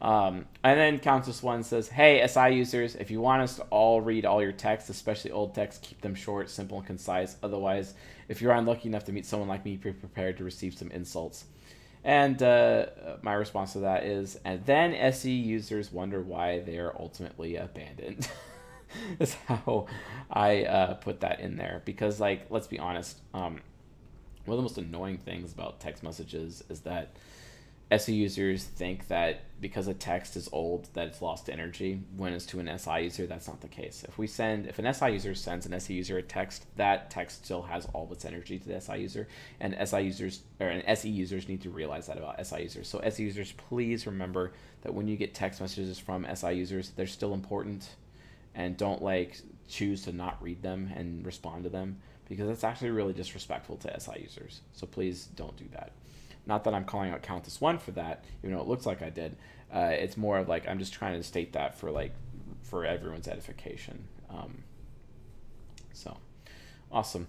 Um, 0.00 0.46
and 0.62 0.78
then 0.78 1.00
Countess 1.00 1.42
One 1.42 1.64
says, 1.64 1.88
"Hey 1.88 2.24
SI 2.24 2.50
users, 2.50 2.94
if 2.94 3.10
you 3.10 3.20
want 3.20 3.42
us 3.42 3.56
to 3.56 3.62
all 3.70 4.00
read 4.00 4.24
all 4.24 4.40
your 4.40 4.52
texts, 4.52 4.88
especially 4.88 5.32
old 5.32 5.52
texts, 5.52 5.84
keep 5.84 6.00
them 6.00 6.14
short, 6.14 6.48
simple, 6.48 6.78
and 6.78 6.86
concise. 6.86 7.36
Otherwise, 7.42 7.94
if 8.28 8.40
you're 8.40 8.52
unlucky 8.52 8.88
enough 8.88 9.04
to 9.06 9.12
meet 9.12 9.26
someone 9.26 9.48
like 9.48 9.64
me, 9.64 9.74
be 9.74 9.90
prepared 9.90 10.36
to 10.36 10.44
receive 10.44 10.78
some 10.78 10.92
insults." 10.92 11.46
And 12.06 12.40
uh, 12.40 12.86
my 13.22 13.32
response 13.32 13.72
to 13.72 13.80
that 13.80 14.04
is, 14.04 14.38
and 14.44 14.64
then 14.64 14.94
SE 14.94 15.28
users 15.28 15.90
wonder 15.90 16.22
why 16.22 16.60
they 16.60 16.78
are 16.78 16.94
ultimately 16.96 17.56
abandoned. 17.56 18.28
That's 19.18 19.34
how 19.34 19.86
I 20.30 20.62
uh, 20.62 20.94
put 20.94 21.18
that 21.20 21.40
in 21.40 21.56
there 21.56 21.82
because, 21.84 22.20
like, 22.20 22.46
let's 22.48 22.68
be 22.68 22.78
honest. 22.78 23.18
Um, 23.34 23.60
one 24.44 24.56
of 24.56 24.58
the 24.58 24.62
most 24.62 24.78
annoying 24.78 25.18
things 25.18 25.52
about 25.52 25.80
text 25.80 26.04
messages 26.04 26.62
is 26.68 26.82
that 26.82 27.16
SE 27.90 28.12
users 28.12 28.64
think 28.64 29.06
that 29.06 29.42
because 29.60 29.86
a 29.86 29.94
text 29.94 30.36
is 30.36 30.48
old 30.52 30.88
that 30.94 31.06
it's 31.06 31.22
lost 31.22 31.48
energy 31.48 32.02
when 32.16 32.32
it's 32.32 32.44
to 32.44 32.58
an 32.58 32.78
SI 32.78 33.02
user 33.02 33.26
that's 33.26 33.46
not 33.46 33.60
the 33.60 33.68
case. 33.68 34.04
If 34.06 34.18
we 34.18 34.26
send 34.26 34.66
if 34.66 34.80
an 34.80 34.92
SI 34.92 35.10
user 35.10 35.34
sends 35.36 35.66
an 35.66 35.74
SE 35.74 35.94
user 35.94 36.18
a 36.18 36.22
text, 36.22 36.66
that 36.76 37.10
text 37.10 37.44
still 37.44 37.62
has 37.62 37.86
all 37.92 38.04
of 38.04 38.12
its 38.12 38.24
energy 38.24 38.58
to 38.58 38.68
the 38.68 38.80
SI 38.80 38.98
user 38.98 39.28
and 39.60 39.76
SI 39.88 40.00
users 40.00 40.40
or 40.58 40.66
an 40.66 40.82
SE 40.82 41.08
users 41.08 41.48
need 41.48 41.62
to 41.62 41.70
realize 41.70 42.08
that 42.08 42.18
about 42.18 42.44
SI 42.44 42.62
users. 42.62 42.88
So 42.88 42.98
SE 42.98 43.22
users 43.22 43.52
please 43.52 44.06
remember 44.06 44.52
that 44.82 44.92
when 44.92 45.06
you 45.06 45.16
get 45.16 45.32
text 45.32 45.60
messages 45.60 45.98
from 45.98 46.26
SI 46.34 46.52
users, 46.54 46.90
they're 46.90 47.06
still 47.06 47.34
important 47.34 47.88
and 48.54 48.76
don't 48.76 49.00
like 49.00 49.40
choose 49.68 50.02
to 50.02 50.12
not 50.12 50.42
read 50.42 50.60
them 50.62 50.90
and 50.96 51.24
respond 51.24 51.62
to 51.64 51.70
them 51.70 51.98
because 52.28 52.48
that's 52.48 52.64
actually 52.64 52.90
really 52.90 53.12
disrespectful 53.12 53.76
to 53.76 54.00
SI 54.00 54.20
users. 54.20 54.62
So 54.72 54.88
please 54.88 55.26
don't 55.36 55.56
do 55.56 55.66
that. 55.72 55.92
Not 56.46 56.64
that 56.64 56.74
I'm 56.74 56.84
calling 56.84 57.10
out 57.10 57.22
Countess 57.22 57.60
One 57.60 57.78
for 57.78 57.90
that, 57.92 58.24
even 58.42 58.54
though 58.54 58.62
it 58.62 58.68
looks 58.68 58.86
like 58.86 59.02
I 59.02 59.10
did. 59.10 59.36
Uh, 59.72 59.90
it's 59.92 60.16
more 60.16 60.38
of 60.38 60.48
like 60.48 60.68
I'm 60.68 60.78
just 60.78 60.92
trying 60.92 61.16
to 61.20 61.22
state 61.22 61.52
that 61.54 61.78
for 61.78 61.90
like 61.90 62.12
for 62.62 62.84
everyone's 62.84 63.28
edification. 63.28 64.06
Um, 64.30 64.62
so 65.92 66.16
awesome. 66.90 67.28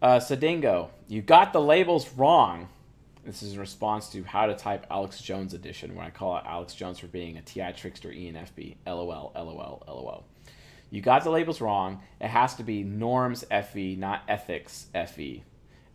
Uh, 0.00 0.18
Sadingo, 0.18 0.90
you 1.08 1.22
got 1.22 1.52
the 1.52 1.60
labels 1.60 2.12
wrong. 2.14 2.68
This 3.24 3.42
is 3.42 3.54
in 3.54 3.60
response 3.60 4.08
to 4.10 4.22
how 4.24 4.46
to 4.46 4.54
type 4.54 4.86
Alex 4.90 5.20
Jones 5.20 5.54
edition, 5.54 5.94
when 5.94 6.06
I 6.06 6.10
call 6.10 6.36
out 6.36 6.46
Alex 6.46 6.74
Jones 6.74 6.98
for 6.98 7.08
being 7.08 7.36
a 7.36 7.42
TI 7.42 7.72
trickster 7.76 8.08
ENFP. 8.08 8.76
LOL, 8.86 9.32
LOL, 9.34 9.82
LOL. 9.86 10.24
You 10.90 11.02
got 11.02 11.24
the 11.24 11.30
labels 11.30 11.60
wrong. 11.60 12.00
It 12.20 12.28
has 12.28 12.54
to 12.54 12.62
be 12.62 12.82
norms 12.82 13.44
FE, 13.44 13.96
not 13.96 14.22
ethics 14.28 14.86
FE. 14.94 15.42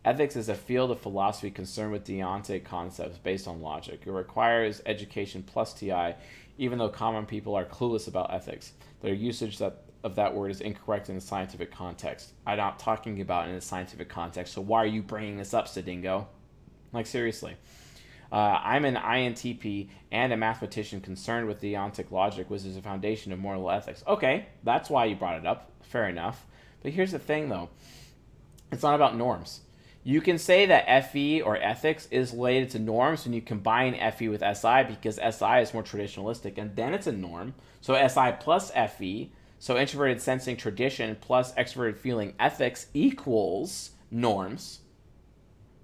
Ethics 0.04 0.36
is 0.36 0.50
a 0.50 0.54
field 0.54 0.90
of 0.90 1.00
philosophy 1.00 1.50
concerned 1.50 1.90
with 1.90 2.04
deontic 2.04 2.62
concepts 2.62 3.16
based 3.16 3.48
on 3.48 3.62
logic. 3.62 4.02
It 4.04 4.10
requires 4.10 4.82
education 4.84 5.42
plus 5.42 5.72
TI, 5.72 6.14
even 6.58 6.78
though 6.78 6.90
common 6.90 7.24
people 7.24 7.54
are 7.54 7.64
clueless 7.64 8.06
about 8.06 8.32
ethics. 8.32 8.72
Their 9.00 9.14
usage 9.14 9.56
that, 9.58 9.84
of 10.02 10.16
that 10.16 10.34
word 10.34 10.50
is 10.50 10.60
incorrect 10.60 11.08
in 11.08 11.16
a 11.16 11.22
scientific 11.22 11.72
context. 11.72 12.32
I'm 12.46 12.58
not 12.58 12.78
talking 12.78 13.22
about 13.22 13.48
in 13.48 13.54
a 13.54 13.62
scientific 13.62 14.10
context, 14.10 14.52
so 14.52 14.60
why 14.60 14.82
are 14.82 14.86
you 14.86 15.00
bringing 15.00 15.38
this 15.38 15.54
up, 15.54 15.68
Sadingo? 15.68 16.26
Like, 16.92 17.06
seriously. 17.06 17.56
Uh, 18.30 18.60
I'm 18.62 18.84
an 18.84 18.96
INTP 18.96 19.88
and 20.12 20.34
a 20.34 20.36
mathematician 20.36 21.00
concerned 21.00 21.48
with 21.48 21.62
deontic 21.62 22.10
logic, 22.10 22.50
which 22.50 22.66
is 22.66 22.76
a 22.76 22.82
foundation 22.82 23.32
of 23.32 23.38
moral 23.38 23.70
ethics. 23.70 24.04
Okay, 24.06 24.48
that's 24.64 24.90
why 24.90 25.06
you 25.06 25.16
brought 25.16 25.38
it 25.38 25.46
up. 25.46 25.70
Fair 25.82 26.10
enough. 26.10 26.46
But 26.82 26.92
here's 26.92 27.12
the 27.12 27.18
thing, 27.18 27.48
though 27.48 27.70
it's 28.70 28.82
not 28.82 28.94
about 28.94 29.16
norms. 29.16 29.60
You 30.06 30.20
can 30.20 30.36
say 30.36 30.66
that 30.66 31.04
FE 31.06 31.40
or 31.40 31.56
ethics 31.56 32.06
is 32.10 32.34
related 32.34 32.68
to 32.70 32.78
norms 32.78 33.24
when 33.24 33.32
you 33.32 33.40
combine 33.40 33.94
FE 34.12 34.28
with 34.28 34.42
SI 34.42 34.84
because 34.86 35.16
SI 35.16 35.60
is 35.62 35.72
more 35.72 35.82
traditionalistic 35.82 36.58
and 36.58 36.76
then 36.76 36.92
it's 36.92 37.06
a 37.06 37.12
norm. 37.12 37.54
So 37.80 37.94
SI 38.06 38.34
plus 38.38 38.70
FE, 38.70 39.32
so 39.58 39.78
introverted 39.78 40.20
sensing 40.20 40.58
tradition 40.58 41.16
plus 41.22 41.54
extroverted 41.54 41.96
feeling 41.96 42.34
ethics 42.38 42.88
equals 42.92 43.92
norms. 44.10 44.80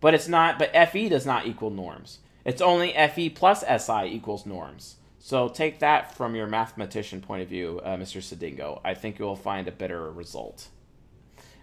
But 0.00 0.12
it's 0.12 0.28
not 0.28 0.58
but 0.58 0.76
FE 0.90 1.08
does 1.08 1.24
not 1.24 1.46
equal 1.46 1.70
norms. 1.70 2.18
It's 2.44 2.60
only 2.60 2.92
FE 2.92 3.30
plus 3.30 3.64
SI 3.64 4.04
equals 4.04 4.44
norms. 4.44 4.96
So 5.18 5.48
take 5.48 5.78
that 5.78 6.14
from 6.14 6.34
your 6.34 6.46
mathematician 6.46 7.22
point 7.22 7.42
of 7.42 7.48
view, 7.48 7.80
uh, 7.84 7.96
Mr. 7.96 8.20
Sadingo. 8.20 8.82
I 8.84 8.92
think 8.92 9.18
you 9.18 9.24
will 9.24 9.36
find 9.36 9.66
a 9.66 9.72
better 9.72 10.10
result. 10.12 10.68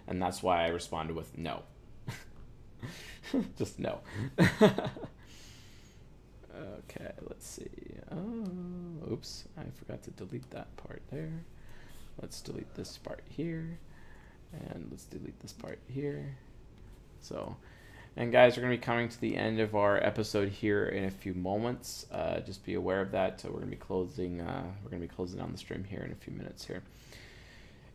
And 0.08 0.20
that's 0.20 0.42
why 0.42 0.64
I 0.64 0.68
responded 0.68 1.14
with 1.14 1.38
no. 1.38 1.62
Just 3.58 3.78
no. 3.78 4.00
okay, 4.38 4.56
let's 7.28 7.46
see. 7.46 7.68
Oh, 8.10 9.12
oops, 9.12 9.44
I 9.56 9.62
forgot 9.78 10.02
to 10.04 10.10
delete 10.12 10.50
that 10.50 10.74
part 10.76 11.02
there. 11.10 11.44
Let's 12.20 12.40
delete 12.40 12.74
this 12.74 12.98
part 12.98 13.22
here. 13.28 13.78
And 14.52 14.88
let's 14.90 15.04
delete 15.04 15.38
this 15.40 15.52
part 15.52 15.78
here. 15.88 16.36
So, 17.20 17.56
and 18.16 18.32
guys, 18.32 18.56
we're 18.56 18.62
going 18.62 18.72
to 18.72 18.78
be 18.78 18.84
coming 18.84 19.08
to 19.08 19.20
the 19.20 19.36
end 19.36 19.60
of 19.60 19.76
our 19.76 20.04
episode 20.04 20.48
here 20.48 20.86
in 20.86 21.04
a 21.04 21.10
few 21.10 21.34
moments. 21.34 22.06
Uh, 22.10 22.40
just 22.40 22.64
be 22.64 22.74
aware 22.74 23.00
of 23.00 23.12
that. 23.12 23.40
So 23.40 23.48
we're 23.48 23.56
going 23.56 23.70
to 23.70 23.76
be 23.76 23.76
closing. 23.76 24.40
Uh, 24.40 24.64
we're 24.82 24.90
going 24.90 25.02
to 25.02 25.08
be 25.08 25.14
closing 25.14 25.38
down 25.38 25.52
the 25.52 25.58
stream 25.58 25.84
here 25.84 26.00
in 26.00 26.12
a 26.12 26.14
few 26.14 26.32
minutes 26.32 26.64
here. 26.64 26.82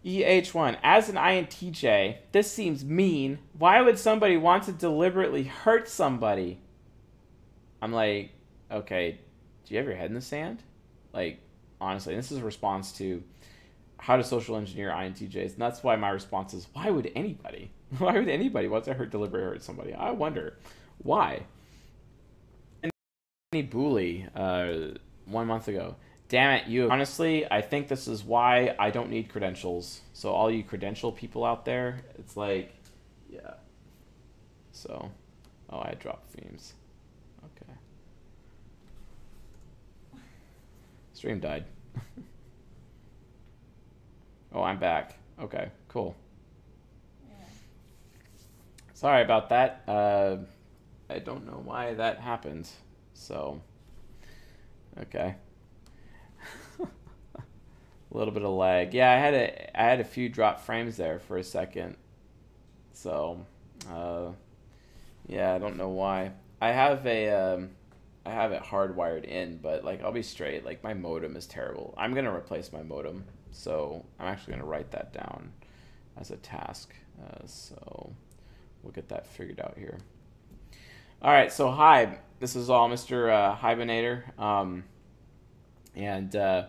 EH1. 0.06 0.78
As 0.84 1.10
an 1.10 1.16
INTJ, 1.16 2.18
this 2.32 2.52
seems 2.52 2.84
mean. 2.84 3.40
Why 3.58 3.82
would 3.82 3.98
somebody 3.98 4.38
want 4.38 4.64
to 4.64 4.72
deliberately 4.72 5.44
hurt 5.44 5.88
somebody? 5.88 6.60
I'm 7.82 7.94
like, 7.94 8.32
okay, 8.72 9.20
do 9.66 9.74
you 9.74 9.78
have 9.78 9.88
your 9.88 9.96
head 9.96 10.10
in 10.10 10.16
the 10.16 10.22
sand? 10.22 10.64
Like, 11.14 11.40
honestly. 11.80 12.16
This 12.16 12.32
is 12.32 12.40
a 12.40 12.44
response 12.44 12.92
to 12.94 13.24
how 13.98 14.18
to 14.18 14.24
social 14.24 14.58
engineer 14.58 14.90
INTJs. 14.90 15.54
And 15.54 15.62
that's 15.62 15.84
why 15.84 15.96
my 15.96 16.10
response 16.10 16.54
is 16.54 16.68
why 16.74 16.90
would 16.90 17.12
anybody? 17.16 17.72
Why 18.00 18.14
would 18.14 18.28
anybody 18.28 18.68
want 18.68 18.86
to 18.86 18.96
hurt 18.96 19.12
deliberately 19.12 19.50
hurt 19.50 19.62
somebody? 19.62 19.94
I 19.94 20.10
wonder 20.10 20.58
why. 20.98 21.44
And 22.82 23.70
Bully, 23.70 24.28
uh, 24.36 24.98
one 25.26 25.46
month 25.46 25.68
ago. 25.68 25.96
Damn 26.34 26.54
it, 26.54 26.68
you. 26.68 26.90
Honestly, 26.90 27.46
I 27.52 27.62
think 27.62 27.88
this 27.88 28.08
is 28.08 28.24
why 28.24 28.76
I 28.80 28.90
don't 28.90 29.12
need 29.12 29.30
credentials. 29.30 30.02
So 30.14 30.32
all 30.32 30.50
you 30.50 30.64
credential 30.64 31.12
people 31.12 31.46
out 31.46 31.64
there, 31.64 32.00
it's 32.18 32.36
like, 32.36 32.74
yeah. 33.30 33.54
So, 34.72 35.12
oh, 35.70 35.78
I 35.78 35.94
dropped 36.00 36.32
themes. 36.32 36.74
Okay. 37.46 37.72
Stream 41.14 41.40
died. 41.40 41.66
oh, 44.54 44.64
I'm 44.64 44.80
back. 44.80 45.20
Okay, 45.40 45.70
cool. 45.88 46.16
Sorry 48.96 49.22
about 49.22 49.50
that. 49.50 49.84
Uh, 49.88 50.38
I 51.12 51.20
don't 51.20 51.46
know 51.46 51.62
why 51.64 51.94
that 51.94 52.18
happened. 52.18 52.68
So, 53.14 53.62
okay. 55.00 55.36
A 58.14 58.18
little 58.18 58.34
bit 58.34 58.44
of 58.44 58.52
lag. 58.52 58.94
Yeah, 58.94 59.12
I 59.12 59.16
had 59.16 59.34
a 59.34 59.80
I 59.80 59.84
had 59.84 60.00
a 60.00 60.06
few 60.06 60.30
drop 60.30 60.62
frames 60.62 60.98
there 60.98 61.20
for 61.20 61.38
a 61.38 61.44
second. 61.44 61.98
So, 62.94 63.46
uh, 63.90 64.28
yeah, 65.28 65.54
I 65.54 65.58
don't 65.58 65.78
know 65.78 65.90
why. 65.90 66.32
I 66.62 66.72
have 66.72 67.06
a 67.08 67.30
um, 67.30 67.72
I 68.26 68.32
have 68.32 68.52
it 68.52 68.62
hardwired 68.64 69.26
in, 69.26 69.58
but 69.58 69.84
like 69.84 70.04
I'll 70.04 70.12
be 70.12 70.24
straight. 70.24 70.64
Like 70.64 70.84
my 70.84 70.94
modem 70.94 71.36
is 71.36 71.48
terrible. 71.48 71.94
I'm 71.98 72.14
gonna 72.14 72.34
replace 72.34 72.72
my 72.72 72.84
modem, 72.84 73.26
so 73.52 74.06
I'm 74.20 74.28
actually 74.28 74.54
gonna 74.54 74.66
write 74.66 74.92
that 74.92 75.12
down 75.12 75.52
as 76.18 76.32
a 76.32 76.38
task. 76.38 76.94
Uh, 77.22 77.46
so 77.46 78.14
we'll 78.84 78.94
get 78.94 79.10
that 79.10 79.26
figured 79.26 79.60
out 79.60 79.76
here. 79.78 79.98
All 81.22 81.32
right, 81.32 81.52
so 81.52 81.72
hi, 81.72 82.20
this 82.40 82.56
is 82.56 82.70
all 82.70 82.90
Mr. 82.90 83.32
Uh, 83.32 83.56
Hibernator, 83.56 84.38
um, 84.38 84.84
and 85.96 86.36
uh, 86.36 86.66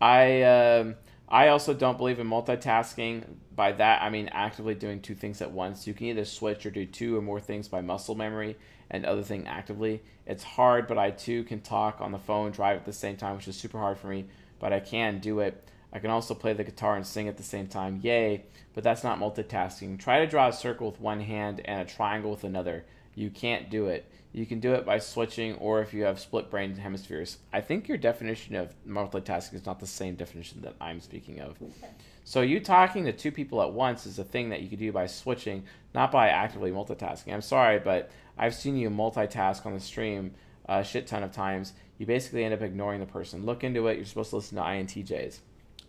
I 0.00 0.42
uh, 0.42 0.92
I 1.28 1.48
also 1.48 1.74
don't 1.74 1.98
believe 1.98 2.18
in 2.18 2.28
multitasking. 2.28 3.24
By 3.54 3.72
that, 3.72 4.02
I 4.02 4.10
mean 4.10 4.28
actively 4.28 4.74
doing 4.74 5.00
two 5.00 5.14
things 5.14 5.42
at 5.42 5.50
once. 5.50 5.86
You 5.86 5.94
can 5.94 6.06
either 6.06 6.24
switch 6.24 6.64
or 6.64 6.70
do 6.70 6.86
two 6.86 7.16
or 7.16 7.22
more 7.22 7.40
things 7.40 7.68
by 7.68 7.80
muscle 7.80 8.14
memory 8.14 8.56
and 8.90 9.04
other 9.04 9.22
thing 9.22 9.46
actively. 9.46 10.02
It's 10.26 10.44
hard, 10.44 10.86
but 10.86 10.98
I 10.98 11.10
too 11.10 11.44
can 11.44 11.60
talk 11.60 12.00
on 12.00 12.12
the 12.12 12.18
phone, 12.18 12.52
drive 12.52 12.76
at 12.76 12.86
the 12.86 12.92
same 12.92 13.16
time, 13.16 13.36
which 13.36 13.48
is 13.48 13.56
super 13.56 13.78
hard 13.78 13.98
for 13.98 14.06
me, 14.06 14.26
but 14.60 14.72
I 14.72 14.80
can 14.80 15.18
do 15.18 15.40
it. 15.40 15.68
I 15.92 15.98
can 15.98 16.10
also 16.10 16.34
play 16.34 16.52
the 16.52 16.64
guitar 16.64 16.96
and 16.96 17.06
sing 17.06 17.28
at 17.28 17.36
the 17.36 17.42
same 17.42 17.66
time. 17.66 18.00
Yay, 18.02 18.44
but 18.74 18.84
that's 18.84 19.04
not 19.04 19.18
multitasking. 19.18 19.98
Try 19.98 20.20
to 20.20 20.26
draw 20.26 20.48
a 20.48 20.52
circle 20.52 20.90
with 20.90 21.00
one 21.00 21.20
hand 21.20 21.60
and 21.64 21.80
a 21.80 21.90
triangle 21.90 22.30
with 22.30 22.44
another. 22.44 22.84
You 23.14 23.30
can't 23.30 23.70
do 23.70 23.86
it. 23.86 24.10
You 24.32 24.46
can 24.46 24.60
do 24.60 24.74
it 24.74 24.84
by 24.84 24.98
switching 24.98 25.54
or 25.54 25.80
if 25.80 25.94
you 25.94 26.04
have 26.04 26.20
split 26.20 26.50
brain 26.50 26.76
hemispheres. 26.76 27.38
I 27.52 27.60
think 27.60 27.88
your 27.88 27.96
definition 27.96 28.54
of 28.56 28.74
multitasking 28.86 29.54
is 29.54 29.66
not 29.66 29.80
the 29.80 29.86
same 29.86 30.16
definition 30.16 30.60
that 30.62 30.74
I'm 30.80 31.00
speaking 31.00 31.40
of. 31.40 31.56
So 32.24 32.42
you 32.42 32.60
talking 32.60 33.06
to 33.06 33.12
two 33.12 33.32
people 33.32 33.62
at 33.62 33.72
once 33.72 34.04
is 34.04 34.18
a 34.18 34.24
thing 34.24 34.50
that 34.50 34.60
you 34.60 34.68
could 34.68 34.78
do 34.78 34.92
by 34.92 35.06
switching, 35.06 35.64
not 35.94 36.12
by 36.12 36.28
actively 36.28 36.70
multitasking. 36.70 37.32
I'm 37.32 37.40
sorry, 37.40 37.78
but 37.78 38.10
I've 38.36 38.54
seen 38.54 38.76
you 38.76 38.90
multitask 38.90 39.64
on 39.64 39.72
the 39.72 39.80
stream 39.80 40.34
a 40.66 40.84
shit 40.84 41.06
ton 41.06 41.22
of 41.22 41.32
times. 41.32 41.72
You 41.96 42.04
basically 42.04 42.44
end 42.44 42.52
up 42.52 42.60
ignoring 42.60 43.00
the 43.00 43.06
person. 43.06 43.46
Look 43.46 43.64
into 43.64 43.88
it. 43.88 43.96
You're 43.96 44.04
supposed 44.04 44.30
to 44.30 44.36
listen 44.36 44.56
to 44.56 44.62
INTJs. 44.62 45.38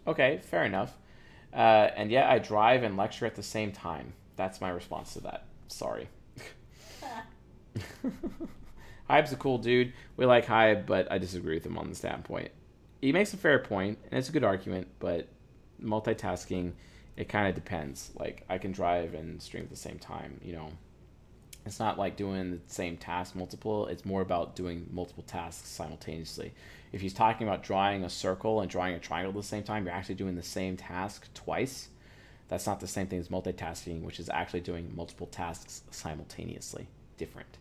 Okay, 0.08 0.40
fair 0.42 0.64
enough. 0.64 0.98
Uh, 1.54 1.90
and 1.96 2.10
yet 2.10 2.30
I 2.30 2.40
drive 2.40 2.84
and 2.84 2.96
lecture 2.96 3.26
at 3.26 3.36
the 3.36 3.44
same 3.44 3.72
time. 3.72 4.14
That's 4.38 4.62
my 4.62 4.70
response 4.70 5.14
to 5.14 5.20
that. 5.22 5.46
Sorry. 5.68 6.08
Hybe's 9.10 9.32
a 9.32 9.36
cool 9.36 9.58
dude. 9.58 9.94
We 10.18 10.26
like 10.26 10.46
Hybe, 10.46 10.86
but 10.86 11.12
I 11.12 11.18
disagree 11.18 11.56
with 11.56 11.66
him 11.66 11.78
on 11.78 11.90
the 11.90 11.96
standpoint. 11.96 12.52
He 13.02 13.12
makes 13.12 13.34
a 13.34 13.38
fair 13.38 13.60
point, 13.60 13.98
and 14.12 14.20
it's 14.20 14.30
a 14.30 14.32
good 14.32 14.44
argument, 14.44 14.88
but 15.00 15.28
multitasking, 15.82 16.74
it 17.16 17.30
kind 17.30 17.48
of 17.48 17.56
depends. 17.56 18.12
Like, 18.16 18.46
I 18.50 18.58
can 18.58 18.72
drive 18.72 19.14
and 19.14 19.42
stream 19.42 19.64
at 19.64 19.70
the 19.70 19.76
same 19.76 20.00
time, 20.00 20.40
you 20.44 20.54
know. 20.54 20.70
It's 21.66 21.80
not 21.80 21.98
like 21.98 22.16
doing 22.16 22.52
the 22.52 22.60
same 22.68 22.98
task 22.98 23.36
multiple, 23.36 23.88
it's 23.88 24.06
more 24.06 24.22
about 24.22 24.56
doing 24.56 24.88
multiple 24.92 25.24
tasks 25.24 25.70
simultaneously 25.70 26.54
if 26.92 27.02
he's 27.02 27.14
talking 27.14 27.48
about 27.48 27.64
drawing 27.64 28.04
a 28.04 28.10
circle 28.10 28.62
and 28.62 28.70
drawing 28.70 28.96
a 28.96 29.00
triangle 29.00 29.32
at 29.32 29.36
the 29.36 29.44
same 29.44 29.64
time, 29.64 29.86
you're 29.86 29.94
actually 29.94 30.16
doing 30.16 30.36
the 30.36 30.44
same 30.44 30.76
task 30.76 31.32
twice. 31.34 31.90
That's 32.48 32.66
not 32.66 32.80
the 32.80 32.88
same 32.88 33.08
thing 33.08 33.20
as 33.20 33.30
multitasking, 33.30 34.02
which 34.02 34.20
is 34.20 34.30
actually 34.30 34.62
doing 34.62 34.92
multiple 34.96 35.28
tasks 35.28 35.84
simultaneously. 35.92 36.88
Different. 37.18 37.58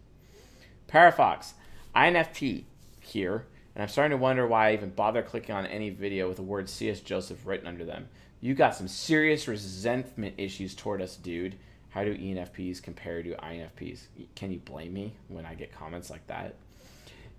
Parafox, 0.88 1.52
INFP 1.94 2.64
here, 3.00 3.46
and 3.74 3.82
I'm 3.82 3.88
starting 3.88 4.16
to 4.16 4.22
wonder 4.22 4.46
why 4.46 4.70
I 4.70 4.72
even 4.72 4.90
bother 4.90 5.22
clicking 5.22 5.54
on 5.54 5.66
any 5.66 5.90
video 5.90 6.28
with 6.28 6.38
the 6.38 6.42
word 6.42 6.68
C.S. 6.68 7.00
Joseph 7.00 7.46
written 7.46 7.66
under 7.66 7.84
them. 7.84 8.08
You 8.40 8.54
got 8.54 8.74
some 8.74 8.88
serious 8.88 9.46
resentment 9.46 10.34
issues 10.38 10.74
toward 10.74 11.02
us, 11.02 11.16
dude. 11.16 11.56
How 11.90 12.04
do 12.04 12.16
ENFPs 12.16 12.82
compare 12.82 13.22
to 13.22 13.34
INFPs? 13.34 14.02
Can 14.34 14.50
you 14.50 14.60
blame 14.60 14.94
me 14.94 15.14
when 15.28 15.44
I 15.44 15.54
get 15.54 15.72
comments 15.72 16.10
like 16.10 16.26
that? 16.28 16.54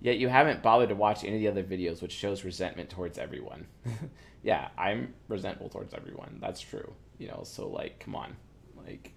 Yet 0.01 0.17
you 0.17 0.29
haven't 0.29 0.63
bothered 0.63 0.89
to 0.89 0.95
watch 0.95 1.23
any 1.23 1.35
of 1.35 1.55
the 1.55 1.61
other 1.61 1.63
videos, 1.63 2.01
which 2.01 2.13
shows 2.13 2.43
resentment 2.43 2.89
towards 2.89 3.17
everyone. 3.17 3.67
yeah, 4.43 4.69
I'm 4.77 5.13
resentful 5.27 5.69
towards 5.69 5.93
everyone. 5.93 6.37
That's 6.39 6.61
true. 6.61 6.93
You 7.17 7.27
know, 7.27 7.41
so 7.43 7.67
like, 7.67 7.99
come 7.99 8.15
on, 8.15 8.35
like. 8.77 9.13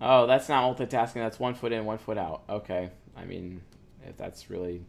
Oh, 0.00 0.26
that's 0.26 0.48
not 0.48 0.64
multitasking. 0.64 1.14
That's 1.14 1.38
one 1.38 1.54
foot 1.54 1.72
in, 1.72 1.84
one 1.84 1.98
foot 1.98 2.18
out. 2.18 2.42
Okay, 2.48 2.90
I 3.16 3.24
mean, 3.24 3.62
if 4.06 4.16
that's 4.16 4.50
really, 4.50 4.82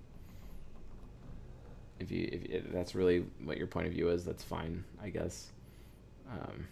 if 1.99 2.11
you 2.11 2.29
if, 2.31 2.65
if 2.65 2.71
that's 2.71 2.95
really 2.95 3.25
what 3.43 3.57
your 3.57 3.67
point 3.67 3.87
of 3.87 3.93
view 3.93 4.09
is, 4.09 4.25
that's 4.25 4.43
fine, 4.43 4.83
I 5.01 5.09
guess. 5.09 5.51
Um, 6.31 6.67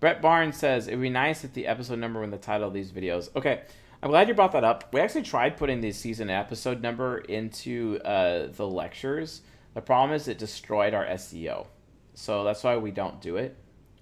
Brett 0.00 0.22
Barnes 0.22 0.56
says 0.56 0.86
it 0.86 0.94
would 0.94 1.02
be 1.02 1.10
nice 1.10 1.44
if 1.44 1.52
the 1.52 1.66
episode 1.66 1.98
number 1.98 2.22
in 2.22 2.30
the 2.30 2.38
title 2.38 2.68
of 2.68 2.74
these 2.74 2.92
videos. 2.92 3.34
Okay, 3.34 3.62
I'm 4.02 4.10
glad 4.10 4.28
you 4.28 4.34
brought 4.34 4.52
that 4.52 4.64
up. 4.64 4.92
We 4.92 5.00
actually 5.00 5.22
tried 5.22 5.56
putting 5.56 5.80
the 5.80 5.90
season 5.90 6.30
episode 6.30 6.80
number 6.80 7.18
into 7.18 7.98
uh, 8.04 8.46
the 8.46 8.66
lectures. 8.66 9.42
The 9.74 9.80
problem 9.80 10.14
is 10.14 10.28
it 10.28 10.38
destroyed 10.38 10.94
our 10.94 11.04
SEO, 11.04 11.66
so 12.14 12.44
that's 12.44 12.62
why 12.62 12.76
we 12.76 12.92
don't 12.92 13.20
do 13.20 13.36
it. 13.36 13.56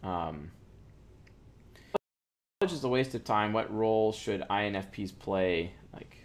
Um, 0.07 0.53
college 2.61 2.73
is 2.73 2.85
a 2.85 2.89
waste 2.89 3.15
of 3.15 3.24
time. 3.24 3.53
What 3.53 3.74
role 3.74 4.12
should 4.12 4.43
INFPs 4.43 5.19
play? 5.19 5.73
Like, 5.93 6.16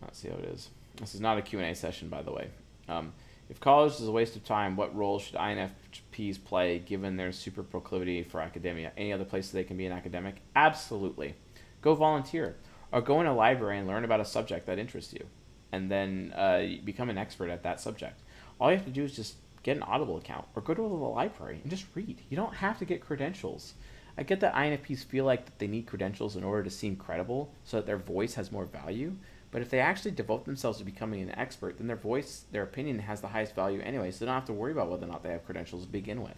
let's 0.00 0.20
see 0.20 0.28
how 0.28 0.36
it 0.36 0.44
is. 0.44 0.70
This 0.96 1.14
is 1.14 1.20
not 1.20 1.38
a 1.38 1.42
Q&A 1.42 1.74
session, 1.74 2.08
by 2.08 2.22
the 2.22 2.30
way. 2.30 2.50
Um, 2.88 3.12
if 3.48 3.58
college 3.58 3.94
is 3.94 4.06
a 4.06 4.12
waste 4.12 4.36
of 4.36 4.44
time, 4.44 4.76
what 4.76 4.94
role 4.94 5.18
should 5.18 5.34
INFPs 5.34 6.42
play 6.44 6.78
given 6.78 7.16
their 7.16 7.32
super 7.32 7.64
proclivity 7.64 8.22
for 8.22 8.40
academia? 8.40 8.92
Any 8.96 9.12
other 9.12 9.24
places 9.24 9.50
they 9.50 9.64
can 9.64 9.76
be 9.76 9.86
an 9.86 9.92
academic? 9.92 10.36
Absolutely. 10.54 11.34
Go 11.82 11.96
volunteer 11.96 12.56
or 12.92 13.00
go 13.00 13.20
in 13.20 13.26
a 13.26 13.34
library 13.34 13.78
and 13.78 13.88
learn 13.88 14.04
about 14.04 14.20
a 14.20 14.24
subject 14.24 14.66
that 14.66 14.78
interests 14.78 15.12
you 15.12 15.26
and 15.72 15.90
then 15.90 16.32
uh, 16.36 16.64
become 16.84 17.10
an 17.10 17.18
expert 17.18 17.50
at 17.50 17.64
that 17.64 17.80
subject. 17.80 18.20
All 18.60 18.70
you 18.70 18.76
have 18.76 18.86
to 18.86 18.92
do 18.92 19.02
is 19.02 19.16
just 19.16 19.34
get 19.62 19.76
an 19.76 19.82
Audible 19.82 20.16
account 20.16 20.46
or 20.54 20.62
go 20.62 20.74
to 20.74 20.80
the 20.80 20.88
library 20.88 21.60
and 21.62 21.70
just 21.70 21.86
read. 21.94 22.20
You 22.28 22.36
don't 22.36 22.54
have 22.54 22.78
to 22.78 22.84
get 22.84 23.00
credentials. 23.00 23.74
I 24.16 24.22
get 24.22 24.40
that 24.40 24.54
INFPs 24.54 25.04
feel 25.04 25.24
like 25.24 25.44
that 25.44 25.58
they 25.58 25.66
need 25.66 25.86
credentials 25.86 26.36
in 26.36 26.44
order 26.44 26.62
to 26.62 26.70
seem 26.70 26.96
credible 26.96 27.52
so 27.64 27.76
that 27.78 27.86
their 27.86 27.96
voice 27.96 28.34
has 28.34 28.52
more 28.52 28.64
value, 28.64 29.16
but 29.50 29.62
if 29.62 29.70
they 29.70 29.80
actually 29.80 30.12
devote 30.12 30.44
themselves 30.44 30.78
to 30.78 30.84
becoming 30.84 31.22
an 31.22 31.36
expert, 31.38 31.78
then 31.78 31.86
their 31.86 31.96
voice, 31.96 32.44
their 32.52 32.62
opinion 32.62 33.00
has 33.00 33.20
the 33.20 33.28
highest 33.28 33.54
value 33.54 33.80
anyway, 33.80 34.10
so 34.10 34.20
they 34.20 34.26
don't 34.26 34.34
have 34.34 34.46
to 34.46 34.52
worry 34.52 34.72
about 34.72 34.90
whether 34.90 35.06
or 35.06 35.08
not 35.08 35.22
they 35.22 35.30
have 35.30 35.44
credentials 35.44 35.84
to 35.84 35.90
begin 35.90 36.22
with. 36.22 36.36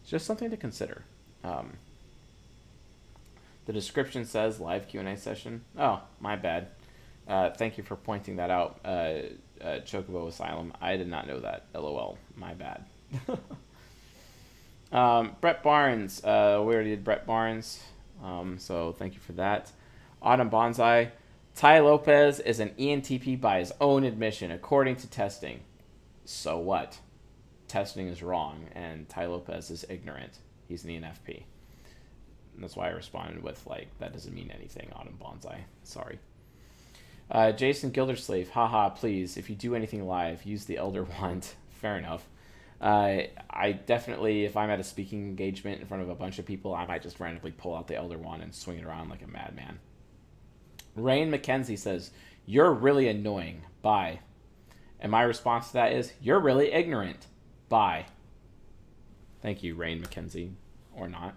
It's 0.00 0.10
just 0.10 0.26
something 0.26 0.50
to 0.50 0.56
consider. 0.56 1.02
Um, 1.42 1.74
the 3.66 3.72
description 3.72 4.24
says 4.24 4.60
live 4.60 4.86
Q&A 4.86 5.16
session. 5.16 5.64
Oh, 5.76 6.02
my 6.20 6.36
bad. 6.36 6.68
Uh, 7.26 7.50
thank 7.50 7.76
you 7.76 7.82
for 7.82 7.96
pointing 7.96 8.36
that 8.36 8.50
out, 8.50 8.78
uh, 8.84 9.22
uh, 9.60 9.80
Chocobo 9.84 10.28
Asylum. 10.28 10.72
I 10.80 10.96
did 10.96 11.08
not 11.08 11.26
know 11.26 11.40
that. 11.40 11.66
LOL. 11.74 12.18
My 12.36 12.54
bad. 12.54 12.84
um, 14.92 15.36
Brett 15.40 15.62
Barnes. 15.62 16.22
Uh, 16.24 16.62
we 16.64 16.74
already 16.74 16.90
did 16.90 17.04
Brett 17.04 17.26
Barnes. 17.26 17.82
Um, 18.22 18.58
so 18.58 18.92
thank 18.92 19.14
you 19.14 19.20
for 19.20 19.32
that. 19.32 19.70
Autumn 20.22 20.50
Bonsai. 20.50 21.10
Tai 21.54 21.80
Lopez 21.80 22.38
is 22.40 22.60
an 22.60 22.70
ENTP 22.78 23.40
by 23.40 23.60
his 23.60 23.72
own 23.80 24.04
admission, 24.04 24.50
according 24.50 24.96
to 24.96 25.08
testing. 25.08 25.60
So 26.26 26.58
what? 26.58 26.98
Testing 27.66 28.08
is 28.08 28.22
wrong, 28.22 28.66
and 28.72 29.08
Tai 29.08 29.26
Lopez 29.26 29.70
is 29.70 29.84
ignorant. 29.88 30.38
He's 30.68 30.84
an 30.84 30.90
ENFP. 30.90 31.44
And 32.54 32.62
that's 32.62 32.76
why 32.76 32.88
I 32.88 32.90
responded 32.90 33.42
with, 33.42 33.66
like, 33.66 33.88
that 34.00 34.12
doesn't 34.12 34.34
mean 34.34 34.50
anything, 34.54 34.90
Autumn 34.94 35.18
Bonsai. 35.20 35.60
Sorry. 35.82 36.18
Uh, 37.30 37.52
Jason 37.52 37.90
Gilderslave, 37.90 38.50
haha, 38.50 38.90
please, 38.90 39.36
if 39.36 39.50
you 39.50 39.56
do 39.56 39.74
anything 39.74 40.06
live, 40.06 40.44
use 40.44 40.64
the 40.64 40.76
Elder 40.76 41.04
Wand. 41.20 41.48
Fair 41.70 41.98
enough. 41.98 42.26
Uh, 42.80 43.22
I 43.48 43.72
definitely, 43.72 44.44
if 44.44 44.56
I'm 44.56 44.70
at 44.70 44.80
a 44.80 44.84
speaking 44.84 45.26
engagement 45.26 45.80
in 45.80 45.86
front 45.86 46.02
of 46.02 46.08
a 46.10 46.14
bunch 46.14 46.38
of 46.38 46.46
people, 46.46 46.74
I 46.74 46.86
might 46.86 47.02
just 47.02 47.18
randomly 47.18 47.52
pull 47.52 47.74
out 47.74 47.88
the 47.88 47.96
Elder 47.96 48.18
Wand 48.18 48.42
and 48.42 48.54
swing 48.54 48.78
it 48.78 48.84
around 48.84 49.08
like 49.08 49.22
a 49.22 49.26
madman. 49.26 49.78
Rain 50.94 51.30
McKenzie 51.30 51.78
says, 51.78 52.10
You're 52.44 52.72
really 52.72 53.08
annoying. 53.08 53.62
Bye. 53.82 54.20
And 55.00 55.10
my 55.10 55.22
response 55.22 55.68
to 55.68 55.72
that 55.74 55.92
is, 55.92 56.12
You're 56.20 56.40
really 56.40 56.72
ignorant. 56.72 57.26
Bye. 57.68 58.06
Thank 59.42 59.62
you, 59.62 59.74
Rain 59.74 60.02
McKenzie. 60.02 60.52
Or 60.94 61.08
not. 61.08 61.34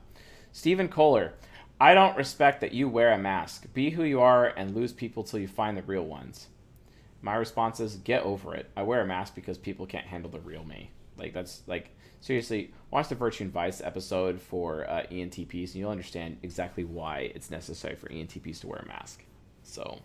Stephen 0.51 0.87
Kohler, 0.87 1.33
I 1.81 1.93
don't 1.93 2.17
respect 2.17 2.59
that 2.61 2.73
you 2.73 2.89
wear 2.89 3.13
a 3.13 3.17
mask. 3.17 3.73
Be 3.73 3.91
who 3.91 4.03
you 4.03 4.19
are 4.19 4.47
and 4.47 4.75
lose 4.75 4.91
people 4.91 5.23
till 5.23 5.39
you 5.39 5.47
find 5.47 5.77
the 5.77 5.81
real 5.81 6.05
ones. 6.05 6.47
My 7.21 7.35
response 7.35 7.79
is 7.79 7.95
get 7.95 8.23
over 8.23 8.53
it. 8.53 8.69
I 8.75 8.83
wear 8.83 9.01
a 9.01 9.05
mask 9.05 9.33
because 9.33 9.57
people 9.57 9.85
can't 9.85 10.05
handle 10.05 10.29
the 10.29 10.39
real 10.39 10.65
me. 10.65 10.91
Like 11.17 11.33
that's 11.33 11.61
like 11.67 11.91
seriously, 12.19 12.73
watch 12.91 13.07
the 13.07 13.15
Virtue 13.15 13.45
and 13.45 13.53
Vice 13.53 13.81
episode 13.81 14.41
for 14.41 14.89
uh, 14.89 15.03
ENTPs 15.09 15.67
and 15.67 15.75
you'll 15.75 15.91
understand 15.91 16.37
exactly 16.43 16.83
why 16.83 17.31
it's 17.33 17.49
necessary 17.49 17.95
for 17.95 18.09
ENTPs 18.09 18.59
to 18.61 18.67
wear 18.67 18.79
a 18.79 18.87
mask. 18.87 19.23
So 19.63 19.99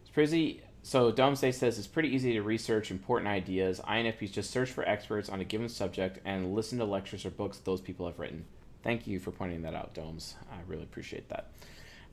it's 0.00 0.10
pretty. 0.10 0.62
So 0.82 1.12
Domesday 1.12 1.52
says 1.52 1.78
it's 1.78 1.86
pretty 1.86 2.08
easy 2.08 2.32
to 2.32 2.42
research 2.42 2.90
important 2.90 3.28
ideas. 3.28 3.80
INFPs 3.86 4.32
just 4.32 4.50
search 4.50 4.70
for 4.70 4.88
experts 4.88 5.28
on 5.28 5.40
a 5.40 5.44
given 5.44 5.68
subject 5.68 6.18
and 6.24 6.54
listen 6.54 6.78
to 6.78 6.84
lectures 6.84 7.26
or 7.26 7.30
books 7.30 7.58
those 7.58 7.80
people 7.80 8.06
have 8.06 8.18
written. 8.18 8.44
Thank 8.82 9.06
you 9.06 9.18
for 9.18 9.30
pointing 9.30 9.62
that 9.62 9.74
out, 9.74 9.94
Domes. 9.94 10.36
I 10.50 10.56
really 10.66 10.84
appreciate 10.84 11.28
that. 11.28 11.50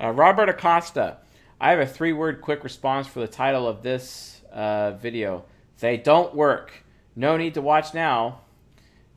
Uh, 0.02 0.12
Robert 0.12 0.50
Acosta. 0.50 1.18
I 1.60 1.70
have 1.70 1.80
a 1.80 1.88
three 1.88 2.12
word 2.12 2.42
quick 2.42 2.64
response 2.64 3.08
for 3.08 3.22
the 3.22 3.28
title 3.28 3.68
of 3.68 3.82
this 3.82 4.42
uh, 4.52 4.92
video. 4.92 5.46
They 5.80 5.98
don't 5.98 6.36
work. 6.36 6.84
No 7.16 7.38
need 7.38 7.54
to 7.54 7.62
watch 7.62 7.94
now. 7.94 8.42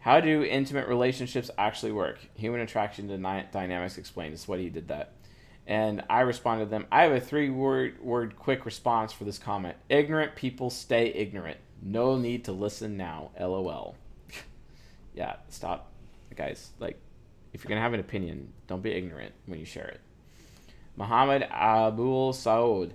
How 0.00 0.20
do 0.20 0.44
intimate 0.44 0.86
relationships 0.86 1.50
actually 1.58 1.92
work? 1.92 2.18
Human 2.34 2.60
attraction 2.60 3.08
dynamics 3.08 3.98
explained. 3.98 4.34
Is 4.34 4.46
what 4.46 4.60
he 4.60 4.68
did 4.68 4.88
that. 4.88 5.14
And 5.66 6.04
I 6.08 6.20
responded 6.20 6.66
to 6.66 6.70
them. 6.70 6.86
I 6.92 7.02
have 7.02 7.12
a 7.12 7.20
three 7.20 7.50
word 7.50 8.00
word 8.00 8.36
quick 8.36 8.64
response 8.64 9.12
for 9.12 9.24
this 9.24 9.38
comment. 9.38 9.76
Ignorant 9.88 10.36
people 10.36 10.70
stay 10.70 11.08
ignorant. 11.08 11.58
No 11.82 12.16
need 12.16 12.44
to 12.44 12.52
listen 12.52 12.96
now. 12.96 13.30
LOL. 13.38 13.96
yeah, 15.14 15.36
stop. 15.48 15.90
Guys, 16.36 16.70
like 16.78 17.00
if 17.58 17.64
you're 17.64 17.70
going 17.70 17.78
to 17.78 17.82
have 17.82 17.92
an 17.92 17.98
opinion, 17.98 18.52
don't 18.68 18.82
be 18.82 18.92
ignorant 18.92 19.34
when 19.46 19.58
you 19.58 19.64
share 19.64 19.88
it. 19.88 20.00
Muhammad 20.96 21.44
Abul 21.50 22.32
Saud. 22.32 22.92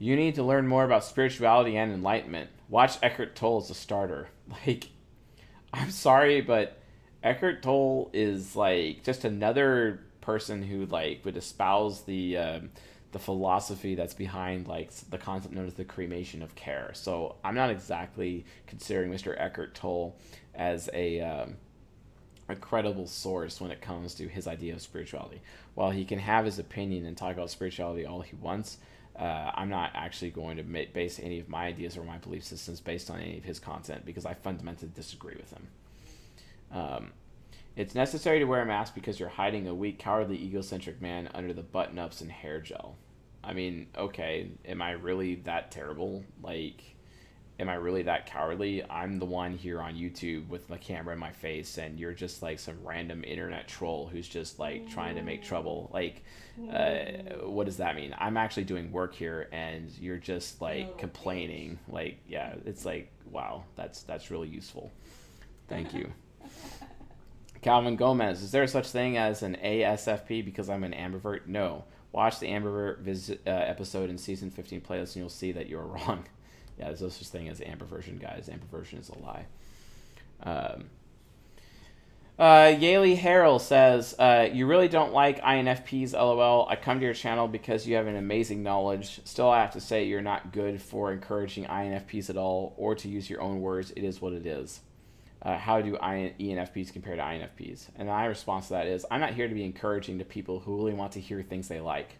You 0.00 0.16
need 0.16 0.34
to 0.34 0.42
learn 0.42 0.66
more 0.66 0.82
about 0.82 1.04
spirituality 1.04 1.76
and 1.76 1.92
enlightenment. 1.92 2.50
Watch 2.68 2.98
Eckhart 3.02 3.36
Tolle 3.36 3.58
as 3.62 3.70
a 3.70 3.74
starter. 3.74 4.28
Like, 4.66 4.88
I'm 5.72 5.92
sorry, 5.92 6.40
but 6.40 6.82
Eckhart 7.22 7.62
Tolle 7.62 8.10
is 8.12 8.56
like 8.56 9.04
just 9.04 9.24
another 9.24 10.00
person 10.20 10.60
who 10.60 10.86
like 10.86 11.24
would 11.24 11.36
espouse 11.36 12.02
the 12.02 12.36
um, 12.36 12.70
the 13.12 13.20
philosophy 13.20 13.94
that's 13.94 14.14
behind 14.14 14.66
like 14.66 14.90
the 15.10 15.18
concept 15.18 15.54
known 15.54 15.68
as 15.68 15.74
the 15.74 15.84
cremation 15.84 16.42
of 16.42 16.56
care. 16.56 16.90
So 16.94 17.36
I'm 17.44 17.54
not 17.54 17.70
exactly 17.70 18.44
considering 18.66 19.12
Mr. 19.12 19.40
Eckhart 19.40 19.76
Tolle 19.76 20.16
as 20.52 20.90
a 20.92 21.20
um, 21.20 21.56
a 22.50 22.56
credible 22.56 23.06
source 23.06 23.60
when 23.60 23.70
it 23.70 23.80
comes 23.80 24.14
to 24.14 24.28
his 24.28 24.46
idea 24.46 24.74
of 24.74 24.82
spirituality. 24.82 25.40
While 25.74 25.90
he 25.90 26.04
can 26.04 26.18
have 26.18 26.44
his 26.44 26.58
opinion 26.58 27.06
and 27.06 27.16
talk 27.16 27.34
about 27.34 27.50
spirituality 27.50 28.06
all 28.06 28.20
he 28.20 28.36
wants, 28.36 28.78
uh, 29.18 29.50
I'm 29.54 29.68
not 29.68 29.90
actually 29.94 30.30
going 30.30 30.56
to 30.56 30.62
base 30.62 31.20
any 31.20 31.40
of 31.40 31.48
my 31.48 31.66
ideas 31.66 31.96
or 31.96 32.04
my 32.04 32.18
belief 32.18 32.44
systems 32.44 32.80
based 32.80 33.10
on 33.10 33.20
any 33.20 33.38
of 33.38 33.44
his 33.44 33.58
content 33.58 34.04
because 34.04 34.24
I 34.24 34.34
fundamentally 34.34 34.90
disagree 34.94 35.36
with 35.36 35.50
him. 35.52 35.66
Um, 36.72 37.12
it's 37.76 37.94
necessary 37.94 38.38
to 38.38 38.44
wear 38.44 38.62
a 38.62 38.66
mask 38.66 38.94
because 38.94 39.20
you're 39.20 39.28
hiding 39.28 39.68
a 39.68 39.74
weak, 39.74 39.98
cowardly, 39.98 40.42
egocentric 40.42 41.00
man 41.00 41.28
under 41.34 41.52
the 41.52 41.62
button 41.62 41.98
ups 41.98 42.20
and 42.20 42.30
hair 42.30 42.60
gel. 42.60 42.96
I 43.42 43.52
mean, 43.52 43.88
okay, 43.96 44.50
am 44.66 44.82
I 44.82 44.92
really 44.92 45.36
that 45.36 45.70
terrible? 45.70 46.24
Like, 46.42 46.82
am 47.60 47.68
I 47.68 47.74
really 47.74 48.02
that 48.02 48.26
cowardly? 48.26 48.82
I'm 48.88 49.18
the 49.18 49.26
one 49.26 49.56
here 49.56 49.80
on 49.82 49.94
YouTube 49.94 50.48
with 50.48 50.66
the 50.66 50.78
camera 50.78 51.12
in 51.12 51.20
my 51.20 51.30
face, 51.30 51.76
and 51.76 52.00
you're 52.00 52.14
just 52.14 52.42
like 52.42 52.58
some 52.58 52.78
random 52.82 53.22
internet 53.22 53.68
troll 53.68 54.08
who's 54.10 54.26
just 54.26 54.58
like 54.58 54.88
trying 54.88 55.16
to 55.16 55.22
make 55.22 55.44
trouble. 55.44 55.90
Like, 55.92 56.24
uh, 56.72 57.44
what 57.44 57.66
does 57.66 57.76
that 57.76 57.96
mean? 57.96 58.14
I'm 58.18 58.38
actually 58.38 58.64
doing 58.64 58.90
work 58.90 59.14
here, 59.14 59.48
and 59.52 59.90
you're 60.00 60.16
just 60.16 60.62
like 60.62 60.96
complaining. 60.96 61.78
Like, 61.86 62.18
yeah, 62.26 62.54
it's 62.64 62.86
like, 62.86 63.12
wow, 63.30 63.64
that's 63.76 64.02
that's 64.02 64.30
really 64.30 64.48
useful. 64.48 64.90
Thank 65.68 65.92
you. 65.92 66.10
Calvin 67.62 67.96
Gomez, 67.96 68.42
is 68.42 68.52
there 68.52 68.66
such 68.66 68.88
thing 68.88 69.18
as 69.18 69.42
an 69.42 69.58
ASFP 69.62 70.42
because 70.42 70.70
I'm 70.70 70.82
an 70.82 70.92
ambivert? 70.94 71.46
No. 71.46 71.84
Watch 72.10 72.40
the 72.40 72.46
ambivert 72.46 73.00
visit, 73.00 73.42
uh, 73.46 73.50
episode 73.50 74.08
in 74.10 74.16
season 74.16 74.50
15 74.50 74.80
playlist, 74.80 75.14
and 75.14 75.16
you'll 75.16 75.28
see 75.28 75.52
that 75.52 75.68
you're 75.68 75.82
wrong 75.86 76.24
yeah, 76.80 76.86
there's 76.86 77.02
no 77.02 77.10
such 77.10 77.28
thing 77.28 77.50
as 77.50 77.60
ambiversion, 77.60 78.18
guys. 78.18 78.48
Ambiversion 78.48 79.00
is 79.00 79.10
a 79.10 79.18
lie. 79.18 79.44
Um, 80.42 80.84
uh, 82.38 82.72
Yaley 82.74 83.18
Harrell 83.18 83.60
says, 83.60 84.14
uh, 84.18 84.48
You 84.50 84.66
really 84.66 84.88
don't 84.88 85.12
like 85.12 85.42
INFPs, 85.42 86.14
lol. 86.14 86.66
I 86.70 86.76
come 86.76 86.98
to 86.98 87.04
your 87.04 87.12
channel 87.12 87.48
because 87.48 87.86
you 87.86 87.96
have 87.96 88.06
an 88.06 88.16
amazing 88.16 88.62
knowledge. 88.62 89.20
Still, 89.26 89.50
I 89.50 89.60
have 89.60 89.74
to 89.74 89.80
say, 89.80 90.04
you're 90.04 90.22
not 90.22 90.54
good 90.54 90.80
for 90.80 91.12
encouraging 91.12 91.66
INFPs 91.66 92.30
at 92.30 92.38
all, 92.38 92.72
or 92.78 92.94
to 92.94 93.08
use 93.10 93.28
your 93.28 93.42
own 93.42 93.60
words, 93.60 93.92
it 93.94 94.02
is 94.02 94.22
what 94.22 94.32
it 94.32 94.46
is. 94.46 94.80
Uh, 95.42 95.58
how 95.58 95.82
do 95.82 95.98
ENFPs 95.98 96.94
compare 96.94 97.16
to 97.16 97.22
INFPs? 97.22 97.88
And 97.96 98.08
my 98.08 98.24
response 98.24 98.68
to 98.68 98.72
that 98.72 98.86
is, 98.86 99.04
I'm 99.10 99.20
not 99.20 99.34
here 99.34 99.46
to 99.48 99.54
be 99.54 99.64
encouraging 99.64 100.18
to 100.18 100.24
people 100.24 100.60
who 100.60 100.76
really 100.78 100.94
want 100.94 101.12
to 101.12 101.20
hear 101.20 101.42
things 101.42 101.68
they 101.68 101.80
like. 101.80 102.16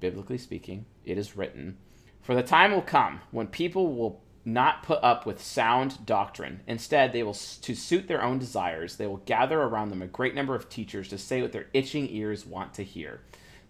Biblically 0.00 0.36
speaking, 0.36 0.84
it 1.06 1.16
is 1.16 1.34
written, 1.34 1.78
for 2.24 2.34
the 2.34 2.42
time 2.42 2.72
will 2.72 2.82
come 2.82 3.20
when 3.30 3.46
people 3.46 3.94
will 3.94 4.24
not 4.46 4.82
put 4.82 4.98
up 5.04 5.26
with 5.26 5.42
sound 5.42 6.04
doctrine. 6.06 6.60
Instead, 6.66 7.12
they 7.12 7.22
will, 7.22 7.34
to 7.34 7.74
suit 7.74 8.08
their 8.08 8.22
own 8.22 8.38
desires, 8.38 8.96
they 8.96 9.06
will 9.06 9.18
gather 9.18 9.60
around 9.60 9.90
them 9.90 10.00
a 10.02 10.06
great 10.06 10.34
number 10.34 10.54
of 10.54 10.70
teachers 10.70 11.08
to 11.08 11.18
say 11.18 11.42
what 11.42 11.52
their 11.52 11.68
itching 11.74 12.08
ears 12.10 12.46
want 12.46 12.72
to 12.74 12.82
hear. 12.82 13.20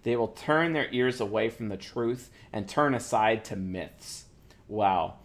They 0.05 0.15
will 0.15 0.29
turn 0.29 0.73
their 0.73 0.89
ears 0.93 1.21
away 1.21 1.51
from 1.51 1.69
the 1.69 1.77
truth 1.77 2.31
and 2.53 2.69
turn 2.69 2.95
aside 2.95 3.45
to 3.47 3.57
myths. 3.57 4.27
Wow. 4.69 5.19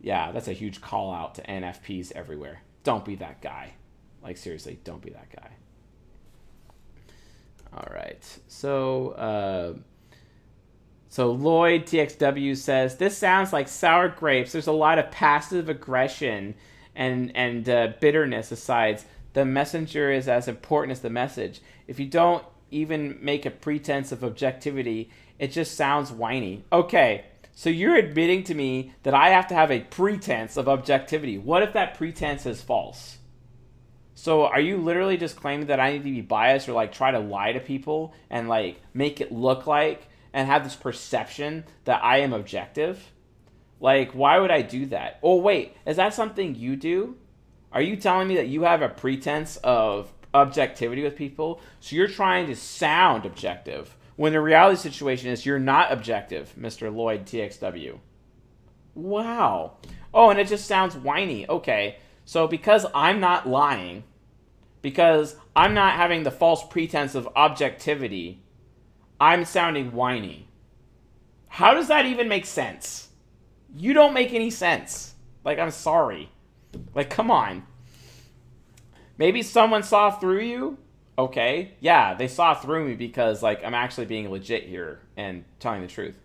Yeah, 0.00 0.32
that's 0.32 0.48
a 0.48 0.52
huge 0.52 0.80
call 0.80 1.14
out 1.14 1.36
to 1.36 1.42
NFPs 1.42 2.10
everywhere. 2.12 2.62
Don't 2.82 3.04
be 3.04 3.14
that 3.16 3.40
guy. 3.40 3.74
Like, 4.20 4.36
seriously, 4.36 4.80
don't 4.82 5.02
be 5.02 5.10
that 5.10 5.30
guy. 5.30 5.50
All 7.72 7.88
right. 7.92 8.24
So, 8.48 9.10
uh, 9.10 9.74
so 11.14 11.30
Lloyd 11.30 11.84
TXW 11.86 12.56
says 12.56 12.96
this 12.96 13.16
sounds 13.16 13.52
like 13.52 13.68
sour 13.68 14.08
grapes. 14.08 14.50
There's 14.50 14.66
a 14.66 14.72
lot 14.72 14.98
of 14.98 15.12
passive 15.12 15.68
aggression 15.68 16.56
and 16.96 17.30
and 17.36 17.68
uh, 17.68 17.92
bitterness. 18.00 18.50
Aside, 18.50 19.00
the 19.32 19.44
messenger 19.44 20.10
is 20.10 20.26
as 20.26 20.48
important 20.48 20.90
as 20.90 21.02
the 21.02 21.10
message. 21.10 21.60
If 21.86 22.00
you 22.00 22.06
don't 22.06 22.44
even 22.72 23.16
make 23.22 23.46
a 23.46 23.52
pretense 23.52 24.10
of 24.10 24.24
objectivity, 24.24 25.08
it 25.38 25.52
just 25.52 25.76
sounds 25.76 26.10
whiny. 26.10 26.64
Okay, 26.72 27.26
so 27.52 27.70
you're 27.70 27.94
admitting 27.94 28.42
to 28.42 28.54
me 28.56 28.92
that 29.04 29.14
I 29.14 29.28
have 29.28 29.46
to 29.46 29.54
have 29.54 29.70
a 29.70 29.82
pretense 29.82 30.56
of 30.56 30.68
objectivity. 30.68 31.38
What 31.38 31.62
if 31.62 31.74
that 31.74 31.96
pretense 31.96 32.44
is 32.44 32.60
false? 32.60 33.18
So 34.16 34.46
are 34.46 34.58
you 34.58 34.78
literally 34.78 35.16
just 35.16 35.36
claiming 35.36 35.66
that 35.66 35.78
I 35.78 35.92
need 35.92 35.98
to 35.98 36.10
be 36.10 36.22
biased 36.22 36.68
or 36.68 36.72
like 36.72 36.90
try 36.90 37.12
to 37.12 37.20
lie 37.20 37.52
to 37.52 37.60
people 37.60 38.14
and 38.30 38.48
like 38.48 38.80
make 38.92 39.20
it 39.20 39.30
look 39.30 39.68
like 39.68 40.08
and 40.34 40.48
have 40.48 40.64
this 40.64 40.74
perception 40.74 41.64
that 41.84 42.04
I 42.04 42.18
am 42.18 42.34
objective. 42.34 43.12
Like, 43.80 44.10
why 44.12 44.38
would 44.38 44.50
I 44.50 44.62
do 44.62 44.86
that? 44.86 45.20
Oh, 45.22 45.36
wait, 45.36 45.76
is 45.86 45.96
that 45.96 46.12
something 46.12 46.56
you 46.56 46.74
do? 46.76 47.16
Are 47.72 47.80
you 47.80 47.96
telling 47.96 48.28
me 48.28 48.34
that 48.36 48.48
you 48.48 48.62
have 48.64 48.82
a 48.82 48.88
pretense 48.88 49.56
of 49.58 50.12
objectivity 50.34 51.02
with 51.02 51.16
people? 51.16 51.60
So 51.80 51.94
you're 51.94 52.08
trying 52.08 52.48
to 52.48 52.56
sound 52.56 53.24
objective 53.24 53.96
when 54.16 54.32
the 54.32 54.40
reality 54.40 54.76
situation 54.76 55.30
is 55.30 55.46
you're 55.46 55.58
not 55.58 55.92
objective, 55.92 56.52
Mr. 56.58 56.94
Lloyd 56.94 57.26
TXW. 57.26 57.98
Wow. 58.94 59.78
Oh, 60.12 60.30
and 60.30 60.38
it 60.38 60.48
just 60.48 60.66
sounds 60.66 60.96
whiny. 60.96 61.48
Okay. 61.48 61.98
So 62.24 62.48
because 62.48 62.86
I'm 62.94 63.20
not 63.20 63.48
lying, 63.48 64.04
because 64.82 65.36
I'm 65.54 65.74
not 65.74 65.94
having 65.94 66.22
the 66.22 66.30
false 66.30 66.64
pretense 66.66 67.14
of 67.14 67.28
objectivity, 67.36 68.43
I'm 69.20 69.44
sounding 69.44 69.92
whiny. 69.92 70.48
How 71.48 71.74
does 71.74 71.88
that 71.88 72.06
even 72.06 72.28
make 72.28 72.46
sense? 72.46 73.08
You 73.76 73.92
don't 73.92 74.14
make 74.14 74.32
any 74.32 74.50
sense. 74.50 75.14
Like, 75.44 75.58
I'm 75.58 75.70
sorry. 75.70 76.30
Like, 76.94 77.10
come 77.10 77.30
on. 77.30 77.64
Maybe 79.18 79.42
someone 79.42 79.82
saw 79.82 80.10
through 80.10 80.40
you, 80.40 80.78
Okay, 81.16 81.74
yeah, 81.78 82.14
they 82.14 82.26
saw 82.26 82.54
through 82.54 82.88
me 82.88 82.94
because 82.94 83.42
like 83.42 83.64
I'm 83.64 83.74
actually 83.74 84.06
being 84.06 84.28
legit 84.30 84.64
here 84.64 85.00
and 85.16 85.44
telling 85.60 85.82
the 85.82 85.86
truth. 85.86 86.18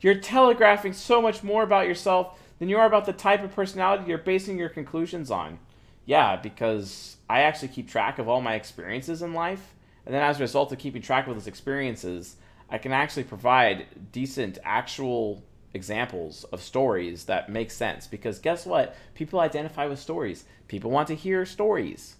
You're 0.00 0.14
telegraphing 0.14 0.92
so 0.92 1.20
much 1.20 1.42
more 1.42 1.64
about 1.64 1.88
yourself 1.88 2.40
than 2.60 2.68
you 2.68 2.78
are 2.78 2.86
about 2.86 3.04
the 3.04 3.12
type 3.12 3.42
of 3.42 3.52
personality 3.52 4.04
you're 4.06 4.18
basing 4.18 4.56
your 4.56 4.68
conclusions 4.68 5.30
on. 5.30 5.58
Yeah, 6.06 6.36
because 6.36 7.16
I 7.28 7.40
actually 7.40 7.68
keep 7.68 7.88
track 7.88 8.20
of 8.20 8.28
all 8.28 8.40
my 8.40 8.54
experiences 8.54 9.22
in 9.22 9.34
life, 9.34 9.74
and 10.08 10.14
then 10.14 10.22
as 10.22 10.38
a 10.38 10.42
result 10.42 10.72
of 10.72 10.78
keeping 10.78 11.02
track 11.02 11.26
of 11.26 11.34
those 11.34 11.46
experiences, 11.46 12.36
I 12.70 12.78
can 12.78 12.92
actually 12.92 13.24
provide 13.24 13.84
decent 14.10 14.56
actual 14.64 15.44
examples 15.74 16.44
of 16.44 16.62
stories 16.62 17.26
that 17.26 17.50
make 17.50 17.70
sense 17.70 18.06
because 18.06 18.38
guess 18.38 18.64
what? 18.64 18.96
People 19.14 19.38
identify 19.38 19.84
with 19.84 19.98
stories. 19.98 20.46
People 20.66 20.90
want 20.90 21.08
to 21.08 21.14
hear 21.14 21.44
stories. 21.44 22.16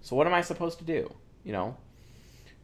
So 0.00 0.14
what 0.14 0.28
am 0.28 0.32
I 0.32 0.42
supposed 0.42 0.78
to 0.78 0.84
do? 0.84 1.12
You 1.42 1.50
know, 1.50 1.76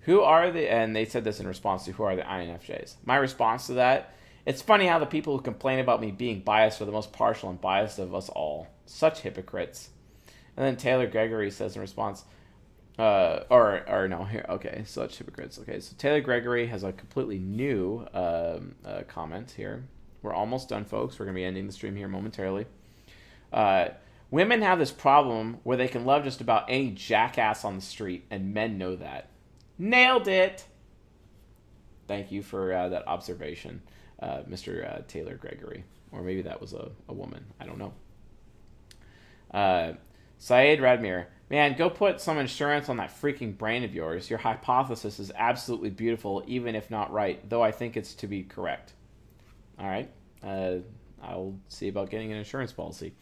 who 0.03 0.21
are 0.21 0.53
the 0.53 0.71
and 0.71 0.95
they 0.95 1.05
said 1.05 1.25
this 1.25 1.41
in 1.41 1.49
response 1.49 1.85
to 1.87 1.93
who 1.93 2.05
are 2.05 2.15
the 2.15 2.23
INFJs. 2.23 2.95
My 3.05 3.17
response 3.17 3.67
to 3.67 3.73
that, 3.73 4.15
it's 4.47 4.63
funny 4.63 4.87
how 4.87 5.01
the 5.01 5.05
people 5.05 5.37
who 5.37 5.43
complain 5.43 5.81
about 5.81 6.01
me 6.01 6.13
being 6.13 6.43
biased 6.43 6.81
are 6.81 6.85
the 6.85 6.93
most 6.93 7.13
partial 7.13 7.51
and 7.51 7.61
biased 7.61 7.99
of 7.99 8.15
us 8.15 8.29
all. 8.29 8.69
Such 8.87 9.23
hypocrites. 9.23 9.91
And 10.57 10.65
then 10.65 10.77
Taylor 10.77 11.09
Gregory 11.09 11.51
says 11.51 11.75
in 11.75 11.81
response, 11.81 12.25
uh, 13.01 13.45
or 13.49 13.83
or 13.89 14.09
no, 14.09 14.25
here 14.25 14.45
okay, 14.51 14.83
such 14.85 15.17
hypocrites. 15.17 15.59
Okay, 15.59 15.81
so 15.81 15.95
Taylor 15.97 16.21
Gregory 16.21 16.67
has 16.67 16.85
a 16.85 16.93
completely 16.93 17.39
new 17.39 18.07
um, 18.13 18.75
uh, 18.85 19.03
comment 19.09 19.53
here. 19.53 19.85
We're 20.21 20.35
almost 20.35 20.69
done, 20.69 20.85
folks. 20.85 21.19
We're 21.19 21.25
gonna 21.25 21.37
be 21.37 21.45
ending 21.45 21.67
the 21.67 21.73
stream 21.73 21.97
here 21.97 22.09
momentarily. 22.09 22.67
Uh, 23.55 23.89
women 24.31 24.61
have 24.61 24.79
this 24.79 24.91
problem 24.91 25.61
where 25.63 25.79
they 25.79 25.89
can 25.89 26.05
love 26.05 26.25
just 26.25 26.43
about 26.43 26.67
any 26.69 26.91
jackass 26.91 27.65
on 27.65 27.75
the 27.75 27.81
street, 27.81 28.27
and 28.31 28.53
men 28.53 28.77
know 28.77 28.97
that. 28.97 29.31
Nailed 29.79 30.29
it. 30.29 30.67
Thank 32.07 32.31
you 32.31 32.43
for 32.43 32.71
uh, 32.71 32.91
that 32.91 33.09
observation, 33.09 33.81
uh, 34.21 34.43
Mr. 34.47 34.87
Uh, 34.87 35.03
Taylor 35.09 35.37
Gregory, 35.37 35.85
or 36.13 36.21
maybe 36.21 36.43
that 36.43 36.61
was 36.61 36.75
a, 36.75 36.91
a 37.09 37.15
woman. 37.15 37.47
I 37.59 37.65
don't 37.65 37.79
know. 37.79 37.95
Saeed 40.43 40.81
Radmir, 40.81 41.27
man, 41.51 41.77
go 41.77 41.91
put 41.91 42.19
some 42.19 42.39
insurance 42.39 42.89
on 42.89 42.97
that 42.97 43.15
freaking 43.21 43.59
brain 43.59 43.85
of 43.85 43.95
yours. 43.95 44.31
Your 44.31 44.39
hypothesis 44.39 45.21
is 45.21 45.31
absolutely 45.37 45.91
beautiful, 45.91 46.43
even 46.47 46.75
if 46.75 46.91
not 46.91 47.13
right, 47.13 47.47
though 47.51 47.63
I 47.63 47.73
think 47.73 47.95
it's 47.95 48.15
to 48.15 48.27
be 48.27 48.43
correct. 48.45 48.95
All 49.79 49.87
right. 49.87 50.11
Uh, 50.43 50.77
I'll 51.23 51.59
see 51.69 51.89
about 51.89 52.09
getting 52.09 52.33
an 52.33 52.39
insurance 52.39 52.73
policy. 52.73 53.13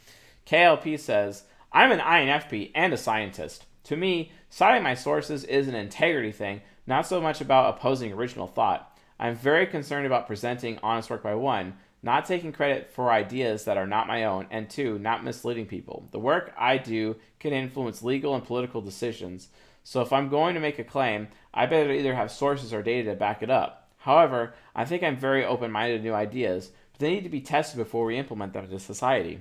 KLP 0.47 1.01
says, 1.01 1.43
I'm 1.73 1.91
an 1.91 1.99
INFP 1.99 2.71
and 2.73 2.93
a 2.93 2.97
scientist. 2.97 3.67
To 3.85 3.97
me, 3.97 4.31
citing 4.49 4.85
my 4.85 4.95
sources 4.95 5.43
is 5.43 5.67
an 5.67 5.75
integrity 5.75 6.31
thing, 6.31 6.61
not 6.87 7.05
so 7.05 7.21
much 7.21 7.41
about 7.41 7.77
opposing 7.77 8.13
original 8.13 8.47
thought. 8.47 8.97
I'm 9.19 9.35
very 9.35 9.67
concerned 9.67 10.07
about 10.07 10.29
presenting 10.29 10.79
honest 10.85 11.11
work 11.11 11.25
by 11.25 11.35
one, 11.35 11.75
not 12.03 12.27
taking 12.27 12.53
credit 12.53 12.91
for 12.91 13.11
ideas 13.11 13.65
that 13.65 13.77
are 13.77 13.87
not 13.87 14.07
my 14.07 14.25
own, 14.25 14.47
and 14.51 14.69
two, 14.71 14.99
not 14.99 15.25
misleading 15.25 15.67
people. 15.67 16.09
The 16.13 16.19
work 16.19 16.53
I 16.57 16.79
do 16.79 17.17
can 17.39 17.53
influence 17.53 18.03
legal 18.03 18.35
and 18.35 18.45
political 18.45 18.81
decisions, 18.81 19.49
so 19.85 20.03
if 20.03 20.13
I'm 20.13 20.29
going 20.29 20.55
to 20.55 20.61
make 20.61 20.79
a 20.79 20.85
claim, 20.85 21.29
I 21.55 21.67
better 21.67 21.91
either 21.91 22.15
have 22.15 22.31
sources 22.31 22.75
or 22.75 22.83
data 22.83 23.11
to 23.11 23.17
back 23.17 23.43
it 23.43 23.51
up. 23.51 23.91
However, 23.97 24.55
I 24.75 24.85
think 24.85 25.03
I'm 25.03 25.17
very 25.17 25.45
open 25.45 25.71
minded 25.71 25.99
to 25.99 26.03
new 26.03 26.15
ideas, 26.15 26.71
but 26.93 27.01
they 27.01 27.11
need 27.11 27.25
to 27.25 27.31
be 27.31 27.41
tested 27.41 27.79
before 27.79 28.05
we 28.05 28.17
implement 28.17 28.53
them 28.53 28.65
into 28.65 28.79
society. 28.79 29.41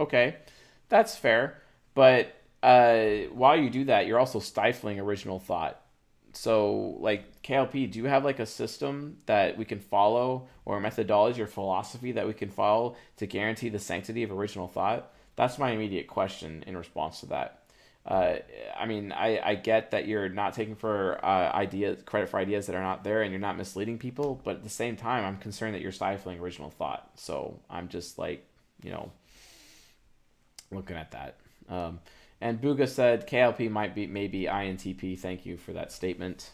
Okay, 0.00 0.36
that's 0.88 1.16
fair, 1.16 1.62
but 1.94 2.34
uh, 2.62 3.28
while 3.32 3.56
you 3.56 3.70
do 3.70 3.84
that, 3.84 4.06
you're 4.06 4.18
also 4.18 4.38
stifling 4.38 4.98
original 4.98 5.38
thought. 5.38 5.80
So, 6.32 6.96
like 7.00 7.24
KLP, 7.42 7.90
do 7.90 7.98
you 7.98 8.06
have 8.06 8.24
like 8.24 8.38
a 8.38 8.46
system 8.46 9.18
that 9.26 9.58
we 9.58 9.64
can 9.64 9.80
follow, 9.80 10.48
or 10.64 10.76
a 10.76 10.80
methodology 10.80 11.42
or 11.42 11.46
philosophy 11.46 12.12
that 12.12 12.26
we 12.26 12.34
can 12.34 12.50
follow 12.50 12.96
to 13.16 13.26
guarantee 13.26 13.68
the 13.68 13.78
sanctity 13.78 14.22
of 14.22 14.30
original 14.30 14.68
thought? 14.68 15.12
That's 15.36 15.58
my 15.58 15.70
immediate 15.70 16.06
question 16.06 16.62
in 16.66 16.76
response 16.76 17.20
to 17.20 17.26
that. 17.26 17.58
Uh, 18.04 18.36
I 18.76 18.86
mean, 18.86 19.12
I, 19.12 19.40
I 19.42 19.54
get 19.54 19.92
that 19.92 20.08
you're 20.08 20.28
not 20.28 20.54
taking 20.54 20.74
for 20.74 21.24
uh, 21.24 21.52
ideas 21.52 22.02
credit 22.04 22.28
for 22.28 22.38
ideas 22.38 22.66
that 22.66 22.74
are 22.74 22.82
not 22.82 23.04
there, 23.04 23.22
and 23.22 23.30
you're 23.30 23.40
not 23.40 23.56
misleading 23.56 23.98
people. 23.98 24.40
But 24.42 24.56
at 24.56 24.62
the 24.64 24.68
same 24.68 24.96
time, 24.96 25.24
I'm 25.24 25.38
concerned 25.38 25.74
that 25.74 25.82
you're 25.82 25.92
stifling 25.92 26.40
original 26.40 26.70
thought. 26.70 27.10
So 27.14 27.60
I'm 27.70 27.88
just 27.88 28.18
like, 28.18 28.44
you 28.82 28.90
know, 28.90 29.12
looking 30.70 30.96
at 30.96 31.12
that. 31.12 31.36
Um, 31.68 32.00
and 32.40 32.60
Buga 32.60 32.88
said 32.88 33.28
KLP 33.28 33.70
might 33.70 33.94
be 33.94 34.08
maybe 34.08 34.44
INTP. 34.44 35.18
Thank 35.18 35.46
you 35.46 35.56
for 35.56 35.72
that 35.72 35.92
statement. 35.92 36.50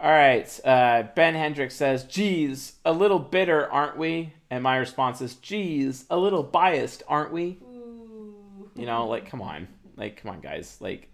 All 0.00 0.10
right. 0.10 0.60
Uh, 0.64 1.04
ben 1.14 1.34
Hendricks 1.34 1.74
says, 1.76 2.04
"Geez, 2.04 2.74
a 2.84 2.92
little 2.92 3.18
bitter, 3.18 3.70
aren't 3.70 3.98
we?" 3.98 4.32
And 4.50 4.62
my 4.62 4.76
response 4.76 5.20
is, 5.20 5.34
"Geez, 5.34 6.06
a 6.10 6.16
little 6.16 6.42
biased, 6.42 7.02
aren't 7.06 7.32
we?" 7.32 7.58
Ooh. 7.62 8.70
You 8.74 8.86
know, 8.86 9.06
like, 9.06 9.26
come 9.26 9.42
on, 9.42 9.68
like, 9.96 10.16
come 10.16 10.30
on, 10.30 10.40
guys, 10.40 10.78
like, 10.80 11.08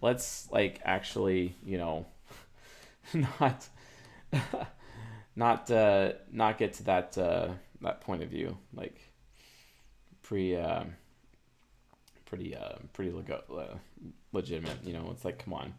let's 0.00 0.50
like 0.50 0.80
actually, 0.84 1.54
you 1.64 1.76
know, 1.76 2.06
not, 3.40 3.68
not, 5.36 5.70
uh, 5.70 6.12
not 6.32 6.56
get 6.56 6.72
to 6.74 6.84
that 6.84 7.18
uh, 7.18 7.48
that 7.82 8.00
point 8.00 8.22
of 8.22 8.30
view, 8.30 8.56
like, 8.74 8.98
pre. 10.22 10.56
Uh, 10.56 10.84
pretty 12.24 12.56
uh, 12.56 12.76
pretty 12.92 13.10
lego- 13.10 13.42
uh, 13.52 13.76
legitimate. 14.32 14.78
You 14.84 14.92
know, 14.94 15.08
it's 15.10 15.24
like 15.24 15.38
come 15.44 15.52
on. 15.52 15.74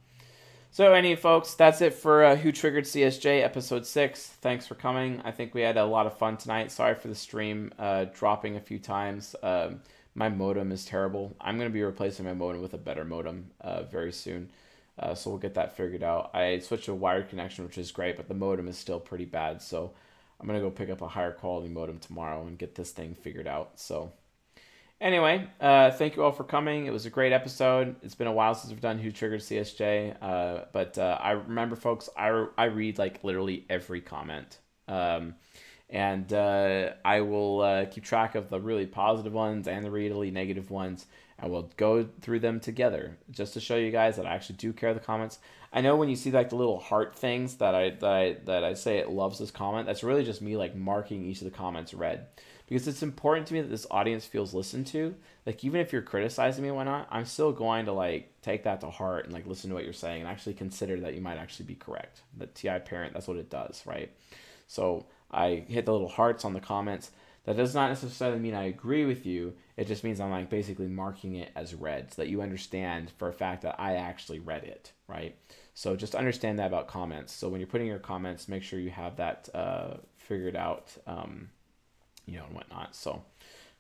So, 0.74 0.94
any 0.94 1.18
folks, 1.18 1.54
that's 1.54 1.82
it 1.82 1.94
for 1.94 2.24
uh, 2.24 2.38
Who 2.38 2.54
Triggered 2.54 2.86
CSJ 2.86 3.44
episode 3.44 3.86
six. 3.86 4.26
Thanks 4.26 4.66
for 4.66 4.76
coming. 4.76 5.20
I 5.26 5.32
think 5.32 5.54
we 5.54 5.60
had 5.60 5.76
a 5.76 5.84
lot 5.84 6.06
of 6.06 6.18
fun 6.18 6.38
tonight. 6.38 6.72
Sorry 6.72 6.96
for 6.96 7.10
the 7.10 7.16
stream 7.16 7.74
uh, 7.78 8.06
dropping 8.14 8.56
a 8.56 8.62
few 8.62 8.80
times. 8.80 9.36
Um, 9.44 9.82
my 10.16 10.30
modem 10.30 10.72
is 10.72 10.86
terrible. 10.86 11.36
I'm 11.42 11.58
going 11.58 11.70
to 11.70 11.74
be 11.74 11.84
replacing 11.84 12.26
my 12.26 12.34
modem 12.34 12.62
with 12.62 12.74
a 12.74 12.78
better 12.78 13.04
modem 13.04 13.52
uh, 13.60 13.84
very 13.84 14.14
soon. 14.14 14.50
Uh, 14.98 15.14
so 15.14 15.30
we'll 15.30 15.40
get 15.40 15.56
that 15.56 15.76
figured 15.76 16.04
out. 16.04 16.34
I 16.34 16.60
switched 16.60 16.86
to 16.86 16.94
a 16.94 16.96
wired 16.96 17.28
connection, 17.28 17.66
which 17.66 17.78
is 17.78 17.92
great, 17.92 18.16
but 18.16 18.30
the 18.30 18.34
modem 18.34 18.70
is 18.70 18.78
still 18.78 19.02
pretty 19.02 19.26
bad. 19.26 19.62
So 19.62 19.92
I'm 20.40 20.48
going 20.48 20.58
to 20.58 20.66
go 20.66 20.72
pick 20.72 20.90
up 20.90 21.02
a 21.02 21.08
higher 21.10 21.34
quality 21.34 21.68
modem 21.68 22.00
tomorrow 22.00 22.48
and 22.48 22.58
get 22.58 22.76
this 22.76 22.92
thing 22.92 23.14
figured 23.14 23.46
out. 23.46 23.72
So 23.76 24.14
Anyway, 25.02 25.48
uh, 25.60 25.90
thank 25.90 26.16
you 26.16 26.24
all 26.24 26.32
for 26.32 26.44
coming. 26.44 26.86
It 26.86 26.94
was 26.94 27.08
a 27.08 27.10
great 27.10 27.34
episode. 27.34 27.96
It's 28.04 28.14
been 28.14 28.28
a 28.28 28.32
while 28.32 28.54
since 28.54 28.72
we've 28.72 28.82
done 28.82 29.00
Who 29.00 29.12
Triggered 29.12 29.42
CSJ, 29.42 30.16
uh, 30.22 30.66
but 30.72 30.96
uh, 30.96 31.18
I 31.20 31.32
remember, 31.32 31.76
folks, 31.76 32.08
I, 32.16 32.46
I 32.56 32.66
read 32.66 33.00
like 33.00 33.24
literally 33.24 33.66
every 33.68 34.00
comment. 34.00 34.60
Um, 34.88 35.34
and 35.90 36.32
uh, 36.32 36.92
I 37.04 37.22
will 37.22 37.62
uh, 37.62 37.86
keep 37.86 38.04
track 38.04 38.36
of 38.36 38.52
the 38.52 38.60
really 38.60 38.86
positive 38.86 39.34
ones 39.34 39.68
and 39.68 39.84
the 39.84 39.90
really 39.90 40.30
negative 40.30 40.70
ones, 40.70 41.08
and 41.40 41.52
we'll 41.52 41.72
go 41.78 42.08
through 42.22 42.42
them 42.42 42.60
together 42.60 43.18
just 43.32 43.56
to 43.56 43.60
show 43.60 43.78
you 43.78 43.90
guys 43.90 44.18
that 44.18 44.28
I 44.28 44.36
actually 44.36 44.58
do 44.58 44.72
care 44.72 44.94
the 44.94 45.00
comments. 45.00 45.40
I 45.74 45.82
know 45.82 45.96
when 45.96 46.10
you 46.10 46.16
see 46.16 46.30
like 46.30 46.50
the 46.50 46.58
little 46.58 46.80
heart 46.80 47.16
things 47.16 47.56
that 47.56 47.74
I 47.74 47.90
that 47.90 48.12
I 48.12 48.38
that 48.46 48.64
I 48.64 48.76
say 48.76 49.00
it 49.00 49.10
loves 49.10 49.40
this 49.40 49.50
comment, 49.50 49.88
that's 49.88 50.04
really 50.04 50.24
just 50.24 50.44
me 50.44 50.58
like 50.58 50.76
marking 50.76 51.26
each 51.26 51.40
of 51.40 51.46
the 51.46 51.58
comments 51.58 51.92
red 51.96 52.28
because 52.72 52.88
it's 52.88 53.04
important 53.04 53.48
to 53.48 53.54
me 53.54 53.60
that 53.60 53.68
this 53.68 53.86
audience 53.92 54.26
feels 54.26 54.54
listened 54.54 54.88
to. 54.88 55.14
Like 55.46 55.62
even 55.66 55.82
if 55.82 55.92
you're 55.92 56.02
criticizing 56.02 56.62
me 56.64 56.70
and 56.70 56.78
whatnot, 56.78 57.06
I'm 57.12 57.26
still 57.26 57.52
going 57.52 57.84
to 57.88 57.92
like 57.92 58.32
take 58.42 58.64
that 58.64 58.80
to 58.80 58.90
heart 58.90 59.26
and 59.26 59.34
like 59.34 59.46
listen 59.46 59.70
to 59.72 59.74
what 59.74 59.84
you're 59.84 59.92
saying 59.92 60.22
and 60.22 60.30
actually 60.30 60.54
consider 60.54 60.98
that 61.02 61.14
you 61.14 61.20
might 61.20 61.36
actually 61.36 61.66
be 61.66 61.76
correct. 61.76 62.22
The 62.38 62.46
TI 62.46 62.80
parent, 62.80 63.12
that's 63.12 63.28
what 63.28 63.36
it 63.36 63.50
does, 63.50 63.84
right? 63.86 64.10
So 64.68 65.08
I 65.30 65.66
hit 65.68 65.86
the 65.86 65.92
little 65.92 66.08
hearts 66.08 66.46
on 66.46 66.54
the 66.54 66.62
comments. 66.62 67.12
That 67.44 67.58
does 67.58 67.76
not 67.76 67.90
necessarily 67.90 68.40
mean 68.40 68.56
I 68.56 68.68
agree 68.68 69.04
with 69.04 69.26
you. 69.26 69.54
It 69.76 69.88
just 69.88 70.06
means 70.06 70.22
I'm 70.22 70.32
like 70.32 70.50
basically 70.50 70.88
marking 70.88 71.36
it 71.36 71.52
as 71.58 71.76
read 71.76 72.14
so 72.14 72.22
that 72.22 72.30
you 72.30 72.42
understand 72.42 73.12
for 73.18 73.28
a 73.28 73.34
fact 73.34 73.64
that 73.64 73.82
I 73.82 73.96
actually 73.96 74.40
read 74.40 74.64
it, 74.64 74.94
right? 75.10 75.36
So 75.74 75.98
just 75.98 76.16
understand 76.16 76.58
that 76.60 76.68
about 76.68 76.88
comments. 76.88 77.34
So 77.34 77.50
when 77.50 77.60
you're 77.60 77.68
putting 77.68 77.88
your 77.88 78.00
comments, 78.00 78.48
make 78.48 78.64
sure 78.64 78.80
you 78.80 78.92
have 78.92 79.18
that 79.18 79.50
uh, 79.54 79.96
figured 80.16 80.56
out. 80.56 80.96
Um, 81.06 81.50
you 82.32 82.38
know, 82.38 82.46
and 82.46 82.56
whatnot. 82.56 82.96
So 82.96 83.24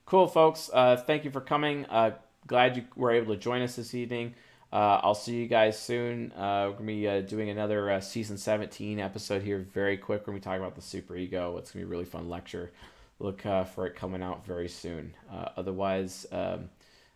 cool, 0.06 0.28
folks. 0.28 0.70
Uh, 0.74 0.98
thank 0.98 1.24
you 1.24 1.32
for 1.32 1.42
coming. 1.42 1.86
Uh, 1.86 2.12
glad 2.48 2.76
you 2.76 2.84
were 2.96 3.12
able 3.12 3.34
to 3.34 3.40
join 3.40 3.62
us 3.62 3.76
this 3.76 3.96
evening. 3.96 4.36
Uh, 4.74 5.00
I'll 5.04 5.16
see 5.16 5.36
you 5.36 5.48
guys 5.48 5.78
soon. 5.78 6.32
Uh, 6.32 6.68
we're 6.68 6.74
gonna 6.74 6.86
be 6.86 7.08
uh, 7.08 7.22
doing 7.22 7.50
another 7.50 7.90
uh, 7.92 8.00
season 8.00 8.38
17 8.38 9.00
episode 9.00 9.42
here 9.42 9.60
very 9.60 9.98
quick. 9.98 10.22
We're 10.22 10.28
gonna 10.28 10.40
be 10.40 10.44
talking 10.44 10.62
about 10.62 10.76
the 10.76 10.82
super 10.82 11.16
ego. 11.16 11.58
It's 11.58 11.72
gonna 11.72 11.86
be 11.86 11.88
a 11.88 11.92
really 11.92 12.06
fun 12.06 12.30
lecture. 12.30 12.72
Look 13.20 13.46
uh, 13.46 13.66
for 13.66 13.86
it 13.86 13.96
coming 13.96 14.24
out 14.24 14.46
very 14.46 14.70
soon. 14.70 15.14
Uh, 15.32 15.50
otherwise, 15.58 16.26
um, 16.32 16.70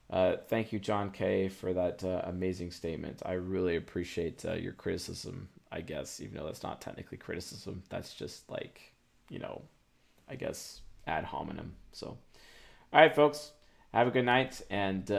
uh, 0.09 0.35
thank 0.47 0.71
you, 0.71 0.79
John 0.79 1.11
K, 1.11 1.47
for 1.47 1.73
that 1.73 2.03
amazing 2.25 2.71
statement. 2.71 3.21
I 3.25 3.33
really 3.33 3.75
appreciate 3.75 4.43
your 4.43 4.73
criticism. 4.73 5.47
I 5.71 5.81
guess 5.81 6.21
even 6.21 6.37
though 6.37 6.45
that's 6.45 6.61
not 6.63 6.79
technically 6.79 7.17
criticism, 7.17 7.83
that's 7.89 8.13
just 8.13 8.49
like 8.49 8.93
you 9.29 9.39
know, 9.39 9.61
I 10.29 10.35
guess 10.35 10.81
ad 11.07 11.25
hominem. 11.25 11.73
So, 11.91 12.07
all 12.07 13.01
right, 13.01 13.15
folks, 13.15 13.51
have 13.93 14.07
a 14.07 14.11
good 14.11 14.25
night 14.25 14.61
and. 14.69 15.09
Uh, 15.09 15.15